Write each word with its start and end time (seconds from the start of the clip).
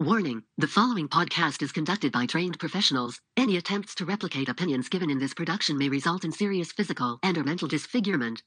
Warning 0.00 0.44
the 0.56 0.68
following 0.68 1.08
podcast 1.08 1.60
is 1.60 1.72
conducted 1.72 2.12
by 2.12 2.24
trained 2.24 2.60
professionals. 2.60 3.20
Any 3.36 3.56
attempts 3.56 3.96
to 3.96 4.04
replicate 4.04 4.48
opinions 4.48 4.88
given 4.88 5.10
in 5.10 5.18
this 5.18 5.34
production 5.34 5.76
may 5.76 5.88
result 5.88 6.24
in 6.24 6.30
serious 6.30 6.70
physical 6.70 7.18
and 7.24 7.36
or 7.36 7.42
mental 7.42 7.66
disfigurement. 7.66 8.44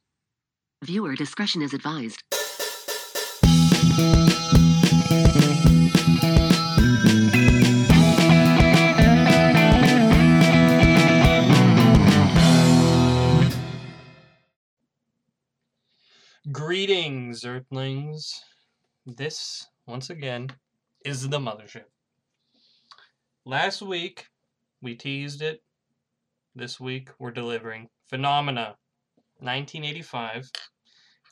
Viewer 0.81 1.13
discretion 1.13 1.61
is 1.61 1.73
advised. 1.73 2.23
Greetings, 16.49 17.43
Earthlings. 17.43 18.41
This, 19.05 19.67
once 19.85 20.09
again, 20.09 20.47
is 21.05 21.27
the 21.29 21.39
Mothership. 21.39 21.85
Last 23.45 23.81
week, 23.81 24.27
we 24.81 24.95
teased 24.95 25.41
it. 25.41 25.63
This 26.53 26.79
week, 26.79 27.09
we're 27.17 27.31
delivering 27.31 27.89
Phenomena, 28.07 28.75
1985, 29.39 30.51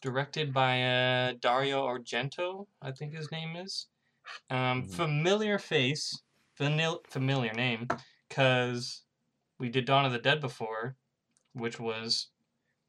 directed 0.02 0.54
by 0.54 0.82
uh, 0.82 1.34
Dario 1.40 1.86
Argento, 1.86 2.68
I 2.82 2.92
think 2.92 3.14
his 3.14 3.32
name 3.32 3.56
is. 3.56 3.88
Um, 4.50 4.84
Mhm. 4.84 4.96
Familiar 4.96 5.60
face, 5.60 6.24
familiar 6.56 7.54
name, 7.54 7.88
because 8.28 9.04
we 9.60 9.70
did 9.70 9.86
Dawn 9.86 10.06
of 10.06 10.12
the 10.12 10.20
Dead 10.20 10.40
before, 10.40 10.96
which 11.54 11.80
was 11.80 12.30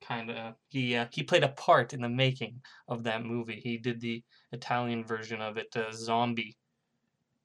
kind 0.01 0.31
of 0.31 0.55
he 0.69 0.97
uh, 0.97 1.07
he 1.13 1.23
played 1.23 1.45
a 1.45 1.49
part 1.49 1.93
in 1.93 2.01
the 2.01 2.09
making 2.09 2.63
of 2.89 3.03
that 3.05 3.23
movie. 3.25 3.61
He 3.61 3.77
did 3.77 4.01
the 4.01 4.23
Italian 4.53 5.05
version 5.05 5.41
of 5.43 5.57
it, 5.59 5.77
uh, 5.77 5.93
Zombie. 5.93 6.57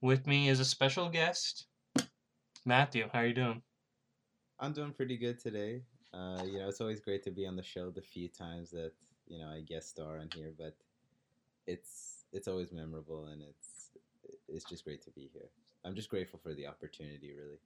With 0.05 0.27
me 0.27 0.49
is 0.49 0.59
a 0.59 0.65
special 0.65 1.09
guest, 1.09 1.65
Matthew. 2.63 3.09
How 3.11 3.21
are 3.21 3.25
you 3.25 3.33
doing? 3.33 3.63
I'm 4.59 4.71
doing 4.71 4.91
pretty 4.91 5.17
good 5.17 5.39
today. 5.39 5.81
Uh, 6.13 6.43
you 6.45 6.59
know, 6.59 6.69
it's 6.69 6.79
always 6.79 6.99
great 6.99 7.23
to 7.23 7.31
be 7.31 7.47
on 7.47 7.55
the 7.55 7.63
show 7.63 7.89
the 7.89 8.03
few 8.03 8.27
times 8.27 8.69
that 8.69 8.91
you 9.25 9.39
know 9.39 9.47
I 9.47 9.61
guest 9.61 9.89
star 9.89 10.19
on 10.19 10.29
here, 10.35 10.53
but 10.55 10.75
it's 11.65 12.25
it's 12.31 12.47
always 12.47 12.71
memorable 12.71 13.25
and 13.31 13.41
it's 13.41 13.97
it's 14.47 14.65
just 14.65 14.83
great 14.83 15.01
to 15.05 15.09
be 15.09 15.31
here. 15.33 15.49
I'm 15.83 15.95
just 15.95 16.11
grateful 16.11 16.37
for 16.37 16.53
the 16.53 16.67
opportunity, 16.67 17.33
really. 17.35 17.57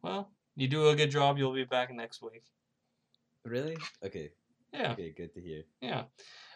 Well, 0.00 0.30
you 0.54 0.68
do 0.68 0.90
a 0.90 0.94
good 0.94 1.10
job. 1.10 1.36
You'll 1.36 1.52
be 1.52 1.64
back 1.64 1.92
next 1.92 2.22
week. 2.22 2.44
Really? 3.44 3.76
Okay. 4.04 4.30
Yeah, 4.72 4.92
Okay. 4.92 5.10
Good 5.16 5.34
to 5.34 5.40
hear. 5.40 5.64
yeah. 5.80 6.04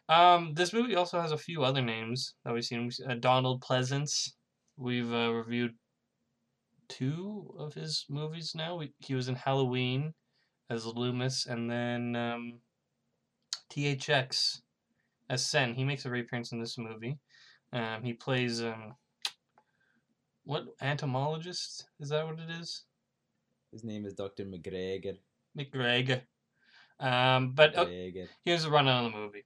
Um, 0.08 0.54
this 0.54 0.72
movie 0.72 0.94
also 0.94 1.20
has 1.20 1.32
a 1.32 1.36
few 1.36 1.64
other 1.64 1.82
names 1.82 2.34
that 2.44 2.54
we've 2.54 2.64
seen. 2.64 2.92
Uh, 3.04 3.14
Donald 3.14 3.60
Pleasence. 3.60 4.34
We've 4.76 5.12
uh, 5.12 5.32
reviewed 5.32 5.74
two 6.88 7.54
of 7.58 7.74
his 7.74 8.04
movies 8.08 8.52
now. 8.54 8.76
We, 8.76 8.92
he 8.98 9.14
was 9.14 9.28
in 9.28 9.34
Halloween 9.34 10.14
as 10.70 10.86
Loomis, 10.86 11.46
and 11.46 11.70
then 11.70 12.16
um, 12.16 12.60
THX 13.70 14.60
as 15.28 15.44
Sen. 15.44 15.74
He 15.74 15.84
makes 15.84 16.04
a 16.04 16.10
reappearance 16.10 16.52
in 16.52 16.60
this 16.60 16.78
movie. 16.78 17.18
Um, 17.72 18.02
he 18.02 18.12
plays 18.12 18.62
um, 18.62 18.96
what 20.44 20.64
entomologist? 20.80 21.86
Is 22.00 22.10
that 22.10 22.26
what 22.26 22.38
it 22.38 22.50
is? 22.60 22.84
His 23.72 23.84
name 23.84 24.04
is 24.04 24.14
Dr. 24.14 24.44
McGregor. 24.44 25.16
McGregor. 25.56 26.22
Um, 27.00 27.52
but 27.52 27.76
oh, 27.76 27.88
here's 28.44 28.64
a 28.64 28.70
rundown 28.70 29.06
of 29.06 29.12
the 29.12 29.18
movie. 29.18 29.44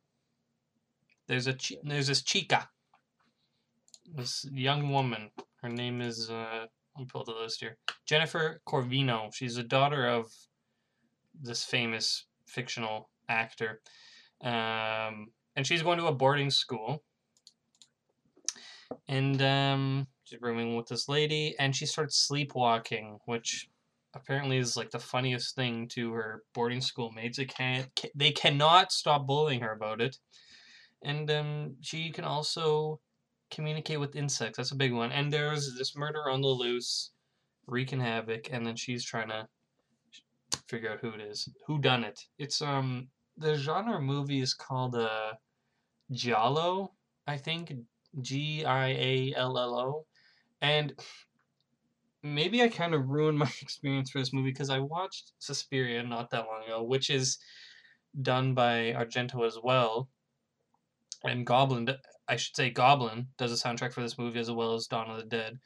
There's 1.26 1.46
a 1.46 1.56
there's 1.82 2.08
this 2.08 2.22
chica, 2.22 2.68
this 4.14 4.46
young 4.52 4.90
woman. 4.90 5.30
Her 5.62 5.68
name 5.68 6.00
is 6.00 6.30
uh, 6.30 6.66
let 6.98 7.08
pull 7.08 7.24
the 7.24 7.32
list 7.32 7.60
here. 7.60 7.76
Jennifer 8.06 8.60
Corvino. 8.66 9.32
She's 9.34 9.56
the 9.56 9.62
daughter 9.62 10.06
of 10.06 10.26
this 11.40 11.64
famous 11.64 12.26
fictional 12.46 13.10
actor, 13.28 13.80
um, 14.42 15.28
and 15.54 15.66
she's 15.66 15.82
going 15.82 15.98
to 15.98 16.06
a 16.06 16.14
boarding 16.14 16.50
school. 16.50 17.02
And 19.08 19.42
um, 19.42 20.06
she's 20.24 20.40
rooming 20.40 20.76
with 20.76 20.86
this 20.86 21.08
lady, 21.08 21.54
and 21.58 21.74
she 21.74 21.86
starts 21.86 22.16
sleepwalking, 22.16 23.18
which 23.26 23.68
apparently 24.14 24.58
is 24.58 24.76
like 24.76 24.90
the 24.90 24.98
funniest 24.98 25.54
thing 25.56 25.88
to 25.88 26.12
her 26.12 26.42
boarding 26.54 26.80
school 26.80 27.10
mates. 27.12 27.36
They 27.36 27.44
can't, 27.44 27.88
they 28.14 28.30
cannot 28.30 28.92
stop 28.92 29.26
bullying 29.26 29.60
her 29.60 29.72
about 29.72 30.00
it, 30.00 30.18
and 31.02 31.30
um, 31.30 31.76
she 31.80 32.10
can 32.10 32.24
also 32.24 33.00
communicate 33.50 34.00
with 34.00 34.16
insects. 34.16 34.56
That's 34.56 34.72
a 34.72 34.76
big 34.76 34.92
one. 34.92 35.12
And 35.12 35.32
there's 35.32 35.76
this 35.76 35.96
murder 35.96 36.28
on 36.30 36.40
the 36.40 36.48
loose, 36.48 37.12
wreaking 37.66 38.00
havoc, 38.00 38.48
and 38.52 38.66
then 38.66 38.76
she's 38.76 39.04
trying 39.04 39.28
to 39.28 39.48
figure 40.68 40.90
out 40.90 41.00
who 41.00 41.10
it 41.10 41.20
is, 41.20 41.48
who 41.66 41.78
done 41.78 42.04
it. 42.04 42.20
It's 42.38 42.60
um 42.62 43.08
the 43.36 43.54
genre 43.54 44.00
movie 44.00 44.40
is 44.40 44.54
called 44.54 44.96
uh 44.96 45.32
giallo, 46.10 46.92
I 47.26 47.36
think 47.36 47.72
G 48.20 48.64
I 48.64 48.88
A 48.88 49.34
L 49.36 49.58
L 49.58 49.74
O, 49.78 50.06
and 50.60 50.94
maybe 52.22 52.62
I 52.62 52.68
kind 52.68 52.94
of 52.94 53.08
ruined 53.08 53.38
my 53.46 53.50
experience 53.60 54.10
for 54.10 54.18
this 54.18 54.32
movie 54.32 54.50
because 54.50 54.70
I 54.70 54.78
watched 54.78 55.32
Suspiria 55.38 56.02
not 56.02 56.30
that 56.30 56.46
long 56.46 56.64
ago, 56.64 56.82
which 56.82 57.10
is 57.10 57.38
done 58.22 58.54
by 58.54 58.94
Argento 58.96 59.46
as 59.46 59.58
well. 59.62 60.08
And 61.26 61.46
Goblin, 61.46 61.88
I 62.28 62.36
should 62.36 62.56
say 62.56 62.70
Goblin, 62.70 63.28
does 63.38 63.52
a 63.52 63.62
soundtrack 63.62 63.92
for 63.92 64.02
this 64.02 64.18
movie 64.18 64.40
as 64.40 64.50
well 64.50 64.74
as 64.74 64.86
Dawn 64.86 65.10
of 65.10 65.16
the 65.16 65.24
Dead 65.24 65.58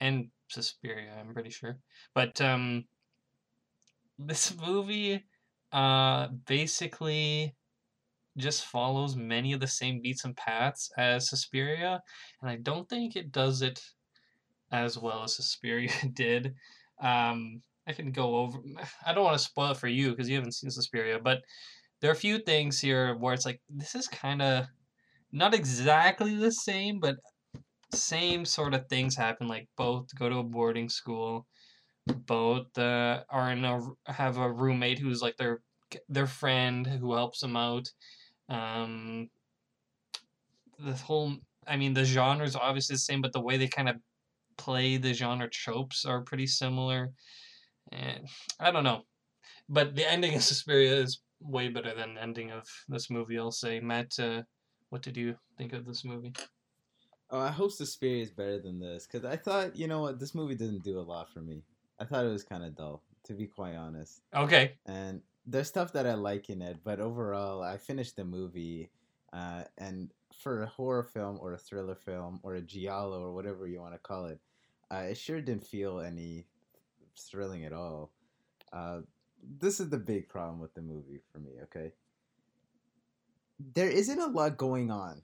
and 0.00 0.28
Suspiria, 0.48 1.12
I'm 1.18 1.34
pretty 1.34 1.50
sure. 1.50 1.78
But 2.14 2.40
um, 2.40 2.84
this 4.18 4.54
movie 4.56 5.24
uh, 5.72 6.28
basically 6.46 7.54
just 8.36 8.66
follows 8.66 9.16
many 9.16 9.52
of 9.52 9.60
the 9.60 9.66
same 9.66 10.00
beats 10.00 10.24
and 10.24 10.36
paths 10.36 10.90
as 10.96 11.28
Suspiria, 11.28 12.00
and 12.40 12.50
I 12.50 12.56
don't 12.56 12.88
think 12.88 13.16
it 13.16 13.32
does 13.32 13.62
it 13.62 13.80
as 14.70 14.98
well 14.98 15.24
as 15.24 15.34
Suspiria 15.34 15.90
did. 16.14 16.54
Um, 17.02 17.62
I 17.86 17.92
can 17.92 18.12
go 18.12 18.36
over. 18.36 18.58
I 19.06 19.12
don't 19.12 19.24
want 19.24 19.38
to 19.38 19.44
spoil 19.44 19.72
it 19.72 19.78
for 19.78 19.88
you 19.88 20.10
because 20.10 20.28
you 20.28 20.36
haven't 20.36 20.52
seen 20.52 20.70
Suspiria, 20.70 21.18
but 21.18 21.42
there 22.00 22.10
are 22.10 22.14
a 22.14 22.16
few 22.16 22.38
things 22.38 22.78
here 22.78 23.16
where 23.16 23.34
it's 23.34 23.46
like 23.46 23.60
this 23.68 23.94
is 23.94 24.06
kind 24.08 24.42
of 24.42 24.66
not 25.32 25.54
exactly 25.54 26.34
the 26.34 26.52
same, 26.52 27.00
but 27.00 27.16
same 27.92 28.44
sort 28.44 28.74
of 28.74 28.86
things 28.88 29.16
happen. 29.16 29.48
Like 29.48 29.68
both 29.76 30.14
go 30.18 30.28
to 30.28 30.38
a 30.38 30.42
boarding 30.42 30.88
school, 30.88 31.46
both 32.06 32.76
uh, 32.78 33.22
are 33.30 33.52
in 33.52 33.64
a 33.64 33.80
have 34.06 34.38
a 34.38 34.50
roommate 34.50 34.98
who's 34.98 35.22
like 35.22 35.36
their 35.36 35.60
their 36.08 36.26
friend 36.26 36.86
who 36.86 37.14
helps 37.14 37.40
them 37.40 37.56
out. 37.56 37.88
Um, 38.48 39.28
the 40.78 40.92
whole, 40.92 41.34
I 41.66 41.76
mean, 41.76 41.92
the 41.92 42.04
genre 42.04 42.46
is 42.46 42.56
obviously 42.56 42.94
the 42.94 43.00
same, 43.00 43.20
but 43.20 43.32
the 43.32 43.40
way 43.40 43.56
they 43.56 43.68
kind 43.68 43.88
of 43.88 43.96
play 44.56 44.96
the 44.96 45.12
genre 45.12 45.48
tropes 45.50 46.04
are 46.04 46.22
pretty 46.22 46.46
similar. 46.46 47.10
And 47.92 48.28
I 48.60 48.70
don't 48.70 48.84
know, 48.84 49.02
but 49.68 49.94
the 49.94 50.10
ending 50.10 50.34
of 50.34 50.42
Suspiria 50.42 50.94
is 50.94 51.20
way 51.40 51.68
better 51.68 51.94
than 51.94 52.14
the 52.14 52.22
ending 52.22 52.50
of 52.50 52.66
this 52.88 53.10
movie. 53.10 53.38
I'll 53.38 53.50
say, 53.50 53.80
Matt. 53.80 54.18
Uh, 54.18 54.42
what 54.90 55.02
did 55.02 55.16
you 55.16 55.36
think 55.56 55.72
of 55.72 55.84
this 55.84 56.04
movie? 56.04 56.32
Oh, 57.30 57.40
I 57.40 57.50
hope 57.50 57.72
Suspiria 57.72 58.22
is 58.22 58.30
better 58.30 58.58
than 58.58 58.80
this 58.80 59.06
because 59.06 59.24
I 59.24 59.36
thought, 59.36 59.76
you 59.76 59.86
know 59.86 60.00
what, 60.00 60.18
this 60.18 60.34
movie 60.34 60.54
didn't 60.54 60.82
do 60.82 60.98
a 60.98 61.02
lot 61.02 61.30
for 61.32 61.40
me. 61.40 61.62
I 62.00 62.04
thought 62.04 62.24
it 62.24 62.30
was 62.30 62.42
kind 62.42 62.64
of 62.64 62.74
dull, 62.74 63.02
to 63.24 63.34
be 63.34 63.46
quite 63.46 63.74
honest. 63.74 64.22
Okay, 64.34 64.72
and 64.86 65.20
there's 65.46 65.68
stuff 65.68 65.92
that 65.92 66.06
I 66.06 66.14
like 66.14 66.48
in 66.48 66.62
it, 66.62 66.78
but 66.84 67.00
overall, 67.00 67.62
I 67.62 67.76
finished 67.76 68.16
the 68.16 68.24
movie, 68.24 68.90
uh, 69.32 69.64
and 69.76 70.10
for 70.42 70.62
a 70.62 70.66
horror 70.66 71.02
film 71.02 71.38
or 71.40 71.52
a 71.52 71.58
thriller 71.58 71.96
film 71.96 72.40
or 72.42 72.54
a 72.54 72.62
giallo 72.62 73.20
or 73.20 73.32
whatever 73.32 73.66
you 73.66 73.80
want 73.80 73.94
to 73.94 73.98
call 73.98 74.26
it, 74.26 74.40
uh, 74.90 75.04
it 75.10 75.16
sure 75.16 75.40
didn't 75.40 75.66
feel 75.66 76.00
any 76.00 76.46
thrilling 77.16 77.64
at 77.64 77.72
all. 77.72 78.10
Uh, 78.72 79.00
this 79.60 79.80
is 79.80 79.88
the 79.90 79.98
big 79.98 80.28
problem 80.28 80.60
with 80.60 80.74
the 80.74 80.82
movie 80.82 81.20
for 81.32 81.40
me. 81.40 81.52
Okay, 81.64 81.92
there 83.58 83.88
isn't 83.88 84.18
a 84.18 84.26
lot 84.26 84.56
going 84.56 84.90
on. 84.90 85.22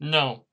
no, 0.00 0.44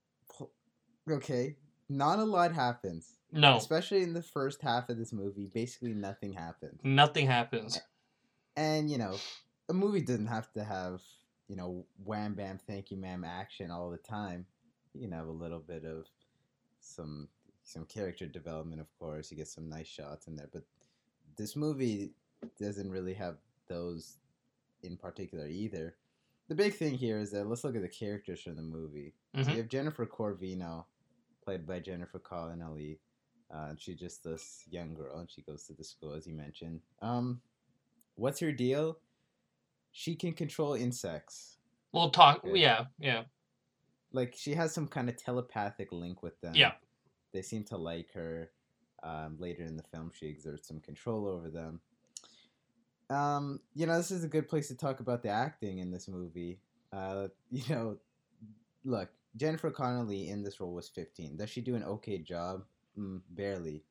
Okay, 1.09 1.56
not 1.88 2.17
a 2.17 2.23
lot 2.23 2.51
happens, 2.53 3.19
no, 3.31 3.57
especially 3.57 4.01
in 4.01 4.13
the 4.13 4.23
first 4.23 4.62
half 4.63 4.89
of 4.89 4.97
this 4.97 5.13
movie. 5.13 5.45
Basically, 5.53 5.94
nothing 5.94 6.33
happens. 6.33 6.79
nothing 6.83 7.27
happens. 7.27 7.79
and 8.57 8.89
you 8.89 8.97
know 8.97 9.15
a 9.69 9.73
movie 9.73 10.01
doesn't 10.01 10.25
have 10.27 10.51
to 10.53 10.63
have 10.63 11.01
you 11.47 11.56
know 11.56 11.85
wham 12.03 12.33
bam 12.33 12.57
thank 12.57 12.89
you 12.89 12.97
ma'am 12.97 13.23
action 13.23 13.69
all 13.69 13.89
the 13.91 13.97
time 13.97 14.45
you 14.94 15.01
can 15.01 15.12
have 15.12 15.27
a 15.27 15.31
little 15.31 15.59
bit 15.59 15.83
of 15.85 16.06
some 16.79 17.27
some 17.63 17.85
character 17.85 18.25
development 18.25 18.79
of 18.81 18.88
course 18.97 19.29
you 19.29 19.38
get 19.38 19.47
some 19.47 19.67
nice 19.69 19.88
shots 19.88 20.27
in 20.27 20.35
there 20.35 20.50
but 20.51 20.63
this 21.38 21.56
movie 21.56 22.13
doesn't 22.59 22.89
really 22.89 23.13
have 23.13 23.35
those 23.67 24.17
in 24.83 24.95
particular 24.97 25.47
either 25.47 25.95
the 26.47 26.56
big 26.56 26.74
thing 26.75 26.94
here 26.94 27.18
is 27.19 27.31
that 27.31 27.47
let's 27.47 27.63
look 27.63 27.75
at 27.75 27.81
the 27.81 27.88
characters 27.89 28.42
from 28.42 28.56
the 28.56 28.62
movie 28.62 29.13
so 29.36 29.42
Mhm. 29.42 29.51
you 29.51 29.57
have 29.57 29.68
jennifer 29.68 30.06
corvino 30.06 30.86
played 31.44 31.65
by 31.65 31.80
jennifer 31.80 32.19
connelly 32.19 33.00
Uh, 33.51 33.75
she's 33.77 34.00
just 34.00 34.24
this 34.24 34.65
young 34.71 34.95
girl, 34.95 35.19
and 35.19 35.30
she 35.30 35.44
goes 35.44 35.68
to 35.68 35.74
the 35.74 35.83
school, 35.83 36.13
as 36.13 36.25
you 36.25 36.33
mentioned. 36.33 36.81
Um, 37.00 37.39
what's 38.15 38.39
her 38.39 38.51
deal? 38.51 39.00
She 39.92 40.15
can 40.15 40.33
control 40.33 40.74
insects. 40.74 41.59
We'll 41.92 42.09
talk. 42.09 42.44
Okay. 42.44 42.57
Yeah, 42.59 42.86
yeah. 42.98 43.25
Like 44.12 44.33
she 44.36 44.56
has 44.56 44.74
some 44.74 44.88
kind 44.88 45.09
of 45.09 45.15
telepathic 45.15 45.91
link 45.91 46.24
with 46.24 46.41
them. 46.41 46.56
Yeah. 46.56 46.74
They 47.33 47.44
seem 47.44 47.63
to 47.65 47.77
like 47.77 48.12
her. 48.13 48.51
Um, 49.03 49.38
later 49.39 49.63
in 49.63 49.77
the 49.77 49.83
film, 49.83 50.12
she 50.12 50.27
exerts 50.27 50.68
some 50.68 50.80
control 50.81 51.27
over 51.27 51.51
them. 51.51 51.81
Um, 53.09 53.59
you 53.73 53.85
know, 53.85 53.97
this 53.97 54.11
is 54.11 54.23
a 54.23 54.29
good 54.29 54.47
place 54.47 54.67
to 54.69 54.75
talk 54.75 54.99
about 54.99 55.23
the 55.23 55.29
acting 55.29 55.79
in 55.79 55.91
this 55.91 56.07
movie. 56.07 56.59
Uh, 56.91 57.27
you 57.51 57.63
know, 57.73 57.97
look, 58.83 59.09
Jennifer 59.35 59.71
Connelly 59.71 60.29
in 60.29 60.43
this 60.43 60.59
role 60.59 60.73
was 60.73 60.89
15. 60.89 61.37
Does 61.37 61.49
she 61.49 61.61
do 61.61 61.75
an 61.75 61.83
okay 61.83 62.17
job? 62.17 62.63
Mm, 62.97 63.21
barely. 63.29 63.83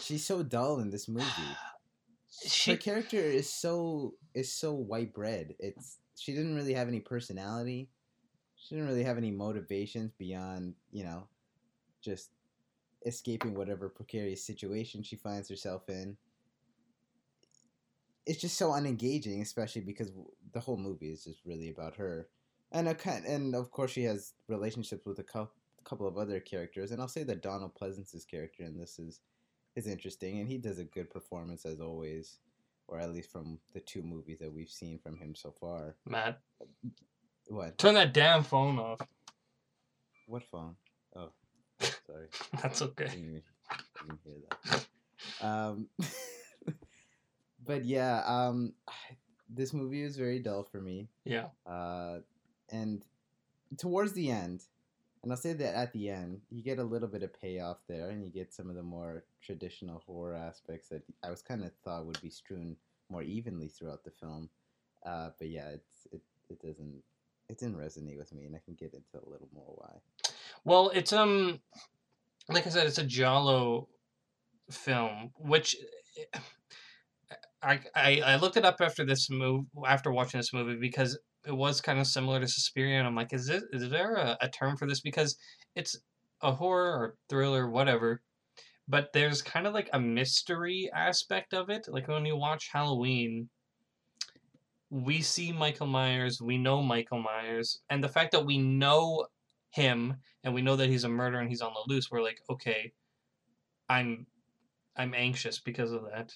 She's 0.00 0.24
so 0.24 0.42
dull 0.42 0.80
in 0.80 0.90
this 0.90 1.08
movie. 1.08 1.26
Her 2.66 2.76
character 2.76 3.16
is 3.16 3.50
so 3.50 4.14
is 4.34 4.52
so 4.52 4.72
white 4.72 5.14
bread. 5.14 5.54
It's 5.58 5.98
she 6.18 6.32
didn't 6.32 6.56
really 6.56 6.74
have 6.74 6.88
any 6.88 7.00
personality. 7.00 7.88
She 8.56 8.74
didn't 8.74 8.88
really 8.88 9.04
have 9.04 9.16
any 9.16 9.30
motivations 9.30 10.12
beyond, 10.18 10.74
you 10.90 11.04
know, 11.04 11.28
just 12.02 12.30
escaping 13.06 13.54
whatever 13.54 13.88
precarious 13.88 14.44
situation 14.44 15.02
she 15.02 15.16
finds 15.16 15.48
herself 15.48 15.88
in. 15.88 16.16
It's 18.26 18.40
just 18.40 18.58
so 18.58 18.70
unengaging, 18.72 19.40
especially 19.40 19.82
because 19.82 20.12
the 20.52 20.60
whole 20.60 20.76
movie 20.76 21.10
is 21.10 21.24
just 21.24 21.40
really 21.44 21.70
about 21.70 21.96
her. 21.96 22.28
And 22.72 22.88
a 22.88 22.94
kind, 22.94 23.24
and 23.24 23.54
of 23.54 23.70
course 23.70 23.92
she 23.92 24.02
has 24.04 24.34
relationships 24.48 25.06
with 25.06 25.18
a 25.20 25.22
cou- 25.22 25.48
couple 25.84 26.08
of 26.08 26.18
other 26.18 26.40
characters, 26.40 26.90
and 26.90 27.00
I'll 27.00 27.06
say 27.08 27.22
that 27.22 27.42
Donald 27.42 27.74
Pleasence's 27.76 28.24
character 28.24 28.64
in 28.64 28.76
this 28.76 28.98
is 28.98 29.20
is 29.76 29.86
interesting, 29.86 30.40
and 30.40 30.48
he 30.48 30.58
does 30.58 30.78
a 30.78 30.84
good 30.84 31.08
performance 31.10 31.64
as 31.66 31.80
always, 31.80 32.38
or 32.88 32.98
at 32.98 33.12
least 33.12 33.30
from 33.30 33.58
the 33.74 33.80
two 33.80 34.02
movies 34.02 34.38
that 34.40 34.52
we've 34.52 34.70
seen 34.70 34.98
from 34.98 35.16
him 35.18 35.34
so 35.34 35.54
far. 35.60 35.94
Matt, 36.08 36.40
What? 37.48 37.76
turn 37.78 37.94
that 37.94 38.12
damn 38.14 38.42
phone 38.42 38.78
off. 38.78 39.00
What 40.26 40.42
phone? 40.50 40.74
Oh, 41.14 41.28
sorry. 42.06 42.26
That's 42.62 42.82
I 42.82 42.86
okay. 42.86 43.04
didn't, 43.04 43.24
even, 43.24 43.42
didn't 44.00 44.20
hear 44.24 44.36
that. 44.70 44.86
Um, 45.46 45.88
but 47.66 47.84
yeah, 47.84 48.22
um, 48.26 48.72
this 49.48 49.72
movie 49.72 50.02
was 50.02 50.16
very 50.16 50.38
dull 50.38 50.62
for 50.64 50.80
me. 50.80 51.08
Yeah. 51.24 51.46
Uh, 51.66 52.18
and 52.70 53.04
towards 53.78 54.12
the 54.12 54.30
end, 54.30 54.62
and 55.22 55.32
I'll 55.32 55.36
say 55.36 55.52
that 55.54 55.74
at 55.74 55.92
the 55.92 56.10
end, 56.10 56.40
you 56.50 56.62
get 56.62 56.78
a 56.78 56.84
little 56.84 57.08
bit 57.08 57.22
of 57.22 57.40
payoff 57.40 57.78
there, 57.88 58.10
and 58.10 58.24
you 58.24 58.30
get 58.30 58.52
some 58.52 58.70
of 58.70 58.76
the 58.76 58.82
more 58.82 59.24
traditional 59.42 60.02
horror 60.06 60.34
aspects 60.34 60.88
that 60.88 61.02
I 61.24 61.30
was 61.30 61.42
kind 61.42 61.64
of 61.64 61.72
thought 61.84 62.06
would 62.06 62.20
be 62.20 62.30
strewn 62.30 62.76
more 63.08 63.22
evenly 63.22 63.68
throughout 63.68 64.04
the 64.04 64.10
film. 64.10 64.48
Uh, 65.04 65.30
but 65.38 65.48
yeah, 65.48 65.68
it's 65.70 66.06
it, 66.12 66.20
it 66.48 66.60
doesn't 66.60 67.02
it 67.48 67.58
didn't 67.58 67.76
resonate 67.76 68.18
with 68.18 68.32
me, 68.32 68.44
and 68.44 68.56
I 68.56 68.60
can 68.64 68.74
get 68.74 68.94
into 68.94 69.24
a 69.24 69.30
little 69.30 69.48
more 69.54 69.74
why. 69.76 69.94
Well, 70.64 70.90
it's 70.94 71.12
um, 71.12 71.60
like 72.48 72.66
I 72.66 72.70
said, 72.70 72.86
it's 72.86 72.98
a 72.98 73.04
Giallo 73.04 73.88
film, 74.70 75.30
which 75.38 75.76
I 77.66 78.20
I, 78.24 78.36
looked 78.36 78.56
it 78.56 78.64
up 78.64 78.76
after 78.80 79.04
this 79.04 79.28
move 79.30 79.64
after 79.86 80.12
watching 80.12 80.38
this 80.38 80.52
movie 80.52 80.76
because 80.76 81.18
it 81.46 81.56
was 81.56 81.80
kind 81.80 81.98
of 81.98 82.06
similar 82.06 82.40
to 82.40 82.48
Suspiria, 82.48 82.98
and 82.98 83.06
I'm 83.06 83.16
like, 83.16 83.32
is 83.32 83.48
it 83.48 83.64
is 83.72 83.90
there 83.90 84.14
a, 84.14 84.36
a 84.40 84.48
term 84.48 84.76
for 84.76 84.86
this? 84.86 85.00
Because 85.00 85.36
it's 85.74 85.96
a 86.42 86.52
horror 86.52 86.92
or 86.92 87.16
thriller, 87.28 87.68
whatever. 87.68 88.22
But 88.88 89.12
there's 89.12 89.42
kind 89.42 89.66
of 89.66 89.74
like 89.74 89.90
a 89.92 90.00
mystery 90.00 90.88
aspect 90.94 91.54
of 91.54 91.70
it. 91.70 91.88
Like 91.88 92.06
when 92.06 92.24
you 92.24 92.36
watch 92.36 92.70
Halloween, 92.72 93.48
we 94.90 95.22
see 95.22 95.50
Michael 95.50 95.88
Myers, 95.88 96.40
we 96.40 96.58
know 96.58 96.82
Michael 96.82 97.20
Myers, 97.20 97.80
and 97.90 98.02
the 98.02 98.08
fact 98.08 98.32
that 98.32 98.46
we 98.46 98.58
know 98.58 99.26
him 99.70 100.14
and 100.44 100.54
we 100.54 100.62
know 100.62 100.76
that 100.76 100.88
he's 100.88 101.04
a 101.04 101.08
murderer 101.08 101.40
and 101.40 101.50
he's 101.50 101.62
on 101.62 101.72
the 101.74 101.92
loose, 101.92 102.10
we're 102.10 102.22
like, 102.22 102.40
okay, 102.48 102.92
I'm 103.88 104.26
I'm 104.96 105.14
anxious 105.14 105.58
because 105.58 105.92
of 105.92 106.02
that. 106.04 106.32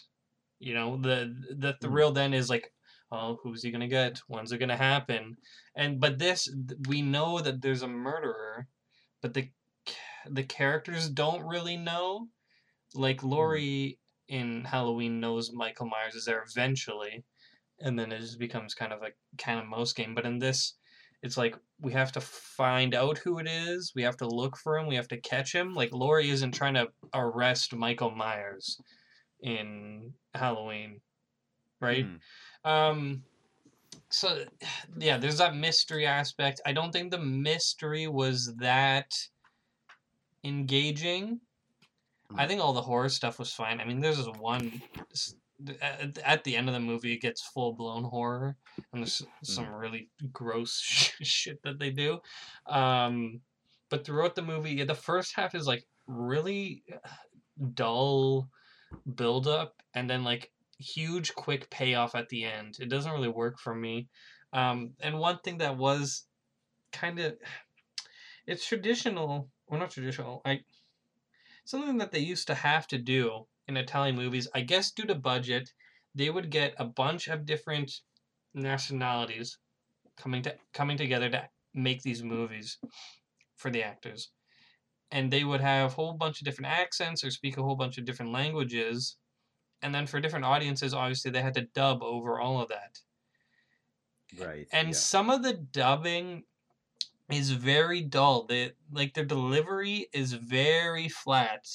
You 0.60 0.74
know, 0.74 0.96
the 0.96 1.34
the 1.56 1.72
hmm. 1.72 1.86
thrill 1.86 2.12
then 2.12 2.34
is 2.34 2.50
like, 2.50 2.70
oh, 3.10 3.38
who's 3.42 3.62
he 3.62 3.70
gonna 3.70 3.88
get? 3.88 4.20
When's 4.28 4.52
it 4.52 4.58
gonna 4.58 4.76
happen? 4.76 5.38
And 5.74 5.98
but 5.98 6.18
this, 6.18 6.48
we 6.86 7.02
know 7.02 7.40
that 7.40 7.62
there's 7.62 7.82
a 7.82 7.88
murderer, 7.88 8.68
but 9.22 9.34
the 9.34 9.48
the 10.30 10.44
characters 10.44 11.08
don't 11.08 11.46
really 11.46 11.76
know. 11.76 12.28
Like 12.94 13.22
hmm. 13.22 13.28
Laurie 13.28 13.98
in 14.28 14.64
Halloween 14.64 15.18
knows 15.18 15.50
Michael 15.52 15.86
Myers 15.86 16.14
is 16.14 16.26
there 16.26 16.44
eventually, 16.46 17.24
and 17.80 17.98
then 17.98 18.12
it 18.12 18.20
just 18.20 18.38
becomes 18.38 18.74
kind 18.74 18.92
of 18.92 19.02
a 19.02 19.10
kind 19.38 19.58
of 19.58 19.66
mouse 19.66 19.94
game. 19.94 20.14
But 20.14 20.26
in 20.26 20.38
this, 20.38 20.74
it's 21.22 21.38
like 21.38 21.56
we 21.80 21.92
have 21.92 22.12
to 22.12 22.20
find 22.20 22.94
out 22.94 23.16
who 23.16 23.38
it 23.38 23.48
is. 23.48 23.92
We 23.96 24.02
have 24.02 24.18
to 24.18 24.28
look 24.28 24.58
for 24.58 24.76
him. 24.76 24.86
We 24.86 24.96
have 24.96 25.08
to 25.08 25.20
catch 25.20 25.54
him. 25.54 25.74
Like 25.74 25.94
Laurie 25.94 26.28
isn't 26.28 26.52
trying 26.52 26.74
to 26.74 26.88
arrest 27.14 27.74
Michael 27.74 28.10
Myers 28.10 28.78
in 29.42 30.14
Halloween, 30.34 31.00
right? 31.80 32.06
Hmm. 32.64 32.70
Um, 32.70 33.22
so 34.10 34.44
yeah, 34.98 35.18
there's 35.18 35.38
that 35.38 35.54
mystery 35.54 36.06
aspect. 36.06 36.60
I 36.66 36.72
don't 36.72 36.92
think 36.92 37.10
the 37.10 37.18
mystery 37.18 38.06
was 38.06 38.54
that 38.56 39.12
engaging. 40.44 41.40
I 42.36 42.44
Mm. 42.44 42.48
think 42.48 42.60
all 42.60 42.72
the 42.72 42.82
horror 42.82 43.08
stuff 43.08 43.38
was 43.38 43.52
fine. 43.52 43.80
I 43.80 43.84
mean, 43.84 44.00
there's 44.00 44.18
this 44.18 44.28
one 44.38 44.80
at, 45.82 46.16
at 46.18 46.44
the 46.44 46.56
end 46.56 46.68
of 46.68 46.74
the 46.74 46.80
movie, 46.80 47.12
it 47.12 47.20
gets 47.20 47.42
full 47.42 47.74
blown 47.74 48.04
horror, 48.04 48.56
and 48.92 49.02
there's 49.02 49.22
some 49.42 49.68
really 49.68 50.08
gross 50.32 50.80
shit 51.22 51.60
that 51.64 51.78
they 51.78 51.90
do. 51.90 52.20
Um, 52.66 53.40
but 53.90 54.04
throughout 54.04 54.34
the 54.36 54.42
movie, 54.42 54.72
yeah, 54.72 54.84
the 54.84 54.94
first 54.94 55.34
half 55.34 55.54
is 55.54 55.66
like 55.66 55.84
really 56.06 56.84
dull 57.74 58.48
build 59.14 59.46
up, 59.46 59.82
and 59.94 60.08
then 60.08 60.24
like 60.24 60.50
huge 60.78 61.34
quick 61.34 61.70
payoff 61.70 62.14
at 62.14 62.28
the 62.28 62.44
end. 62.44 62.76
It 62.80 62.88
doesn't 62.88 63.12
really 63.12 63.28
work 63.28 63.58
for 63.58 63.74
me. 63.74 64.08
Um, 64.52 64.92
and 65.00 65.18
one 65.18 65.38
thing 65.38 65.58
that 65.58 65.76
was 65.76 66.24
kind 66.92 67.18
of 67.18 67.36
it's 68.46 68.66
traditional, 68.66 69.48
or 69.66 69.78
not 69.78 69.90
traditional, 69.90 70.42
I 70.44 70.60
something 71.64 71.98
that 71.98 72.10
they 72.10 72.18
used 72.18 72.46
to 72.48 72.54
have 72.54 72.86
to 72.88 72.98
do 72.98 73.46
in 73.68 73.76
Italian 73.76 74.16
movies, 74.16 74.48
I 74.54 74.62
guess 74.62 74.90
due 74.90 75.04
to 75.04 75.14
budget, 75.14 75.70
they 76.14 76.30
would 76.30 76.50
get 76.50 76.74
a 76.78 76.84
bunch 76.84 77.28
of 77.28 77.46
different 77.46 77.92
nationalities 78.54 79.58
coming 80.16 80.42
to 80.42 80.56
coming 80.74 80.96
together 80.96 81.30
to 81.30 81.48
make 81.72 82.02
these 82.02 82.22
movies 82.22 82.78
for 83.56 83.70
the 83.70 83.82
actors. 83.82 84.30
And 85.12 85.30
they 85.30 85.44
would 85.44 85.60
have 85.60 85.90
a 85.90 85.94
whole 85.94 86.14
bunch 86.14 86.40
of 86.40 86.44
different 86.44 86.72
accents 86.72 87.24
or 87.24 87.30
speak 87.30 87.56
a 87.56 87.62
whole 87.62 87.74
bunch 87.74 87.98
of 87.98 88.04
different 88.04 88.32
languages. 88.32 89.16
And 89.82 89.94
then 89.94 90.06
for 90.06 90.20
different 90.20 90.44
audiences, 90.44 90.94
obviously 90.94 91.30
they 91.30 91.42
had 91.42 91.54
to 91.54 91.68
dub 91.74 92.02
over 92.02 92.38
all 92.38 92.60
of 92.60 92.68
that. 92.68 93.00
Right. 94.38 94.68
And 94.72 94.88
yeah. 94.88 94.94
some 94.94 95.30
of 95.30 95.42
the 95.42 95.54
dubbing 95.54 96.44
is 97.30 97.50
very 97.50 98.02
dull. 98.02 98.44
They 98.44 98.72
like 98.90 99.14
their 99.14 99.24
delivery 99.24 100.08
is 100.12 100.32
very 100.32 101.08
flat. 101.08 101.66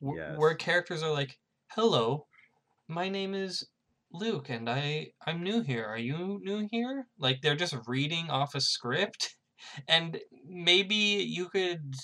Wh- 0.00 0.38
Where 0.38 0.54
characters 0.54 1.02
are 1.02 1.12
like, 1.12 1.38
"Hello, 1.68 2.26
my 2.88 3.08
name 3.08 3.34
is 3.34 3.68
Luke, 4.12 4.48
and 4.50 4.68
I 4.68 5.12
I'm 5.26 5.42
new 5.42 5.62
here. 5.62 5.84
Are 5.84 5.98
you 5.98 6.40
new 6.42 6.68
here?" 6.70 7.08
Like 7.18 7.40
they're 7.40 7.56
just 7.56 7.76
reading 7.86 8.30
off 8.30 8.54
a 8.54 8.60
script, 8.60 9.36
and 9.88 10.18
maybe 10.46 10.94
you 10.94 11.48
could 11.48 11.94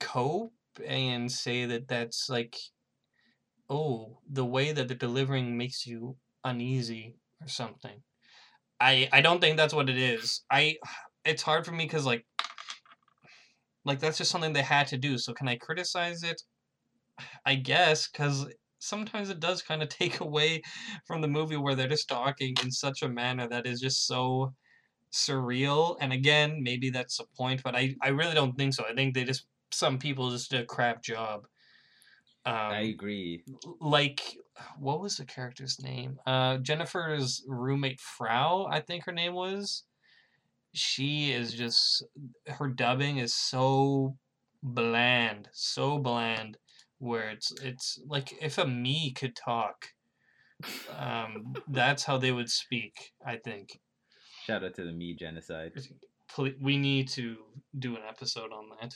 cope 0.00 0.52
and 0.86 1.30
say 1.30 1.64
that 1.66 1.88
that's 1.88 2.28
like, 2.28 2.56
oh, 3.68 4.18
the 4.30 4.44
way 4.44 4.72
that 4.72 4.88
they're 4.88 4.96
delivering 4.96 5.56
makes 5.56 5.86
you 5.86 6.16
uneasy 6.44 7.16
or 7.40 7.48
something. 7.48 8.02
I 8.80 9.08
I 9.12 9.20
don't 9.20 9.40
think 9.40 9.56
that's 9.56 9.74
what 9.74 9.88
it 9.88 9.98
is. 9.98 10.44
I 10.50 10.76
it's 11.24 11.42
hard 11.42 11.66
for 11.66 11.72
me 11.72 11.84
because 11.84 12.06
like 12.06 12.24
like 13.84 14.00
that's 14.00 14.18
just 14.18 14.30
something 14.30 14.52
they 14.52 14.62
had 14.62 14.86
to 14.88 14.98
do. 14.98 15.18
So 15.18 15.32
can 15.32 15.48
I 15.48 15.56
criticize 15.56 16.22
it? 16.22 16.42
I 17.46 17.54
guess 17.56 18.08
because 18.08 18.46
sometimes 18.78 19.30
it 19.30 19.40
does 19.40 19.62
kind 19.62 19.82
of 19.82 19.88
take 20.00 20.20
away 20.20 20.62
from 21.06 21.20
the 21.20 21.28
movie 21.28 21.56
where 21.56 21.74
they're 21.74 21.88
just 21.88 22.08
talking 22.08 22.54
in 22.62 22.70
such 22.70 23.02
a 23.02 23.08
manner 23.08 23.48
that 23.48 23.66
is 23.66 23.80
just 23.80 24.06
so 24.06 24.52
surreal. 25.16 25.96
And 26.00 26.12
again, 26.12 26.62
maybe 26.62 26.90
that's 26.90 27.20
a 27.20 27.24
point, 27.36 27.62
but 27.62 27.74
I 27.74 27.94
I 28.02 28.08
really 28.08 28.34
don't 28.34 28.56
think 28.56 28.74
so. 28.74 28.84
I 28.88 28.94
think 28.94 29.14
they 29.14 29.24
just 29.24 29.46
some 29.70 29.98
people 29.98 30.30
just 30.30 30.50
did 30.50 30.60
a 30.60 30.66
crap 30.66 31.02
job. 31.02 31.46
Um, 32.44 32.54
I 32.54 32.80
agree. 32.82 33.42
like 33.80 34.22
what 34.78 35.00
was 35.00 35.16
the 35.16 35.24
character's 35.24 35.82
name 35.82 36.18
uh 36.26 36.56
jennifer's 36.58 37.42
roommate 37.46 37.98
frau 37.98 38.66
i 38.70 38.78
think 38.80 39.04
her 39.04 39.12
name 39.12 39.34
was 39.34 39.82
she 40.72 41.32
is 41.32 41.52
just 41.52 42.04
her 42.46 42.68
dubbing 42.68 43.18
is 43.18 43.34
so 43.34 44.16
bland, 44.62 45.48
so 45.52 45.98
bland, 45.98 46.58
where 46.98 47.30
it's 47.30 47.52
it's 47.62 48.00
like 48.06 48.34
if 48.42 48.58
a 48.58 48.66
me 48.66 49.12
could 49.12 49.36
talk, 49.36 49.88
um, 50.96 51.54
that's 51.68 52.04
how 52.04 52.18
they 52.18 52.32
would 52.32 52.50
speak. 52.50 53.12
I 53.24 53.36
think. 53.36 53.80
Shout 54.46 54.62
out 54.62 54.74
to 54.74 54.84
the 54.84 54.92
me 54.92 55.12
genocide. 55.12 55.72
We 56.60 56.76
need 56.76 57.08
to 57.10 57.36
do 57.76 57.96
an 57.96 58.02
episode 58.08 58.52
on 58.52 58.68
that. 58.80 58.94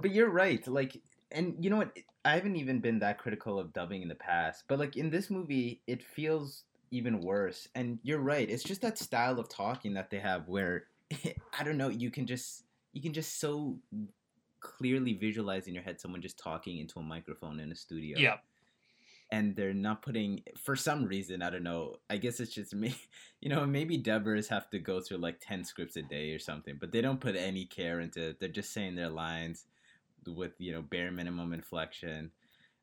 But 0.00 0.12
you're 0.12 0.30
right. 0.30 0.66
Like, 0.66 1.02
and 1.30 1.54
you 1.60 1.68
know 1.68 1.76
what? 1.76 1.94
I 2.24 2.32
haven't 2.32 2.56
even 2.56 2.80
been 2.80 2.98
that 3.00 3.18
critical 3.18 3.58
of 3.58 3.74
dubbing 3.74 4.00
in 4.00 4.08
the 4.08 4.14
past, 4.14 4.64
but 4.66 4.78
like 4.78 4.96
in 4.96 5.10
this 5.10 5.28
movie, 5.28 5.82
it 5.86 6.02
feels 6.02 6.64
even 6.90 7.20
worse. 7.20 7.68
And 7.74 7.98
you're 8.02 8.20
right. 8.20 8.48
It's 8.48 8.62
just 8.62 8.80
that 8.80 8.96
style 8.96 9.38
of 9.38 9.50
talking 9.50 9.92
that 9.94 10.08
they 10.08 10.18
have, 10.18 10.48
where 10.48 10.84
I 11.58 11.62
don't 11.62 11.76
know. 11.76 11.88
You 11.90 12.10
can 12.10 12.26
just 12.26 12.64
you 12.94 13.02
can 13.02 13.12
just 13.12 13.40
so 13.40 13.76
clearly 14.60 15.12
visualize 15.12 15.66
in 15.66 15.74
your 15.74 15.82
head 15.82 16.00
someone 16.00 16.22
just 16.22 16.38
talking 16.38 16.78
into 16.78 17.00
a 17.00 17.02
microphone 17.02 17.60
in 17.60 17.70
a 17.70 17.76
studio. 17.76 18.18
Yeah. 18.18 18.36
And 19.30 19.54
they're 19.56 19.74
not 19.74 20.02
putting 20.02 20.42
for 20.56 20.74
some 20.74 21.04
reason 21.04 21.42
i 21.42 21.50
don't 21.50 21.62
know 21.62 21.96
i 22.08 22.16
guess 22.16 22.40
it's 22.40 22.54
just 22.54 22.74
me 22.74 22.94
you 23.40 23.48
know 23.48 23.66
maybe 23.66 23.98
dubbers 23.98 24.48
have 24.48 24.68
to 24.70 24.78
go 24.78 25.00
through 25.00 25.18
like 25.18 25.38
10 25.40 25.64
scripts 25.64 25.96
a 25.96 26.02
day 26.02 26.32
or 26.32 26.38
something 26.38 26.76
but 26.80 26.92
they 26.92 27.00
don't 27.00 27.20
put 27.20 27.36
any 27.36 27.64
care 27.64 28.00
into 28.00 28.30
it. 28.30 28.40
They're 28.40 28.48
just 28.48 28.72
saying 28.72 28.94
their 28.94 29.08
lines 29.10 29.66
with 30.26 30.52
you 30.58 30.72
know 30.72 30.82
bare 30.82 31.10
minimum 31.10 31.52
inflection 31.52 32.30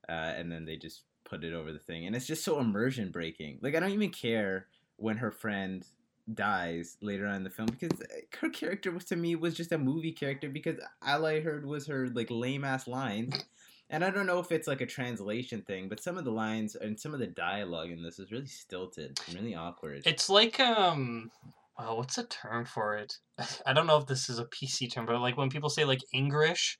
uh, 0.08 0.12
and 0.12 0.52
then 0.52 0.66
they 0.66 0.78
just 0.78 1.02
put 1.24 1.44
it 1.44 1.54
over 1.54 1.72
the 1.72 1.80
thing 1.80 2.06
and 2.06 2.16
it's 2.16 2.28
just 2.28 2.44
so 2.44 2.60
immersion 2.60 3.12
breaking. 3.12 3.60
Like 3.62 3.75
i 3.75 3.80
don't 3.80 3.92
even 3.92 4.12
care 4.12 4.68
when 4.98 5.18
her 5.18 5.32
friend 5.32 5.86
dies 6.34 6.98
later 7.02 7.28
on 7.28 7.36
in 7.36 7.44
the 7.44 7.50
film 7.50 7.68
because 7.68 8.02
her 8.42 8.50
character 8.50 8.92
was 8.92 9.06
to 9.06 9.16
me 9.16 9.36
was 9.36 9.54
just 9.54 9.72
a 9.72 9.78
movie 9.78 10.12
character 10.12 10.50
because 10.50 10.80
all 11.06 11.24
i 11.24 11.40
heard 11.40 11.64
was 11.64 11.86
her 11.86 12.08
like 12.16 12.32
lame 12.32 12.64
ass 12.64 12.88
lines 12.88 13.46
and 13.89 14.04
I 14.04 14.10
don't 14.10 14.25
know 14.25 14.39
if 14.39 14.51
it's 14.51 14.68
like 14.68 14.82
a 14.82 14.86
translation 14.86 15.62
thing, 15.62 15.89
but 15.89 16.01
some 16.01 16.18
of 16.18 16.25
the 16.25 16.32
lines 16.32 16.75
and 16.75 17.00
some 17.00 17.13
of 17.13 17.20
the 17.20 17.27
dialogue 17.27 17.92
in 17.92 18.01
this 18.01 18.20
is 18.20 18.32
really 18.32 18.48
stilted 18.48 19.20
and 19.27 19.36
really 19.36 19.56
awkward. 19.56 20.04
It's 20.06 20.30
like 20.30 20.60
um 20.60 21.32
oh, 21.77 21.96
what's 21.96 22.15
the 22.15 22.24
term 22.24 22.65
for 22.65 22.96
it? 22.96 23.18
I 23.65 23.74
don't 23.74 23.88
know 23.88 23.98
if 23.98 24.08
this 24.08 24.30
is 24.30 24.39
a 24.39 24.46
PC 24.46 24.92
term, 24.92 25.06
but 25.06 25.20
like 25.22 25.38
when 25.38 25.50
people 25.50 25.70
say 25.70 25.86
like 25.86 26.01
English 26.13 26.77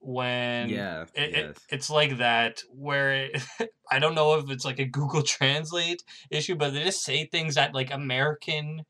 when 0.00 0.68
yeah, 0.68 1.04
it, 1.14 1.30
yes. 1.32 1.50
it, 1.50 1.58
it's 1.70 1.90
like 1.90 2.18
that 2.18 2.60
where 2.70 3.24
it, 3.24 3.42
I 3.90 3.98
don't 3.98 4.14
know 4.14 4.34
if 4.34 4.50
it's 4.50 4.64
like 4.64 4.78
a 4.78 4.84
Google 4.84 5.22
Translate 5.26 6.02
issue, 6.30 6.54
but 6.54 6.72
they 6.72 6.84
just 6.84 7.04
say 7.04 7.26
things 7.26 7.54
that 7.56 7.74
like 7.74 7.92
American 7.92 8.82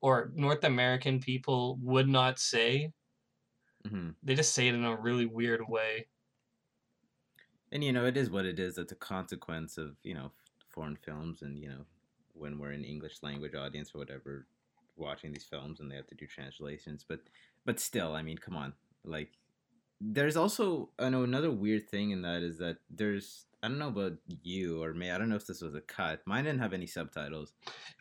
or 0.00 0.30
North 0.34 0.64
American 0.64 1.20
people 1.20 1.78
would 1.82 2.08
not 2.08 2.38
say. 2.38 2.92
Mhm. 3.86 4.14
They 4.22 4.34
just 4.34 4.54
say 4.54 4.68
it 4.68 4.74
in 4.74 4.84
a 4.84 4.96
really 4.96 5.26
weird 5.26 5.62
way. 5.68 6.06
And 7.72 7.84
you 7.84 7.92
know, 7.92 8.04
it 8.06 8.16
is 8.16 8.30
what 8.30 8.46
it 8.46 8.58
is. 8.58 8.78
It's 8.78 8.92
a 8.92 8.96
consequence 8.96 9.78
of 9.78 9.96
you 10.02 10.14
know 10.14 10.30
foreign 10.68 10.96
films, 10.96 11.42
and 11.42 11.58
you 11.58 11.68
know 11.68 11.84
when 12.34 12.58
we're 12.58 12.70
an 12.72 12.84
English 12.84 13.22
language 13.22 13.54
audience 13.54 13.94
or 13.94 13.98
whatever 13.98 14.46
watching 14.96 15.32
these 15.32 15.44
films, 15.44 15.80
and 15.80 15.90
they 15.90 15.96
have 15.96 16.06
to 16.08 16.14
do 16.14 16.26
translations. 16.26 17.04
But 17.06 17.20
but 17.64 17.78
still, 17.80 18.14
I 18.14 18.22
mean, 18.22 18.38
come 18.38 18.56
on, 18.56 18.72
like 19.04 19.32
there's 20.00 20.36
also 20.36 20.90
I 20.98 21.08
know 21.10 21.22
another 21.22 21.50
weird 21.50 21.88
thing 21.88 22.10
in 22.10 22.22
that 22.22 22.42
is 22.42 22.58
that 22.58 22.78
there's 22.90 23.46
I 23.62 23.68
don't 23.68 23.78
know 23.78 23.88
about 23.88 24.14
you 24.42 24.82
or 24.82 24.94
me. 24.94 25.10
I 25.10 25.18
don't 25.18 25.28
know 25.28 25.36
if 25.36 25.46
this 25.46 25.60
was 25.60 25.74
a 25.74 25.80
cut. 25.82 26.22
Mine 26.26 26.44
didn't 26.44 26.60
have 26.60 26.72
any 26.72 26.86
subtitles. 26.86 27.52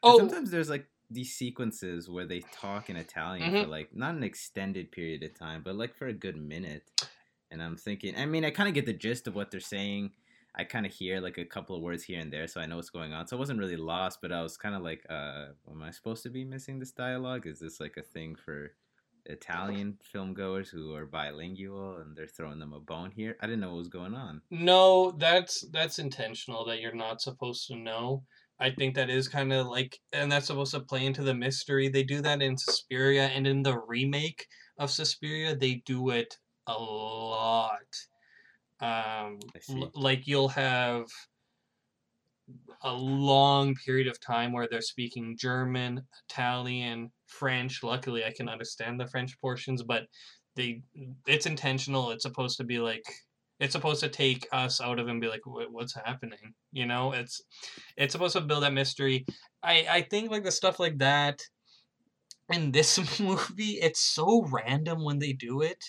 Oh, 0.01 0.17
sometimes 0.17 0.49
there's 0.51 0.69
like 0.69 0.87
these 1.11 1.35
sequences 1.35 2.07
where 2.09 2.25
they 2.25 2.39
talk 2.53 2.89
in 2.89 2.95
Italian 2.95 3.51
Mhm. 3.51 3.63
for 3.63 3.67
like 3.67 3.95
not 3.95 4.15
an 4.15 4.23
extended 4.23 4.91
period 4.91 5.23
of 5.23 5.33
time, 5.33 5.61
but 5.63 5.75
like 5.75 5.95
for 5.95 6.07
a 6.07 6.13
good 6.13 6.37
minute. 6.37 6.83
And 7.51 7.61
I'm 7.61 7.77
thinking, 7.77 8.15
I 8.15 8.25
mean, 8.25 8.45
I 8.45 8.51
kind 8.51 8.69
of 8.69 8.75
get 8.75 8.85
the 8.85 8.93
gist 8.93 9.27
of 9.27 9.35
what 9.35 9.51
they're 9.51 9.59
saying. 9.59 10.11
I 10.55 10.63
kind 10.63 10.85
of 10.85 10.91
hear 10.91 11.19
like 11.19 11.37
a 11.37 11.45
couple 11.45 11.75
of 11.75 11.81
words 11.81 12.03
here 12.03 12.19
and 12.19 12.33
there, 12.33 12.47
so 12.47 12.59
I 12.59 12.65
know 12.65 12.75
what's 12.75 12.89
going 12.89 13.13
on. 13.13 13.27
So 13.27 13.37
I 13.37 13.39
wasn't 13.39 13.59
really 13.59 13.77
lost, 13.77 14.19
but 14.21 14.31
I 14.31 14.41
was 14.41 14.57
kind 14.57 14.75
of 14.75 14.81
like, 14.81 15.05
uh, 15.09 15.47
am 15.69 15.81
I 15.81 15.91
supposed 15.91 16.23
to 16.23 16.29
be 16.29 16.43
missing 16.43 16.79
this 16.79 16.91
dialogue? 16.91 17.45
Is 17.45 17.59
this 17.59 17.79
like 17.79 17.97
a 17.97 18.01
thing 18.01 18.35
for 18.35 18.71
Italian 19.25 19.97
film 20.01 20.33
goers 20.33 20.69
who 20.69 20.93
are 20.95 21.05
bilingual 21.05 21.97
and 21.97 22.15
they're 22.15 22.27
throwing 22.27 22.59
them 22.59 22.73
a 22.73 22.79
bone 22.79 23.11
here? 23.11 23.37
I 23.41 23.45
didn't 23.45 23.61
know 23.61 23.69
what 23.69 23.77
was 23.77 23.89
going 23.89 24.15
on. 24.15 24.41
No, 24.49 25.11
that's 25.11 25.65
that's 25.71 25.99
intentional 25.99 26.65
that 26.65 26.81
you're 26.81 26.95
not 26.95 27.21
supposed 27.21 27.67
to 27.67 27.75
know. 27.75 28.23
I 28.59 28.71
think 28.71 28.95
that 28.95 29.09
is 29.09 29.27
kind 29.27 29.53
of 29.53 29.67
like 29.67 29.99
and 30.11 30.31
that's 30.31 30.47
supposed 30.47 30.73
to 30.73 30.81
play 30.81 31.05
into 31.05 31.23
the 31.23 31.35
mystery. 31.35 31.89
They 31.89 32.03
do 32.03 32.21
that 32.21 32.41
in 32.41 32.57
Suspiria 32.57 33.27
and 33.27 33.47
in 33.47 33.63
the 33.63 33.79
remake 33.87 34.47
of 34.77 34.91
Suspiria, 34.91 35.55
they 35.55 35.83
do 35.85 36.09
it 36.09 36.37
a 36.69 36.81
lot. 36.81 37.79
Um 38.79 39.39
like 39.95 40.27
you'll 40.27 40.49
have 40.49 41.05
a 42.81 42.93
long 42.93 43.75
period 43.75 44.07
of 44.07 44.19
time 44.19 44.53
where 44.53 44.67
they're 44.69 44.81
speaking 44.81 45.37
German, 45.37 46.01
Italian, 46.29 47.11
French. 47.27 47.83
Luckily, 47.83 48.23
I 48.23 48.31
can 48.31 48.49
understand 48.49 48.99
the 48.99 49.07
French 49.07 49.39
portions, 49.41 49.83
but 49.83 50.03
they 50.55 50.81
it's 51.27 51.45
intentional. 51.45 52.11
It's 52.11 52.23
supposed 52.23 52.57
to 52.57 52.63
be 52.63 52.79
like 52.79 53.03
it's 53.59 53.73
supposed 53.73 53.99
to 54.01 54.09
take 54.09 54.47
us 54.53 54.79
out 54.79 54.99
of 54.99 55.07
and 55.07 55.19
be 55.19 55.27
like, 55.27 55.41
what's 55.45 55.93
happening? 55.93 56.53
You 56.71 56.85
know, 56.85 57.11
it's 57.11 57.41
it's 57.97 58.13
supposed 58.13 58.35
to 58.35 58.41
build 58.41 58.63
that 58.63 58.73
mystery. 58.73 59.25
I 59.63 59.85
I 59.89 60.01
think 60.01 60.31
like 60.31 60.43
the 60.43 60.51
stuff 60.51 60.79
like 60.79 60.97
that 60.99 61.41
in 62.51 62.71
this 62.71 63.19
movie, 63.19 63.79
it's 63.81 63.99
so 63.99 64.47
random 64.51 65.03
when 65.03 65.19
they 65.19 65.33
do 65.33 65.61
it. 65.61 65.83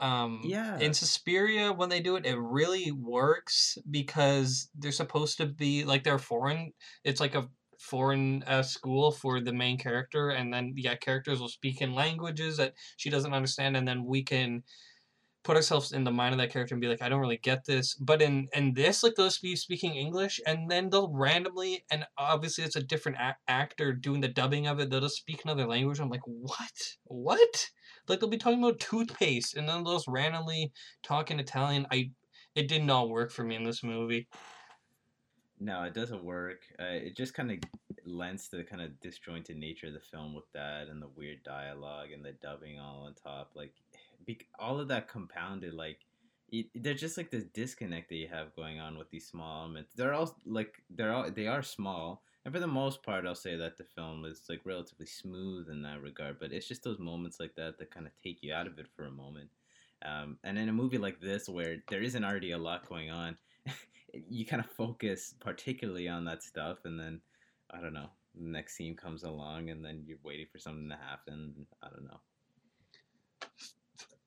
Um, 0.00 0.40
Yeah. 0.44 0.78
In 0.78 0.92
Suspiria, 0.94 1.72
when 1.72 1.88
they 1.88 2.00
do 2.00 2.16
it, 2.16 2.26
it 2.26 2.38
really 2.38 2.90
works 2.90 3.78
because 3.90 4.70
they're 4.74 4.92
supposed 4.92 5.38
to 5.38 5.46
be 5.46 5.84
like 5.84 6.04
they're 6.04 6.18
foreign. 6.18 6.72
It's 7.04 7.20
like 7.20 7.34
a 7.34 7.48
foreign 7.78 8.42
uh, 8.44 8.62
school 8.62 9.10
for 9.12 9.40
the 9.40 9.52
main 9.52 9.78
character, 9.78 10.30
and 10.30 10.52
then 10.52 10.74
yeah, 10.76 10.96
characters 10.96 11.40
will 11.40 11.48
speak 11.48 11.80
in 11.80 11.94
languages 11.94 12.56
that 12.56 12.74
she 12.96 13.10
doesn't 13.10 13.32
understand, 13.34 13.76
and 13.76 13.86
then 13.86 14.04
we 14.04 14.22
can 14.22 14.62
put 15.44 15.56
ourselves 15.56 15.92
in 15.92 16.04
the 16.04 16.10
mind 16.10 16.32
of 16.32 16.38
that 16.38 16.50
character 16.50 16.74
and 16.74 16.80
be 16.80 16.88
like, 16.88 17.02
I 17.02 17.08
don't 17.10 17.20
really 17.20 17.36
get 17.36 17.66
this. 17.66 17.94
But 17.94 18.22
in 18.22 18.48
in 18.54 18.74
this, 18.74 19.02
like 19.02 19.14
they'll 19.14 19.30
be 19.42 19.56
speaking 19.56 19.94
English, 19.94 20.40
and 20.46 20.70
then 20.70 20.90
they'll 20.90 21.12
randomly, 21.12 21.84
and 21.90 22.06
obviously 22.18 22.64
it's 22.64 22.76
a 22.76 22.82
different 22.82 23.18
a- 23.18 23.36
actor 23.46 23.92
doing 23.92 24.20
the 24.22 24.28
dubbing 24.28 24.66
of 24.66 24.80
it. 24.80 24.90
They'll 24.90 25.00
just 25.00 25.16
speak 25.16 25.44
another 25.44 25.66
language. 25.66 26.00
I'm 26.00 26.10
like, 26.10 26.26
what? 26.26 26.96
What? 27.04 27.70
Like 28.08 28.20
they'll 28.20 28.28
be 28.28 28.36
talking 28.36 28.62
about 28.62 28.80
toothpaste, 28.80 29.56
and 29.56 29.68
then 29.68 29.84
they'll 29.84 29.94
just 29.94 30.08
randomly 30.08 30.72
talk 31.02 31.30
in 31.30 31.40
Italian. 31.40 31.86
I 31.90 32.10
it 32.54 32.68
did 32.68 32.84
not 32.84 33.08
work 33.08 33.32
for 33.32 33.42
me 33.44 33.56
in 33.56 33.64
this 33.64 33.82
movie. 33.82 34.28
No, 35.60 35.82
it 35.84 35.94
doesn't 35.94 36.24
work. 36.24 36.62
Uh, 36.78 36.84
it 36.84 37.16
just 37.16 37.34
kind 37.34 37.50
of 37.50 37.58
lends 38.04 38.48
to 38.48 38.56
the 38.56 38.64
kind 38.64 38.82
of 38.82 39.00
disjointed 39.00 39.56
nature 39.56 39.86
of 39.86 39.94
the 39.94 40.00
film 40.00 40.34
with 40.34 40.50
that 40.52 40.88
and 40.88 41.00
the 41.00 41.08
weird 41.16 41.42
dialogue 41.42 42.10
and 42.12 42.24
the 42.24 42.32
dubbing 42.32 42.78
all 42.78 43.04
on 43.06 43.14
top. 43.14 43.52
Like, 43.54 43.72
be- 44.26 44.46
all 44.58 44.80
of 44.80 44.88
that 44.88 45.08
compounded, 45.08 45.74
like, 45.74 46.00
it, 46.50 46.66
there's 46.74 47.00
just 47.00 47.16
like 47.16 47.30
this 47.30 47.44
disconnect 47.44 48.08
that 48.08 48.16
you 48.16 48.28
have 48.28 48.54
going 48.54 48.78
on 48.78 48.98
with 48.98 49.10
these 49.10 49.26
small 49.26 49.62
elements. 49.62 49.92
They're 49.94 50.14
all 50.14 50.36
like 50.44 50.82
they're 50.90 51.12
all 51.12 51.30
they 51.30 51.46
are 51.46 51.62
small, 51.62 52.22
and 52.44 52.52
for 52.52 52.60
the 52.60 52.66
most 52.66 53.02
part, 53.02 53.26
I'll 53.26 53.34
say 53.34 53.56
that 53.56 53.78
the 53.78 53.86
film 53.96 54.24
is 54.24 54.42
like 54.48 54.60
relatively 54.64 55.06
smooth 55.06 55.68
in 55.70 55.82
that 55.82 56.02
regard. 56.02 56.38
But 56.38 56.52
it's 56.52 56.68
just 56.68 56.82
those 56.82 56.98
moments 56.98 57.40
like 57.40 57.54
that 57.56 57.78
that 57.78 57.90
kind 57.90 58.06
of 58.06 58.12
take 58.22 58.42
you 58.42 58.52
out 58.52 58.66
of 58.66 58.78
it 58.78 58.86
for 58.94 59.06
a 59.06 59.10
moment. 59.10 59.48
Um, 60.04 60.36
and 60.44 60.58
in 60.58 60.68
a 60.68 60.72
movie 60.72 60.98
like 60.98 61.20
this, 61.20 61.48
where 61.48 61.76
there 61.88 62.02
isn't 62.02 62.24
already 62.24 62.50
a 62.50 62.58
lot 62.58 62.86
going 62.86 63.10
on, 63.10 63.38
you 64.12 64.44
kind 64.44 64.62
of 64.62 64.70
focus 64.70 65.34
particularly 65.40 66.06
on 66.06 66.26
that 66.26 66.42
stuff, 66.42 66.78
and 66.84 67.00
then 67.00 67.20
I 67.70 67.80
don't 67.80 67.94
know, 67.94 68.10
the 68.34 68.46
next 68.46 68.76
scene 68.76 68.94
comes 68.94 69.22
along, 69.22 69.70
and 69.70 69.82
then 69.82 70.04
you're 70.06 70.18
waiting 70.22 70.46
for 70.52 70.58
something 70.58 70.90
to 70.90 70.96
happen. 70.96 71.66
I 71.82 71.88
don't 71.88 72.04
know. 72.04 72.20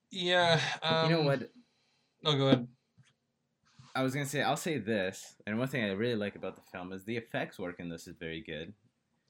Yeah. 0.10 0.60
Um, 0.82 1.12
you 1.12 1.18
know 1.18 1.24
what? 1.24 1.52
Oh, 2.26 2.36
go 2.36 2.48
ahead. 2.48 2.68
I 3.98 4.04
was 4.04 4.14
gonna 4.14 4.28
say 4.28 4.44
I'll 4.44 4.56
say 4.56 4.78
this, 4.78 5.34
and 5.48 5.58
one 5.58 5.68
thing 5.68 5.84
I 5.84 5.92
really 5.94 6.16
like 6.16 6.36
about 6.36 6.56
the 6.56 6.62
film 6.72 6.94
is 6.94 7.04
the 7.04 7.18
effects 7.18 7.58
work 7.58 7.80
in 7.80 7.90
this 7.90 8.08
is 8.08 8.16
very 8.16 8.42
good. 8.42 8.72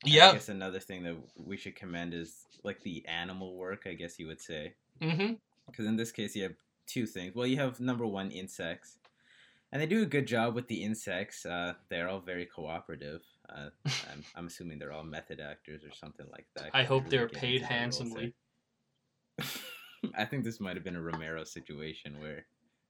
Yeah. 0.04 0.30
I 0.30 0.34
guess 0.34 0.50
another 0.50 0.82
thing 0.82 1.04
that 1.04 1.16
we 1.38 1.56
should 1.56 1.78
commend 1.78 2.14
is 2.14 2.46
like 2.64 2.84
the 2.84 3.06
animal 3.08 3.56
work. 3.56 3.84
I 3.86 3.94
guess 3.94 4.20
you 4.20 4.28
would 4.28 4.42
say. 4.42 4.74
Mm-hmm. 5.02 5.34
because 5.68 5.86
in 5.86 5.96
this 5.96 6.12
case 6.12 6.36
you 6.36 6.42
have 6.44 6.56
two 6.86 7.06
things. 7.06 7.34
Well, 7.36 7.46
you 7.46 7.58
have 7.58 7.80
number 7.80 8.06
one 8.06 8.30
insects, 8.30 8.98
and 9.72 9.82
they 9.82 9.86
do 9.86 10.02
a 10.02 10.06
good 10.06 10.28
job 10.28 10.54
with 10.54 10.68
the 10.68 10.84
insects. 10.84 11.46
Uh, 11.46 11.76
they're 11.88 12.10
all 12.10 12.20
very 12.20 12.46
cooperative. 12.46 13.22
Uh, 13.48 13.70
I'm, 13.86 14.26
I'm 14.36 14.48
assuming 14.48 14.80
they're 14.80 14.92
all 14.92 15.04
method 15.04 15.40
actors 15.40 15.86
or 15.86 15.94
something 15.94 16.26
like 16.30 16.48
that. 16.58 16.72
I 16.74 16.84
hope 16.84 17.06
really 17.06 17.18
they're 17.18 17.30
paid 17.30 17.62
into 17.62 17.68
their 17.68 17.80
roles 17.80 17.98
handsomely. 17.98 18.34
I 20.18 20.26
think 20.26 20.44
this 20.44 20.60
might 20.60 20.76
have 20.76 20.84
been 20.84 20.98
a 20.98 21.02
Romero 21.02 21.46
situation 21.46 22.20
where 22.20 22.46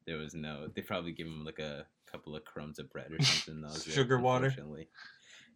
there 0.08 0.18
was 0.18 0.34
no. 0.34 0.70
They 0.74 0.82
probably 0.82 1.12
give 1.12 1.28
him 1.28 1.46
like 1.46 1.60
a 1.60 1.86
couple 2.12 2.36
of 2.36 2.46
crumbs 2.46 2.80
of 2.80 2.90
bread 2.92 3.12
or 3.12 3.22
something. 3.24 3.64
Sugar 3.94 4.20
water. 4.20 4.50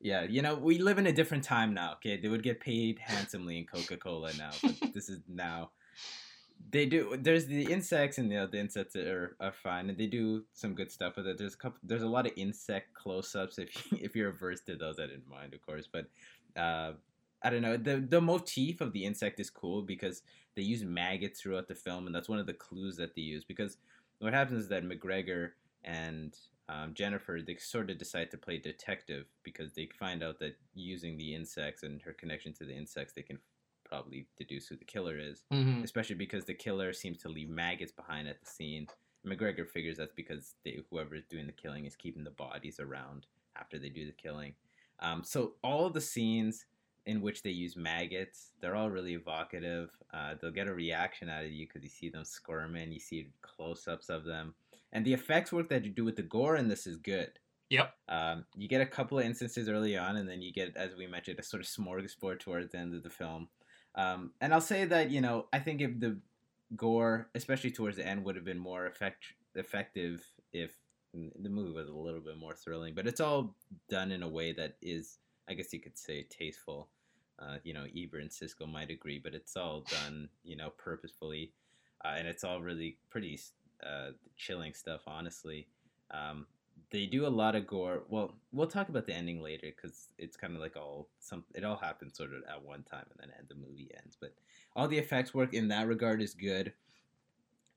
Yeah, 0.01 0.23
you 0.23 0.41
know, 0.41 0.55
we 0.55 0.79
live 0.79 0.97
in 0.99 1.07
a 1.07 1.13
different 1.13 1.43
time 1.43 1.73
now. 1.73 1.93
Okay, 1.93 2.17
they 2.19 2.27
would 2.27 2.43
get 2.43 2.59
paid 2.59 2.99
handsomely 2.99 3.57
in 3.59 3.65
Coca 3.65 3.97
Cola 3.97 4.31
now, 4.37 4.51
but 4.61 4.75
this 4.93 5.09
is 5.09 5.21
now 5.27 5.71
they 6.69 6.85
do. 6.85 7.17
There's 7.19 7.45
the 7.45 7.71
insects, 7.71 8.17
and 8.17 8.31
you 8.31 8.37
know, 8.37 8.47
the 8.47 8.59
insects 8.59 8.95
are, 8.95 9.35
are 9.39 9.51
fine, 9.51 9.89
and 9.89 9.97
they 9.97 10.07
do 10.07 10.43
some 10.53 10.73
good 10.73 10.91
stuff 10.91 11.17
with 11.17 11.27
it. 11.27 11.37
There's 11.37 11.53
a 11.53 11.57
couple. 11.57 11.79
There's 11.83 12.03
a 12.03 12.07
lot 12.07 12.25
of 12.27 12.33
insect 12.35 12.93
close-ups. 12.93 13.57
If 13.57 13.91
you, 13.91 13.99
if 14.01 14.15
you're 14.15 14.29
averse 14.29 14.61
to 14.61 14.75
those, 14.75 14.99
I 14.99 15.07
didn't 15.07 15.29
mind, 15.29 15.53
of 15.53 15.61
course. 15.61 15.87
But 15.91 16.07
uh, 16.55 16.93
I 17.43 17.49
don't 17.49 17.61
know. 17.61 17.77
the 17.77 17.97
The 17.97 18.21
motif 18.21 18.81
of 18.81 18.93
the 18.93 19.05
insect 19.05 19.39
is 19.39 19.49
cool 19.49 19.81
because 19.81 20.21
they 20.55 20.61
use 20.61 20.83
maggots 20.83 21.41
throughout 21.41 21.67
the 21.67 21.75
film, 21.75 22.05
and 22.05 22.15
that's 22.15 22.29
one 22.29 22.39
of 22.39 22.47
the 22.47 22.53
clues 22.53 22.97
that 22.97 23.15
they 23.15 23.21
use. 23.21 23.43
Because 23.43 23.77
what 24.21 24.33
happens 24.33 24.63
is 24.63 24.69
that 24.69 24.83
McGregor 24.83 25.51
and 25.83 26.37
um, 26.69 26.93
Jennifer 26.93 27.39
they 27.45 27.57
sort 27.57 27.89
of 27.89 27.97
decide 27.97 28.31
to 28.31 28.37
play 28.37 28.57
detective 28.57 29.25
because 29.43 29.73
they 29.73 29.89
find 29.99 30.23
out 30.23 30.39
that 30.39 30.55
using 30.73 31.17
the 31.17 31.35
insects 31.35 31.83
and 31.83 32.01
her 32.01 32.13
connection 32.13 32.53
to 32.53 32.65
the 32.65 32.73
insects, 32.73 33.13
they 33.13 33.21
can 33.23 33.39
probably 33.83 34.25
deduce 34.37 34.67
who 34.67 34.77
the 34.77 34.85
killer 34.85 35.17
is. 35.19 35.43
Mhm. 35.51 35.83
Especially 35.83 36.15
because 36.15 36.45
the 36.45 36.53
killer 36.53 36.93
seems 36.93 37.17
to 37.19 37.29
leave 37.29 37.49
maggots 37.49 37.91
behind 37.91 38.27
at 38.27 38.39
the 38.39 38.45
scene. 38.45 38.87
McGregor 39.25 39.67
figures 39.67 39.97
that's 39.97 40.13
because 40.13 40.55
they, 40.63 40.81
whoever 40.89 41.15
is 41.15 41.25
doing 41.25 41.45
the 41.45 41.51
killing 41.51 41.85
is 41.85 41.95
keeping 41.95 42.23
the 42.23 42.31
bodies 42.31 42.79
around 42.79 43.25
after 43.57 43.77
they 43.77 43.89
do 43.89 44.05
the 44.05 44.13
killing. 44.13 44.53
Um, 44.99 45.23
so 45.23 45.55
all 45.63 45.85
of 45.87 45.93
the 45.93 46.01
scenes 46.01 46.65
in 47.05 47.21
which 47.21 47.41
they 47.41 47.49
use 47.49 47.75
maggots, 47.75 48.51
they're 48.59 48.75
all 48.75 48.89
really 48.89 49.13
evocative. 49.13 49.89
Uh, 50.13 50.35
they'll 50.39 50.51
get 50.51 50.67
a 50.67 50.73
reaction 50.73 51.29
out 51.29 51.43
of 51.43 51.51
you 51.51 51.67
because 51.67 51.83
you 51.83 51.89
see 51.89 52.09
them 52.09 52.23
squirming, 52.23 52.91
you 52.91 52.99
see 52.99 53.29
close-ups 53.41 54.09
of 54.09 54.23
them, 54.23 54.53
and 54.93 55.05
the 55.05 55.13
effects 55.13 55.51
work 55.51 55.69
that 55.69 55.85
you 55.85 55.91
do 55.91 56.05
with 56.05 56.15
the 56.15 56.21
gore 56.21 56.57
in 56.57 56.67
this 56.67 56.85
is 56.85 56.97
good. 56.97 57.31
Yep. 57.69 57.93
Um, 58.09 58.45
you 58.55 58.67
get 58.67 58.81
a 58.81 58.85
couple 58.85 59.17
of 59.17 59.25
instances 59.25 59.69
early 59.69 59.97
on, 59.97 60.17
and 60.17 60.27
then 60.27 60.41
you 60.41 60.51
get, 60.51 60.75
as 60.75 60.95
we 60.97 61.07
mentioned, 61.07 61.39
a 61.39 61.43
sort 61.43 61.63
of 61.63 61.69
smorgasbord 61.69 62.39
towards 62.39 62.71
the 62.71 62.77
end 62.77 62.93
of 62.93 63.03
the 63.03 63.09
film. 63.09 63.47
Um, 63.95 64.31
and 64.41 64.53
I'll 64.53 64.61
say 64.61 64.85
that 64.85 65.09
you 65.09 65.21
know 65.21 65.47
I 65.51 65.59
think 65.59 65.81
if 65.81 65.99
the 65.99 66.17
gore, 66.75 67.29
especially 67.35 67.71
towards 67.71 67.97
the 67.97 68.07
end, 68.07 68.23
would 68.25 68.35
have 68.35 68.45
been 68.45 68.59
more 68.59 68.85
effect 68.85 69.25
effective 69.55 70.23
if 70.53 70.71
the 71.13 71.49
movie 71.49 71.71
was 71.71 71.89
a 71.89 71.93
little 71.93 72.21
bit 72.21 72.37
more 72.37 72.53
thrilling. 72.53 72.93
But 72.93 73.07
it's 73.07 73.19
all 73.19 73.55
done 73.89 74.11
in 74.11 74.23
a 74.23 74.29
way 74.29 74.53
that 74.53 74.75
is, 74.81 75.19
I 75.51 75.53
guess 75.53 75.73
you 75.73 75.79
could 75.79 75.97
say, 75.97 76.25
tasteful. 76.29 76.87
Uh, 77.37 77.57
you 77.63 77.73
know, 77.73 77.85
Ebert 77.95 78.21
and 78.21 78.29
Siskel 78.29 78.71
might 78.71 78.89
agree, 78.89 79.19
but 79.19 79.33
it's 79.35 79.57
all 79.57 79.81
done, 79.81 80.29
you 80.43 80.55
know, 80.55 80.69
purposefully, 80.77 81.51
uh, 82.05 82.13
and 82.17 82.27
it's 82.27 82.43
all 82.43 82.61
really 82.61 82.97
pretty 83.09 83.39
uh, 83.85 84.11
chilling 84.37 84.73
stuff, 84.73 85.01
honestly. 85.07 85.67
Um, 86.11 86.45
they 86.91 87.05
do 87.05 87.25
a 87.25 87.29
lot 87.29 87.55
of 87.55 87.67
gore. 87.67 88.03
Well, 88.09 88.35
we'll 88.51 88.67
talk 88.67 88.89
about 88.89 89.07
the 89.07 89.13
ending 89.13 89.41
later 89.41 89.71
because 89.75 90.09
it's 90.17 90.37
kind 90.37 90.55
of 90.55 90.61
like 90.61 90.75
all 90.75 91.09
some. 91.19 91.43
It 91.55 91.63
all 91.63 91.77
happens 91.77 92.15
sort 92.15 92.33
of 92.33 92.43
at 92.49 92.63
one 92.63 92.83
time, 92.83 93.05
and 93.11 93.19
then 93.19 93.37
end 93.37 93.47
the 93.49 93.55
movie 93.55 93.89
ends. 94.03 94.17
But 94.19 94.33
all 94.75 94.87
the 94.87 94.97
effects 94.97 95.33
work 95.33 95.53
in 95.53 95.69
that 95.69 95.87
regard 95.87 96.21
is 96.21 96.33
good. 96.33 96.73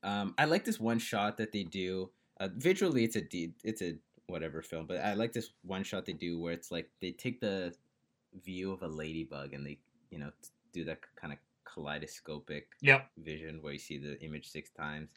Um, 0.03 0.35
I 0.37 0.45
like 0.45 0.65
this 0.65 0.79
one 0.79 0.99
shot 0.99 1.37
that 1.37 1.51
they 1.51 1.63
do. 1.63 2.11
Uh, 2.39 2.49
visually, 2.55 3.03
it's 3.03 3.15
a 3.15 3.21
de- 3.21 3.55
it's 3.63 3.81
a 3.81 3.95
whatever 4.27 4.61
film, 4.61 4.85
but 4.87 4.97
I 4.97 5.13
like 5.13 5.33
this 5.33 5.51
one 5.63 5.83
shot 5.83 6.05
they 6.05 6.13
do 6.13 6.39
where 6.39 6.53
it's 6.53 6.71
like 6.71 6.89
they 7.01 7.11
take 7.11 7.39
the 7.39 7.73
view 8.43 8.71
of 8.71 8.81
a 8.81 8.87
ladybug 8.87 9.53
and 9.53 9.65
they 9.65 9.77
you 10.09 10.19
know 10.19 10.31
do 10.73 10.83
that 10.85 10.99
kind 11.15 11.31
of 11.33 11.39
kaleidoscopic 11.63 12.67
Yep. 12.81 13.09
vision 13.17 13.61
where 13.61 13.73
you 13.73 13.79
see 13.79 13.97
the 13.97 14.19
image 14.21 14.49
six 14.49 14.69
times. 14.71 15.09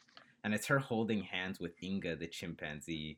And 0.43 0.53
it's 0.53 0.67
her 0.67 0.79
holding 0.79 1.21
hands 1.23 1.59
with 1.59 1.73
Inga, 1.83 2.15
the 2.15 2.27
chimpanzee. 2.27 3.17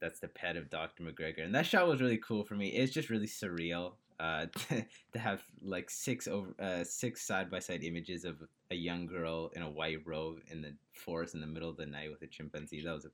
That's 0.00 0.20
the 0.20 0.28
pet 0.28 0.56
of 0.56 0.70
Dr. 0.70 1.04
McGregor. 1.04 1.44
And 1.44 1.54
that 1.54 1.66
shot 1.66 1.86
was 1.86 2.00
really 2.00 2.16
cool 2.16 2.44
for 2.44 2.54
me. 2.54 2.68
It's 2.68 2.92
just 2.92 3.10
really 3.10 3.26
surreal 3.26 3.92
uh, 4.18 4.46
to 5.12 5.18
have 5.18 5.42
like 5.62 5.90
six 5.90 6.26
over 6.26 6.54
uh, 6.60 6.82
six 6.84 7.22
side 7.26 7.50
by 7.50 7.58
side 7.58 7.84
images 7.84 8.24
of 8.24 8.36
a 8.70 8.74
young 8.74 9.06
girl 9.06 9.50
in 9.54 9.62
a 9.62 9.70
white 9.70 9.98
robe 10.06 10.38
in 10.50 10.62
the 10.62 10.74
forest 10.92 11.34
in 11.34 11.40
the 11.40 11.46
middle 11.46 11.68
of 11.70 11.76
the 11.76 11.86
night 11.86 12.10
with 12.10 12.22
a 12.22 12.26
chimpanzee. 12.26 12.82
That 12.82 12.94
was 12.94 13.04
a 13.04 13.10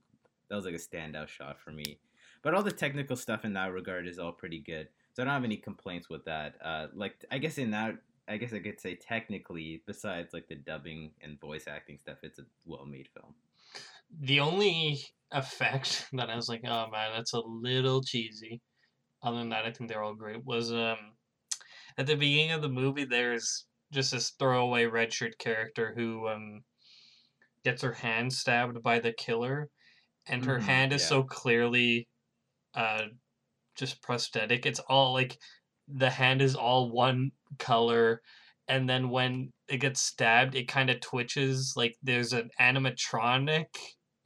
that 0.48 0.56
was 0.56 0.64
like 0.64 0.74
a 0.74 0.78
standout 0.78 1.28
shot 1.28 1.58
for 1.60 1.72
me. 1.72 1.98
But 2.42 2.54
all 2.54 2.62
the 2.62 2.72
technical 2.72 3.16
stuff 3.16 3.44
in 3.44 3.52
that 3.54 3.72
regard 3.72 4.06
is 4.06 4.18
all 4.18 4.32
pretty 4.32 4.60
good. 4.60 4.88
So 5.12 5.22
I 5.22 5.26
don't 5.26 5.34
have 5.34 5.44
any 5.44 5.56
complaints 5.56 6.08
with 6.08 6.24
that. 6.26 6.56
Uh, 6.62 6.88
like 6.94 7.24
I 7.30 7.38
guess 7.38 7.58
in 7.58 7.70
that 7.72 7.96
I 8.28 8.36
guess 8.36 8.52
I 8.52 8.60
could 8.60 8.80
say 8.80 8.94
technically, 8.96 9.82
besides 9.86 10.32
like 10.34 10.48
the 10.48 10.56
dubbing 10.56 11.14
and 11.20 11.40
voice 11.40 11.66
acting 11.66 11.98
stuff, 11.98 12.18
it's 12.22 12.38
a 12.38 12.46
well 12.64 12.86
made 12.86 13.08
film. 13.08 13.34
The 14.10 14.40
only 14.40 15.00
effect 15.30 16.08
that 16.12 16.28
I 16.30 16.36
was 16.36 16.48
like, 16.48 16.62
oh 16.64 16.88
man, 16.90 17.12
that's 17.12 17.32
a 17.32 17.40
little 17.40 18.02
cheesy. 18.02 18.60
Other 19.22 19.38
than 19.38 19.50
that, 19.50 19.66
I 19.66 19.72
think 19.72 19.90
they're 19.90 20.02
all 20.04 20.14
great. 20.14 20.44
Was 20.44 20.72
um 20.72 21.16
at 21.98 22.06
the 22.06 22.16
beginning 22.16 22.52
of 22.52 22.62
the 22.62 22.70
movie, 22.70 23.04
there's 23.06 23.68
just 23.92 24.12
this 24.12 24.30
throwaway 24.32 24.86
red 24.86 25.12
shirt 25.12 25.38
character 25.38 25.94
who 25.96 26.28
um 26.28 26.62
gets 27.64 27.82
her 27.82 27.92
hand 27.92 28.32
stabbed 28.32 28.82
by 28.82 28.98
the 28.98 29.12
killer, 29.12 29.70
and 30.26 30.44
her 30.46 30.58
Mhm, 30.58 30.60
hand 30.60 30.92
is 30.94 31.06
yeah. 31.06 31.08
so 31.08 31.24
clearly 31.24 32.07
uh 32.78 33.04
just 33.76 34.02
prosthetic. 34.02 34.66
It's 34.66 34.80
all 34.80 35.12
like 35.14 35.38
the 35.88 36.10
hand 36.10 36.42
is 36.42 36.54
all 36.54 36.90
one 36.90 37.32
color 37.58 38.22
and 38.68 38.88
then 38.88 39.08
when 39.10 39.52
it 39.68 39.78
gets 39.78 40.00
stabbed 40.02 40.54
it 40.54 40.68
kind 40.68 40.90
of 40.90 41.00
twitches 41.00 41.74
like 41.76 41.96
there's 42.02 42.32
an 42.34 42.50
animatronic 42.60 43.66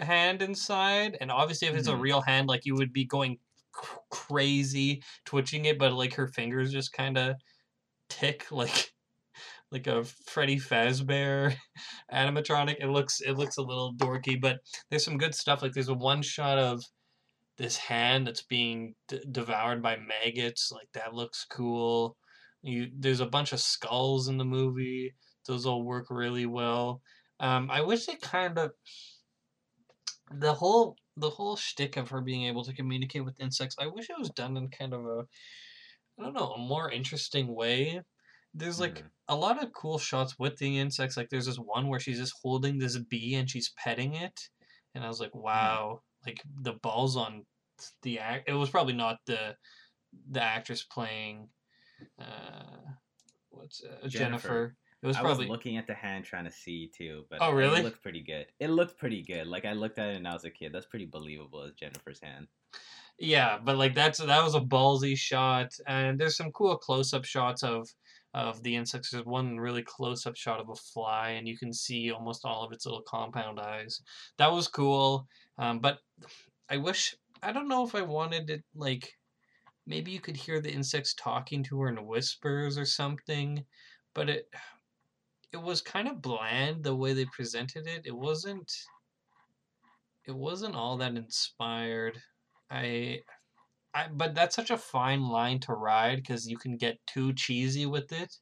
hand 0.01 0.43
inside 0.43 1.17
and 1.21 1.31
obviously 1.31 1.69
if 1.69 1.77
it's 1.77 1.87
a 1.89 1.93
Mhm. 1.93 2.01
real 2.01 2.21
hand 2.23 2.49
like 2.49 2.65
you 2.67 2.75
would 2.75 2.93
be 2.93 3.05
going 3.05 3.39
c- 3.81 3.89
crazy 4.11 5.03
twitching 5.25 5.67
it 5.67 5.79
but 5.79 5.93
like 5.93 6.15
her 6.15 6.27
fingers 6.29 6.73
just 6.73 6.93
kind 6.93 7.17
of 7.17 7.37
tick 8.09 8.51
like 8.53 8.93
like 9.71 9.87
a 9.87 10.05
Freddy 10.05 10.59
Fazbear 10.59 11.57
animatronic 12.13 12.77
it 12.81 12.89
looks 12.89 13.21
it 13.21 13.33
looks 13.35 13.57
a 13.57 13.63
little 13.63 13.95
dorky 13.95 14.41
but 14.41 14.61
there's 14.91 15.05
some 15.05 15.19
good 15.19 15.35
stuff 15.35 15.63
like 15.63 15.73
there's 15.73 15.89
a 15.89 15.95
one 15.95 16.23
shot 16.23 16.59
of 16.59 16.83
this 17.57 17.77
hand 17.77 18.27
that's 18.27 18.43
being 18.43 18.95
d- 19.09 19.25
devoured 19.31 19.83
by 19.83 19.97
maggots 19.97 20.71
like 20.73 20.89
that 20.93 21.15
looks 21.15 21.45
cool. 21.51 22.17
You 22.63 22.91
there's 22.95 23.21
a 23.21 23.27
bunch 23.27 23.53
of 23.53 23.61
skulls 23.61 24.29
in 24.29 24.39
the 24.39 24.45
movie. 24.45 25.15
Those 25.47 25.67
all 25.67 25.85
work 25.85 26.07
really 26.11 26.47
well. 26.47 27.03
Um 27.41 27.71
i 27.71 27.81
wish 27.83 28.09
it 28.09 28.21
kind 28.23 28.59
of 28.59 28.73
the 30.31 30.55
whole 30.55 30.97
the 31.17 31.31
whole 31.31 31.57
shtick 31.57 31.97
of 31.97 32.09
her 32.11 32.21
being 32.21 32.45
able 32.45 32.65
to 32.65 32.73
communicate 32.73 33.25
with 33.25 33.39
insects 33.39 33.77
i 33.79 33.87
wish 33.87 34.09
it 34.09 34.19
was 34.19 34.31
done 34.31 34.57
in 34.57 34.69
kind 34.71 34.95
of 34.95 35.05
a 35.05 35.27
i 36.19 36.25
don't 36.25 36.35
know 36.35 36.53
a 36.53 36.59
more 36.59 36.91
interesting 36.91 37.55
way. 37.55 38.03
There's 38.55 38.81
like 38.81 39.05
Mhm. 39.05 39.11
a 39.29 39.37
lot 39.37 39.63
of 39.63 39.73
cool 39.73 39.99
shots 39.99 40.39
with 40.39 40.59
the 40.59 40.79
insects. 40.79 41.17
Like 41.17 41.31
there's 41.31 41.47
this 41.47 41.59
one 41.59 41.89
where 41.89 42.01
she's 42.01 42.19
just 42.19 42.35
holding 42.43 42.79
this 42.79 42.99
bee 42.99 43.35
and 43.37 43.49
she's 43.51 43.73
petting 43.79 44.15
it. 44.15 44.39
And 44.95 45.05
i 45.05 45.09
was 45.09 45.21
like 45.21 45.35
wow 45.35 46.03
like 46.27 46.41
the 46.63 46.75
balls 46.75 47.17
on 47.17 47.45
the 48.03 48.19
act 48.19 48.49
it 48.49 48.53
was 48.55 48.71
probably 48.71 48.95
not 48.95 49.19
the 49.27 49.57
the 50.31 50.43
actress 50.43 50.83
playing 50.85 51.49
uh 52.21 52.77
what's 53.51 53.83
uh, 53.85 54.07
jennifer. 54.09 54.09
Jennifer. 54.09 54.77
it 55.03 55.07
was 55.07 55.17
I 55.17 55.21
probably 55.21 55.47
was 55.47 55.51
looking 55.51 55.77
at 55.77 55.87
the 55.87 55.95
hand 55.95 56.25
trying 56.25 56.45
to 56.45 56.51
see 56.53 56.91
too, 56.97 57.25
but 57.31 57.39
Oh, 57.41 57.53
really? 57.53 57.81
it 57.81 57.85
looked 57.85 58.03
pretty 58.03 58.23
good. 58.23 58.47
It 58.61 58.69
looked 58.71 58.99
pretty 58.99 59.23
good. 59.23 59.47
Like 59.47 59.65
I 59.65 59.73
looked 59.73 59.99
at 59.99 60.09
it 60.11 60.17
and 60.17 60.27
I 60.29 60.33
was 60.33 60.45
a 60.45 60.51
kid. 60.51 60.73
That's 60.73 60.87
pretty 60.87 61.07
believable 61.07 61.63
as 61.63 61.73
Jennifer's 61.75 62.21
hand. 62.23 62.47
yeah 63.19 63.59
but 63.63 63.77
like 63.77 63.95
that's 63.95 64.19
that 64.19 64.43
was 64.43 64.55
a 64.55 64.61
ballsy 64.61 65.17
shot 65.17 65.71
and 65.87 66.19
there's 66.19 66.37
some 66.37 66.51
cool 66.53 66.77
close-up 66.77 67.25
shots 67.25 67.63
of 67.63 67.89
of 68.35 68.63
the 68.63 68.75
insects 68.75 69.11
there's 69.11 69.27
one 69.27 69.61
really 69.61 69.83
close-up 69.83 70.35
shot 70.35 70.59
of 70.61 70.71
a 70.71 70.75
fly 70.75 71.31
and 71.31 71.47
you 71.47 71.57
can 71.59 71.73
see 71.73 72.11
almost 72.11 72.45
all 72.47 72.65
of 72.65 72.73
its 72.73 72.87
little 72.87 73.03
compound 73.07 73.61
eyes 73.61 74.01
that 74.39 74.51
was 74.51 74.67
cool 74.67 75.27
um, 75.59 75.79
but 75.81 76.01
i 76.69 76.77
wish 76.77 77.15
i 77.43 77.53
don't 77.53 77.69
know 77.69 77.85
if 77.87 77.95
i 77.95 78.03
wanted 78.03 78.51
it 78.51 78.63
like 78.75 79.15
maybe 79.87 80.11
you 80.11 80.21
could 80.21 80.37
hear 80.37 80.61
the 80.61 80.73
insects 80.73 81.15
talking 81.15 81.63
to 81.63 81.81
her 81.81 81.89
in 81.89 82.07
whispers 82.07 82.79
or 82.79 82.87
something 82.87 83.65
but 84.15 84.29
it 84.29 84.49
it 85.53 85.57
was 85.63 85.81
kind 85.81 86.09
of 86.09 86.23
bland 86.23 86.83
the 86.83 86.95
way 86.95 87.13
they 87.13 87.27
presented 87.27 87.87
it 87.87 88.07
it 88.07 88.17
wasn't 88.17 88.71
it 90.25 90.35
wasn't 90.35 90.75
all 90.75 90.97
that 90.97 91.17
inspired 91.17 92.21
I, 92.71 93.21
I, 93.95 94.09
but 94.09 94.35
that's 94.35 94.57
such 94.57 94.71
a 94.71 94.79
fine 94.79 95.29
line 95.29 95.61
to 95.61 95.75
ride 95.75 96.17
because 96.17 96.49
you 96.49 96.57
can 96.57 96.77
get 96.79 97.07
too 97.07 97.35
cheesy 97.35 97.87
with 97.87 98.13
it. 98.13 98.35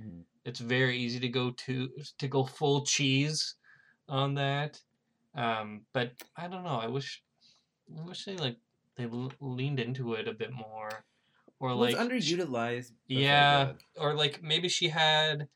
Mhm. 0.00 0.24
It's 0.44 0.60
very 0.60 0.98
easy 0.98 1.20
to 1.20 1.28
go 1.28 1.50
to 1.52 1.90
to 2.18 2.28
go 2.28 2.44
full 2.44 2.84
cheese 2.86 3.56
on 4.08 4.34
that. 4.34 4.82
Um, 5.34 5.82
but 5.94 6.12
I 6.36 6.48
don't 6.48 6.64
know. 6.64 6.78
I 6.78 6.88
wish, 6.88 7.22
I 7.96 8.02
wish 8.06 8.24
they 8.24 8.36
like 8.36 8.56
they 8.96 9.08
leaned 9.40 9.80
into 9.80 10.14
it 10.14 10.28
a 10.28 10.34
bit 10.34 10.52
more, 10.52 11.04
or 11.58 11.68
Well, 11.68 11.78
like 11.78 11.94
it's 11.94 12.00
underutilized. 12.00 12.92
but 13.08 13.14
sorry, 13.14 13.14
go 13.14 13.20
yeah, 13.20 13.72
or 13.96 14.14
like 14.14 14.42
maybe 14.42 14.68
she 14.68 14.88
had, 14.88 15.48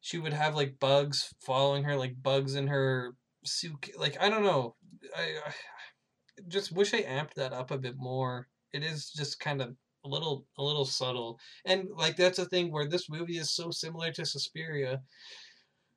she 0.00 0.18
would 0.18 0.32
have 0.34 0.54
like 0.54 0.78
bugs 0.78 1.32
following 1.40 1.84
her, 1.84 1.96
like 1.96 2.22
bugs 2.22 2.54
in 2.54 2.66
her 2.66 3.16
suit. 3.44 3.90
Like 3.96 4.16
I 4.20 4.28
don't 4.28 4.44
know. 4.44 4.76
I, 5.16 5.22
I 5.46 5.52
just 6.48 6.72
wish 6.72 6.92
I 6.92 7.02
amped 7.02 7.34
that 7.34 7.52
up 7.52 7.70
a 7.70 7.78
bit 7.78 7.94
more. 7.96 8.48
It 8.72 8.82
is 8.82 9.10
just 9.10 9.40
kind 9.40 9.60
of 9.62 9.74
a 10.04 10.08
little, 10.08 10.46
a 10.58 10.62
little 10.62 10.84
subtle, 10.84 11.38
and 11.64 11.88
like 11.96 12.16
that's 12.16 12.38
a 12.38 12.44
thing 12.46 12.72
where 12.72 12.88
this 12.88 13.08
movie 13.08 13.38
is 13.38 13.54
so 13.54 13.70
similar 13.70 14.10
to 14.12 14.26
Suspiria. 14.26 15.00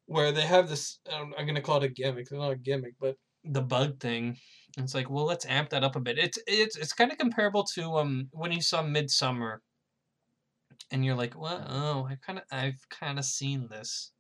Where 0.08 0.32
they 0.32 0.42
have 0.46 0.70
this. 0.70 1.00
I'm, 1.12 1.34
I'm 1.38 1.46
gonna 1.48 1.62
call 1.62 1.78
it 1.78 1.84
a 1.84 1.90
gimmick. 1.90 2.22
It's 2.24 2.32
not 2.32 2.52
a 2.52 2.56
gimmick, 2.56 2.96
but 3.00 3.18
the 3.44 3.62
bug 3.62 4.00
thing. 4.00 4.38
It's 4.78 4.94
like, 4.94 5.10
well, 5.10 5.26
let's 5.26 5.46
amp 5.46 5.70
that 5.70 5.84
up 5.84 5.96
a 5.96 6.00
bit. 6.00 6.18
It's 6.18 6.38
it's 6.48 6.76
it's 6.78 6.94
kind 6.94 7.12
of 7.12 7.18
comparable 7.18 7.64
to 7.76 7.96
um 7.98 8.30
when 8.32 8.52
you 8.52 8.62
saw 8.62 8.84
Midsommar, 8.84 9.60
and 10.92 11.04
you're 11.06 11.16
like, 11.16 11.40
well, 11.40 11.66
oh, 11.68 12.06
I 12.06 12.16
kind 12.16 12.40
of 12.40 12.46
I've 12.52 12.88
kind 12.90 13.20
of 13.20 13.26
seen 13.26 13.68
this. 13.68 14.12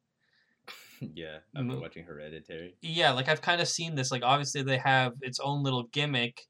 yeah, 1.01 1.39
after 1.55 1.63
Mo- 1.63 1.79
watching 1.79 2.05
Hereditary. 2.05 2.77
Yeah, 2.81 3.11
like 3.11 3.27
I've 3.27 3.41
kind 3.41 3.61
of 3.61 3.67
seen 3.67 3.95
this. 3.95 4.11
Like 4.11 4.23
obviously 4.23 4.63
they 4.63 4.77
have 4.77 5.13
its 5.21 5.39
own 5.39 5.63
little 5.63 5.83
gimmick, 5.83 6.41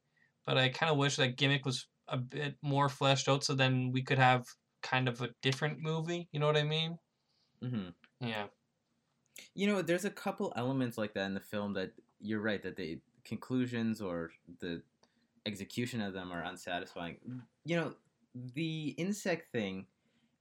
but 0.46 0.58
I 0.58 0.70
kind 0.70 0.92
of 0.92 0.98
wish 0.98 1.16
that 1.18 1.38
gimmick 1.38 1.66
was 1.66 1.88
a 2.08 2.18
bit 2.18 2.56
more 2.62 2.90
fleshed 2.90 3.28
out, 3.30 3.44
so 3.44 3.56
then 3.56 3.92
we 3.92 4.04
could 4.04 4.20
have 4.20 4.46
kind 4.82 5.08
of 5.08 5.22
a 5.22 5.30
different 5.42 5.80
movie. 5.80 6.30
You 6.32 6.40
know 6.40 6.48
what 6.48 6.58
I 6.58 6.64
mean? 6.64 6.98
hmm 7.62 7.90
Yeah. 8.20 8.48
You 9.54 9.68
know, 9.68 9.82
there's 9.82 10.06
a 10.06 10.10
couple 10.10 10.54
elements 10.56 10.98
like 10.98 11.14
that 11.14 11.26
in 11.26 11.34
the 11.34 11.40
film 11.40 11.74
that 11.74 11.92
you're 12.22 12.42
right 12.42 12.62
that 12.64 12.76
the 12.76 13.00
conclusions 13.24 14.02
or 14.02 14.32
the 14.60 14.82
execution 15.46 16.02
of 16.02 16.14
them 16.14 16.32
are 16.32 16.44
unsatisfying. 16.44 17.18
You 17.66 17.76
know, 17.78 17.94
the 18.54 18.96
insect 18.98 19.52
thing, 19.52 19.86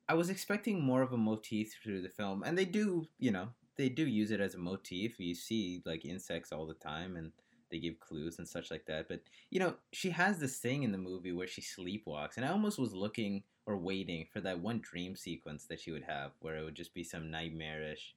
I 0.09 0.15
was 0.15 0.31
expecting 0.31 0.83
more 0.83 1.03
of 1.03 1.13
a 1.13 1.17
motif 1.17 1.79
through 1.83 2.03
the 2.03 2.09
film, 2.09 2.43
and 2.45 2.57
they 2.57 2.65
do, 2.65 3.07
you 3.19 3.31
know, 3.31 3.49
they 3.77 3.89
do 3.89 4.07
use 4.07 4.31
it 4.31 4.41
as 4.41 4.55
a 4.55 4.59
motif. 4.59 5.19
You 5.19 5.35
see 5.35 5.83
like 5.85 6.05
insects 6.05 6.53
all 6.53 6.67
the 6.67 6.75
time, 6.75 7.17
and 7.17 7.33
they 7.71 7.79
give 7.79 7.99
clues 8.01 8.39
and 8.39 8.47
such 8.47 8.71
like 8.71 8.87
that. 8.87 9.09
But 9.09 9.21
you 9.51 9.59
know, 9.59 9.75
she 9.93 10.11
has 10.11 10.39
this 10.39 10.59
thing 10.59 10.83
in 10.83 10.93
the 10.93 10.99
movie 10.99 11.33
where 11.33 11.47
she 11.47 11.63
sleepwalks, 11.63 12.37
and 12.37 12.45
I 12.45 12.51
almost 12.51 12.79
was 12.79 12.95
looking 12.95 13.43
or 13.67 13.79
waiting 13.79 14.27
for 14.33 14.41
that 14.41 14.61
one 14.61 14.81
dream 14.81 15.17
sequence 15.17 15.65
that 15.67 15.81
she 15.81 15.91
would 15.91 16.05
have, 16.05 16.33
where 16.41 16.57
it 16.57 16.65
would 16.65 16.75
just 16.75 16.95
be 16.95 17.05
some 17.05 17.31
nightmarish 17.31 18.15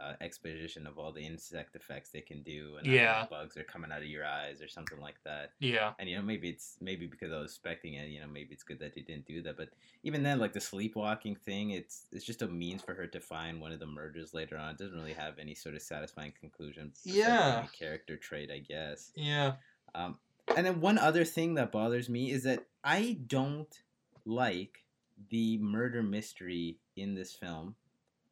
uh, 0.00 0.12
exposition 0.20 0.86
of 0.86 0.98
all 0.98 1.12
the 1.12 1.20
insect 1.24 1.74
effects 1.76 2.10
they 2.10 2.20
can 2.20 2.42
do, 2.42 2.76
and 2.78 2.86
I 2.86 2.90
don't 2.90 2.96
know, 2.96 3.02
Yeah. 3.02 3.26
bugs 3.28 3.56
are 3.56 3.64
coming 3.64 3.90
out 3.90 3.98
of 4.02 4.06
your 4.08 4.24
eyes 4.24 4.62
or 4.62 4.68
something 4.68 5.00
like 5.00 5.22
that. 5.24 5.52
Yeah. 5.58 5.92
And 5.98 6.08
you 6.08 6.16
know, 6.16 6.22
maybe 6.22 6.48
it's 6.48 6.76
maybe 6.80 7.06
because 7.06 7.32
I 7.32 7.38
was 7.38 7.50
expecting 7.50 7.94
it. 7.94 8.08
You 8.08 8.20
know, 8.20 8.26
maybe 8.26 8.52
it's 8.52 8.62
good 8.62 8.78
that 8.80 8.94
they 8.94 9.00
didn't 9.00 9.26
do 9.26 9.42
that. 9.42 9.56
But 9.56 9.70
even 10.04 10.22
then, 10.22 10.38
like 10.38 10.52
the 10.52 10.60
sleepwalking 10.60 11.36
thing, 11.36 11.70
it's 11.70 12.06
it's 12.12 12.24
just 12.24 12.42
a 12.42 12.46
means 12.48 12.82
for 12.82 12.94
her 12.94 13.06
to 13.08 13.20
find 13.20 13.60
one 13.60 13.72
of 13.72 13.80
the 13.80 13.86
murders 13.86 14.32
later 14.34 14.56
on. 14.56 14.70
It 14.72 14.78
doesn't 14.78 14.96
really 14.96 15.12
have 15.14 15.38
any 15.38 15.54
sort 15.54 15.74
of 15.74 15.82
satisfying 15.82 16.32
conclusion. 16.40 16.92
Yeah. 17.04 17.66
character 17.72 18.16
trait, 18.16 18.50
I 18.50 18.58
guess. 18.58 19.10
Yeah. 19.14 19.54
Um, 19.94 20.18
and 20.56 20.64
then 20.66 20.80
one 20.80 20.98
other 20.98 21.24
thing 21.24 21.54
that 21.54 21.72
bothers 21.72 22.08
me 22.08 22.30
is 22.30 22.44
that 22.44 22.64
I 22.84 23.18
don't 23.26 23.82
like 24.24 24.84
the 25.30 25.58
murder 25.58 26.02
mystery 26.02 26.78
in 26.96 27.14
this 27.14 27.32
film, 27.34 27.74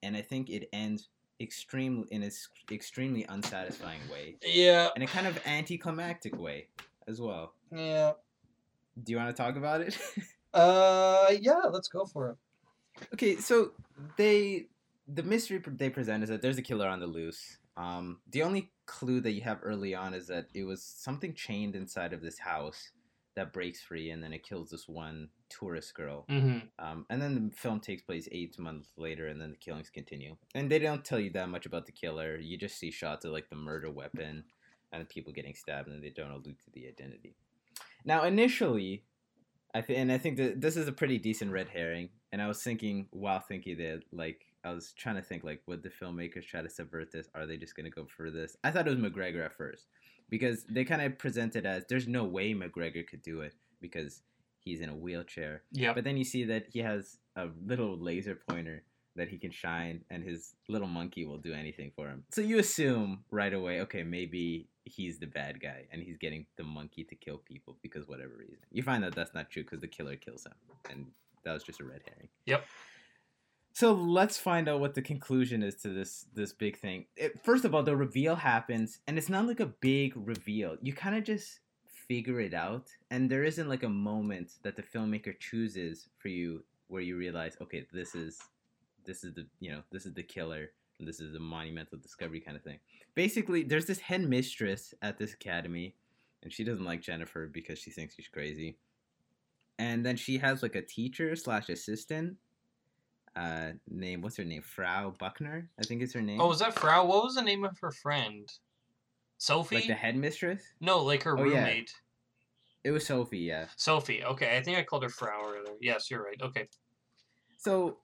and 0.03 0.17
I 0.17 0.23
think 0.23 0.49
it 0.49 0.69
ends 0.73 1.09
extremely 1.41 2.07
in 2.11 2.23
an 2.23 2.31
extremely 2.71 3.25
unsatisfying 3.29 4.01
way, 4.11 4.37
yeah, 4.45 4.89
In 4.97 5.03
a 5.03 5.07
kind 5.07 5.27
of 5.27 5.39
anticlimactic 5.47 6.39
way 6.39 6.69
as 7.07 7.21
well. 7.21 7.53
yeah. 7.73 8.13
Do 9.03 9.13
you 9.13 9.19
want 9.19 9.35
to 9.37 9.43
talk 9.43 9.57
about 9.57 9.81
it? 9.83 9.99
Uh, 10.55 11.31
yeah. 11.39 11.65
Let's 11.71 11.89
go 11.89 12.07
for 12.07 12.31
it. 12.31 13.07
okay, 13.13 13.37
so 13.37 13.73
they 14.17 14.69
the 15.07 15.23
mystery 15.23 15.61
they 15.67 15.91
present 15.91 16.23
is 16.23 16.31
that 16.31 16.41
there's 16.41 16.57
a 16.57 16.63
killer 16.63 16.89
on 16.89 16.99
the 16.99 17.07
loose. 17.07 17.59
Um, 17.77 18.21
the 18.31 18.43
only 18.43 18.73
clue 18.87 19.21
that 19.21 19.33
you 19.33 19.43
have 19.43 19.59
early 19.63 19.95
on 19.95 20.15
is 20.15 20.29
that 20.29 20.47
it 20.55 20.65
was 20.65 20.83
something 20.83 21.35
chained 21.35 21.77
inside 21.77 22.15
of 22.15 22.23
this 22.23 22.39
house 22.39 22.91
that 23.35 23.53
breaks 23.53 23.83
free, 23.83 24.11
and 24.13 24.23
then 24.23 24.33
it 24.33 24.43
kills 24.45 24.71
this 24.71 24.89
one 24.89 25.29
tourist 25.49 25.95
girl. 25.95 26.25
Mm-hmm. 26.31 26.59
Um, 26.79 27.07
and 27.11 27.21
then 27.21 27.35
the 27.35 27.57
film 27.57 27.81
takes 27.81 28.03
place 28.03 28.29
eight 28.33 28.59
months 28.59 28.91
later, 28.97 29.27
and 29.29 29.41
then 29.41 29.51
the 29.51 29.57
killings 29.57 29.91
continue. 29.91 30.37
And 30.55 30.71
they 30.71 30.79
don't 30.79 31.05
tell 31.05 31.19
you 31.19 31.31
that 31.31 31.49
much 31.49 31.67
about 31.67 31.87
the 31.87 31.93
killer. 31.93 32.37
You 32.37 32.57
just 32.57 32.79
see 32.79 32.91
shots 32.91 33.25
of 33.25 33.33
like 33.33 33.49
the 33.49 33.57
murder 33.57 33.91
weapon 33.91 34.45
and 34.93 35.03
the 35.03 35.07
people 35.07 35.33
getting 35.33 35.55
stabbed, 35.55 35.89
and 35.89 36.03
they 36.03 36.11
don't 36.11 36.31
allude 36.31 36.59
to 36.61 36.71
the 36.73 36.87
identity. 36.87 37.37
Now, 38.05 38.25
initially, 38.25 39.05
I 39.75 39.81
th- 39.81 39.99
and 39.99 40.13
I 40.13 40.19
think 40.19 40.37
that 40.39 40.61
this 40.61 40.77
is 40.77 40.89
a 40.89 40.93
pretty 40.93 41.19
decent 41.19 41.53
red 41.53 41.69
herring. 41.69 42.11
And 42.33 42.43
I 42.43 42.49
was 42.49 42.63
thinking 42.63 43.07
while 43.11 43.41
thinking 43.41 43.79
that, 43.79 44.03
like, 44.13 44.47
I 44.65 44.73
was 44.73 44.93
trying 44.93 45.17
to 45.17 45.23
think, 45.23 45.45
like, 45.45 45.63
would 45.67 45.83
the 45.83 45.91
filmmakers 45.91 46.47
try 46.47 46.63
to 46.63 46.69
subvert 46.69 47.13
this? 47.13 47.29
Are 47.35 47.47
they 47.47 47.57
just 47.57 47.77
gonna 47.77 47.91
go 47.91 48.07
for 48.07 48.31
this? 48.31 48.57
I 48.65 48.71
thought 48.71 48.87
it 48.87 48.97
was 48.97 48.99
McGregor 48.99 49.45
at 49.45 49.57
first 49.57 49.87
because 50.29 50.65
they 50.65 50.85
kind 50.85 51.03
of 51.03 51.19
presented 51.19 51.67
as 51.67 51.85
there's 51.89 52.09
no 52.09 52.25
way 52.25 52.55
McGregor 52.55 53.07
could 53.07 53.23
do 53.23 53.41
it 53.43 53.55
because 53.81 54.23
he's 54.67 54.81
in 54.81 54.91
a 54.91 54.95
wheelchair. 54.95 55.63
Yeah. 55.73 55.95
But 55.95 56.05
then 56.05 56.19
you 56.19 56.25
see 56.25 56.45
that 56.45 56.67
he 56.69 56.81
has 56.81 57.17
a 57.37 57.47
little 57.65 57.97
laser 57.97 58.39
pointer 58.49 58.83
that 59.15 59.29
he 59.29 59.39
can 59.39 59.51
shine, 59.51 60.05
and 60.11 60.23
his 60.23 60.55
little 60.69 60.89
monkey 60.89 61.25
will 61.25 61.39
do 61.39 61.55
anything 61.55 61.91
for 61.97 62.09
him. 62.09 62.25
So 62.33 62.43
you 62.43 62.59
assume 62.59 63.25
right 63.31 63.55
away, 63.55 63.81
okay, 63.83 64.03
maybe 64.03 64.69
he's 64.85 65.19
the 65.19 65.27
bad 65.27 65.61
guy, 65.61 65.87
and 65.91 66.03
he's 66.03 66.19
getting 66.19 66.45
the 66.59 66.65
monkey 66.65 67.05
to 67.05 67.15
kill 67.15 67.39
people 67.39 67.79
because 67.81 68.07
whatever 68.07 68.33
reason. 68.39 68.59
You 68.71 68.83
find 68.83 69.03
out 69.05 69.15
that's 69.15 69.33
not 69.33 69.49
true 69.49 69.63
because 69.63 69.81
the 69.81 69.89
killer 69.89 70.17
kills 70.17 70.45
him, 70.45 70.53
and 70.91 71.07
that 71.45 71.55
was 71.55 71.63
just 71.63 71.81
a 71.81 71.85
red 71.85 72.03
herring. 72.07 72.29
Yep. 72.45 72.65
So 73.73 73.93
let's 73.93 74.37
find 74.37 74.69
out 74.69 74.81
what 74.81 74.95
the 74.95 75.03
conclusion 75.03 75.63
is 75.63 75.77
to 75.77 75.89
this 75.89 76.27
this 76.35 76.53
big 76.53 76.79
thing. 76.79 77.07
It, 77.17 77.45
first 77.45 77.65
of 77.65 77.75
all, 77.75 77.83
the 77.83 77.97
reveal 77.97 78.35
happens, 78.35 78.99
and 79.07 79.17
it's 79.17 79.29
not 79.29 79.47
like 79.47 79.61
a 79.61 79.67
big 79.67 80.13
reveal. 80.17 80.77
You 80.83 80.93
kind 80.93 81.17
of 81.17 81.25
just 81.25 81.61
figure 82.09 82.41
it 82.41 82.55
out, 82.55 82.89
and 83.11 83.31
there 83.31 83.45
isn't 83.45 83.69
like 83.69 83.83
a 83.83 83.89
moment 83.89 84.53
that 84.63 84.77
the 84.77 84.83
filmmaker 84.83 85.39
chooses 85.39 86.09
for 86.19 86.29
you 86.29 86.63
where 86.89 87.03
you 87.03 87.17
realize, 87.17 87.57
okay, 87.61 87.87
this 87.93 88.15
is 88.15 88.39
this 89.05 89.25
is 89.25 89.35
the 89.35 89.47
you 89.61 89.71
know 89.71 89.83
this 89.93 90.07
is 90.07 90.15
the 90.15 90.23
killer, 90.23 90.71
and 90.99 91.09
this 91.09 91.21
is 91.21 91.35
a 91.35 91.41
monumental 91.41 91.99
discovery 91.99 92.41
kind 92.41 92.57
of 92.57 92.63
thing. 92.63 92.79
Basically, 93.15 93.63
there's 93.63 93.87
this 93.87 94.01
head 94.01 94.23
mistress 94.23 94.95
at 95.03 95.19
this 95.19 95.33
academy, 95.35 95.95
and 96.43 96.53
she 96.53 96.65
doesn't 96.65 96.85
like 96.85 97.03
Jennifer 97.03 97.49
because 97.53 97.79
she 97.79 97.91
thinks 97.91 98.15
she's 98.15 98.29
crazy. 98.29 98.77
And 99.79 100.05
then 100.07 100.17
she 100.17 100.39
has 100.39 100.63
like 100.63 100.75
a 100.75 100.83
teacher 100.83 101.37
slash 101.37 101.69
assistant 101.69 102.37
uh 103.37 103.73
name 103.91 104.23
what's 104.23 104.39
her 104.39 104.45
name 104.45 104.63
frau 104.63 105.13
buckner 105.19 105.69
i 105.79 105.83
think 105.85 106.01
is 106.01 106.15
her 106.15 106.23
name 106.23 106.41
Oh, 106.41 106.49
was 106.49 106.61
that 106.61 106.73
Frau? 106.75 107.05
What 107.05 107.23
was 107.23 107.35
the 107.35 107.43
name 107.43 107.65
of 107.65 107.77
her 107.83 107.91
friend? 107.91 108.51
Sophie? 109.39 109.77
like 109.77 109.87
the 109.87 109.95
headmistress 109.95 110.63
no, 110.81 111.03
like 111.03 111.23
her 111.25 111.39
Oh, 111.39 111.45
yeah. 111.45 111.59
roommate. 111.61 111.93
it 112.85 112.91
was 112.91 113.07
sophie 113.07 113.39
yeah 113.41 113.67
Sophie. 113.77 114.25
Okay, 114.25 114.57
I 114.57 114.63
think 114.63 114.79
I 114.79 114.83
called 114.83 115.03
her 115.03 115.09
Frau 115.09 115.43
earlier. 115.47 115.75
Yes, 115.81 116.11
you're 116.11 116.23
right. 116.25 116.41
Okay. 116.41 116.69
so 117.59 117.99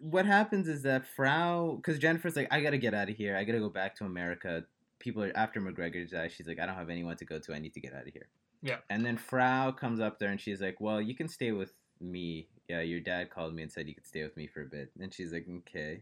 what 0.00 0.24
happens 0.24 0.66
is 0.66 0.82
that 0.82 1.06
frau 1.06 1.74
because 1.76 1.98
jennifer's 1.98 2.34
like 2.34 2.48
i 2.50 2.62
gotta 2.62 2.78
get 2.78 2.94
out 2.94 3.10
of 3.10 3.16
here 3.16 3.36
i 3.36 3.44
gotta 3.44 3.58
go 3.58 3.68
back 3.68 3.94
to 3.94 4.04
america 4.06 4.64
people 4.98 5.22
are 5.22 5.30
after 5.36 5.60
McGregor's 5.60 6.10
dies 6.10 6.32
she's 6.32 6.46
like 6.48 6.58
i 6.58 6.64
don't 6.64 6.74
have 6.74 6.88
anyone 6.88 7.18
to 7.18 7.26
go 7.26 7.38
to 7.38 7.52
i 7.52 7.58
need 7.58 7.74
to 7.74 7.80
get 7.80 7.92
out 7.92 8.06
of 8.06 8.12
here 8.14 8.28
Yeah. 8.62 8.76
and 8.88 9.04
then 9.04 9.18
frau 9.18 9.72
comes 9.72 10.00
up 10.00 10.18
there 10.18 10.30
and 10.30 10.40
she's 10.40 10.62
like 10.62 10.80
well 10.80 11.02
you 11.02 11.14
can 11.14 11.28
stay 11.28 11.52
with 11.52 11.74
me 12.00 12.48
yeah 12.66 12.80
your 12.80 13.00
dad 13.00 13.28
called 13.28 13.52
me 13.54 13.62
and 13.62 13.70
said 13.70 13.88
you 13.88 13.94
could 13.94 14.06
stay 14.06 14.22
with 14.22 14.38
me 14.38 14.46
for 14.46 14.62
a 14.62 14.66
bit 14.66 14.90
and 14.98 15.12
she's 15.12 15.34
like 15.34 15.44
okay 15.58 16.00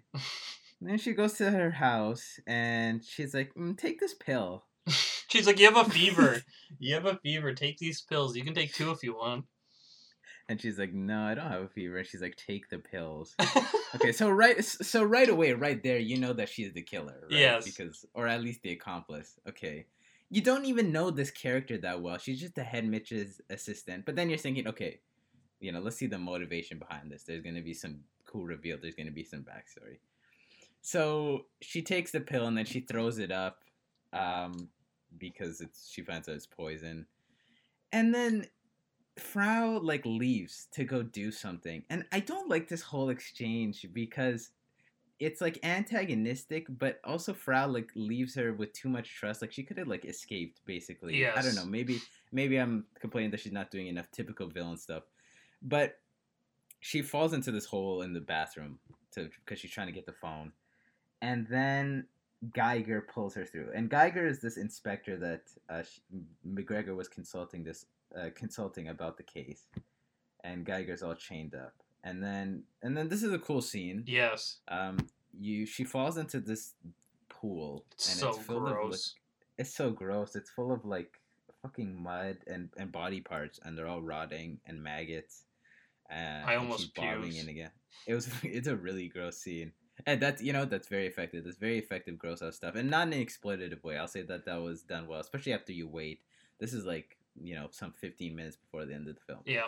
And 0.81 0.89
then 0.91 0.99
she 0.99 1.13
goes 1.13 1.33
to 1.39 1.51
her 1.51 1.73
house 1.73 2.39
and 2.47 3.05
she's 3.05 3.35
like, 3.35 3.53
mm, 3.55 3.77
"Take 3.77 3.99
this 3.99 4.15
pill." 4.15 4.65
She's 5.29 5.47
like, 5.47 5.59
you 5.59 5.67
have 5.67 5.87
a 5.87 5.91
fever. 5.91 6.43
you 6.79 6.95
have 6.95 7.07
a 7.07 7.17
fever. 7.17 7.53
Take 7.53 7.79
these 7.79 8.01
pills. 8.01 8.37
You 8.37 8.45
can 8.45 8.55
take 8.55 8.73
two 8.73 8.91
if 8.91 9.03
you 9.03 9.17
want. 9.17 9.45
And 10.51 10.59
she's 10.59 10.79
like, 10.79 10.95
"No, 10.95 11.25
I 11.25 11.35
don't 11.35 11.51
have 11.51 11.63
a 11.63 11.69
fever." 11.69 11.99
And 11.99 12.07
she's 12.07 12.23
like, 12.23 12.37
"Take 12.37 12.71
the 12.71 12.79
pills." 12.79 13.37
okay, 13.95 14.13
so 14.13 14.31
right, 14.31 14.65
so 14.65 15.03
right 15.03 15.29
away, 15.29 15.53
right 15.53 15.83
there, 15.83 15.99
you 15.99 16.17
know 16.17 16.33
that 16.33 16.49
she's 16.49 16.73
the 16.73 16.81
killer, 16.81 17.19
right? 17.31 17.39
Yes. 17.39 17.67
Because, 17.67 18.07
or 18.15 18.27
at 18.27 18.41
least 18.41 18.63
the 18.63 18.73
accomplice. 18.73 19.39
Okay, 19.47 19.85
you 20.31 20.41
don't 20.41 20.65
even 20.65 20.91
know 20.91 21.11
this 21.11 21.31
character 21.31 21.77
that 21.79 22.01
well. 22.01 22.17
She's 22.17 22.41
just 22.41 22.55
the 22.55 22.63
head 22.63 22.87
Mitch's 22.87 23.43
assistant. 23.51 24.07
But 24.07 24.17
then 24.17 24.31
you're 24.31 24.39
thinking, 24.39 24.67
okay, 24.69 25.01
you 25.61 25.71
know, 25.71 25.81
let's 25.81 25.97
see 25.97 26.07
the 26.07 26.19
motivation 26.19 26.79
behind 26.79 27.11
this. 27.11 27.25
There's 27.25 27.43
gonna 27.43 27.61
be 27.61 27.75
some 27.75 28.01
cool 28.27 28.45
reveal. 28.45 28.79
There's 28.81 28.95
gonna 28.95 29.11
be 29.11 29.25
some 29.25 29.41
backstory. 29.41 29.99
So 30.81 31.47
she 31.61 31.83
takes 31.83 32.13
the 32.13 32.21
pill 32.21 32.47
and 32.47 32.57
then 32.57 32.65
she 32.65 32.81
throws 32.81 33.19
it 33.19 33.31
up, 33.33 33.65
um, 34.13 34.69
because 35.17 35.61
it's 35.61 35.91
she 35.91 36.03
finds 36.03 36.29
out 36.29 36.35
it's 36.35 36.47
poison, 36.47 37.07
and 37.93 38.15
then 38.15 38.47
Frau 39.19 39.79
like 39.79 40.05
leaves 40.05 40.69
to 40.73 40.85
go 40.85 41.03
do 41.03 41.31
something, 41.31 41.85
and 41.91 42.05
I 42.13 42.21
don't 42.21 42.49
like 42.49 42.69
this 42.69 42.83
whole 42.83 43.09
exchange 43.09 43.87
because 43.93 44.51
it's 45.21 45.41
like 45.41 45.59
antagonistic, 45.65 46.67
but 46.69 47.01
also 47.05 47.33
Frau 47.35 47.67
like 47.67 47.91
leaves 47.97 48.35
her 48.37 48.53
with 48.53 48.73
too 48.73 48.89
much 48.89 49.17
trust. 49.17 49.43
Like 49.43 49.53
she 49.53 49.65
could 49.65 49.79
have 49.79 49.89
like 49.89 50.05
escaped 50.05 50.61
basically. 50.65 51.27
I 51.27 51.43
don't 51.43 51.57
know. 51.57 51.65
Maybe 51.65 52.01
maybe 52.31 52.57
I'm 52.57 52.85
complaining 53.01 53.31
that 53.33 53.41
she's 53.41 53.53
not 53.53 53.71
doing 53.71 53.89
enough 53.89 54.11
typical 54.13 54.49
villain 54.49 54.77
stuff, 54.77 55.03
but 55.63 55.99
she 56.81 57.03
falls 57.03 57.33
into 57.33 57.51
this 57.51 57.65
hole 57.67 58.03
in 58.03 58.13
the 58.13 58.21
bathroom 58.21 58.79
to 59.13 59.29
because 59.45 59.59
she's 59.59 59.73
trying 59.73 59.89
to 59.89 59.93
get 59.93 60.07
the 60.07 60.13
phone, 60.13 60.53
and 61.21 61.47
then 61.49 62.07
Geiger 62.55 63.01
pulls 63.01 63.35
her 63.35 63.45
through. 63.45 63.71
And 63.75 63.91
Geiger 63.91 64.27
is 64.27 64.41
this 64.41 64.57
inspector 64.57 65.17
that 65.17 65.43
uh, 65.69 65.83
sh 65.83 66.01
McGregor 66.47 66.95
was 66.97 67.09
consulting 67.09 67.65
this 67.65 67.87
uh, 68.17 68.31
consulting 68.35 68.89
about 68.89 69.17
the 69.17 69.23
case, 69.23 69.67
and 70.45 70.65
Geiger's 70.65 71.03
all 71.03 71.15
chained 71.15 71.55
up. 71.55 71.75
And 72.05 72.23
then 72.23 72.63
and 72.83 72.97
then 72.97 73.09
this 73.09 73.23
is 73.23 73.33
a 73.33 73.39
cool 73.39 73.61
scene. 73.63 74.05
yes. 74.07 74.59
Um, 74.69 74.99
you 75.39 75.67
she 75.67 75.85
falls 75.85 76.17
into 76.17 76.41
this 76.41 76.75
pool, 77.29 77.85
It's 77.93 78.11
and 78.13 78.21
so 78.21 78.29
it's 78.31 78.39
filled 78.39 78.63
of 78.63 78.65
like, 78.65 78.75
gross. 78.75 79.15
it's 79.59 79.75
so 79.75 79.91
gross. 79.91 80.37
It's 80.37 80.51
full 80.51 80.73
of 80.73 80.85
like 80.85 81.21
fucking 81.63 82.01
mud 82.03 82.39
and, 82.47 82.71
and 82.77 82.91
body 82.93 83.21
parts, 83.21 83.61
and 83.65 83.77
they're 83.77 83.87
all 83.87 84.03
rotting 84.03 84.59
and 84.67 84.83
maggots. 84.83 85.45
And, 86.11 86.45
I 86.47 86.57
almost 86.57 86.91
she's 86.97 87.43
in 87.43 87.49
again. 87.49 87.71
It 88.07 88.15
was 88.15 88.29
it's 88.43 88.69
a 88.69 88.77
really 88.77 89.09
gross 89.09 89.39
scene, 89.39 89.73
and 90.07 90.21
that's 90.21 90.43
you 90.43 90.53
know 90.53 90.65
that's 90.65 90.89
very 90.89 91.07
effective. 91.07 91.45
That's 91.45 91.57
very 91.57 91.79
effective 91.79 92.19
gross 92.19 92.43
out 92.43 92.55
stuff, 92.55 92.75
and 92.75 92.91
not 92.91 93.09
in 93.09 93.15
an 93.15 93.25
exploitative 93.25 93.83
way. 93.83 93.97
I'll 93.97 94.09
say 94.09 94.23
that 94.23 94.45
that 94.47 94.61
was 94.61 94.83
done 94.83 95.07
well, 95.07 95.21
especially 95.21 95.53
after 95.53 95.73
you 95.73 95.89
wait. 95.89 96.21
This 96.59 96.73
is 96.73 96.85
like 96.85 97.17
you 97.41 97.55
know 97.55 97.69
some 97.71 97.93
15 97.93 98.35
minutes 98.35 98.57
before 98.57 98.85
the 98.85 98.95
end 98.95 99.09
of 99.09 99.15
the 99.15 99.21
film. 99.21 99.41
Yeah. 99.45 99.67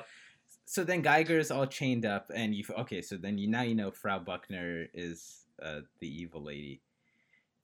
So 0.64 0.84
then 0.84 1.02
Geiger 1.02 1.38
is 1.38 1.50
all 1.50 1.66
chained 1.66 2.06
up, 2.06 2.30
and 2.34 2.54
you 2.54 2.64
okay. 2.78 3.02
So 3.02 3.16
then 3.16 3.38
you 3.38 3.48
now 3.48 3.62
you 3.62 3.74
know 3.74 3.90
Frau 3.90 4.18
Buckner 4.18 4.86
is 4.94 5.46
uh, 5.62 5.80
the 6.00 6.08
evil 6.08 6.42
lady, 6.42 6.80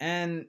and 0.00 0.46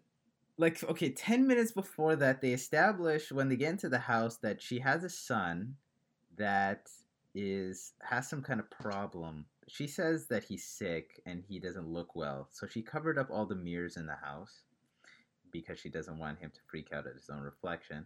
like 0.57 0.83
okay, 0.83 1.09
ten 1.09 1.47
minutes 1.47 1.71
before 1.71 2.15
that, 2.15 2.41
they 2.41 2.51
establish 2.51 3.31
when 3.31 3.49
they 3.49 3.55
get 3.55 3.71
into 3.71 3.89
the 3.89 3.99
house 3.99 4.37
that 4.37 4.61
she 4.61 4.79
has 4.79 5.03
a 5.03 5.09
son 5.09 5.75
that 6.37 6.89
is 7.35 7.93
has 8.01 8.27
some 8.27 8.41
kind 8.41 8.59
of 8.59 8.69
problem. 8.69 9.45
She 9.67 9.87
says 9.87 10.27
that 10.27 10.45
he's 10.45 10.63
sick 10.63 11.21
and 11.25 11.43
he 11.47 11.59
doesn't 11.59 11.87
look 11.87 12.15
well, 12.15 12.47
so 12.51 12.67
she 12.67 12.81
covered 12.81 13.17
up 13.17 13.29
all 13.29 13.45
the 13.45 13.55
mirrors 13.55 13.97
in 13.97 14.05
the 14.05 14.15
house 14.15 14.61
because 15.51 15.79
she 15.79 15.89
doesn't 15.89 16.19
want 16.19 16.39
him 16.39 16.51
to 16.51 16.59
freak 16.69 16.93
out 16.93 17.07
at 17.07 17.15
his 17.15 17.29
own 17.29 17.41
reflection. 17.41 18.05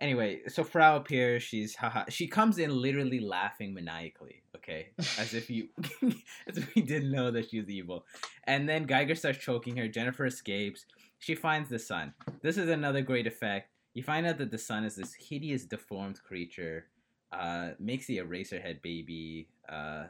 Anyway, 0.00 0.40
so 0.48 0.64
Frau 0.64 0.96
appears. 0.96 1.42
She's 1.42 1.76
haha. 1.76 2.04
She 2.08 2.26
comes 2.26 2.58
in 2.58 2.70
literally 2.70 3.20
laughing 3.20 3.72
maniacally. 3.72 4.42
Okay, 4.56 4.88
as 5.18 5.34
if 5.34 5.48
you, 5.48 5.68
as 6.48 6.58
if 6.58 6.74
we 6.74 6.82
didn't 6.82 7.12
know 7.12 7.30
that 7.30 7.50
she 7.50 7.60
was 7.60 7.70
evil. 7.70 8.04
And 8.44 8.68
then 8.68 8.84
Geiger 8.84 9.14
starts 9.14 9.38
choking 9.38 9.76
her. 9.76 9.86
Jennifer 9.86 10.26
escapes. 10.26 10.86
She 11.18 11.34
finds 11.34 11.70
the 11.70 11.78
son. 11.78 12.12
This 12.42 12.58
is 12.58 12.68
another 12.68 13.02
great 13.02 13.26
effect. 13.26 13.70
You 13.94 14.02
find 14.02 14.26
out 14.26 14.38
that 14.38 14.50
the 14.50 14.58
son 14.58 14.84
is 14.84 14.96
this 14.96 15.14
hideous, 15.14 15.64
deformed 15.64 16.20
creature. 16.22 16.86
Uh, 17.32 17.70
makes 17.80 18.06
the 18.06 18.18
Eraserhead 18.18 18.80
baby 18.82 19.48
uh, 19.68 20.04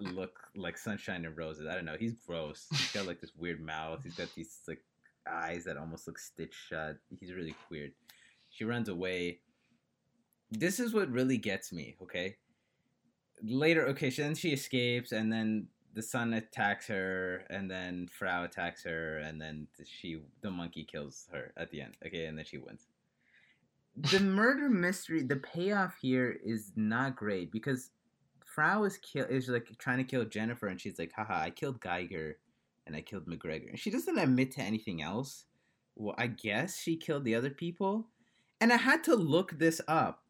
look 0.00 0.38
like 0.56 0.78
sunshine 0.78 1.24
and 1.24 1.36
roses. 1.36 1.66
I 1.70 1.74
don't 1.74 1.84
know. 1.84 1.96
He's 1.98 2.14
gross. 2.26 2.66
He's 2.70 2.92
got 2.92 3.06
like 3.06 3.20
this 3.20 3.32
weird 3.36 3.60
mouth. 3.60 4.00
He's 4.02 4.14
got 4.14 4.28
these 4.34 4.60
like 4.66 4.82
eyes 5.30 5.64
that 5.64 5.76
almost 5.76 6.06
look 6.06 6.18
stitched 6.18 6.54
shut. 6.68 6.96
He's 7.20 7.32
really 7.32 7.54
weird. 7.70 7.92
She 8.50 8.64
runs 8.64 8.88
away. 8.88 9.40
This 10.50 10.78
is 10.78 10.92
what 10.92 11.10
really 11.10 11.38
gets 11.38 11.72
me, 11.72 11.96
okay? 12.02 12.36
Later, 13.42 13.86
okay, 13.88 14.10
so 14.10 14.22
then 14.22 14.34
she 14.34 14.50
escapes, 14.50 15.12
and 15.12 15.32
then 15.32 15.68
the 15.94 16.02
son 16.02 16.34
attacks 16.34 16.86
her, 16.88 17.46
and 17.48 17.70
then 17.70 18.06
Frau 18.06 18.44
attacks 18.44 18.84
her, 18.84 19.18
and 19.18 19.40
then 19.40 19.66
she, 19.86 20.20
the 20.42 20.50
monkey 20.50 20.84
kills 20.84 21.26
her 21.32 21.52
at 21.56 21.70
the 21.70 21.80
end, 21.80 21.96
okay, 22.06 22.26
and 22.26 22.36
then 22.36 22.44
she 22.44 22.58
wins. 22.58 22.86
The 23.96 24.20
murder 24.20 24.68
mystery, 24.68 25.22
the 25.22 25.36
payoff 25.36 25.96
here 26.00 26.38
is 26.44 26.72
not 26.76 27.16
great 27.16 27.50
because 27.50 27.90
Frau 28.54 28.84
is 28.84 28.98
kill 28.98 29.26
is 29.26 29.48
like 29.48 29.68
trying 29.78 29.98
to 29.98 30.04
kill 30.04 30.24
Jennifer, 30.24 30.66
and 30.66 30.80
she's 30.80 30.98
like, 30.98 31.12
haha, 31.12 31.40
I 31.42 31.50
killed 31.50 31.80
Geiger, 31.80 32.38
and 32.86 32.94
I 32.94 33.00
killed 33.00 33.26
McGregor. 33.26 33.70
And 33.70 33.78
she 33.78 33.90
doesn't 33.90 34.18
admit 34.18 34.52
to 34.52 34.62
anything 34.62 35.02
else. 35.02 35.46
Well, 35.96 36.14
I 36.18 36.26
guess 36.26 36.78
she 36.78 36.96
killed 36.96 37.24
the 37.24 37.34
other 37.34 37.50
people. 37.50 38.08
And 38.60 38.72
I 38.72 38.76
had 38.76 39.04
to 39.04 39.14
look 39.14 39.58
this 39.58 39.80
up. 39.88 40.22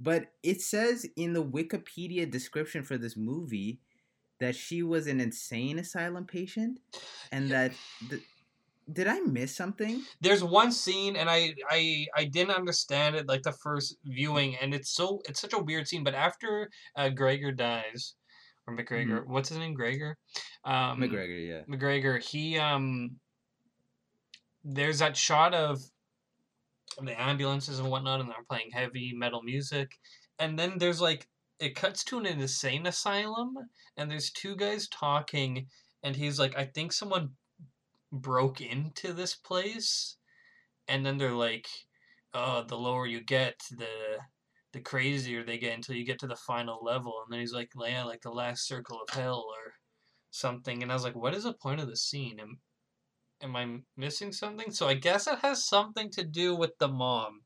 But 0.00 0.32
it 0.42 0.62
says 0.62 1.06
in 1.16 1.32
the 1.32 1.44
Wikipedia 1.44 2.30
description 2.30 2.84
for 2.84 2.96
this 2.98 3.16
movie 3.16 3.80
that 4.38 4.54
she 4.54 4.82
was 4.82 5.06
an 5.06 5.20
insane 5.20 5.78
asylum 5.78 6.24
patient 6.24 6.78
and 7.32 7.50
that 7.50 7.72
th- 8.08 8.22
did 8.92 9.06
I 9.06 9.20
miss 9.20 9.54
something? 9.54 10.02
There's 10.20 10.42
one 10.42 10.72
scene, 10.72 11.16
and 11.16 11.28
I, 11.28 11.54
I 11.70 12.06
I 12.16 12.24
didn't 12.24 12.56
understand 12.56 13.16
it 13.16 13.28
like 13.28 13.42
the 13.42 13.52
first 13.52 13.96
viewing, 14.04 14.56
and 14.56 14.74
it's 14.74 14.90
so 14.90 15.20
it's 15.28 15.40
such 15.40 15.52
a 15.52 15.58
weird 15.58 15.86
scene. 15.86 16.04
But 16.04 16.14
after 16.14 16.70
uh, 16.96 17.10
Gregor 17.10 17.52
dies, 17.52 18.14
or 18.66 18.76
McGregor, 18.76 19.26
what's 19.26 19.50
his 19.50 19.58
name? 19.58 19.74
Gregor. 19.74 20.16
Um, 20.64 21.00
McGregor, 21.00 21.48
yeah. 21.48 21.74
McGregor. 21.74 22.22
He 22.22 22.58
um. 22.58 23.16
There's 24.64 24.98
that 24.98 25.16
shot 25.16 25.54
of 25.54 25.80
the 27.00 27.20
ambulances 27.20 27.78
and 27.78 27.90
whatnot, 27.90 28.20
and 28.20 28.28
they're 28.28 28.36
playing 28.48 28.70
heavy 28.72 29.12
metal 29.14 29.42
music, 29.42 29.90
and 30.38 30.58
then 30.58 30.78
there's 30.78 31.00
like 31.00 31.28
it 31.60 31.74
cuts 31.74 32.04
to 32.04 32.18
an 32.18 32.26
insane 32.26 32.86
asylum, 32.86 33.54
and 33.96 34.10
there's 34.10 34.30
two 34.30 34.56
guys 34.56 34.88
talking, 34.88 35.66
and 36.02 36.16
he's 36.16 36.38
like, 36.38 36.56
I 36.56 36.64
think 36.64 36.92
someone 36.92 37.30
broke 38.12 38.60
into 38.60 39.12
this 39.12 39.34
place, 39.34 40.16
and 40.86 41.04
then 41.04 41.18
they're 41.18 41.32
like, 41.32 41.68
oh, 42.34 42.62
the 42.62 42.76
lower 42.78 43.06
you 43.06 43.20
get, 43.20 43.60
the 43.70 44.18
the 44.72 44.80
crazier 44.80 45.42
they 45.42 45.56
get 45.58 45.74
until 45.74 45.94
you 45.94 46.04
get 46.04 46.18
to 46.18 46.26
the 46.26 46.36
final 46.36 46.84
level, 46.84 47.22
and 47.24 47.32
then 47.32 47.40
he's 47.40 47.54
like, 47.54 47.70
yeah, 47.86 48.04
like 48.04 48.20
the 48.22 48.30
last 48.30 48.66
circle 48.66 49.00
of 49.00 49.14
hell 49.14 49.46
or 49.48 49.72
something, 50.30 50.82
and 50.82 50.92
I 50.92 50.94
was 50.94 51.04
like, 51.04 51.16
what 51.16 51.34
is 51.34 51.44
the 51.44 51.54
point 51.54 51.80
of 51.80 51.88
the 51.88 51.96
scene? 51.96 52.38
Am, 52.38 52.58
am 53.40 53.56
I 53.56 53.80
missing 53.96 54.32
something? 54.32 54.70
So 54.72 54.86
I 54.88 54.94
guess 54.94 55.26
it 55.26 55.38
has 55.40 55.64
something 55.66 56.10
to 56.10 56.24
do 56.24 56.54
with 56.54 56.76
the 56.78 56.88
mom. 56.88 57.42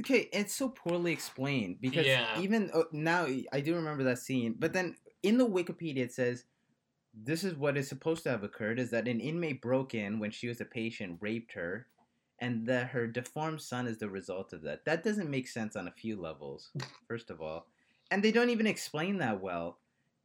Okay, 0.00 0.28
it's 0.32 0.54
so 0.54 0.68
poorly 0.70 1.12
explained 1.12 1.76
because 1.80 2.06
Yeah. 2.06 2.40
even 2.40 2.70
uh, 2.72 2.84
now 2.90 3.26
I 3.52 3.60
do 3.60 3.74
remember 3.74 4.02
that 4.04 4.18
scene, 4.18 4.54
but 4.58 4.72
then 4.72 4.96
in 5.22 5.36
the 5.36 5.46
Wikipedia 5.46 5.98
it 5.98 6.12
says 6.12 6.44
this 7.14 7.44
is 7.44 7.54
what 7.54 7.76
is 7.76 7.88
supposed 7.88 8.22
to 8.24 8.30
have 8.30 8.44
occurred 8.44 8.78
is 8.78 8.90
that 8.90 9.08
an 9.08 9.20
inmate 9.20 9.60
broke 9.60 9.94
in 9.94 10.18
when 10.18 10.30
she 10.30 10.48
was 10.48 10.60
a 10.60 10.64
patient, 10.64 11.18
raped 11.20 11.52
her, 11.52 11.86
and 12.38 12.66
that 12.66 12.88
her 12.88 13.06
deformed 13.06 13.60
son 13.60 13.86
is 13.86 13.98
the 13.98 14.08
result 14.08 14.52
of 14.52 14.62
that. 14.62 14.84
That 14.84 15.04
doesn't 15.04 15.28
make 15.30 15.48
sense 15.48 15.76
on 15.76 15.88
a 15.88 15.92
few 15.92 16.20
levels, 16.20 16.70
first 17.08 17.30
of 17.30 17.40
all. 17.40 17.66
And 18.10 18.22
they 18.22 18.32
don't 18.32 18.50
even 18.50 18.66
explain 18.66 19.18
that 19.18 19.40
well. 19.40 19.78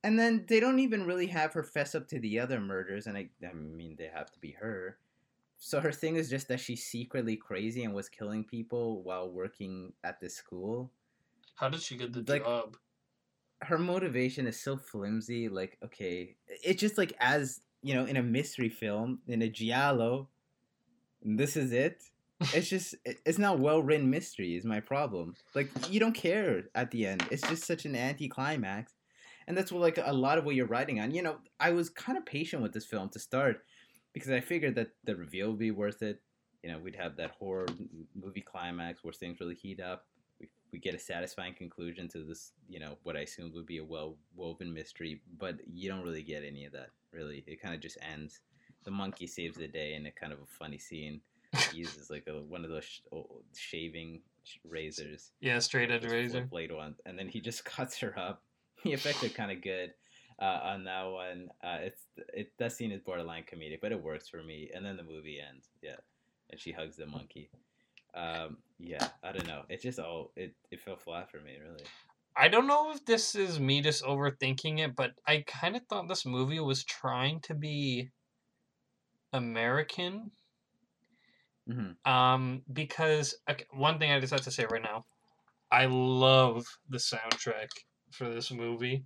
And 0.03 0.17
then 0.19 0.45
they 0.47 0.59
don't 0.59 0.79
even 0.79 1.05
really 1.05 1.27
have 1.27 1.53
her 1.53 1.63
fess 1.63 1.95
up 1.95 2.07
to 2.09 2.19
the 2.19 2.39
other 2.39 2.61
murders, 2.61 3.07
and 3.07 3.17
I, 3.17 3.29
I 3.47 3.53
mean, 3.53 3.95
they 3.97 4.09
have 4.13 4.31
to 4.31 4.39
be 4.39 4.51
her. 4.51 4.97
So 5.57 5.79
her 5.79 5.91
thing 5.91 6.15
is 6.15 6.29
just 6.29 6.47
that 6.49 6.59
she's 6.59 6.85
secretly 6.85 7.35
crazy 7.35 7.83
and 7.83 7.93
was 7.93 8.09
killing 8.09 8.43
people 8.43 9.01
while 9.01 9.29
working 9.31 9.93
at 10.03 10.19
this 10.19 10.35
school. 10.35 10.91
How 11.55 11.69
did 11.69 11.81
she 11.81 11.97
get 11.97 12.13
the 12.13 12.23
Like- 12.31 12.43
job? 12.43 12.77
Her 13.61 13.77
motivation 13.77 14.47
is 14.47 14.61
so 14.61 14.77
flimsy. 14.77 15.49
Like, 15.49 15.77
okay, 15.83 16.35
it's 16.47 16.81
just 16.81 16.97
like 16.97 17.13
as 17.19 17.61
you 17.81 17.93
know, 17.93 18.05
in 18.05 18.17
a 18.17 18.23
mystery 18.23 18.69
film, 18.69 19.19
in 19.27 19.41
a 19.43 19.47
giallo, 19.49 20.29
this 21.21 21.55
is 21.55 21.71
it. 21.71 22.01
It's 22.53 22.67
just 22.67 22.95
it's 23.05 23.37
not 23.37 23.59
well 23.59 23.81
written 23.81 24.09
mystery. 24.09 24.55
Is 24.57 24.65
my 24.65 24.81
problem. 24.81 25.35
Like 25.53 25.69
you 25.89 26.01
don't 26.01 26.13
care 26.13 26.63
at 26.75 26.91
the 26.91 27.05
end. 27.05 27.25
It's 27.31 27.47
just 27.47 27.63
such 27.63 27.85
an 27.85 27.95
anticlimax, 27.95 28.91
and 29.47 29.55
that's 29.55 29.71
what 29.71 29.81
like 29.81 29.97
a 30.03 30.11
lot 30.11 30.37
of 30.37 30.43
what 30.43 30.55
you're 30.55 30.67
writing 30.67 30.99
on. 30.99 31.11
You 31.11 31.21
know, 31.21 31.37
I 31.61 31.71
was 31.71 31.89
kind 31.89 32.17
of 32.17 32.25
patient 32.25 32.61
with 32.61 32.73
this 32.73 32.85
film 32.85 33.07
to 33.09 33.19
start 33.19 33.61
because 34.13 34.31
I 34.31 34.41
figured 34.41 34.75
that 34.75 34.89
the 35.05 35.15
reveal 35.15 35.49
would 35.49 35.59
be 35.59 35.71
worth 35.71 36.01
it. 36.01 36.21
You 36.61 36.71
know, 36.71 36.79
we'd 36.79 36.95
have 36.95 37.15
that 37.17 37.31
horror 37.39 37.67
movie 38.13 38.41
climax 38.41 39.03
where 39.03 39.13
things 39.13 39.39
really 39.39 39.55
heat 39.55 39.79
up. 39.79 40.05
We, 40.75 40.79
get 40.81 40.93
a 40.93 40.99
satisfying 40.99 41.53
conclusion 41.53 42.09
to 42.09 42.25
this, 42.25 42.51
you 42.67 42.79
know, 42.81 42.97
what 43.03 43.15
I 43.15 43.21
assumed 43.21 43.53
would 43.53 43.65
be 43.65 43.77
a 43.77 43.83
well 43.85 44.17
woven 44.35 44.73
mystery, 44.73 45.21
but 45.39 45.55
you 45.65 45.88
don't 45.89 46.03
really 46.03 46.21
get 46.21 46.43
any 46.43 46.65
of 46.65 46.73
that, 46.73 46.89
really. 47.13 47.45
It 47.47 47.61
kind 47.61 47.73
of 47.73 47.79
just 47.79 47.97
ends. 48.01 48.41
The 48.83 48.91
monkey 48.91 49.25
saves 49.25 49.55
the 49.57 49.67
day 49.69 49.93
in 49.95 50.05
a 50.05 50.11
kind 50.11 50.33
of 50.33 50.39
a 50.39 50.45
funny 50.45 50.77
scene. 50.77 51.21
He 51.71 51.77
uses 51.85 52.09
like 52.09 52.27
a, 52.27 52.41
one 52.41 52.65
of 52.65 52.69
those 52.69 52.83
sh- 52.83 52.99
shaving 53.55 54.21
sh- 54.43 54.57
razors 54.65 55.31
Yeah, 55.39 55.59
straight 55.59 55.91
edge 55.91 56.03
razor. 56.05 56.41
blade 56.41 56.73
one. 56.73 56.95
and 57.05 57.17
then 57.17 57.29
he 57.29 57.39
just 57.39 57.63
cuts 57.77 57.97
her 57.99 58.13
up. 58.19 58.43
The 58.83 58.91
effect 58.93 59.23
is 59.23 59.31
kind 59.31 59.51
of 59.51 59.61
good 59.61 59.93
uh, 60.41 60.59
on 60.63 60.83
that 60.83 61.03
one. 61.05 61.49
Uh, 61.63 61.77
it's 61.79 62.01
it 62.33 62.51
that 62.59 62.73
scene 62.73 62.91
is 62.91 62.99
borderline 62.99 63.43
comedic, 63.43 63.79
but 63.81 63.93
it 63.93 64.03
works 64.03 64.27
for 64.27 64.43
me. 64.43 64.69
And 64.75 64.85
then 64.85 64.97
the 64.97 65.03
movie 65.03 65.39
ends, 65.39 65.69
yeah, 65.81 65.95
and 66.51 66.59
she 66.59 66.71
hugs 66.73 66.97
the 66.97 67.05
monkey. 67.07 67.49
Um, 68.15 68.58
yeah, 68.80 69.08
I 69.23 69.32
don't 69.32 69.47
know. 69.47 69.63
It 69.69 69.82
just 69.82 69.99
all 69.99 70.32
it 70.36 70.54
it 70.71 70.82
fell 70.82 70.97
flat 70.97 71.30
for 71.30 71.39
me, 71.39 71.58
really. 71.62 71.84
I 72.38 72.47
don't 72.49 72.67
know 72.67 72.91
if 72.91 73.06
this 73.06 73.36
is 73.36 73.60
me 73.60 73.82
just 73.82 74.04
overthinking 74.04 74.80
it, 74.80 74.95
but 74.95 75.12
I 75.28 75.43
kind 75.47 75.75
of 75.75 75.84
thought 75.88 76.08
this 76.10 76.25
movie 76.25 76.60
was 76.60 76.84
trying 76.84 77.39
to 77.41 77.54
be 77.54 78.12
American. 79.34 80.32
hmm 81.67 81.91
Um, 82.10 82.63
because 82.71 83.36
okay, 83.49 83.65
one 83.71 83.99
thing 83.99 84.12
I 84.12 84.19
just 84.19 84.34
have 84.34 84.41
to 84.41 84.51
say 84.51 84.65
right 84.69 84.82
now, 84.82 85.06
I 85.71 85.86
love 85.86 86.65
the 86.89 86.97
soundtrack 86.97 87.69
for 88.12 88.30
this 88.30 88.51
movie. 88.51 89.06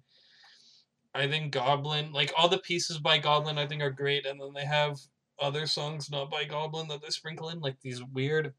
I 1.13 1.27
think 1.27 1.51
Goblin, 1.53 2.11
like 2.11 2.31
all 2.37 2.49
the 2.49 2.59
pieces 2.59 2.99
by 2.99 3.17
Goblin, 3.17 3.57
I 3.57 3.67
think 3.67 3.81
are 3.81 3.89
great, 3.91 4.25
and 4.25 4.39
then 4.39 4.53
they 4.53 4.65
have 4.65 4.97
other 5.39 5.65
songs 5.65 6.09
not 6.11 6.29
by 6.29 6.45
Goblin 6.45 6.87
that 6.89 7.01
they 7.01 7.09
sprinkle 7.09 7.49
in, 7.49 7.59
like 7.59 7.79
these 7.81 8.03
weird, 8.03 8.53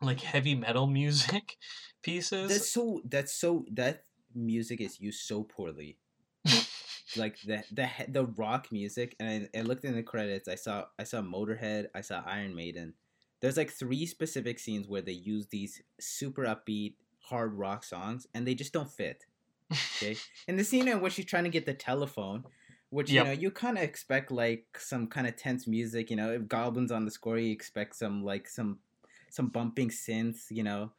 like 0.00 0.20
heavy 0.20 0.54
metal 0.54 0.86
music 0.86 1.56
pieces. 2.02 2.48
That's 2.50 2.70
so. 2.70 3.00
That's 3.04 3.32
so. 3.32 3.64
That 3.72 4.04
music 4.34 4.80
is 4.80 5.00
used 5.00 5.20
so 5.20 5.42
poorly. 5.42 5.98
like 7.16 7.40
the 7.42 7.62
the 7.72 7.88
the 8.08 8.24
rock 8.26 8.68
music, 8.72 9.16
and 9.20 9.48
I, 9.54 9.58
I 9.58 9.62
looked 9.62 9.84
in 9.84 9.94
the 9.94 10.02
credits. 10.02 10.48
I 10.48 10.54
saw 10.54 10.84
I 10.98 11.04
saw 11.04 11.20
Motorhead. 11.20 11.86
I 11.94 12.00
saw 12.00 12.22
Iron 12.26 12.54
Maiden. 12.54 12.94
There's 13.40 13.56
like 13.56 13.70
three 13.70 14.06
specific 14.06 14.58
scenes 14.58 14.86
where 14.86 15.02
they 15.02 15.12
use 15.12 15.46
these 15.48 15.80
super 15.98 16.44
upbeat 16.44 16.94
hard 17.24 17.54
rock 17.54 17.84
songs, 17.84 18.26
and 18.34 18.46
they 18.46 18.54
just 18.54 18.72
don't 18.72 18.90
fit. 18.90 19.24
Okay, 19.96 20.16
in 20.48 20.56
the 20.56 20.64
scene 20.64 20.88
in 20.88 21.00
which 21.00 21.14
she's 21.14 21.26
trying 21.26 21.44
to 21.44 21.50
get 21.50 21.66
the 21.66 21.74
telephone, 21.74 22.44
which 22.90 23.10
Yep. 23.10 23.24
you 23.24 23.28
know 23.32 23.40
you 23.40 23.50
kind 23.50 23.76
of 23.76 23.84
expect 23.84 24.30
like 24.30 24.66
some 24.78 25.06
kind 25.06 25.26
of 25.26 25.36
tense 25.36 25.66
music. 25.66 26.10
You 26.10 26.16
know, 26.16 26.32
if 26.32 26.48
Goblins 26.48 26.92
on 26.92 27.04
the 27.04 27.10
score, 27.10 27.38
you 27.38 27.52
expect 27.52 27.96
some 27.96 28.24
like 28.24 28.48
some 28.48 28.78
some 29.30 29.48
bumping 29.48 29.90
synths. 29.90 30.50
You 30.50 30.62
know, 30.62 30.92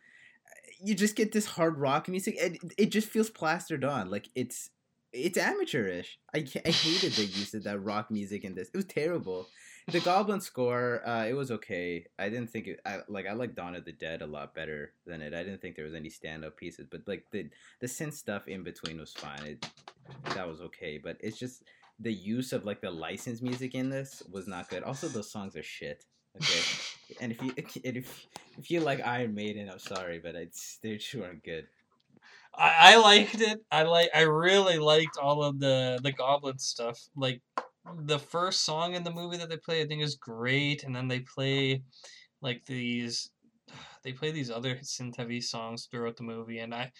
you 0.81 0.95
just 0.95 1.15
get 1.15 1.31
this 1.31 1.45
hard 1.45 1.77
rock 1.77 2.07
music. 2.07 2.35
It 2.39 2.57
it 2.77 2.91
just 2.91 3.07
feels 3.07 3.29
plastered 3.29 3.83
on. 3.83 4.09
Like 4.09 4.29
it's 4.35 4.69
it's 5.13 5.37
amateurish. 5.37 6.19
I 6.33 6.45
I 6.65 6.69
hated 6.69 7.13
the 7.13 7.25
use 7.25 7.53
of 7.53 7.63
that 7.63 7.79
rock 7.83 8.11
music 8.11 8.43
in 8.43 8.55
this. 8.55 8.69
It 8.69 8.77
was 8.77 8.85
terrible. 8.85 9.47
The 9.87 9.99
Goblin 9.99 10.41
score, 10.41 11.01
uh, 11.07 11.25
it 11.25 11.33
was 11.33 11.49
okay. 11.49 12.05
I 12.19 12.29
didn't 12.29 12.51
think 12.51 12.67
it. 12.67 12.79
I 12.85 12.99
like 13.07 13.25
I 13.27 13.33
like 13.33 13.55
Dawn 13.55 13.75
of 13.75 13.83
the 13.83 13.91
Dead 13.91 14.21
a 14.21 14.27
lot 14.27 14.53
better 14.53 14.93
than 15.05 15.21
it. 15.21 15.33
I 15.33 15.43
didn't 15.43 15.61
think 15.61 15.75
there 15.75 15.85
was 15.85 15.95
any 15.95 16.09
standout 16.09 16.55
pieces, 16.55 16.87
but 16.89 17.01
like 17.07 17.25
the 17.31 17.49
the 17.79 17.87
synth 17.87 18.13
stuff 18.13 18.47
in 18.47 18.63
between 18.63 18.99
was 18.99 19.11
fine. 19.11 19.43
It 19.43 19.69
that 20.35 20.47
was 20.47 20.61
okay, 20.61 20.99
but 21.03 21.17
it's 21.19 21.37
just 21.37 21.63
the 21.99 22.13
use 22.13 22.53
of 22.53 22.65
like 22.65 22.81
the 22.81 22.91
licensed 22.91 23.43
music 23.43 23.75
in 23.75 23.89
this 23.89 24.23
was 24.31 24.47
not 24.47 24.69
good. 24.69 24.83
Also, 24.83 25.07
those 25.07 25.31
songs 25.31 25.55
are 25.55 25.63
shit. 25.63 26.05
Okay, 26.37 26.61
and 27.21 27.31
if 27.31 27.41
you 27.41 27.53
and 27.85 27.97
if 27.97 28.27
if 28.57 28.71
you 28.71 28.81
like 28.81 29.01
Iron 29.05 29.33
Maiden, 29.33 29.69
I'm 29.69 29.79
sorry, 29.79 30.19
but 30.19 30.35
it's 30.35 30.79
they 30.81 30.97
just 30.97 31.13
weren't 31.15 31.43
good. 31.43 31.67
I, 32.53 32.93
I 32.93 32.97
liked 32.97 33.41
it. 33.41 33.59
I 33.71 33.83
like. 33.83 34.09
I 34.13 34.21
really 34.21 34.79
liked 34.79 35.17
all 35.17 35.43
of 35.43 35.59
the 35.59 35.99
the 36.03 36.11
goblin 36.11 36.59
stuff. 36.59 36.99
Like 37.15 37.41
the 38.05 38.19
first 38.19 38.65
song 38.65 38.93
in 38.93 39.03
the 39.03 39.11
movie 39.11 39.37
that 39.37 39.49
they 39.49 39.57
play, 39.57 39.81
I 39.81 39.87
think 39.87 40.03
is 40.03 40.15
great, 40.15 40.83
and 40.83 40.95
then 40.95 41.07
they 41.07 41.19
play 41.19 41.83
like 42.41 42.65
these. 42.65 43.29
They 44.03 44.13
play 44.13 44.31
these 44.31 44.49
other 44.49 44.77
synth 44.77 45.17
heavy 45.17 45.39
songs 45.41 45.85
throughout 45.85 46.17
the 46.17 46.23
movie, 46.23 46.57
and 46.57 46.73
I, 46.73 46.91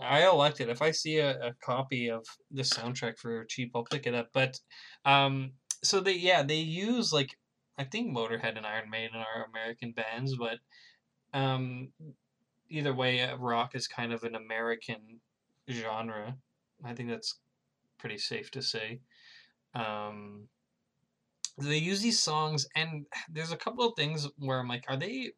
I 0.00 0.26
elect 0.26 0.62
it. 0.62 0.70
If 0.70 0.80
I 0.80 0.90
see 0.90 1.18
a, 1.18 1.48
a 1.48 1.52
copy 1.62 2.08
of 2.08 2.24
the 2.50 2.62
soundtrack 2.62 3.18
for 3.18 3.44
cheap, 3.44 3.72
I'll 3.74 3.84
pick 3.84 4.06
it 4.06 4.14
up. 4.14 4.28
But, 4.32 4.58
um, 5.04 5.52
so 5.84 6.00
they 6.00 6.14
yeah 6.14 6.42
they 6.42 6.56
use 6.56 7.12
like 7.12 7.36
I 7.78 7.84
think 7.84 8.14
Motorhead 8.14 8.56
and 8.56 8.66
Iron 8.66 8.90
Maiden 8.90 9.16
are 9.16 9.46
American 9.50 9.92
bands, 9.92 10.36
but, 10.36 10.58
um, 11.32 11.92
either 12.68 12.94
way, 12.94 13.22
uh, 13.22 13.36
rock 13.36 13.74
is 13.74 13.86
kind 13.86 14.12
of 14.12 14.24
an 14.24 14.34
American 14.34 15.20
genre. 15.70 16.36
I 16.84 16.94
think 16.94 17.10
that's 17.10 17.38
pretty 17.98 18.18
safe 18.18 18.50
to 18.52 18.62
say. 18.62 19.00
Um, 19.74 20.48
they 21.58 21.78
use 21.78 22.00
these 22.02 22.18
songs, 22.18 22.66
and 22.74 23.06
there's 23.30 23.52
a 23.52 23.56
couple 23.56 23.86
of 23.86 23.94
things 23.96 24.28
where 24.38 24.58
I'm 24.58 24.68
like, 24.68 24.84
are 24.88 24.96
they 24.96 25.32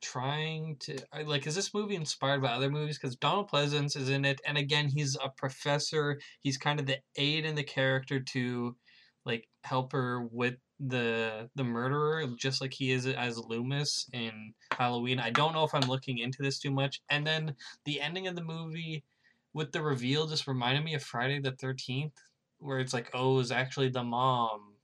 trying 0.00 0.76
to 0.80 0.98
like? 1.24 1.46
Is 1.46 1.54
this 1.54 1.72
movie 1.72 1.94
inspired 1.94 2.42
by 2.42 2.52
other 2.52 2.70
movies? 2.70 2.98
Because 2.98 3.16
Donald 3.16 3.50
Pleasence 3.50 3.96
is 3.96 4.08
in 4.08 4.24
it, 4.24 4.40
and 4.46 4.58
again, 4.58 4.88
he's 4.88 5.16
a 5.16 5.30
professor. 5.30 6.20
He's 6.40 6.58
kind 6.58 6.80
of 6.80 6.86
the 6.86 6.98
aide 7.16 7.44
in 7.44 7.54
the 7.54 7.62
character 7.62 8.20
to 8.20 8.76
like 9.24 9.48
help 9.62 9.92
her 9.92 10.26
with 10.30 10.56
the 10.80 11.48
the 11.54 11.64
murderer 11.64 12.26
just 12.36 12.60
like 12.60 12.72
he 12.72 12.90
is 12.90 13.06
as 13.06 13.38
Loomis 13.38 14.08
in 14.12 14.54
Halloween. 14.72 15.18
I 15.20 15.30
don't 15.30 15.52
know 15.52 15.64
if 15.64 15.74
I'm 15.74 15.88
looking 15.88 16.18
into 16.18 16.42
this 16.42 16.58
too 16.58 16.70
much. 16.70 17.00
And 17.10 17.26
then 17.26 17.54
the 17.84 18.00
ending 18.00 18.26
of 18.26 18.36
the 18.36 18.42
movie 18.44 19.04
with 19.52 19.72
the 19.72 19.82
reveal 19.82 20.26
just 20.26 20.46
reminded 20.48 20.84
me 20.84 20.94
of 20.94 21.02
Friday 21.02 21.40
the 21.40 21.52
13th 21.52 22.12
where 22.58 22.78
it's 22.78 22.92
like 22.94 23.10
oh 23.14 23.34
it 23.34 23.36
was 23.36 23.52
actually 23.52 23.88
the 23.88 24.02
mom 24.02 24.74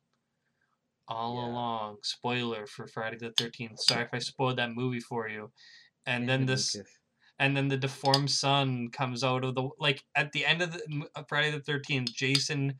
all 1.08 1.36
Yeah. 1.36 1.46
along. 1.48 1.98
Spoiler 2.02 2.66
for 2.66 2.86
Friday 2.86 3.16
the 3.18 3.30
13th. 3.32 3.80
Sorry 3.80 4.04
if 4.04 4.10
I 4.12 4.18
spoiled 4.18 4.58
that 4.58 4.72
movie 4.72 5.00
for 5.00 5.28
you. 5.28 5.50
And 6.06 6.28
then 6.28 6.46
this 6.46 6.76
and 7.38 7.56
then 7.56 7.68
the 7.68 7.76
deformed 7.76 8.30
son 8.30 8.90
comes 8.90 9.24
out 9.24 9.44
of 9.44 9.54
the 9.54 9.68
like 9.78 10.04
at 10.14 10.32
the 10.32 10.44
end 10.46 10.62
of 10.62 10.72
the 10.72 11.06
uh, 11.16 11.22
Friday 11.28 11.50
the 11.50 11.60
Thirteenth. 11.60 12.12
Jason 12.14 12.74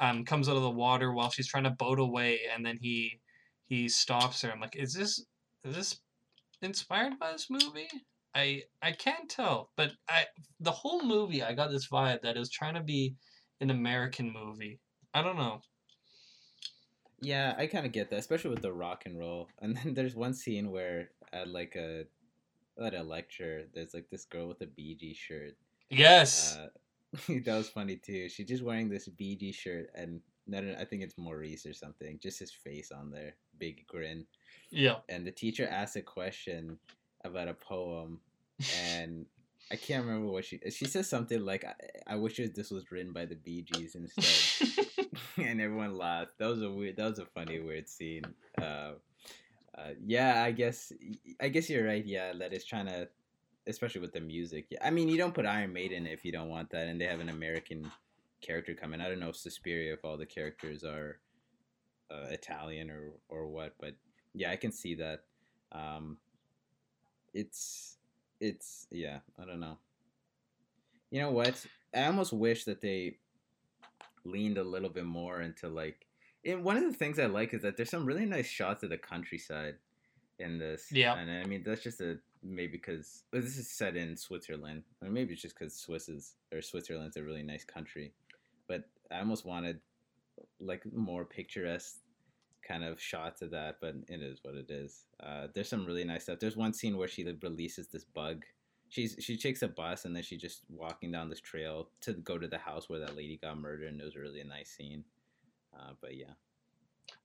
um 0.00 0.24
comes 0.24 0.48
out 0.48 0.56
of 0.56 0.62
the 0.62 0.70
water 0.70 1.12
while 1.12 1.30
she's 1.30 1.48
trying 1.48 1.64
to 1.64 1.70
boat 1.70 2.00
away, 2.00 2.40
and 2.54 2.64
then 2.64 2.78
he 2.80 3.20
he 3.66 3.88
stops 3.88 4.42
her. 4.42 4.50
I'm 4.50 4.60
like, 4.60 4.76
is 4.76 4.92
this 4.94 5.24
is 5.64 5.74
this 5.76 6.00
inspired 6.62 7.18
by 7.18 7.32
this 7.32 7.48
movie? 7.48 7.88
I 8.34 8.62
I 8.82 8.92
can't 8.92 9.28
tell, 9.28 9.70
but 9.76 9.92
I 10.08 10.24
the 10.58 10.70
whole 10.70 11.02
movie 11.02 11.42
I 11.42 11.54
got 11.54 11.70
this 11.70 11.88
vibe 11.88 12.22
that 12.22 12.36
it 12.36 12.38
was 12.38 12.50
trying 12.50 12.74
to 12.74 12.82
be 12.82 13.14
an 13.60 13.70
American 13.70 14.32
movie. 14.32 14.80
I 15.14 15.22
don't 15.22 15.36
know. 15.36 15.60
Yeah, 17.22 17.54
I 17.58 17.66
kind 17.66 17.84
of 17.84 17.92
get 17.92 18.08
that, 18.10 18.18
especially 18.18 18.50
with 18.50 18.62
the 18.62 18.72
rock 18.72 19.02
and 19.06 19.18
roll. 19.18 19.48
And 19.60 19.76
then 19.76 19.94
there's 19.94 20.14
one 20.14 20.34
scene 20.34 20.70
where 20.70 21.10
at 21.32 21.48
like 21.48 21.76
a 21.76 22.04
at 22.82 22.94
a 22.94 23.02
lecture, 23.02 23.64
there's 23.74 23.94
like 23.94 24.08
this 24.10 24.24
girl 24.24 24.48
with 24.48 24.62
a 24.62 24.66
BG 24.66 25.14
shirt. 25.16 25.56
Yes. 25.90 26.56
Uh, 26.56 26.68
that 27.28 27.56
was 27.56 27.68
funny 27.68 27.96
too. 27.96 28.28
She's 28.28 28.46
just 28.46 28.62
wearing 28.62 28.88
this 28.88 29.08
BG 29.08 29.54
shirt, 29.54 29.90
and 29.94 30.20
no, 30.46 30.58
I 30.78 30.84
think 30.84 31.02
it's 31.02 31.18
Maurice 31.18 31.66
or 31.66 31.72
something. 31.72 32.18
Just 32.22 32.38
his 32.38 32.52
face 32.52 32.92
on 32.92 33.10
there, 33.10 33.34
big 33.58 33.86
grin. 33.86 34.26
yeah. 34.70 34.96
And 35.08 35.26
the 35.26 35.32
teacher 35.32 35.68
asked 35.70 35.96
a 35.96 36.02
question 36.02 36.78
about 37.24 37.48
a 37.48 37.54
poem, 37.54 38.20
and 38.86 39.26
I 39.72 39.76
can't 39.76 40.04
remember 40.04 40.30
what 40.30 40.44
she. 40.44 40.60
She 40.70 40.86
says 40.86 41.08
something 41.08 41.44
like, 41.44 41.64
"I, 41.64 42.14
I 42.14 42.16
wish 42.16 42.36
this 42.54 42.70
was 42.70 42.90
written 42.90 43.12
by 43.12 43.26
the 43.26 43.36
Bee 43.36 43.62
Gees 43.62 43.94
instead." 43.94 44.86
and 45.36 45.60
everyone 45.60 45.96
laughed. 45.96 46.38
That 46.38 46.48
was 46.48 46.62
a 46.62 46.70
weird. 46.70 46.96
That 46.96 47.10
was 47.10 47.18
a 47.18 47.26
funny, 47.26 47.60
weird 47.60 47.88
scene. 47.88 48.24
Uh, 48.60 48.92
uh, 49.76 49.90
yeah, 50.04 50.42
I 50.42 50.52
guess. 50.52 50.92
I 51.40 51.48
guess 51.48 51.70
you're 51.70 51.86
right. 51.86 52.04
Yeah, 52.04 52.32
that 52.38 52.52
is 52.52 52.64
trying 52.64 52.86
to, 52.86 53.08
especially 53.70 54.00
with 54.00 54.12
the 54.12 54.20
music. 54.20 54.66
Yeah, 54.70 54.78
I 54.82 54.90
mean, 54.90 55.08
you 55.08 55.16
don't 55.16 55.34
put 55.34 55.46
Iron 55.46 55.72
Maiden 55.72 56.06
if 56.06 56.24
you 56.24 56.32
don't 56.32 56.48
want 56.48 56.70
that, 56.70 56.88
and 56.88 57.00
they 57.00 57.06
have 57.06 57.20
an 57.20 57.28
American 57.28 57.90
character 58.40 58.74
coming. 58.74 59.00
I 59.00 59.08
don't 59.08 59.20
know 59.20 59.28
if 59.28 59.36
Suspiria, 59.36 59.92
if 59.94 60.04
all 60.04 60.16
the 60.16 60.26
characters 60.26 60.84
are 60.84 61.18
uh, 62.10 62.26
Italian 62.30 62.90
or 62.90 63.12
or 63.28 63.46
what, 63.48 63.74
but 63.80 63.94
yeah, 64.34 64.50
I 64.50 64.56
can 64.56 64.72
see 64.72 64.94
that. 64.96 65.20
Um, 65.72 66.18
it's 67.32 67.96
it's 68.40 68.86
yeah, 68.90 69.18
I 69.40 69.44
don't 69.44 69.60
know. 69.60 69.78
You 71.10 71.22
know 71.22 71.30
what? 71.30 71.64
I 71.94 72.04
almost 72.04 72.32
wish 72.32 72.64
that 72.64 72.80
they 72.80 73.18
leaned 74.24 74.58
a 74.58 74.64
little 74.64 74.90
bit 74.90 75.06
more 75.06 75.40
into 75.40 75.68
like 75.68 76.06
and 76.44 76.64
one 76.64 76.76
of 76.76 76.84
the 76.84 76.92
things 76.92 77.18
I 77.18 77.26
like 77.26 77.52
is 77.52 77.62
that 77.62 77.76
there's 77.76 77.90
some 77.90 78.06
really 78.06 78.24
nice 78.24 78.46
shots 78.46 78.82
of 78.82 78.90
the 78.90 78.98
countryside 78.98 79.76
in 80.40 80.58
this. 80.58 80.90
Yeah. 80.90 81.16
And 81.16 81.30
I 81.30 81.44
mean 81.44 81.62
that's 81.64 81.82
just 81.82 82.00
a 82.00 82.18
maybe 82.42 82.72
because 82.72 83.24
this 83.32 83.56
is 83.56 83.70
set 83.70 83.96
in 83.96 84.16
Switzerland, 84.16 84.82
or 85.02 85.10
maybe 85.10 85.34
it's 85.34 85.42
just 85.42 85.58
because 85.58 85.74
Swiss 85.74 86.08
is 86.08 86.34
or 86.52 86.62
Switzerland's 86.62 87.16
a 87.16 87.22
really 87.22 87.42
nice 87.42 87.64
country. 87.64 88.12
But 88.66 88.84
I 89.10 89.18
almost 89.18 89.44
wanted 89.44 89.80
like 90.58 90.82
more 90.92 91.24
picturesque 91.24 91.96
kind 92.66 92.84
of 92.84 93.00
shots 93.00 93.42
of 93.42 93.50
that, 93.50 93.76
but 93.80 93.94
it 94.08 94.22
is 94.22 94.38
what 94.42 94.54
it 94.54 94.70
is. 94.70 95.04
Uh, 95.22 95.48
there's 95.54 95.68
some 95.68 95.84
really 95.84 96.04
nice 96.04 96.24
stuff. 96.24 96.38
There's 96.38 96.56
one 96.56 96.72
scene 96.72 96.96
where 96.96 97.08
she 97.08 97.24
like, 97.24 97.42
releases 97.42 97.88
this 97.88 98.04
bug. 98.04 98.44
She's 98.88 99.16
she 99.20 99.36
takes 99.36 99.62
a 99.62 99.68
bus 99.68 100.04
and 100.04 100.16
then 100.16 100.22
she's 100.22 100.40
just 100.40 100.62
walking 100.68 101.12
down 101.12 101.28
this 101.28 101.40
trail 101.40 101.90
to 102.00 102.12
go 102.12 102.38
to 102.38 102.48
the 102.48 102.58
house 102.58 102.88
where 102.88 103.00
that 103.00 103.16
lady 103.16 103.38
got 103.40 103.58
murdered, 103.58 103.88
and 103.88 104.00
it 104.00 104.04
was 104.04 104.16
really 104.16 104.40
a 104.40 104.44
nice 104.44 104.70
scene. 104.70 105.04
Uh, 105.72 105.92
but 106.00 106.16
yeah, 106.16 106.32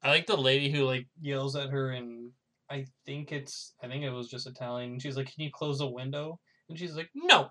I 0.03 0.09
like 0.09 0.27
the 0.27 0.37
lady 0.37 0.69
who 0.69 0.83
like 0.83 1.07
yells 1.21 1.55
at 1.55 1.71
her 1.71 1.91
and 1.91 2.31
I 2.69 2.85
think 3.05 3.31
it's 3.31 3.73
I 3.83 3.87
think 3.87 4.03
it 4.03 4.11
was 4.11 4.27
just 4.29 4.47
Italian. 4.47 4.99
She's 4.99 5.17
like, 5.17 5.33
"Can 5.33 5.43
you 5.43 5.51
close 5.51 5.79
the 5.79 5.87
window?" 5.89 6.39
And 6.69 6.77
she's 6.77 6.95
like, 6.95 7.09
"No." 7.13 7.49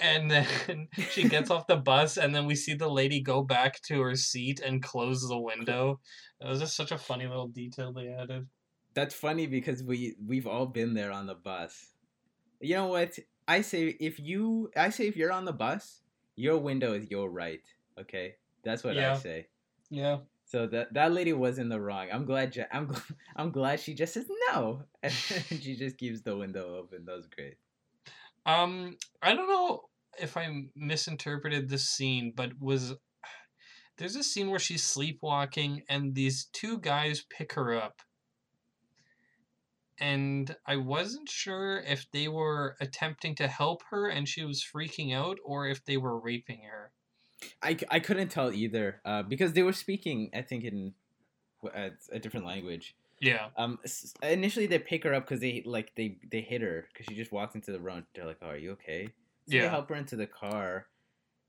And 0.00 0.30
then 0.30 0.88
she 1.10 1.28
gets 1.28 1.50
off 1.50 1.66
the 1.66 1.76
bus, 1.76 2.16
and 2.16 2.34
then 2.34 2.46
we 2.46 2.54
see 2.54 2.74
the 2.74 2.88
lady 2.88 3.20
go 3.20 3.42
back 3.42 3.82
to 3.82 4.00
her 4.00 4.16
seat 4.16 4.60
and 4.60 4.82
close 4.82 5.26
the 5.28 5.38
window. 5.38 6.00
It 6.40 6.48
was 6.48 6.60
just 6.60 6.76
such 6.76 6.90
a 6.92 6.98
funny 6.98 7.26
little 7.26 7.48
detail 7.48 7.92
they 7.92 8.08
added. 8.08 8.46
that's 8.94 9.14
funny 9.14 9.46
because 9.46 9.82
we 9.82 10.16
we've 10.26 10.46
all 10.46 10.66
been 10.66 10.94
there 10.94 11.12
on 11.12 11.26
the 11.26 11.34
bus. 11.34 11.92
You 12.60 12.76
know 12.76 12.86
what? 12.86 13.18
I 13.46 13.60
say 13.62 13.88
if 14.00 14.18
you 14.18 14.70
I 14.76 14.90
say 14.90 15.06
if 15.08 15.16
you're 15.16 15.32
on 15.32 15.44
the 15.44 15.52
bus, 15.52 16.02
your 16.36 16.56
window 16.58 16.94
is 16.94 17.10
your 17.10 17.28
right. 17.30 17.62
Okay, 18.00 18.36
that's 18.64 18.82
what 18.84 18.96
I 18.96 19.16
say. 19.18 19.48
Yeah. 19.90 20.18
So 20.50 20.66
that 20.66 20.92
that 20.94 21.12
lady 21.12 21.32
was 21.32 21.58
in 21.58 21.68
the 21.68 21.80
wrong. 21.80 22.08
I'm 22.12 22.24
glad. 22.24 22.66
I'm 22.72 22.92
I'm 23.36 23.52
glad 23.52 23.78
she 23.78 23.94
just 23.94 24.14
says 24.14 24.26
no, 24.50 24.82
and 25.04 25.12
she 25.12 25.76
just 25.76 25.96
keeps 25.96 26.22
the 26.22 26.36
window 26.36 26.76
open. 26.76 27.04
That 27.04 27.16
was 27.16 27.28
great. 27.28 27.54
Um, 28.44 28.96
I 29.22 29.34
don't 29.34 29.48
know 29.48 29.82
if 30.18 30.36
I 30.36 30.64
misinterpreted 30.74 31.68
this 31.68 31.88
scene, 31.88 32.32
but 32.34 32.50
was 32.58 32.94
there's 33.96 34.16
a 34.16 34.24
scene 34.24 34.50
where 34.50 34.58
she's 34.58 34.82
sleepwalking 34.82 35.84
and 35.88 36.16
these 36.16 36.46
two 36.52 36.78
guys 36.78 37.24
pick 37.30 37.52
her 37.52 37.72
up. 37.72 38.00
And 40.00 40.56
I 40.66 40.76
wasn't 40.76 41.28
sure 41.28 41.78
if 41.80 42.10
they 42.10 42.26
were 42.26 42.76
attempting 42.80 43.36
to 43.36 43.46
help 43.46 43.82
her 43.90 44.08
and 44.08 44.26
she 44.26 44.44
was 44.44 44.64
freaking 44.64 45.14
out 45.14 45.38
or 45.44 45.68
if 45.68 45.84
they 45.84 45.98
were 45.98 46.18
raping 46.18 46.62
her. 46.62 46.90
I, 47.62 47.76
I 47.90 48.00
couldn't 48.00 48.28
tell 48.28 48.52
either 48.52 49.00
uh, 49.04 49.22
because 49.22 49.52
they 49.52 49.62
were 49.62 49.72
speaking 49.72 50.30
I 50.34 50.42
think 50.42 50.64
in 50.64 50.94
a 51.74 52.18
different 52.18 52.46
language. 52.46 52.94
Yeah. 53.20 53.48
Um, 53.56 53.78
initially 54.22 54.66
they 54.66 54.78
pick 54.78 55.04
her 55.04 55.12
up 55.12 55.24
because 55.24 55.40
they 55.40 55.62
like 55.66 55.92
they 55.94 56.16
they 56.30 56.40
hit 56.40 56.62
her 56.62 56.86
because 56.92 57.06
she 57.06 57.14
just 57.14 57.32
walked 57.32 57.54
into 57.54 57.70
the 57.72 57.80
room. 57.80 58.06
They're 58.14 58.24
like, 58.26 58.38
"Oh, 58.40 58.48
are 58.48 58.56
you 58.56 58.72
okay?" 58.72 59.06
So 59.06 59.12
they 59.50 59.56
Yeah. 59.58 59.68
help 59.68 59.88
her 59.90 59.94
into 59.94 60.16
the 60.16 60.26
car. 60.26 60.86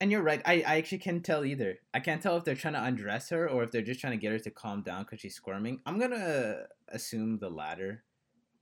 And 0.02 0.12
you're 0.12 0.24
right. 0.24 0.42
I, 0.46 0.64
I 0.66 0.78
actually 0.78 0.98
can't 0.98 1.24
tell 1.24 1.46
either. 1.46 1.78
I 1.94 2.00
can't 2.00 2.22
tell 2.24 2.36
if 2.36 2.44
they're 2.44 2.56
trying 2.56 2.74
to 2.74 2.84
undress 2.84 3.30
her 3.30 3.48
or 3.48 3.64
if 3.64 3.72
they're 3.72 3.84
just 3.84 4.00
trying 4.02 4.14
to 4.14 4.18
get 4.18 4.32
her 4.32 4.40
to 4.40 4.50
calm 4.50 4.82
down 4.82 5.04
because 5.04 5.20
she's 5.22 5.36
squirming. 5.36 5.80
I'm 5.86 6.00
gonna 6.00 6.66
assume 6.90 7.38
the 7.40 7.50
latter 7.50 8.04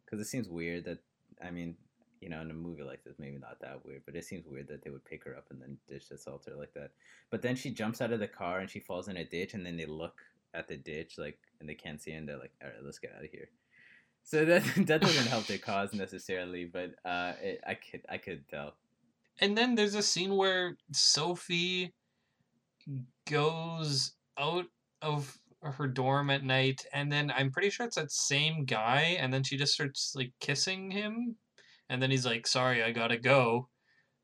because 0.06 0.20
it 0.20 0.26
seems 0.30 0.48
weird 0.50 0.86
that 0.86 1.00
I 1.44 1.50
mean, 1.52 1.78
you 2.22 2.30
know, 2.30 2.42
in 2.42 2.52
a 2.52 2.54
movie 2.54 2.84
like 2.84 3.04
this, 3.04 3.16
maybe 3.20 3.38
not 3.38 3.60
that 3.62 3.86
weird, 3.86 4.04
but 4.06 4.16
it 4.16 4.26
seems 4.26 4.46
weird 4.48 4.68
that 4.68 4.84
they 4.84 4.90
would 4.90 5.06
pick 5.06 5.24
her 5.26 5.36
up 5.36 5.46
and 5.50 5.62
then 5.62 5.78
dish 5.88 6.12
assault 6.12 6.46
her 6.48 6.56
like 6.56 6.74
that. 6.74 6.92
But 7.30 7.42
then 7.42 7.56
she 7.56 7.72
jumps 7.72 8.02
out 8.02 8.12
of 8.12 8.20
the 8.20 8.28
car 8.28 8.60
and 8.60 8.70
she 8.70 8.80
falls 8.80 9.08
in 9.08 9.18
a 9.18 9.26
ditch, 9.26 9.54
and 9.54 9.66
then 9.66 9.78
they 9.78 9.86
look 9.86 10.22
at 10.54 10.68
the 10.68 10.78
ditch 10.78 11.18
like, 11.18 11.40
and 11.60 11.70
they 11.70 11.76
can't 11.76 12.02
see, 12.02 12.12
her, 12.12 12.18
and 12.18 12.28
they're 12.28 12.38
like, 12.38 12.54
"All 12.62 12.70
right, 12.70 12.84
let's 12.84 13.00
get 13.00 13.14
out 13.18 13.24
of 13.24 13.32
here." 13.32 13.50
So 14.24 14.46
that 14.46 14.64
that 14.88 15.02
doesn't 15.02 15.28
help 15.28 15.48
their 15.48 15.58
cause 15.72 15.94
necessarily, 15.94 16.66
but 16.66 16.92
uh, 17.06 17.34
it, 17.42 17.62
I 17.68 17.76
could 17.76 18.02
I 18.10 18.18
could 18.18 18.48
tell. 18.48 18.76
And 19.42 19.58
then 19.58 19.76
there's 19.76 19.96
a 19.96 20.04
scene 20.04 20.36
where 20.36 20.78
Sophie 20.92 21.94
goes 23.30 24.14
out 24.38 24.66
of 25.02 25.38
her 25.62 25.88
dorm 25.88 26.30
at 26.30 26.44
night, 26.44 26.86
and 26.94 27.12
then 27.12 27.32
I'm 27.36 27.52
pretty 27.52 27.70
sure 27.70 27.86
it's 27.86 27.96
that 27.96 28.12
same 28.12 28.66
guy, 28.66 29.18
and 29.20 29.34
then 29.34 29.44
she 29.44 29.58
just 29.58 29.74
starts 29.74 30.14
like 30.16 30.32
kissing 30.40 30.92
him, 30.92 31.36
and 31.90 32.02
then 32.02 32.12
he's 32.12 32.26
like, 32.26 32.46
"Sorry, 32.48 32.84
I 32.84 32.92
gotta 32.92 33.18
go." 33.18 33.68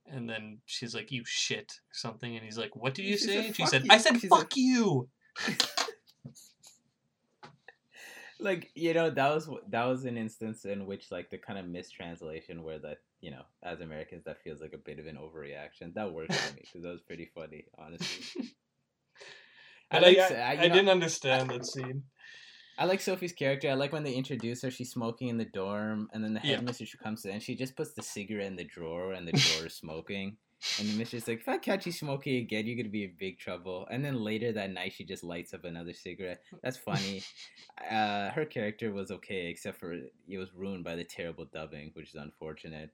And 0.07 0.29
then 0.29 0.59
she's 0.65 0.93
like, 0.93 1.11
"You 1.11 1.23
shit," 1.25 1.71
or 1.89 1.93
something, 1.93 2.35
and 2.35 2.45
he's 2.45 2.57
like, 2.57 2.75
"What 2.75 2.93
did 2.93 3.05
you 3.05 3.17
She 3.17 3.25
say?" 3.25 3.43
said, 3.47 3.55
she 3.55 3.65
said, 3.65 3.83
you." 3.85 3.89
"I 3.91 3.97
said 3.97 4.19
She's 4.21 4.29
fuck 4.29 4.39
like- 4.41 4.55
you." 4.55 5.09
like 8.39 8.69
you 8.75 8.93
know 8.93 9.09
that 9.09 9.33
was 9.33 9.49
that 9.69 9.85
was 9.85 10.03
an 10.05 10.17
instance 10.17 10.65
in 10.65 10.85
which 10.85 11.09
like 11.09 11.29
the 11.29 11.37
kind 11.37 11.57
of 11.57 11.65
mistranslation 11.67 12.63
where 12.63 12.77
that 12.79 12.97
you 13.21 13.31
know 13.31 13.43
as 13.63 13.79
Americans 13.79 14.25
that 14.25 14.41
feels 14.43 14.59
like 14.61 14.73
a 14.73 14.77
bit 14.77 14.99
of 14.99 15.05
an 15.07 15.15
overreaction 15.17 15.93
that 15.93 16.11
worked 16.11 16.33
for 16.33 16.53
me 16.53 16.61
because 16.65 16.83
that 16.83 16.91
was 16.91 17.01
pretty 17.01 17.29
funny 17.33 17.65
honestly. 17.77 18.45
Like 19.93 20.17
I, 20.17 20.19
s- 20.19 20.31
I, 20.31 20.53
you 20.53 20.59
I 20.61 20.67
didn't 20.69 20.89
understand 20.89 21.49
that 21.51 21.65
scene. 21.73 22.03
I 22.77 22.85
like 22.85 23.01
Sophie's 23.01 23.33
character. 23.33 23.69
I 23.69 23.73
like 23.73 23.93
when 23.93 24.03
they 24.03 24.13
introduce 24.13 24.61
her. 24.61 24.71
She's 24.71 24.91
smoking 24.91 25.29
in 25.29 25.37
the 25.37 25.45
dorm, 25.45 26.09
and 26.13 26.23
then 26.23 26.33
the 26.33 26.41
Yeah. 26.43 26.55
headmistress 26.55 26.95
comes 26.95 27.25
in. 27.25 27.31
And 27.31 27.43
she 27.43 27.55
just 27.55 27.75
puts 27.75 27.93
the 27.93 28.01
cigarette 28.01 28.47
in 28.47 28.55
the 28.55 28.63
drawer, 28.63 29.13
and 29.13 29.27
the 29.27 29.31
drawer 29.31 29.65
is 29.65 29.73
smoking. 29.73 30.37
And 30.77 30.89
the 30.89 30.93
mistress 30.93 31.23
is 31.23 31.27
like, 31.27 31.39
"If 31.39 31.47
I 31.47 31.57
catch 31.57 31.85
you 31.85 31.91
smoking 31.91 32.35
again, 32.37 32.65
you're 32.65 32.75
gonna 32.75 32.89
be 32.89 33.05
in 33.05 33.15
big 33.17 33.39
trouble." 33.39 33.87
And 33.89 34.03
then 34.03 34.15
later 34.15 34.51
that 34.51 34.71
night, 34.71 34.93
she 34.93 35.05
just 35.05 35.23
lights 35.23 35.53
up 35.53 35.63
another 35.63 35.93
cigarette. 35.93 36.43
That's 36.63 36.77
funny. 36.77 37.21
uh, 37.89 38.31
her 38.31 38.45
character 38.45 38.91
was 38.91 39.11
okay, 39.11 39.47
except 39.47 39.79
for 39.79 39.93
it 39.93 40.37
was 40.37 40.53
ruined 40.53 40.83
by 40.83 40.95
the 40.95 41.03
terrible 41.03 41.45
dubbing, 41.45 41.91
which 41.93 42.09
is 42.09 42.15
unfortunate. 42.15 42.91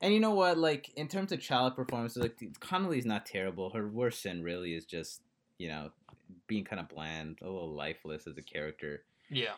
And 0.00 0.12
you 0.12 0.20
know 0.20 0.34
what? 0.34 0.58
Like 0.58 0.90
in 0.96 1.08
terms 1.08 1.32
of 1.32 1.40
child 1.40 1.74
performances, 1.74 2.22
like 2.22 2.60
Connelly's 2.60 3.06
not 3.06 3.26
terrible. 3.26 3.70
Her 3.70 3.88
worst 3.88 4.22
sin 4.22 4.42
really 4.42 4.74
is 4.74 4.84
just 4.84 5.22
you 5.58 5.68
know 5.68 5.90
being 6.46 6.64
kind 6.64 6.80
of 6.80 6.88
bland, 6.88 7.38
a 7.42 7.46
little 7.46 7.72
lifeless 7.74 8.26
as 8.26 8.36
a 8.36 8.42
character. 8.42 9.04
Yeah. 9.30 9.54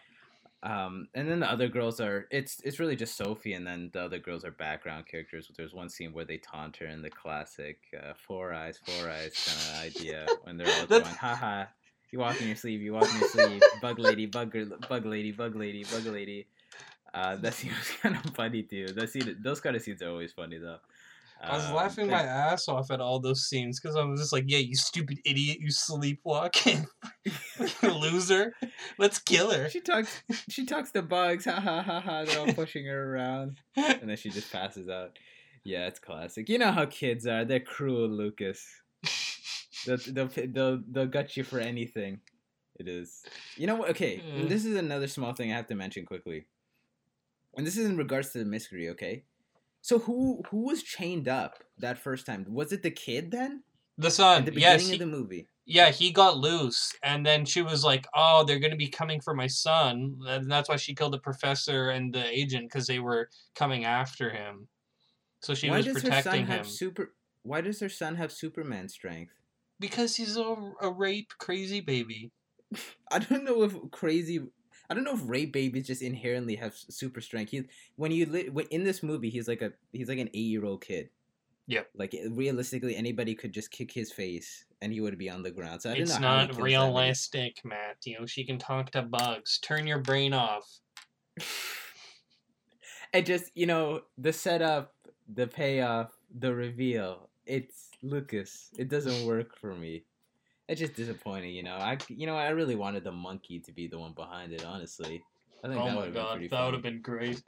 Um, 0.63 1.09
and 1.15 1.31
then 1.31 1.41
the 1.41 1.51
other 1.51 1.69
girls 1.69 2.01
are 2.01 2.27
it's 2.31 2.61
it's 2.65 2.81
really 2.81 2.97
just 2.97 3.17
Sophie, 3.17 3.53
and 3.53 3.67
then 3.67 3.91
the 3.93 4.01
other 4.01 4.19
girls 4.19 4.45
are 4.45 4.51
background 4.51 5.07
characters. 5.07 5.51
There's 5.57 5.75
one 5.75 5.89
scene 5.89 6.13
where 6.13 6.25
they 6.25 6.39
taunt 6.39 6.77
her 6.79 6.87
in 6.87 7.03
the 7.03 7.11
classic 7.11 7.79
uh, 7.97 8.15
four 8.15 8.53
eyes, 8.53 8.81
four 8.85 9.09
eyes 9.09 9.33
kind 9.47 9.95
of 9.95 9.97
idea 9.97 10.27
when 10.43 10.57
they're 10.57 10.81
all 10.81 10.87
going, 10.87 11.05
haha, 11.05 11.67
you 12.11 12.19
walk 12.19 12.41
in 12.41 12.47
your 12.47 12.57
sleeve, 12.57 12.81
you 12.81 12.95
walk 12.95 13.09
in 13.13 13.21
your 13.21 13.29
sleeve, 13.29 13.63
bug 13.81 13.99
lady, 13.99 14.27
bug 14.27 14.57
bug 14.89 15.05
lady, 15.05 15.31
bug 15.31 15.55
lady, 15.55 15.85
bug 15.85 16.07
lady. 16.07 16.47
Uh, 17.13 17.37
that 17.37 17.55
scene 17.55 17.73
was 17.79 17.89
kind 18.01 18.17
of 18.17 18.35
funny 18.35 18.63
too. 18.63 18.89
That 18.89 19.11
scene, 19.11 19.37
those 19.41 19.61
kind 19.61 19.77
of 19.77 19.83
scenes 19.83 20.03
are 20.03 20.11
always 20.11 20.33
funny 20.33 20.59
though. 20.59 20.79
I 21.43 21.55
was 21.57 21.67
Um, 21.67 21.75
laughing 21.75 22.07
my 22.09 22.23
ass 22.23 22.67
off 22.67 22.91
at 22.91 23.01
all 23.01 23.21
those 23.21 23.47
scenes 23.47 23.79
because 23.79 23.95
I 23.97 24.03
was 24.05 24.21
just 24.21 24.33
like, 24.33 24.45
"Yeah, 24.47 24.59
you 24.59 24.75
stupid 24.75 25.19
idiot, 25.25 25.59
you 25.61 25.71
sleepwalking 25.71 26.87
loser. 27.83 28.53
Let's 28.99 29.19
kill 29.19 29.51
her." 29.51 29.69
She 29.69 29.81
talks. 29.81 30.23
She 30.49 30.65
talks 30.65 30.91
to 30.93 31.03
bugs. 31.03 31.45
Ha 31.45 31.61
ha 31.61 31.83
ha 31.83 32.01
ha. 32.01 32.25
They're 32.25 32.41
all 32.41 32.53
pushing 32.55 32.87
her 32.87 33.15
around, 33.15 33.59
and 33.77 34.09
then 34.09 34.17
she 34.17 34.31
just 34.31 34.51
passes 34.51 34.89
out. 34.89 35.19
Yeah, 35.65 35.87
it's 35.87 35.99
classic. 35.99 36.49
You 36.49 36.59
know 36.59 36.73
how 36.73 36.87
kids 36.87 37.27
are. 37.27 37.45
They're 37.45 37.61
cruel, 37.61 38.09
Lucas. 38.09 38.65
They'll 39.85 39.99
they'll 39.99 40.29
they'll, 40.29 40.83
they'll 40.91 41.07
gut 41.07 41.37
you 41.37 41.45
for 41.45 41.61
anything. 41.61 42.21
It 42.79 42.89
is. 42.89 43.23
You 43.57 43.67
know 43.67 43.77
what? 43.77 43.91
Okay, 43.91 44.19
Mm. 44.19 44.49
this 44.49 44.65
is 44.65 44.77
another 44.77 45.07
small 45.07 45.33
thing 45.33 45.53
I 45.53 45.57
have 45.57 45.67
to 45.69 45.75
mention 45.75 46.05
quickly, 46.07 46.47
and 47.57 47.67
this 47.67 47.77
is 47.77 47.87
in 47.87 47.97
regards 47.97 48.31
to 48.33 48.39
the 48.39 48.45
mystery. 48.45 48.89
Okay, 48.91 49.25
so 49.87 49.99
who 50.01 50.43
who 50.51 50.67
was 50.67 50.83
chained 50.83 51.29
up 51.29 51.63
that 51.79 51.99
first 51.99 52.27
time? 52.27 52.45
Was 52.49 52.73
it 52.73 52.83
the 52.83 52.91
kid 52.91 53.31
then? 53.31 53.63
The 53.99 54.11
son. 54.11 54.39
At 54.41 54.47
the 54.47 54.61
yes, 54.61 54.83
beginning 54.83 54.87
he- 54.87 54.93
of 54.95 54.99
the 55.11 55.17
movie. 55.19 55.49
yeah, 55.65 55.91
he 55.91 56.11
got 56.13 56.37
loose, 56.39 56.93
and 57.03 57.25
then 57.27 57.45
she 57.45 57.63
was 57.63 57.85
like, 57.85 58.07
"Oh, 58.15 58.45
they're 58.45 58.59
gonna 58.59 58.77
be 58.77 58.89
coming 58.89 59.21
for 59.21 59.35
my 59.35 59.47
son," 59.49 60.19
and 60.27 60.51
that's 60.51 60.69
why 60.69 60.77
she 60.77 60.95
killed 60.95 61.13
the 61.15 61.19
professor 61.19 61.91
and 61.91 62.15
the 62.15 62.25
agent 62.27 62.65
because 62.69 62.87
they 62.87 62.99
were 63.01 63.29
coming 63.55 63.85
after 63.85 64.31
him. 64.31 64.69
So 65.43 65.55
she 65.55 65.71
why 65.71 65.79
was 65.79 65.87
does 65.87 66.03
her 66.03 66.13
son 66.13 66.23
protecting 66.23 66.47
him 66.47 66.49
have 66.59 66.67
super? 66.67 67.15
Why 67.43 67.61
does 67.61 67.81
her 67.81 67.89
son 67.89 68.17
have 68.17 68.33
Superman 68.33 68.89
strength? 68.89 69.33
because 69.79 70.17
he's 70.17 70.37
a, 70.37 70.57
a 70.81 70.91
rape 70.91 71.33
crazy 71.39 71.81
baby. 71.81 72.33
I 73.11 73.19
don't 73.21 73.45
know 73.45 73.63
if 73.63 73.75
crazy. 73.93 74.41
I 74.89 74.95
don't 74.95 75.05
know 75.05 75.15
if 75.15 75.21
rape 75.25 75.53
babies 75.53 75.87
just 75.87 76.03
inherently 76.03 76.57
have 76.57 76.75
super 76.75 77.21
strength. 77.21 77.51
He 77.51 77.65
when 77.97 78.13
you 78.13 78.27
li- 78.27 78.67
in 78.71 78.85
this 78.85 79.03
movie, 79.03 79.31
he's 79.31 79.49
like 79.49 79.63
a 79.63 79.73
he's 79.93 80.09
like 80.09 80.19
an 80.19 80.31
eight 80.35 80.39
year 80.39 80.65
old 80.65 80.85
kid. 80.85 81.11
Yep. 81.69 81.89
Like 81.97 82.15
realistically, 82.31 82.97
anybody 82.97 83.35
could 83.35 83.53
just 83.53 83.71
kick 83.71 83.91
his 83.91 84.13
face 84.13 84.65
and 84.81 84.93
he 84.93 85.01
would 85.01 85.19
be 85.19 85.29
on 85.29 85.43
the 85.43 85.51
ground. 85.51 85.83
So 85.83 85.91
I 85.91 85.95
It's 85.95 86.15
know 86.15 86.21
not 86.21 86.47
kills 86.47 86.57
that 86.59 86.63
realistic, 86.63 87.61
Matt. 87.65 87.97
You 88.05 88.21
know, 88.21 88.27
she 88.27 88.45
can 88.45 88.59
talk 88.59 88.91
to 88.93 89.03
bugs. 89.03 89.59
Turn 89.59 89.87
your 89.87 89.99
brain 89.99 90.33
off. 90.33 90.69
and 93.13 93.27
just 93.27 93.51
you 93.55 93.67
know 93.67 94.03
the 94.19 94.33
setup, 94.33 94.95
the 95.33 95.47
payoff, 95.47 96.13
the 96.39 96.55
reveal. 96.55 97.31
It's 97.47 97.91
Lucas. 98.03 98.71
It 98.79 98.89
doesn't 98.89 99.27
work 99.27 99.57
for 99.57 99.75
me. 99.75 100.05
It's 100.69 100.81
just 100.81 100.95
disappointing, 100.95 101.55
you 101.55 101.63
know. 101.63 101.77
I 101.77 101.99
you 102.09 102.27
know 102.27 102.37
I 102.37 102.49
really 102.51 102.77
wanted 102.77 103.05
the 103.05 103.13
monkey 103.13 103.61
to 103.61 103.73
be 103.73 103.87
the 103.87 103.99
one 103.99 104.13
behind 104.15 104.53
it. 104.53 104.65
Honestly, 104.65 105.23
I 105.63 105.69
think 105.69 105.81
Oh 105.81 105.85
that 105.85 105.95
my 105.95 105.95
would 105.95 106.05
have 106.07 106.15
been 106.15 106.27
pretty. 106.27 106.49
that 106.49 106.65
would 106.65 106.75
have 106.75 106.83
been 106.83 107.03
great. 107.03 107.43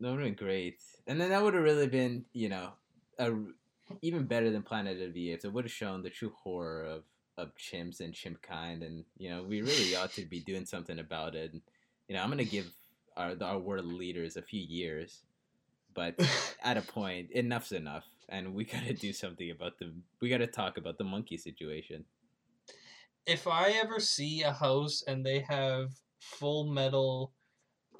That 0.00 0.10
would 0.10 0.20
have 0.20 0.36
been 0.36 0.46
great. 0.46 0.80
And 1.06 1.20
then 1.20 1.30
that 1.30 1.42
would 1.42 1.54
have 1.54 1.62
really 1.62 1.86
been, 1.86 2.24
you 2.32 2.48
know, 2.48 2.72
a, 3.18 3.32
even 4.02 4.26
better 4.26 4.50
than 4.50 4.62
Planet 4.62 5.00
of 5.02 5.14
the 5.14 5.32
Apes. 5.32 5.44
It 5.44 5.52
would 5.52 5.64
have 5.64 5.72
shown 5.72 6.02
the 6.02 6.10
true 6.10 6.32
horror 6.42 6.84
of, 6.84 7.04
of 7.36 7.54
chimps 7.56 8.00
and 8.00 8.14
chimp 8.14 8.40
kind. 8.42 8.82
And, 8.82 9.04
you 9.18 9.30
know, 9.30 9.42
we 9.42 9.60
really 9.62 9.94
ought 9.96 10.12
to 10.14 10.24
be 10.24 10.40
doing 10.40 10.64
something 10.66 10.98
about 10.98 11.34
it. 11.34 11.52
And, 11.52 11.62
you 12.08 12.16
know, 12.16 12.22
I'm 12.22 12.28
going 12.30 12.38
to 12.38 12.44
give 12.44 12.72
our, 13.16 13.34
our 13.42 13.58
world 13.58 13.84
leaders 13.86 14.36
a 14.36 14.42
few 14.42 14.60
years. 14.62 15.20
But 15.94 16.18
at 16.62 16.76
a 16.78 16.82
point, 16.82 17.30
enough's 17.32 17.72
enough. 17.72 18.06
And 18.28 18.54
we 18.54 18.64
got 18.64 18.84
to 18.84 18.94
do 18.94 19.12
something 19.12 19.50
about 19.50 19.78
the, 19.78 19.92
we 20.20 20.28
got 20.28 20.38
to 20.38 20.46
talk 20.46 20.78
about 20.78 20.98
the 20.98 21.04
monkey 21.04 21.36
situation. 21.36 22.04
If 23.30 23.46
I 23.46 23.70
ever 23.70 24.00
see 24.00 24.42
a 24.42 24.52
house 24.52 25.04
and 25.06 25.24
they 25.24 25.44
have 25.48 25.90
full 26.18 26.64
metal 26.64 27.32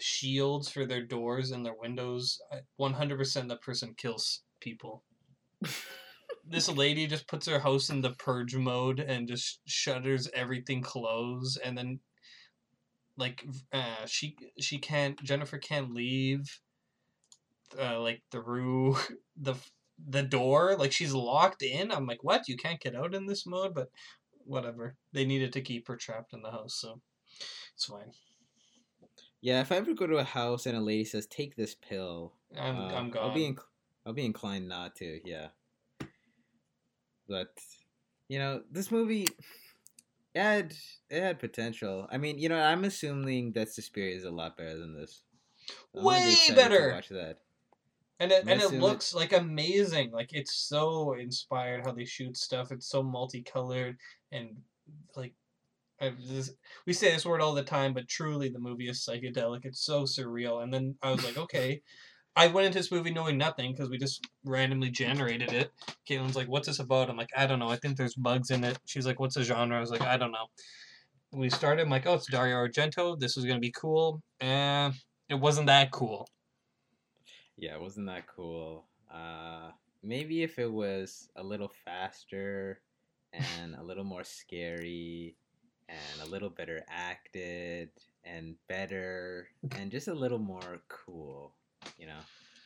shields 0.00 0.68
for 0.68 0.84
their 0.84 1.02
doors 1.06 1.52
and 1.52 1.64
their 1.64 1.76
windows, 1.80 2.40
100% 2.80 3.48
that 3.48 3.62
person 3.62 3.94
kills 3.96 4.42
people. 4.58 5.04
this 6.44 6.68
lady 6.68 7.06
just 7.06 7.28
puts 7.28 7.46
her 7.46 7.60
house 7.60 7.90
in 7.90 8.00
the 8.00 8.10
purge 8.10 8.56
mode 8.56 8.98
and 8.98 9.28
just 9.28 9.60
shutters 9.66 10.28
everything 10.34 10.82
closed 10.82 11.60
and 11.64 11.78
then 11.78 12.00
like 13.16 13.46
uh 13.72 14.06
she 14.06 14.36
she 14.58 14.78
can't 14.78 15.22
Jennifer 15.22 15.58
can't 15.58 15.92
leave 15.92 16.60
uh 17.78 18.00
like 18.00 18.22
through 18.32 18.96
the 19.36 19.54
the 20.08 20.22
door 20.22 20.76
like 20.78 20.92
she's 20.92 21.12
locked 21.12 21.62
in. 21.62 21.92
I'm 21.92 22.06
like 22.06 22.24
what? 22.24 22.48
You 22.48 22.56
can't 22.56 22.80
get 22.80 22.96
out 22.96 23.14
in 23.14 23.26
this 23.26 23.46
mode? 23.46 23.74
But 23.74 23.90
whatever 24.44 24.96
they 25.12 25.24
needed 25.24 25.52
to 25.52 25.60
keep 25.60 25.86
her 25.88 25.96
trapped 25.96 26.32
in 26.32 26.42
the 26.42 26.50
house 26.50 26.74
so 26.80 27.00
it's 27.74 27.86
fine 27.86 28.12
Yeah, 29.40 29.60
if 29.60 29.72
I 29.72 29.76
ever 29.76 29.94
go 29.94 30.06
to 30.06 30.18
a 30.18 30.24
house 30.24 30.66
and 30.66 30.76
a 30.76 30.80
lady 30.80 31.04
says, 31.04 31.26
take 31.26 31.56
this 31.56 31.74
pill, 31.74 32.34
i'm, 32.58 32.76
Uh, 32.76 32.88
I'm 32.88 33.10
gone 33.10 33.22
I'll 33.22 33.34
be 33.34 33.48
inc- 33.48 33.64
I'll 34.04 34.12
be 34.12 34.24
inclined 34.24 34.68
not 34.68 34.96
to. 34.96 35.20
Yeah. 35.24 35.48
But 37.28 37.48
you 38.28 38.38
know, 38.38 38.62
this 38.70 38.90
movie 38.90 39.28
it 40.34 40.40
had 40.40 40.74
it 41.10 41.20
had 41.22 41.38
potential. 41.38 42.06
I 42.10 42.18
mean, 42.18 42.38
you 42.38 42.48
know, 42.48 42.60
I'm 42.60 42.84
assuming 42.84 43.52
that 43.52 43.72
Suspiria 43.72 44.16
is 44.16 44.24
a 44.24 44.30
lot 44.30 44.56
better 44.56 44.78
than 44.78 44.94
this. 44.94 45.22
I'm 45.96 46.04
Way 46.04 46.36
better! 46.54 46.92
Watch 46.92 47.08
that. 47.10 47.38
And 48.20 48.30
it, 48.30 48.44
and 48.46 48.60
it 48.60 48.74
looks 48.74 49.14
like 49.14 49.32
amazing. 49.32 50.12
Like 50.12 50.30
it's 50.32 50.54
so 50.54 51.14
inspired 51.14 51.84
how 51.84 51.92
they 51.92 52.04
shoot 52.04 52.36
stuff. 52.36 52.70
It's 52.70 52.88
so 52.88 53.02
multicolored 53.02 53.96
and 54.30 54.58
like 55.16 55.34
I, 56.00 56.12
this, 56.28 56.52
we 56.86 56.92
say 56.92 57.12
this 57.12 57.26
word 57.26 57.40
all 57.40 57.54
the 57.54 57.62
time, 57.62 57.92
but 57.92 58.08
truly 58.08 58.48
the 58.48 58.58
movie 58.58 58.88
is 58.88 59.04
psychedelic. 59.04 59.64
It's 59.64 59.84
so 59.84 60.04
surreal. 60.04 60.62
And 60.62 60.72
then 60.72 60.96
I 61.02 61.10
was 61.10 61.24
like, 61.24 61.36
okay. 61.44 61.82
I 62.36 62.46
went 62.46 62.66
into 62.66 62.78
this 62.78 62.92
movie 62.92 63.10
knowing 63.10 63.36
nothing 63.36 63.72
because 63.72 63.90
we 63.90 63.98
just 63.98 64.24
randomly 64.44 64.90
generated 64.90 65.52
it. 65.52 65.72
Caitlin's 66.08 66.36
like, 66.36 66.46
"What's 66.46 66.68
this 66.68 66.78
about?" 66.78 67.10
I'm 67.10 67.16
like, 67.16 67.30
"I 67.36 67.44
don't 67.44 67.58
know. 67.58 67.68
I 67.68 67.76
think 67.76 67.96
there's 67.96 68.14
bugs 68.14 68.50
in 68.52 68.62
it." 68.62 68.78
She's 68.86 69.04
like, 69.04 69.18
"What's 69.18 69.34
the 69.34 69.42
genre?" 69.42 69.76
I 69.76 69.80
was 69.80 69.90
like, 69.90 70.02
"I 70.02 70.16
don't 70.16 70.30
know." 70.30 70.46
We 71.32 71.50
started. 71.50 71.82
I'm 71.82 71.90
like, 71.90 72.06
"Oh, 72.06 72.14
it's 72.14 72.30
Dario 72.30 72.56
Argento. 72.56 73.18
This 73.18 73.36
is 73.36 73.44
gonna 73.44 73.58
be 73.58 73.72
cool." 73.72 74.22
And 74.40 74.94
it 75.28 75.34
wasn't 75.34 75.66
that 75.66 75.90
cool. 75.90 76.28
Yeah, 77.60 77.76
wasn't 77.76 78.06
that 78.06 78.26
cool? 78.26 78.86
Uh, 79.12 79.70
maybe 80.02 80.42
if 80.42 80.58
it 80.58 80.70
was 80.72 81.28
a 81.36 81.42
little 81.42 81.70
faster 81.84 82.80
and 83.34 83.74
a 83.74 83.82
little 83.82 84.02
more 84.02 84.24
scary 84.24 85.36
and 85.90 86.26
a 86.26 86.30
little 86.30 86.48
better 86.48 86.82
acted 86.88 87.90
and 88.24 88.54
better 88.66 89.48
and 89.76 89.90
just 89.90 90.08
a 90.08 90.14
little 90.14 90.38
more 90.38 90.80
cool, 90.88 91.52
you 91.98 92.06
know, 92.06 92.18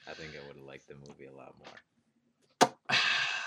I 0.07 0.13
think 0.13 0.31
I 0.41 0.47
would 0.47 0.57
have 0.57 0.65
liked 0.65 0.87
the 0.87 0.95
movie 0.95 1.27
a 1.27 1.35
lot 1.35 1.57
more. 1.59 2.71